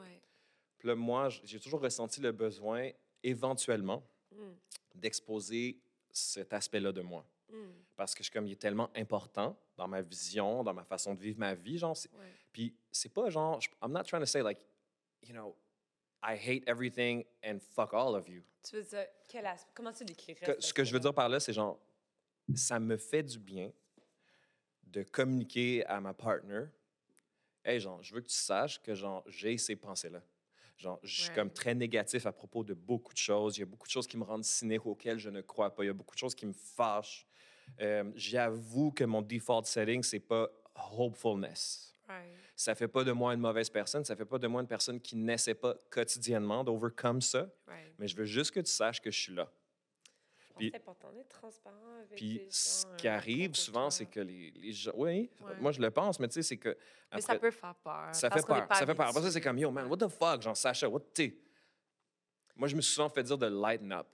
Puis 0.78 0.88
là 0.88 0.94
moi, 0.94 1.28
j'ai 1.30 1.58
toujours 1.58 1.80
ressenti 1.80 2.20
le 2.20 2.30
besoin 2.32 2.90
éventuellement 3.24 4.06
Mm, 4.30 4.52
d'exposer 4.96 5.78
cet 6.10 6.52
aspect-là 6.52 6.90
de 6.90 7.02
moi 7.02 7.24
mm, 7.48 7.70
parce 7.94 8.14
que 8.14 8.18
je 8.18 8.24
suis 8.24 8.32
comme 8.32 8.46
il 8.48 8.52
est 8.52 8.56
tellement 8.60 8.90
important 8.96 9.56
dans 9.76 9.86
ma 9.86 10.02
vision, 10.02 10.64
dans 10.64 10.74
ma 10.74 10.82
façon 10.84 11.14
de 11.14 11.20
vivre 11.20 11.38
ma 11.38 11.54
vie, 11.54 11.78
genre 11.78 11.96
ouais. 12.18 12.32
puis 12.52 12.74
c'est 12.90 13.12
pas 13.12 13.30
genre, 13.30 13.60
je- 13.60 13.68
I'm 13.80 13.92
not 13.92 14.02
trying 14.04 14.20
to 14.20 14.26
say 14.26 14.42
like, 14.42 14.66
you 15.22 15.32
know, 15.32 15.56
I 16.20 16.34
hate 16.36 16.64
everything 16.66 17.24
and 17.44 17.58
fuck 17.60 17.92
all 17.94 18.16
of 18.16 18.28
you. 18.28 18.42
Tu 18.64 18.74
veux 18.76 18.82
dire, 18.82 19.06
quel 19.28 19.46
aspect? 19.46 19.70
Comment 19.74 19.92
tu 19.92 20.04
décrirais 20.04 20.56
ce 20.58 20.72
que 20.74 20.82
je 20.82 20.92
veux 20.92 21.00
dire 21.00 21.14
par 21.14 21.28
là, 21.28 21.38
c'est 21.38 21.52
genre, 21.52 21.78
ça 22.56 22.80
me 22.80 22.96
fait 22.96 23.22
du 23.22 23.38
bien 23.38 23.70
de 24.84 25.02
communiquer 25.04 25.84
à 25.86 26.00
ma 26.00 26.12
partner, 26.14 26.64
hey, 27.64 27.78
genre, 27.78 28.02
je 28.02 28.14
veux 28.14 28.20
que 28.20 28.28
tu 28.28 28.34
saches 28.34 28.80
que 28.82 28.94
genre, 28.94 29.22
j'ai 29.28 29.56
ces 29.58 29.76
pensées-là. 29.76 30.22
Genre, 30.76 30.98
je 31.02 31.20
suis 31.22 31.28
Ouais. 31.30 31.34
comme 31.36 31.50
très 31.52 31.74
négatif 31.74 32.26
à 32.26 32.32
propos 32.32 32.64
de 32.64 32.74
beaucoup 32.74 33.12
de 33.12 33.18
choses. 33.18 33.56
Il 33.56 33.60
y 33.60 33.62
a 33.62 33.66
beaucoup 33.66 33.86
de 33.86 33.92
choses 33.92 34.06
qui 34.06 34.16
me 34.16 34.24
rendent 34.24 34.44
cynique 34.44 34.84
auxquelles 34.86 35.18
je 35.18 35.30
ne 35.30 35.40
crois 35.40 35.74
pas. 35.74 35.84
Il 35.84 35.86
y 35.86 35.90
a 35.90 35.94
beaucoup 35.94 36.14
de 36.14 36.18
choses 36.18 36.34
qui 36.34 36.46
me 36.46 36.52
fâchent. 36.52 37.26
Euh, 37.80 38.10
J'avoue 38.14 38.90
que 38.92 39.04
mon 39.04 39.22
default 39.22 39.64
setting, 39.64 40.02
c'est 40.02 40.20
pas 40.20 40.48
hopefulness. 40.98 41.92
Right. 42.08 42.28
Ça 42.56 42.74
fait 42.74 42.88
pas 42.88 43.02
de 43.04 43.12
moi 43.12 43.34
une 43.34 43.40
mauvaise 43.40 43.70
personne, 43.70 44.04
ça 44.04 44.14
fait 44.14 44.24
pas 44.26 44.38
de 44.38 44.46
moi 44.46 44.60
une 44.60 44.66
personne 44.68 45.00
qui 45.00 45.16
n'essaie 45.16 45.54
pas 45.54 45.74
quotidiennement 45.90 46.62
d'overcome 46.62 47.20
ça, 47.20 47.48
Right. 47.66 47.94
mais 47.98 48.06
je 48.08 48.16
veux 48.16 48.26
juste 48.26 48.50
que 48.50 48.60
tu 48.60 48.70
saches 48.70 49.00
que 49.00 49.10
je 49.10 49.18
suis 49.18 49.34
là. 49.34 49.50
Puis- 50.56 50.70
que 50.70 50.76
c'est 50.76 50.82
important 50.82 51.12
d'être 51.12 51.28
transparent 51.28 51.96
avec 52.04 52.16
Puis 52.16 52.34
les 52.38 52.46
ce 52.50 52.82
gens, 52.86 52.96
qui 52.96 53.08
euh, 53.08 53.10
à 53.12 53.14
arrive 53.16 53.54
souvent, 53.54 53.90
c'est 53.90 54.06
que 54.06 54.20
les, 54.20 54.50
les 54.52 54.72
gens. 54.72 54.92
Oui, 54.94 55.30
Ouais. 55.40 55.52
moi 55.60 55.72
je 55.72 55.80
le 55.80 55.90
pense, 55.90 56.18
mais 56.20 56.28
tu 56.28 56.34
sais, 56.34 56.42
c'est 56.42 56.56
que. 56.56 56.76
Mais 57.12 57.20
ça 57.20 57.38
peut 57.38 57.50
faire 57.50 57.74
peur. 57.76 58.14
ça 58.14 58.30
fait 58.30 58.46
peur. 58.46 58.66
Ça 58.70 58.86
fait 58.86 58.94
peur. 58.94 59.08
Après 59.08 59.22
ça, 59.22 59.30
c'est 59.30 59.40
comme 59.40 59.58
Yo, 59.58 59.70
man, 59.70 59.86
what 59.86 59.96
the 59.98 60.08
fuck, 60.08 60.42
genre 60.42 60.56
Sacha, 60.56 60.88
what, 60.88 61.02
sais. 61.14 61.36
Moi, 62.56 62.68
je 62.68 62.76
me 62.76 62.80
suis 62.80 62.94
souvent 62.94 63.08
fait 63.08 63.22
dire 63.22 63.36
de 63.38 63.46
lighten 63.46 63.92
up. 63.92 64.06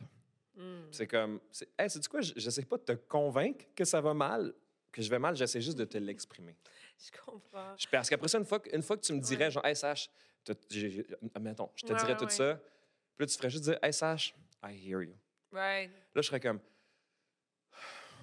Mm. 0.57 0.81
C'est 0.91 1.07
comme, 1.07 1.41
c'est, 1.51 1.69
hey, 1.79 1.89
sais-tu 1.91 2.09
quoi, 2.09 2.21
je 2.23 2.33
n'essaie 2.35 2.65
pas 2.65 2.77
de 2.79 2.83
te 2.85 2.93
convaincre 2.93 3.67
que 3.75 3.85
ça 3.85 4.01
va 4.01 4.15
mal, 4.15 4.53
que 4.91 5.03
je 5.03 5.09
vais 5.11 5.19
mal, 5.19 5.37
j'essaie 5.37 5.61
juste 5.61 5.79
de 5.79 5.85
te 5.85 5.99
l'exprimer. 5.99 6.57
Je 6.99 7.11
comprends. 7.25 7.75
Je- 7.79 7.87
Parce 7.89 8.11
qu'après 8.11 8.29
ça, 8.29 8.37
une 8.39 8.45
fois, 8.45 8.61
que- 8.61 8.75
une 8.75 8.83
fois 8.83 8.97
que 8.97 9.03
tu 9.03 9.13
me 9.15 9.21
dirais, 9.21 9.45
Ouais. 9.47 9.51
genre, 9.51 9.65
hey, 9.65 9.75
Sach, 9.77 10.11
t'as- 10.45 10.53
j'ai- 10.69 10.91
j'ai- 10.91 11.07
admettons, 11.35 11.71
je 11.75 11.87
te 11.87 11.93
Ouais, 11.93 11.99
dirais 11.99 12.13
ouais, 12.13 12.19
tout 12.19 12.25
ouais. 12.25 12.31
ça, 12.31 12.57
puis 13.17 13.25
là, 13.25 13.27
tu 13.27 13.37
ferais 13.39 13.49
juste 13.51 13.65
dire, 13.65 13.79
hey, 13.83 13.93
Sach, 13.93 14.35
I 14.63 14.73
hear 14.75 15.01
you. 15.03 15.15
Right. 15.53 15.91
Là, 16.15 16.23
je 16.23 16.27
serais 16.29 16.41
comme, 16.41 16.61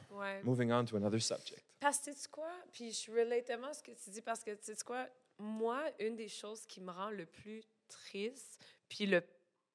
Ouais. 0.10 0.42
Moving 0.44 0.72
on 0.72 0.86
to 0.86 0.98
another 0.98 1.22
subject. 1.22 1.64
Parce 1.80 2.00
que 2.00 2.12
tu 2.12 2.18
sais 2.18 2.30
quoi? 2.30 2.52
Puis 2.72 2.92
je 2.92 3.12
relate 3.12 3.46
tellement 3.46 3.68
à 3.68 3.74
ce 3.74 3.84
que 3.84 3.92
tu 3.92 4.10
dis 4.10 4.22
parce 4.22 4.44
que 4.44 4.52
tu 4.52 4.74
sais 4.74 4.84
quoi? 4.84 5.08
Moi, 5.38 5.84
une 6.00 6.16
des 6.16 6.30
choses 6.30 6.66
qui 6.66 6.82
me 6.82 6.92
rend 6.92 7.12
le 7.12 7.26
plus 7.26 7.64
triste 7.88 8.60
puis 8.90 9.06
le 9.06 9.22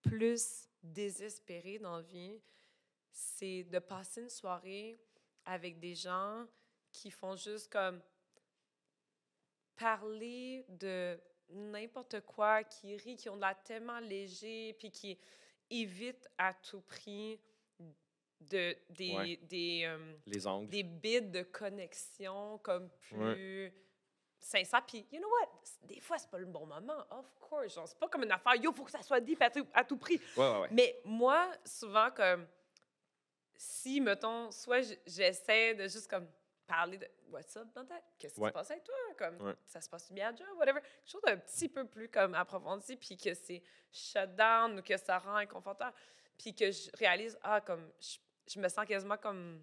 plus 0.01 0.69
désespérée 0.83 1.79
dans 1.79 1.97
la 1.97 2.03
vie, 2.03 2.41
c'est 3.13 3.63
de 3.65 3.79
passer 3.79 4.23
une 4.23 4.31
soirée 4.31 4.99
avec 5.45 5.79
des 5.79 5.95
gens 5.95 6.47
qui 6.91 7.11
font 7.11 7.37
juste 7.37 7.71
comme 7.71 8.01
parler 9.77 10.65
de 10.69 11.19
n'importe 11.51 12.21
quoi, 12.23 12.65
qui 12.65 12.97
rient, 12.97 13.17
qui 13.17 13.29
ont 13.29 13.37
de 13.37 13.43
l'air 13.43 13.63
tellement 13.63 14.01
léger, 14.01 14.75
puis 14.79 14.91
qui 14.91 15.19
évitent 15.81 16.29
à 16.39 16.53
tout 16.55 16.81
prix 16.83 17.41
de, 18.41 18.77
des, 18.91 19.15
Ouais. 19.15 19.37
des, 19.43 19.83
euh, 19.87 20.15
Les 20.27 20.41
des 20.67 20.83
bits 20.83 21.23
de 21.23 21.43
connexion 21.43 22.59
comme 22.59 22.89
plus 23.01 23.19
Ouais. 23.65 23.73
sincères. 24.41 24.85
Puis, 24.87 25.07
you 25.13 25.19
know 25.21 25.29
what? 25.29 25.49
Des 25.83 26.01
fois, 26.01 26.19
c'est 26.19 26.31
pas 26.31 26.39
le 26.39 26.47
bon 26.47 26.67
moment, 26.67 27.05
of 27.11 27.33
course. 27.39 27.75
Genre, 27.75 27.87
c'est 27.87 27.99
pas 27.99 28.09
comme 28.09 28.25
une 28.25 28.33
affaire, 28.33 28.57
yo, 28.57 28.73
faut 28.73 28.85
que 28.85 28.91
ça 28.91 29.03
soit 29.03 29.21
dit 29.21 29.37
à 29.41 29.51
tout, 29.51 29.67
à 29.73 29.85
tout 29.85 29.97
prix. 29.97 30.21
Ouais. 30.37 30.69
Mais 30.73 31.01
moi, 31.05 31.53
souvent, 31.65 32.11
comme, 32.11 32.47
si, 33.55 34.01
mettons, 34.01 34.51
soit 34.51 34.81
j'essaie 35.07 35.75
de 35.75 35.85
juste 35.85 36.09
comme 36.09 36.27
parler 36.73 36.97
de 36.97 37.07
what's 37.29 37.55
up 37.57 37.69
dans 37.75 37.85
ta 37.85 38.01
qu'est-ce 38.19 38.35
qui 38.35 38.41
Ouais. 38.41 38.49
se 38.49 38.55
passe 38.55 38.71
avec 38.71 38.85
toi, 38.85 38.95
comme 39.19 39.41
Ouais. 39.49 39.55
ça 39.67 39.81
se 39.83 39.91
passe 39.91 40.11
bien 40.11 40.31
à 40.31 40.35
job, 40.35 40.49
whatever, 40.57 40.81
quelque 40.81 41.11
chose 41.11 41.21
d'un 41.23 41.37
petit 41.37 41.69
peu 41.69 41.87
plus 41.87 42.09
comme 42.09 42.35
approfondi, 42.35 42.97
puis 42.97 43.17
que 43.19 43.35
c'est 43.35 43.63
shut 43.93 44.35
down 44.37 44.79
ou 44.79 44.83
que 44.83 44.97
ça 44.97 45.19
rend 45.19 45.37
inconfortable, 45.37 45.95
puis 46.39 46.55
que 46.55 46.71
je 46.71 46.91
réalise, 46.95 47.39
ah, 47.43 47.61
comme, 47.61 47.93
je, 48.01 48.17
je 48.55 48.59
me 48.59 48.69
sens 48.69 48.87
quasiment 48.87 49.19
comme 49.19 49.63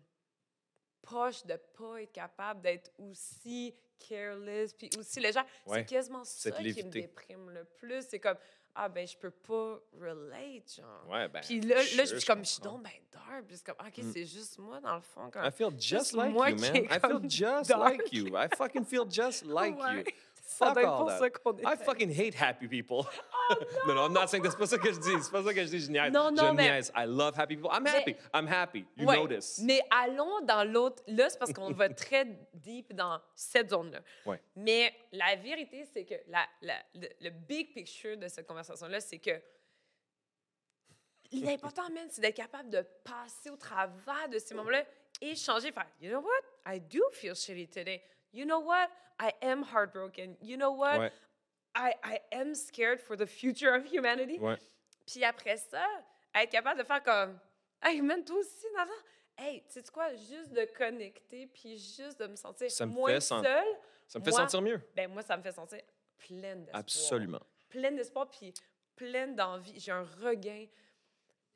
proche 1.01 1.43
de 1.45 1.55
pas 1.55 2.01
être 2.03 2.11
capable 2.11 2.61
d'être 2.61 2.91
aussi 2.99 3.75
careless, 4.07 4.73
puis 4.73 4.89
aussi 4.97 5.19
légère. 5.19 5.45
Ouais. 5.65 5.79
C'est 5.79 5.85
quasiment 5.85 6.23
ça 6.23 6.51
qui 6.51 6.83
me 6.83 6.89
déprime 6.91 7.49
le 7.49 7.65
plus. 7.65 8.05
C'est 8.07 8.19
comme, 8.19 8.37
ah, 8.75 8.87
ben, 8.89 9.05
je 9.07 9.17
peux 9.17 9.31
pas 9.31 9.79
relate, 9.99 10.75
genre. 10.77 11.07
Ouais, 11.09 11.27
ben. 11.27 11.41
Puis 11.41 11.61
là, 11.61 11.75
là 11.75 12.05
je 12.05 12.15
suis 12.15 12.25
comme, 12.25 12.45
je 12.45 12.49
suis 12.51 12.61
donc 12.61 12.83
ben 12.83 12.91
dark. 13.11 13.45
Puis 13.47 13.57
c'est 13.57 13.65
comme, 13.65 13.85
OK, 13.85 13.97
Mm. 13.97 14.11
c'est 14.13 14.25
juste 14.25 14.57
moi, 14.59 14.79
dans 14.79 14.95
le 14.95 15.01
fond. 15.01 15.29
Comme, 15.29 15.45
I 15.45 15.51
feel 15.51 15.71
just 15.77 16.13
like 16.13 16.33
you, 16.33 16.55
man. 16.55 16.75
I 16.75 16.99
feel 16.99 17.19
just 17.29 17.69
dark. 17.69 17.97
like 17.97 18.13
you. 18.13 18.37
I 18.37 18.47
fucking 18.55 18.85
feel 18.85 19.05
just 19.09 19.45
like 19.45 19.75
you. 19.77 19.83
Ouais. 19.83 20.05
ça 20.45 20.73
Fuck 20.73 20.83
all 21.45 21.53
that. 21.55 21.67
I 21.67 21.75
fucking 21.75 22.09
hate 22.09 22.33
happy 22.35 22.67
people. 22.67 23.05
non, 23.87 23.95
non, 23.95 24.05
I'm 24.07 24.13
not 24.13 24.27
saying 24.27 24.43
that's 24.43 24.55
pas 24.55 24.67
ça 24.67 24.77
que 24.77 24.91
je 24.91 24.99
dis. 24.99 25.23
C'est 25.23 25.31
pas 25.31 25.43
ça 25.43 25.53
que 25.53 25.61
je 25.63 25.69
dis. 25.69 25.79
Je 25.79 25.91
niaise. 25.91 26.11
Non, 26.11 26.31
non, 26.31 26.47
je 26.49 26.53
mais- 26.53 26.63
niaise. 26.63 26.91
I 26.95 27.05
love 27.07 27.33
happy 27.39 27.55
people. 27.55 27.71
I'm 27.71 27.83
Mais- 27.83 27.97
happy. 27.97 28.15
I'm 28.33 28.47
happy. 28.47 28.85
You 28.97 29.07
Ouais, 29.07 29.15
notice. 29.17 29.59
Mais 29.63 29.81
allons 29.89 30.41
dans 30.41 30.63
l'autre. 30.71 31.01
Là, 31.07 31.29
c'est 31.29 31.37
parce 31.39 31.53
qu'on 31.53 31.71
va 31.71 31.89
très 31.93 32.25
deep 32.53 32.93
dans 32.93 33.19
cette 33.35 33.69
zone-là. 33.71 33.99
Ouais. 34.25 34.41
Mais 34.55 34.93
la 35.11 35.35
vérité, 35.35 35.85
c'est 35.91 36.05
que 36.05 36.15
la, 36.27 36.45
la- 36.61 36.83
le, 36.95 37.07
le 37.21 37.29
big 37.31 37.73
picture 37.73 38.17
de 38.17 38.27
cette 38.27 38.45
conversation-là, 38.47 38.99
c'est 39.01 39.19
que 39.19 39.31
l'important, 41.31 41.89
man, 41.91 42.07
c'est 42.09 42.21
d'être 42.21 42.35
capable 42.35 42.69
de 42.69 42.81
passer 43.03 43.49
au 43.49 43.57
travers 43.57 44.29
de 44.31 44.39
ces 44.39 44.53
moments-là 44.55 44.83
et 45.21 45.35
changer. 45.35 45.71
Faire, 45.71 45.85
you 46.01 46.09
know 46.09 46.21
what? 46.21 46.73
I 46.73 46.79
do 46.79 47.01
feel 47.13 47.35
shitty 47.35 47.67
today. 47.67 48.01
You 48.33 48.45
know 48.45 48.59
what? 48.59 48.89
I 49.19 49.31
am 49.41 49.63
heartbroken. 49.63 50.35
You 50.41 50.55
know 50.57 50.71
what? 50.71 50.99
Ouais, 50.99 51.11
I, 51.75 51.93
I 52.03 52.19
am 52.31 52.53
scared 52.55 52.99
for 53.01 53.15
the 53.17 53.25
future 53.25 53.73
of 53.75 53.85
humanity. 53.91 54.39
ouais. 54.39 54.57
Puis 55.05 55.23
après 55.23 55.57
ça, 55.57 55.85
être 56.35 56.51
capable 56.51 56.79
de 56.79 56.85
faire 56.85 57.03
comme 57.03 57.39
Hey, 57.81 58.01
man, 58.01 58.23
toi 58.25 58.37
aussi, 58.37 58.65
Nathan. 58.75 58.91
Hey, 59.37 59.63
tu 59.67 59.73
sais 59.79 59.83
quoi? 59.91 60.13
Juste 60.15 60.51
de 60.51 60.65
connecter, 60.77 61.47
puis 61.47 61.77
juste 61.77 62.19
de 62.19 62.27
me 62.27 62.35
sentir 62.35 62.69
Ça 62.69 62.85
me 62.85 62.91
moins 62.91 63.11
fait 63.13 63.21
seule, 63.21 63.67
Ça 64.05 64.19
me 64.19 64.23
fait 64.25 64.31
sentir 64.31 64.61
mieux. 64.61 64.81
ben 64.95 65.09
moi, 65.09 65.21
ça 65.21 65.37
me 65.37 65.41
fait 65.43 65.53
sentir 65.53 65.79
pleine 66.17 66.59
d'espoir. 66.65 66.79
Absolument. 66.81 67.39
Pleine 67.69 67.95
d'espoir, 67.95 68.29
puis 68.29 68.53
pleine 68.95 69.35
d'envie. 69.35 69.79
J'ai 69.79 69.91
un 69.93 70.03
regain. 70.21 70.65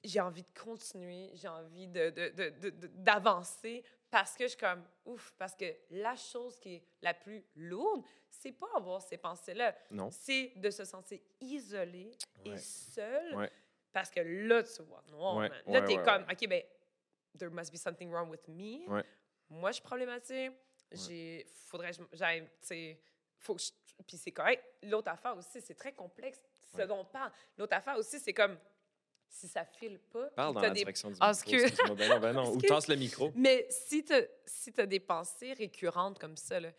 J'ai 0.03 0.19
envie 0.21 0.43
de 0.43 0.51
continuer. 0.63 1.31
J'ai 1.33 1.47
envie 1.49 1.87
de, 1.87 2.09
de- 2.09 2.29
de- 2.29 2.49
de- 2.49 2.69
de- 2.69 2.87
d'avancer 2.93 3.83
parce 4.13 4.35
que 4.35 4.43
je 4.43 4.49
suis 4.49 4.59
comme 4.59 4.85
ouf. 5.05 5.33
Parce 5.39 5.55
que 5.55 5.65
la 5.89 6.15
chose 6.15 6.59
qui 6.59 6.75
est 6.75 6.83
la 7.01 7.15
plus 7.15 7.43
lourde, 7.55 8.03
c'est 8.29 8.51
pas 8.51 8.67
avoir 8.75 9.01
ces 9.01 9.17
pensées-là. 9.17 9.75
Non. 9.89 10.11
C'est 10.11 10.51
de 10.55 10.69
se 10.69 10.85
sentir 10.85 11.19
isolé 11.41 12.11
et 12.45 12.51
Ouais. 12.51 12.57
seul. 12.59 13.35
Ouais. 13.35 13.51
Parce 13.91 14.11
que 14.11 14.19
là, 14.19 14.61
tu 14.61 14.83
vois 14.83 15.03
noir. 15.09 15.37
Ouais. 15.37 15.49
Là, 15.65 15.81
t'es 15.81 15.95
comme, 16.03 16.23
OK, 16.31 16.47
ben, 16.47 16.61
there 17.39 17.49
must 17.49 17.71
be 17.73 17.77
something 17.77 18.11
wrong 18.11 18.29
with 18.29 18.47
me. 18.47 18.85
Moi, 19.49 19.71
je 19.71 19.73
suis 19.73 19.83
problématique. 19.83 20.51
J'ai, 20.91 21.43
faudrait 21.65 21.91
que 21.91 22.03
j'aille, 22.13 22.41
tu 22.61 22.67
sais, 22.67 22.99
faut 23.39 23.55
que 23.55 23.61
je- 23.61 23.71
puis 24.05 24.15
c'est 24.17 24.31
correct. 24.31 24.63
L'autre 24.83 25.09
affaire 25.09 25.35
aussi, 25.35 25.59
c'est 25.59 25.73
très 25.73 25.91
complexe, 25.93 26.39
ce 26.75 26.83
dont 26.83 26.99
on 26.99 27.05
parle. 27.05 27.31
L'autre 27.57 27.75
affaire 27.75 27.97
aussi, 27.97 28.19
c'est 28.19 28.33
comme, 28.33 28.59
si 29.33 29.47
ça 29.47 29.65
file 29.65 29.99
pas. 29.99 30.27
Parle 30.35 30.53
dans 30.53 30.61
la 30.61 30.69
des- 30.69 30.75
direction 30.79 31.09
du 31.09 31.17
Ah, 31.19 31.31
micro. 31.31 31.53
Excuse-moi. 31.55 31.95
Ben 31.95 32.09
non, 32.09 32.19
ben 32.19 32.33
non. 32.33 32.51
Ou 32.55 32.61
tasse 32.61 32.87
le 32.87 32.95
micro. 32.95 33.31
Mais 33.35 33.65
si 33.69 34.03
tu 34.05 34.13
si 34.45 34.71
as 34.77 34.85
des 34.85 34.99
pensées 34.99 35.53
récurrentes 35.53 36.19
comme 36.19 36.37
ça, 36.37 36.59
Ouais. 36.59 36.71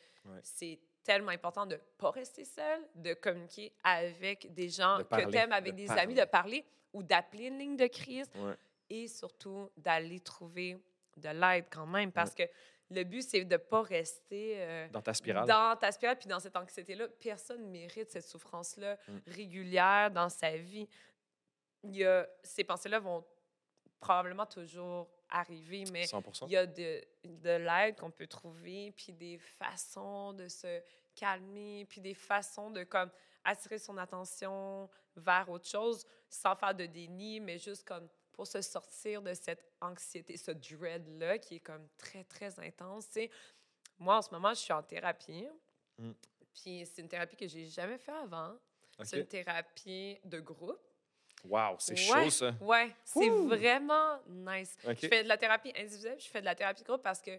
c'est 0.43 0.79
tellement 1.03 1.33
important 1.33 1.67
de 1.67 1.79
pas 1.99 2.11
rester 2.13 2.45
seul, 2.45 2.81
de 2.95 3.13
communiquer 3.15 3.73
avec 3.83 4.55
des 4.55 4.69
gens 4.71 4.99
De 4.99 5.03
que 5.03 5.31
tu 5.31 5.37
aimes, 5.37 5.53
avec 5.53 5.73
de 5.75 5.79
des 5.79 5.87
parler. 5.87 6.01
amis, 6.03 6.15
de 6.15 6.25
parler 6.25 6.65
ou 6.95 7.03
d'appeler 7.03 7.47
une 7.49 7.59
ligne 7.59 7.77
de 7.77 7.87
crise 7.89 8.31
Ouais. 8.37 8.55
et 8.89 9.09
surtout 9.09 9.69
d'aller 9.77 10.21
trouver 10.21 10.79
de 11.17 11.29
l'aide 11.29 11.67
quand 11.71 11.87
même 11.87 12.11
parce 12.13 12.35
que 12.35 12.45
le 12.91 13.03
but, 13.05 13.23
c'est 13.23 13.45
de 13.45 13.57
pas 13.57 13.83
rester 13.83 14.55
euh, 14.59 14.89
Dans 14.91 15.03
ta 15.03 15.13
spirale. 15.15 15.47
dans 15.47 15.77
ta 15.77 15.91
spirale 15.93 16.19
puis 16.19 16.29
dans 16.29 16.39
cette 16.41 16.57
anxiété-là. 16.57 17.09
Personne 17.21 17.63
ne 17.67 17.71
mérite 17.71 18.11
cette 18.11 18.25
souffrance-là 18.27 18.97
Mm. 19.09 19.19
régulière 19.27 20.11
dans 20.11 20.29
sa 20.29 20.57
vie. 20.57 20.89
Il 21.85 21.97
y 21.97 22.05
a, 22.05 22.27
ces 22.43 22.65
pensées-là 22.65 22.99
vont 22.99 23.25
probablement 24.01 24.47
toujours 24.47 25.09
arriver, 25.31 25.85
mais 25.93 26.07
100 26.07 26.47
il 26.47 26.51
y 26.51 26.57
a 26.57 26.67
de, 26.67 27.03
de 27.25 27.51
l'aide 27.51 27.99
qu'on 27.99 28.11
peut 28.11 28.27
trouver, 28.27 28.93
puis 28.97 29.13
des 29.13 29.39
façons 29.39 30.33
de 30.33 30.49
se 30.49 30.81
calmer, 31.15 31.87
puis 31.87 32.01
des 32.01 32.15
façons 32.15 32.71
de 32.71 32.85
comme 32.85 33.11
attirer 33.45 33.79
son 33.79 33.97
attention 33.99 34.89
vers 35.17 35.49
autre 35.49 35.69
chose 35.69 36.07
sans 36.29 36.57
faire 36.57 36.75
de 36.75 36.87
déni, 36.87 37.41
mais 37.41 37.59
juste 37.59 37.87
comme 37.87 38.09
pour 38.33 38.47
se 38.47 38.61
sortir 38.61 39.23
de 39.23 39.33
cette 39.33 39.65
anxiété, 39.81 40.37
ce 40.37 40.51
dread-là 40.51 41.39
qui 41.39 41.57
est 41.57 41.61
comme 41.61 41.89
très, 41.97 42.25
très 42.25 42.59
intense. 42.59 43.09
Moi, 43.99 44.17
en 44.17 44.23
ce 44.23 44.31
moment, 44.31 44.51
je 44.51 44.61
suis 44.61 44.73
en 44.73 44.83
thérapie. 44.83 45.47
Mm. 45.99 46.13
Puis 46.53 46.85
c'est 46.87 47.03
une 47.03 47.09
thérapie 47.09 47.37
que 47.37 47.47
j'ai 47.47 47.67
jamais 47.67 47.99
fait 47.99 48.13
avant. 48.13 48.57
C'est 49.03 49.21
une 49.21 49.27
thérapie 49.27 50.19
de 50.25 50.41
groupe. 50.41 50.81
Wow, 51.45 51.77
c'est 51.79 51.93
Ouais, 51.93 52.25
chaud, 52.25 52.31
ça. 52.31 52.55
Ouais, 52.61 52.95
c'est 53.05 53.29
vraiment 53.29 54.19
nice. 54.29 54.77
Je 54.85 54.95
fais 55.09 55.23
de 55.23 55.29
la 55.29 55.37
thérapie 55.37 55.73
individuelle, 55.77 56.19
je 56.19 56.27
fais 56.29 56.41
de 56.41 56.47
la 56.47 56.55
thérapie 56.55 56.81
de 56.83 56.87
groupe 56.87 57.03
parce 57.03 57.21
que 57.21 57.39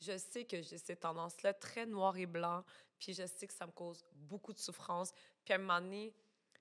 je 0.00 0.16
sais 0.18 0.44
que 0.44 0.60
j'ai 0.60 0.76
ces 0.78 0.96
tendances-là 0.96 1.54
très 1.54 1.86
noir 1.86 2.16
et 2.16 2.26
blanc, 2.26 2.64
puis 2.98 3.14
je 3.14 3.26
sais 3.26 3.46
que 3.46 3.52
ça 3.54 3.66
me 3.66 3.72
cause 3.72 4.04
beaucoup 4.12 4.52
de 4.52 4.58
souffrance. 4.58 5.12
Puis 5.44 5.52
à 5.52 5.56
un 5.56 5.58
moment 5.60 5.80
donné, 5.80 6.12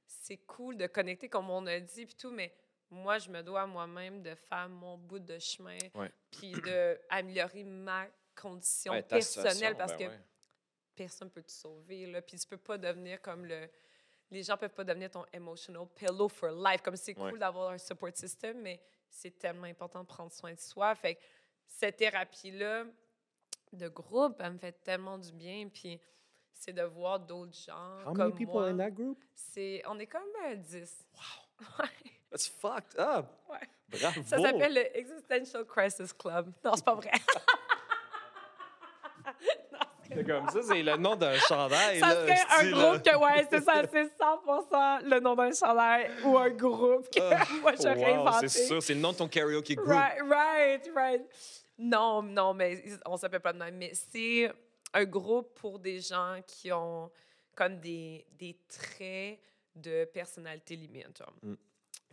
c'est 0.05 0.37
cool 0.37 0.77
de 0.77 0.87
connecter 0.87 1.29
comme 1.29 1.49
on 1.49 1.65
a 1.65 1.79
dit, 1.79 2.05
puis 2.05 2.15
tout, 2.15 2.31
mais 2.31 2.53
moi, 2.89 3.17
je 3.17 3.29
me 3.29 3.41
dois 3.41 3.65
moi-même 3.65 4.21
de 4.21 4.35
faire 4.35 4.69
mon 4.69 4.97
bout 4.97 5.19
de 5.19 5.39
chemin, 5.39 5.77
Ouais. 5.95 6.11
puis 6.29 6.51
d'améliorer 6.61 7.63
ma 7.63 8.05
condition 8.35 8.93
Ouais, 8.93 9.01
personnelle 9.01 9.75
parce 9.75 9.97
ben 9.97 10.09
que 10.09 10.15
personne 10.95 11.31
peut 11.31 11.41
te 11.41 11.51
sauver, 11.51 12.05
là. 12.05 12.21
Puis 12.21 12.37
tu 12.37 12.47
peux 12.47 12.57
pas 12.57 12.77
devenir 12.77 13.19
comme 13.21 13.45
le... 13.45 13.67
Les 14.33 14.41
gens 14.43 14.57
peuvent 14.57 14.73
pas 14.73 14.83
devenir 14.83 15.11
ton 15.11 15.23
emotional 15.31 15.85
pillow 15.95 16.27
for 16.27 16.49
life. 16.49 16.81
Comme 16.81 16.95
c'est 16.95 17.13
cool 17.13 17.33
Ouais. 17.33 17.37
d'avoir 17.39 17.69
un 17.69 17.77
support 17.77 18.09
system, 18.15 18.59
mais 18.61 18.81
c'est 19.09 19.37
tellement 19.37 19.67
important 19.67 20.01
de 20.01 20.07
prendre 20.07 20.31
soin 20.31 20.53
de 20.53 20.59
soi. 20.59 20.95
Fait 20.95 21.15
que 21.15 21.21
cette 21.67 21.97
thérapie-là 21.97 22.85
de 23.71 23.87
groupe, 23.89 24.41
elle 24.43 24.53
me 24.53 24.57
fait 24.57 24.71
tellement 24.83 25.17
du 25.19 25.31
bien. 25.33 25.69
Puis 25.71 25.99
c'est 26.51 26.73
de 26.73 26.81
voir 26.81 27.19
d'autres 27.19 27.53
gens 27.55 27.99
How 28.01 28.13
comme 28.13 28.17
many 28.29 28.33
people 28.33 28.53
moi. 28.53 28.67
in 28.69 28.77
that 28.77 28.89
group? 28.91 29.23
C'est... 29.35 29.83
On 29.87 29.99
est 29.99 30.07
comme 30.07 30.21
euh, 30.47 30.55
10. 30.55 31.05
Wow. 31.13 31.85
That's 32.31 32.47
fucked 32.47 32.99
up. 32.99 33.27
Ouais. 33.47 33.59
Bravo. 33.99 34.23
Ça 34.23 34.39
s'appelle 34.39 34.73
le 34.73 34.97
Existential 34.97 35.63
Crisis 35.65 36.11
Club. 36.13 36.51
Non, 36.65 36.73
c'est 36.75 36.83
pas 36.85 36.95
vrai. 36.95 37.11
C'est 40.15 40.25
comme 40.25 40.49
ça, 40.49 40.61
c'est 40.63 40.83
le 40.83 40.97
nom 40.97 41.15
d'un 41.15 41.37
chandail. 41.39 41.99
Ça 41.99 42.07
là, 42.07 42.35
serait 42.35 42.67
un 42.67 42.71
groupe 42.71 43.03
que, 43.03 43.17
ouais, 43.17 43.47
c'est 43.49 43.61
ça, 43.61 43.81
c'est 43.91 44.09
100 44.17 44.99
le 45.03 45.19
nom 45.19 45.35
d'un 45.35 45.51
chandail 45.51 46.11
ou 46.23 46.37
un 46.37 46.49
groupe 46.49 47.09
que 47.09 47.19
Ah, 47.21 47.45
moi 47.61 47.73
j'aurais 47.75 48.17
wow, 48.17 48.27
inventé. 48.27 48.47
C'est 48.47 48.65
sûr, 48.67 48.81
c'est 48.81 48.93
le 48.93 48.99
nom 48.99 49.11
de 49.11 49.17
ton 49.17 49.27
karaoke 49.27 49.75
group. 49.75 49.87
Right, 49.87 50.21
right, 50.21 50.91
right. 50.95 51.21
Non, 51.77 52.21
non, 52.21 52.53
mais 52.53 52.83
on 53.05 53.17
s'appelle 53.17 53.41
pas 53.41 53.53
de 53.53 53.59
même. 53.59 53.75
Mais 53.75 53.91
c'est 53.93 54.51
un 54.93 55.05
groupe 55.05 55.53
pour 55.59 55.79
des 55.79 55.99
gens 55.99 56.39
qui 56.45 56.71
ont 56.71 57.11
comme 57.55 57.79
des, 57.79 58.25
des 58.31 58.57
traits 58.67 59.39
de 59.75 60.05
personnalité 60.05 60.75
limite. 60.75 61.17
genre. 61.17 61.33
Mm. 61.41 61.55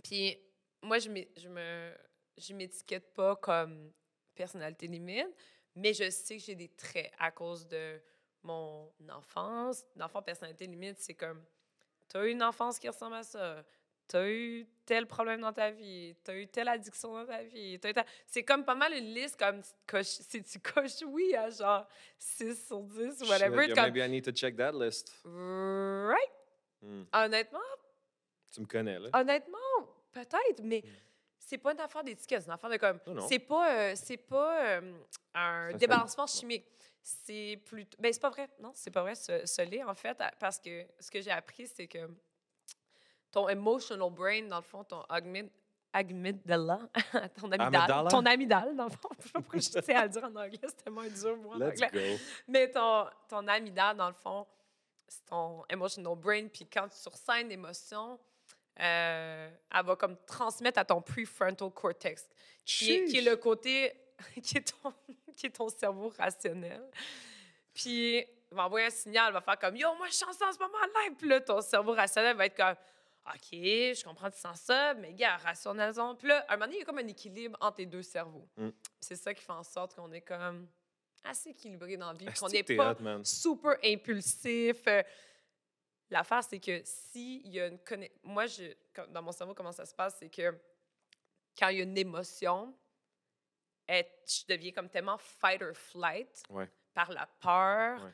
Puis 0.02 0.38
moi, 0.82 0.98
je 0.98 1.10
je 1.36 1.48
me 1.48 1.92
je 2.38 2.54
m'étiquette 2.54 3.12
pas 3.12 3.36
comme 3.36 3.92
personnalité 4.34 4.86
limite, 4.86 5.28
Mais 5.76 5.92
je 5.94 6.10
sais 6.10 6.36
que 6.36 6.42
j'ai 6.42 6.54
des 6.54 6.68
traits 6.68 7.12
à 7.18 7.30
cause 7.30 7.66
de 7.68 8.00
mon 8.42 8.90
enfance. 9.10 9.84
L'enfant 9.96 10.22
personnalité 10.22 10.66
limite, 10.66 10.98
c'est 10.98 11.14
comme, 11.14 11.42
t'as 12.08 12.24
eu 12.26 12.30
une 12.30 12.42
enfance 12.42 12.78
qui 12.78 12.88
ressemble 12.88 13.14
à 13.16 13.22
ça. 13.22 13.64
T'as 14.08 14.28
eu 14.28 14.66
tel 14.84 15.06
problème 15.06 15.40
dans 15.42 15.52
ta 15.52 15.70
vie, 15.70 16.16
t'as 16.24 16.34
eu 16.34 16.48
telle 16.48 16.66
addiction 16.66 17.12
dans 17.14 17.26
ta 17.26 17.44
vie. 17.44 17.78
ta- 17.78 18.04
C'est 18.26 18.42
comme 18.42 18.64
pas 18.64 18.74
mal 18.74 18.92
une 18.92 19.14
liste, 19.14 19.38
comme 19.38 19.62
si 20.02 20.42
tu 20.42 20.58
coches 20.58 21.02
oui 21.06 21.32
à 21.36 21.48
genre 21.50 21.86
6 22.18 22.66
sur 22.66 22.80
10 22.82 23.22
ou 23.22 23.26
whatever. 23.28 23.66
Shit, 23.66 23.74
comme, 23.76 23.84
Maybe 23.84 23.98
I 24.04 24.08
need 24.08 24.24
to 24.24 24.32
check 24.32 24.56
that 24.56 24.72
list. 24.72 25.14
right? 25.24 26.32
Hmm. 26.82 27.04
Honnêtement, 27.12 27.60
Tu 28.52 28.60
me 28.62 28.66
connais, 28.66 28.98
là. 28.98 29.10
honnêtement, 29.12 29.58
peut-être, 30.10 30.60
mais 30.64 30.82
c'est 31.50 31.58
pas 31.58 31.72
une 31.72 31.80
affaire 31.80 32.04
d'étiquette, 32.04 32.42
c'est 32.42 32.46
une 32.46 32.52
affaire 32.52 32.70
de 32.70 32.76
comme. 32.76 33.00
C'est 33.28 33.40
pas, 33.40 33.74
euh, 33.74 33.92
c'est 33.96 34.16
pas 34.16 34.64
euh, 34.66 34.98
un 35.34 35.70
Ça 35.72 35.76
débalancement 35.78 36.26
chimique. 36.28 36.64
C'est 37.02 37.60
plutôt. 37.64 37.96
Ben, 38.00 38.12
c'est 38.12 38.20
pas 38.20 38.30
vrai. 38.30 38.48
Non, 38.60 38.70
c'est 38.74 38.92
pas 38.92 39.02
vrai, 39.02 39.16
ce, 39.16 39.44
ce 39.44 39.62
lait, 39.62 39.82
en 39.82 39.94
fait, 39.94 40.16
parce 40.38 40.60
que 40.60 40.86
ce 41.00 41.10
que 41.10 41.20
j'ai 41.20 41.32
appris, 41.32 41.66
c'est 41.66 41.88
que 41.88 42.08
ton 43.32 43.48
emotional 43.48 44.10
brain, 44.10 44.42
dans 44.42 44.58
le 44.58 44.62
fond, 44.62 44.84
ton 44.84 45.02
amygdala, 45.92 46.78
ton 47.40 47.50
amygdale, 47.50 47.74
Amygdala? 47.74 48.10
ton 48.10 48.26
amygdale, 48.26 48.76
dans 48.76 48.84
le 48.84 48.90
fond. 48.90 49.08
Je 49.18 49.24
sais 49.24 49.32
pas 49.32 49.40
pourquoi 49.40 49.58
je 49.58 49.70
sais 49.70 49.94
à 49.94 50.04
le 50.04 50.10
dire 50.10 50.22
en 50.22 50.36
anglais, 50.36 50.60
c'est 50.62 50.84
tellement 50.84 51.02
dur, 51.02 51.36
moi, 51.38 51.56
en 51.56 51.58
Let's 51.58 51.82
anglais. 51.82 52.16
go. 52.16 52.22
Mais 52.46 52.70
ton, 52.70 53.06
ton 53.28 53.48
amygdale, 53.48 53.96
dans 53.96 54.08
le 54.08 54.14
fond, 54.14 54.46
c'est 55.08 55.24
ton 55.26 55.64
emotional 55.68 56.14
brain. 56.14 56.46
Puis 56.46 56.64
quand 56.66 56.86
tu 56.88 57.08
ressens 57.08 57.40
une 57.40 57.50
émotion, 57.50 58.20
euh, 58.80 59.50
elle 59.72 59.84
va 59.84 59.96
comme 59.96 60.16
transmettre 60.26 60.78
à 60.78 60.84
ton 60.84 61.02
prefrontal 61.02 61.70
cortex, 61.70 62.28
qui 62.64 62.92
est, 62.92 63.04
qui 63.04 63.18
est 63.18 63.22
le 63.22 63.36
côté, 63.36 63.92
qui 64.42 64.58
est, 64.58 64.72
ton, 64.82 64.92
qui 65.36 65.46
est 65.46 65.50
ton 65.50 65.68
cerveau 65.68 66.12
rationnel. 66.16 66.82
Puis 67.74 68.16
il 68.18 68.54
va 68.54 68.66
envoyer 68.66 68.86
un 68.86 68.90
signal, 68.90 69.32
va 69.32 69.40
faire 69.40 69.58
comme 69.58 69.76
Yo, 69.76 69.94
moi, 69.96 70.06
je 70.08 70.14
sens 70.14 70.36
ça 70.36 70.48
en 70.48 70.52
ce 70.52 70.58
moment-là. 70.58 71.14
Puis 71.18 71.28
là, 71.28 71.40
ton 71.40 71.60
cerveau 71.60 71.92
rationnel 71.92 72.36
va 72.36 72.46
être 72.46 72.56
comme 72.56 72.76
OK, 73.26 73.52
je 73.52 74.04
comprends, 74.04 74.30
tu 74.30 74.38
sens 74.38 74.60
ça, 74.60 74.94
mais 74.94 75.12
gars, 75.12 75.36
rationalisons. 75.36 76.16
Puis 76.16 76.28
là, 76.28 76.44
à 76.48 76.54
un 76.54 76.56
moment 76.56 76.66
donné, 76.66 76.76
il 76.76 76.80
y 76.80 76.82
a 76.82 76.86
comme 76.86 76.98
un 76.98 77.06
équilibre 77.06 77.56
entre 77.60 77.78
les 77.78 77.86
deux 77.86 78.02
cerveaux. 78.02 78.48
Mm. 78.56 78.70
C'est 78.98 79.16
ça 79.16 79.34
qui 79.34 79.42
fait 79.42 79.52
en 79.52 79.62
sorte 79.62 79.94
qu'on 79.94 80.10
est 80.12 80.22
comme 80.22 80.66
assez 81.24 81.50
équilibré 81.50 81.96
dans 81.96 82.12
la 82.12 82.18
vie, 82.18 82.26
qu'on 82.38 82.48
n'est 82.48 82.62
t'es 82.62 82.76
pas 82.76 82.92
hot, 82.92 83.24
super 83.24 83.76
impulsif. 83.84 84.78
Euh, 84.86 85.02
L'affaire, 86.10 86.42
c'est 86.42 86.58
que 86.58 86.80
s'il 86.84 87.46
y 87.48 87.60
a 87.60 87.68
une 87.68 87.78
connexion. 87.78 88.18
Moi, 88.24 88.46
je, 88.46 88.72
dans 89.10 89.22
mon 89.22 89.32
cerveau, 89.32 89.54
comment 89.54 89.72
ça 89.72 89.86
se 89.86 89.94
passe, 89.94 90.16
c'est 90.18 90.28
que 90.28 90.58
quand 91.58 91.68
il 91.68 91.78
y 91.78 91.80
a 91.80 91.84
une 91.84 91.96
émotion, 91.96 92.74
elle- 93.86 94.06
je 94.26 94.44
deviens 94.48 94.72
comme 94.72 94.88
tellement 94.88 95.18
fight 95.18 95.62
or 95.62 95.74
flight 95.76 96.42
Ouais. 96.50 96.68
par 96.94 97.10
la 97.12 97.26
peur. 97.26 98.02
Ouais. 98.04 98.12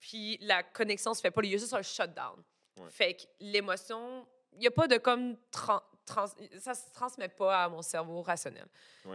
Puis 0.00 0.38
la 0.40 0.62
connexion 0.64 1.14
se 1.14 1.20
fait 1.20 1.30
pas. 1.30 1.40
Il 1.44 1.50
y 1.50 1.54
a 1.54 1.58
juste 1.58 1.72
un 1.74 1.82
shutdown. 1.82 2.42
Ouais. 2.78 2.90
Fait 2.90 3.14
que 3.14 3.22
l'émotion, 3.40 4.26
il 4.52 4.58
n'y 4.60 4.66
a 4.66 4.70
pas 4.70 4.88
de 4.88 4.96
comme. 4.98 5.36
tran- 5.52 5.82
trans- 6.04 6.34
ça 6.58 6.74
se 6.74 6.90
transmet 6.92 7.28
pas 7.28 7.64
à 7.64 7.68
mon 7.68 7.82
cerveau 7.82 8.22
rationnel. 8.22 8.66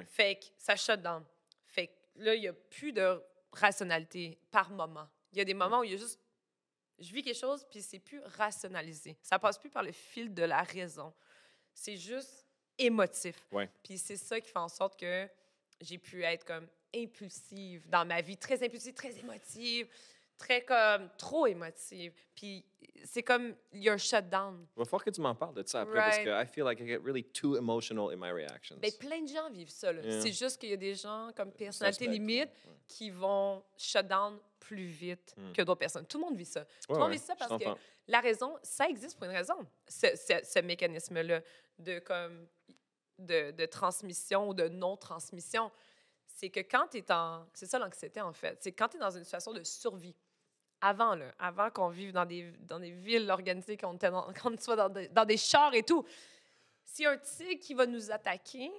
Fait 0.06 0.38
que 0.40 0.46
ça 0.58 0.76
shut 0.78 1.02
down. 1.02 1.26
Fait 1.66 1.88
que 1.88 1.94
là, 2.16 2.34
il 2.36 2.42
n'y 2.42 2.48
a 2.48 2.54
plus 2.54 2.94
de 2.94 3.22
rationalité 3.52 4.40
par 4.52 4.70
moment. 4.70 5.08
Il 5.34 5.38
y 5.40 5.42
a 5.42 5.46
des 5.46 5.54
moments 5.54 5.80
où 5.80 5.84
il 5.84 5.92
y 5.92 5.96
a 5.96 5.98
juste. 5.98 6.20
Je 7.00 7.14
vis 7.14 7.22
quelque 7.22 7.40
chose, 7.40 7.66
puis 7.70 7.82
c'est 7.82 8.00
plus 8.00 8.20
rationalisé. 8.38 9.18
Ça 9.22 9.38
passe 9.38 9.58
plus 9.58 9.70
par 9.70 9.84
le 9.84 9.92
fil 9.92 10.34
de 10.34 10.44
la 10.44 10.64
raison. 10.64 11.14
C'est 11.74 11.98
juste 11.98 12.46
émotif. 12.78 13.36
Ouais. 13.52 13.70
Puis 13.84 13.98
c'est 13.98 14.18
ça 14.18 14.40
qui 14.42 14.50
fait 14.50 14.60
en 14.60 14.68
sorte 14.68 15.00
que 15.00 15.28
j'ai 15.82 15.98
pu 15.98 16.24
être 16.24 16.46
comme 16.46 16.68
impulsive 16.96 17.88
dans 17.90 18.06
ma 18.06 18.22
vie, 18.22 18.38
très 18.38 18.64
impulsive, 18.64 18.94
très 18.94 19.18
émotive, 19.18 19.88
très 20.38 20.64
comme 20.64 21.10
trop 21.18 21.48
émotive. 21.48 22.14
Puis 22.36 22.64
c'est 23.04 23.24
comme 23.24 23.56
il 23.74 23.84
y 23.84 23.90
a 23.90 23.94
un 23.94 23.98
shutdown. 23.98 24.66
Il 24.76 24.80
va 24.80 24.86
falloir 24.86 25.04
que 25.04 25.10
tu 25.10 25.22
m'en 25.22 25.36
parles 25.36 25.56
de 25.56 25.68
ça 25.68 25.82
après 25.82 26.00
parce 26.00 26.20
que 26.20 26.44
I 26.44 26.46
feel 26.46 26.64
like 26.64 26.80
I 26.80 26.88
get 26.88 27.00
really 27.04 27.24
too 27.24 27.58
emotional 27.58 28.12
in 28.14 28.18
my 28.18 28.32
reactions. 28.32 28.78
Ben, 28.78 28.92
plein 29.00 29.22
de 29.22 29.28
gens 29.28 29.50
vivent 29.50 29.70
ça. 29.70 29.92
Yeah. 29.92 30.22
C'est 30.22 30.32
juste 30.32 30.60
qu'il 30.60 30.70
y 30.70 30.74
a 30.74 30.78
des 30.78 30.96
gens 30.96 31.32
comme 31.36 31.52
personnalité 31.52 32.08
limite 32.08 32.50
ouais. 32.50 32.74
qui 32.88 33.10
vont 33.10 33.64
shut 33.78 34.08
down 34.08 34.40
plus 34.68 34.86
vite 34.88 35.34
Mm. 35.38 35.54
que 35.54 35.62
d'autres 35.62 35.80
personnes. 35.80 36.06
Tout 36.06 36.18
le 36.20 36.26
monde 36.26 36.36
vit 36.38 36.46
ça. 36.46 36.66
Tout 36.66 36.94
le 36.94 37.00
monde 37.00 37.12
vit 37.12 37.18
ça 37.20 37.36
parce 37.36 37.52
que 37.62 37.70
la 38.08 38.20
raison, 38.20 38.58
ça 38.64 38.88
existe 38.88 39.18
pour 39.18 39.26
une 39.26 39.36
raison, 39.36 39.56
ce, 39.88 40.08
ce- 40.16 40.44
ce 40.44 40.60
mécanisme-là 40.60 41.42
de, 41.80 42.00
comme, 42.00 42.48
de, 43.20 43.52
de 43.52 43.66
transmission 43.66 44.50
ou 44.50 44.54
de 44.54 44.68
non-transmission. 44.68 45.72
C'est 46.28 46.50
que 46.50 46.60
quand 46.60 46.88
tu 46.92 46.98
es 46.98 47.12
en. 47.12 47.46
C'est 47.54 47.66
ça 47.66 47.80
l'anxiété, 47.80 48.22
en 48.22 48.34
fait. 48.34 48.58
C'est 48.62 48.72
quand 48.72 48.90
tu 48.90 48.98
es 48.98 49.00
dans 49.00 49.10
une 49.18 49.24
situation 49.24 49.54
de 49.54 49.64
survie. 49.64 50.16
Avant, 50.80 51.16
là, 51.16 51.34
avant 51.40 51.72
qu'on 51.72 51.90
vive 51.90 52.12
dans 52.12 52.26
des, 52.26 52.52
dans 52.60 52.80
des 52.80 52.92
villes 52.92 53.32
organisées, 53.32 53.78
qu'on 53.78 53.98
soit 54.60 54.76
dans 54.76 54.90
des, 54.90 55.08
dans 55.08 55.26
des 55.26 55.38
chars 55.38 55.74
et 55.74 55.82
tout. 55.84 56.06
S'il 56.84 57.04
y 57.04 57.08
a 57.08 57.12
un 57.12 57.18
tigre 57.18 57.60
qui 57.60 57.74
va 57.74 57.86
nous 57.88 58.12
attaquer, 58.12 58.72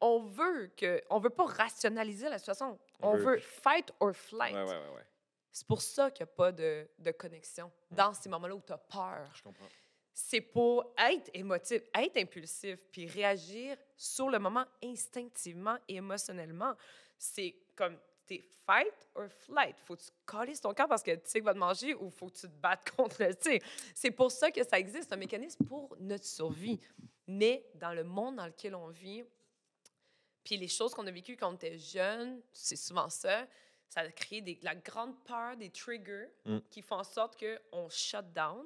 on 0.00 0.18
veut 0.20 0.72
que. 0.76 1.00
On 1.08 1.20
veut 1.20 1.30
pas 1.30 1.44
rationaliser 1.46 2.28
la 2.28 2.38
situation. 2.38 2.76
On 3.00 3.10
On, 3.10 3.16
veut- 3.16 3.34
veut 3.34 3.38
fight 3.38 3.92
or 4.00 4.12
flight. 4.12 4.54
Ouais, 4.54 4.64
ouais, 4.64 4.88
ouais. 4.96 5.04
C'est 5.52 5.66
pour 5.66 5.82
ça 5.82 6.10
qu'il 6.10 6.24
n'y 6.24 6.30
a 6.30 6.34
pas 6.34 6.52
de, 6.52 6.88
de 6.98 7.10
connexion 7.10 7.70
dans 7.90 8.14
ces 8.14 8.28
moments-là 8.28 8.54
où 8.54 8.62
tu 8.64 8.72
as 8.72 8.78
peur. 8.78 9.30
Je 9.34 9.42
comprends. 9.42 9.66
C'est 10.12 10.40
pour 10.40 10.92
être 10.98 11.30
émotif, 11.34 11.82
être 11.94 12.16
impulsif, 12.18 12.78
puis 12.92 13.06
réagir 13.06 13.76
sur 13.96 14.28
le 14.28 14.38
moment 14.38 14.64
instinctivement 14.82 15.76
et 15.88 15.96
émotionnellement. 15.96 16.74
C'est 17.18 17.54
comme 17.74 17.98
t'es 18.26 18.44
fight 18.66 19.08
or 19.14 19.28
flight. 19.30 19.76
Faut 19.84 19.96
que 19.96 20.02
tu 20.02 20.10
calisses 20.26 20.60
ton 20.60 20.74
cœur 20.74 20.88
parce 20.88 21.02
que 21.02 21.12
le 21.12 21.20
tigre 21.20 21.46
va 21.46 21.54
te 21.54 21.58
manger 21.58 21.94
ou 21.94 22.10
faut 22.10 22.26
que 22.26 22.38
tu 22.38 22.48
te 22.48 22.60
battes 22.60 22.90
contre 22.96 23.22
le 23.22 23.34
tigre. 23.34 23.64
C'est 23.94 24.10
pour 24.10 24.30
ça 24.30 24.50
que 24.50 24.62
ça 24.62 24.78
existe, 24.78 25.12
un 25.12 25.16
mécanisme 25.16 25.64
pour 25.64 25.96
notre 25.98 26.26
survie. 26.26 26.78
Mais 27.26 27.64
dans 27.74 27.92
le 27.92 28.04
monde 28.04 28.36
dans 28.36 28.46
lequel 28.46 28.74
on 28.74 28.88
vit, 28.88 29.24
puis 30.44 30.56
les 30.56 30.68
choses 30.68 30.94
qu'on 30.94 31.06
a 31.06 31.10
vécues 31.10 31.36
quand 31.36 31.50
on 31.50 31.54
était 31.54 31.78
jeune, 31.78 32.40
c'est 32.52 32.76
souvent 32.76 33.08
ça. 33.08 33.46
Ça 33.90 34.02
des- 34.40 34.58
la 34.62 34.74
grande 34.76 35.14
peur 35.24 35.56
des 35.56 35.68
triggers 35.70 36.28
Mm. 36.46 36.58
qui 36.70 36.80
font 36.80 36.96
en 36.96 37.04
sorte 37.04 37.36
qu'on 37.38 37.88
shut 37.90 38.32
down 38.32 38.64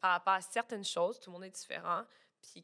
par 0.00 0.12
rapport 0.12 0.34
à 0.34 0.40
certaines 0.42 0.84
choses. 0.84 1.18
Tout 1.20 1.30
le 1.30 1.34
monde 1.34 1.44
est 1.44 1.50
différent. 1.50 2.02
Puis 2.42 2.62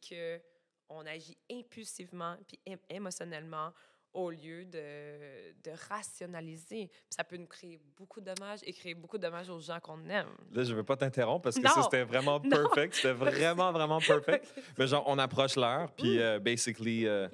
qu'on 0.88 1.06
agit 1.06 1.38
impulsivement 1.50 2.36
puis 2.46 2.58
ém- 2.66 2.78
émotionnellement 2.90 3.72
au 4.14 4.30
lieu 4.30 4.64
de, 4.64 5.52
de 5.62 5.70
rationaliser. 5.90 6.86
Puis 6.88 7.00
ça 7.10 7.22
peut 7.22 7.36
nous 7.36 7.46
créer 7.46 7.78
beaucoup 7.96 8.20
de 8.20 8.32
dommages 8.32 8.60
et 8.62 8.72
créer 8.72 8.94
beaucoup 8.94 9.18
de 9.18 9.22
dommages 9.22 9.50
aux 9.50 9.60
gens 9.60 9.78
qu'on 9.80 10.02
aime. 10.08 10.34
Là, 10.52 10.64
je 10.64 10.72
veux 10.74 10.82
pas 10.84 10.96
t'interrompre 10.96 11.42
parce 11.44 11.56
que 11.56 11.62
Non. 11.62 11.70
ça, 11.70 11.82
c'était 11.82 12.02
vraiment 12.04 12.40
perfect. 12.84 12.94
C'était 12.94 13.12
vraiment, 13.12 13.72
vraiment 13.72 14.00
perfect. 14.00 14.46
Mais 14.78 14.86
genre, 14.86 15.04
on 15.06 15.18
approche 15.18 15.56
l'heure, 15.56 15.92
puis 15.92 16.18
euh, 16.20 16.38
basically... 16.38 17.06
euh, 17.06 17.28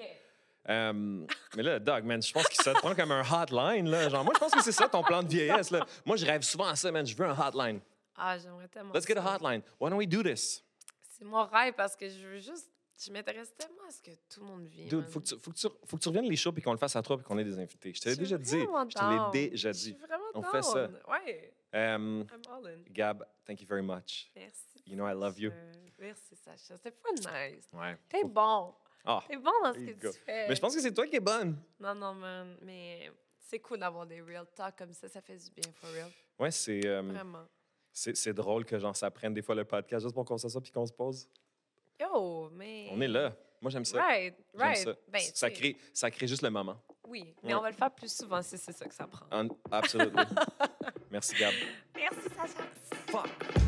euh, 0.69 1.27
mais 1.57 1.63
là, 1.63 1.79
Doug, 1.79 2.05
man, 2.05 2.23
je 2.23 2.33
pense 2.33 2.49
que 2.49 2.55
ça 2.63 2.73
te 2.73 2.79
prend 2.79 2.95
comme 2.95 3.11
un 3.13 3.23
hotline, 3.23 3.89
là. 3.89 4.09
Genre, 4.09 4.25
moi, 4.25 4.33
je 4.35 4.39
pense 4.41 4.53
que 4.53 4.63
c'est 4.63 4.73
ça 4.73 4.89
ton 4.89 5.03
plan 5.03 5.23
de 5.23 5.29
vieillesse, 5.29 5.71
là. 5.71 5.85
Moi, 6.05 6.17
je 6.17 6.25
rêve 6.27 6.43
souvent 6.43 6.67
à 6.69 6.77
ça, 6.77 6.91
man. 6.93 7.07
Je 7.07 7.17
veux 7.17 7.27
un 7.27 7.37
hotline. 7.39 7.81
Ah, 8.17 8.39
j'aimerais 8.39 8.69
tellement. 8.69 8.93
Let's 8.95 9.07
get 9.07 9.17
a 9.17 9.23
hotline. 9.35 9.63
Why 9.81 9.91
don't 9.91 9.99
we 9.99 10.07
do 10.09 10.23
this? 10.23 10.65
C'est 11.19 11.25
mon 11.25 11.45
rêve 11.45 11.75
parce 11.75 11.97
que 11.97 12.09
je 12.09 12.27
veux 12.27 12.39
juste. 12.41 12.69
Je 13.05 13.11
m'intéresse 13.11 13.53
tellement 13.57 13.83
à 13.89 13.91
ce 13.91 14.01
que 14.01 14.11
tout 14.33 14.41
le 14.41 14.47
monde 14.47 14.65
vit. 14.67 14.85
Dude, 14.85 15.01
man. 15.01 15.09
faut 15.09 15.19
que 15.21 15.25
tu, 15.27 15.37
faut 15.39 15.51
que 15.51 15.57
tu, 15.57 15.67
faut 15.87 15.97
que 15.97 16.03
tu 16.03 16.09
reviennes 16.09 16.29
les 16.29 16.37
shows 16.37 16.53
puis 16.53 16.63
qu'on 16.63 16.73
le 16.73 16.79
fasse 16.79 16.95
à 16.95 17.03
trois 17.03 17.17
puis 17.17 17.27
qu'on 17.27 17.37
ait 17.39 17.45
des 17.45 17.59
invités. 17.59 17.93
Je 17.93 18.01
te 18.01 18.09
l'ai 18.09 18.17
déjà 18.17 18.39
dit. 18.39 18.61
Je 18.61 18.95
te 18.95 19.05
l'ai 19.35 19.49
déjà 19.49 19.73
Je 19.73 19.79
suis 19.79 19.93
dit. 19.93 19.99
vraiment 19.99 20.25
On 20.35 20.43
fait 20.43 20.63
ça. 20.63 20.89
Ouais, 21.09 21.53
Um, 21.75 22.27
I'm 22.31 22.43
all 22.51 22.67
in. 22.67 22.85
Gab, 22.93 23.25
thank 23.47 23.63
you 23.63 23.67
very 23.67 23.83
much. 23.83 24.31
Merci. 24.37 24.83
You 24.85 24.95
know 24.95 25.07
I 25.07 25.15
love 25.15 25.39
you. 25.39 25.51
Merci, 25.99 26.37
Sacha. 26.37 26.77
C'était 26.77 26.91
pas 26.91 27.13
nice. 27.13 27.65
Ouais. 27.73 27.97
T'es 28.11 28.25
bon. 28.25 28.75
Ah, 29.05 29.23
T'es 29.29 29.37
bon 29.37 29.51
dans 29.63 29.73
ce 29.75 29.79
que 29.81 29.93
go. 30.01 30.11
tu 30.13 30.19
fais. 30.21 30.49
mais 30.49 30.55
je 30.55 30.61
pense 30.61 30.75
que 30.75 30.81
c'est 30.81 30.95
toi 30.95 31.07
qui 31.07 31.17
es 31.17 31.21
bonne. 31.21 31.57
Non, 31.81 31.95
non, 31.95 32.15
man. 32.15 32.57
Mais 32.63 33.11
c'est 33.39 33.59
cool 33.59 33.79
d'avoir 33.79 34.07
des 34.07 34.21
real 34.21 34.47
talk 34.55 34.77
comme 34.79 34.93
ça. 34.93 35.09
Ça 35.09 35.21
fait 35.21 35.37
du 35.37 35.51
bien, 35.51 35.73
for 35.75 35.91
real. 35.91 36.11
Ouais, 36.39 36.51
c'est 36.51 36.87
euh, 36.87 37.03
Vraiment. 37.03 37.45
c'est 37.93 38.33
drôle 38.33 38.65
que 38.65 38.79
genre 38.79 38.95
ça 38.97 39.11
prenne 39.11 39.35
des 39.35 39.43
fois 39.43 39.55
le 39.55 39.65
podcast 39.65 40.05
juste 40.05 40.15
pour 40.15 40.25
qu'on 40.25 40.39
s'assoie 40.39 40.61
puis 40.61 40.71
qu'on 40.73 40.87
se 40.87 40.93
pose. 40.93 41.29
Yo, 42.01 42.49
mais. 42.51 42.89
On 42.93 43.01
est 43.01 43.09
là. 43.09 43.35
Moi 43.61 43.71
j'aime 43.71 43.85
ça. 43.85 44.01
Right, 44.03 44.35
right. 44.55 44.77
ça. 44.79 44.95
Ben, 45.09 45.21
ça 45.35 45.51
crée 45.51 45.77
ça 45.93 46.11
crée 46.11 46.27
juste 46.27 46.43
le 46.43 46.51
moment. 46.51 46.81
Oui, 47.07 47.35
mais 47.43 47.51
Ouais. 47.53 47.55
on 47.59 47.63
va 47.63 47.71
le 47.71 47.77
faire 47.77 47.91
plus 47.93 48.13
souvent 48.13 48.43
si 48.43 48.57
c'est 48.59 48.73
ça 48.73 48.87
que 48.87 48.95
ça 48.95 49.07
prend. 49.07 49.27
Un- 49.31 49.49
Absolument. 49.71 50.25
Merci 51.11 51.37
Gab. 51.37 51.53
Merci, 51.95 52.29
Sacha. 52.35 52.65
Fuck. 53.09 53.62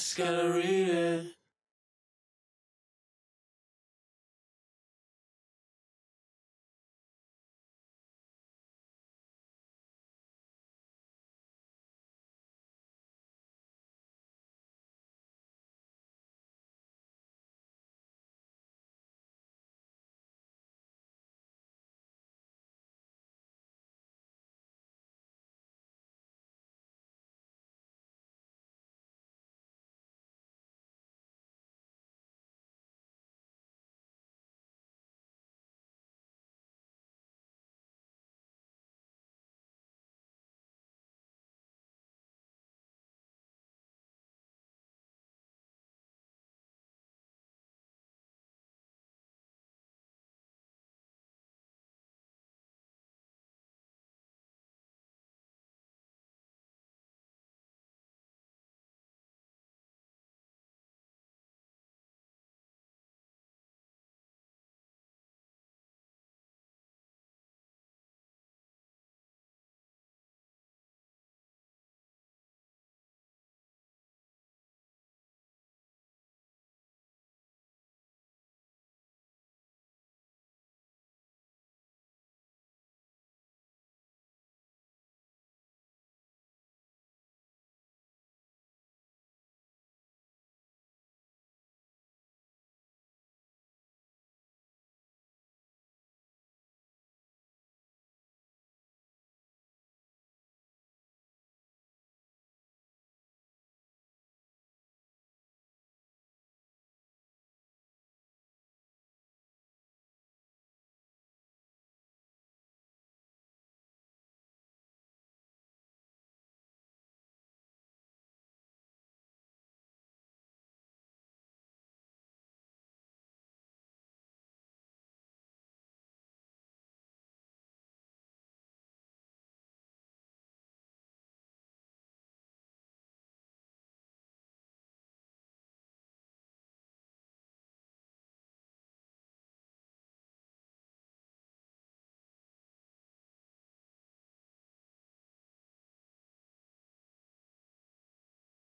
Escalary. 0.00 0.79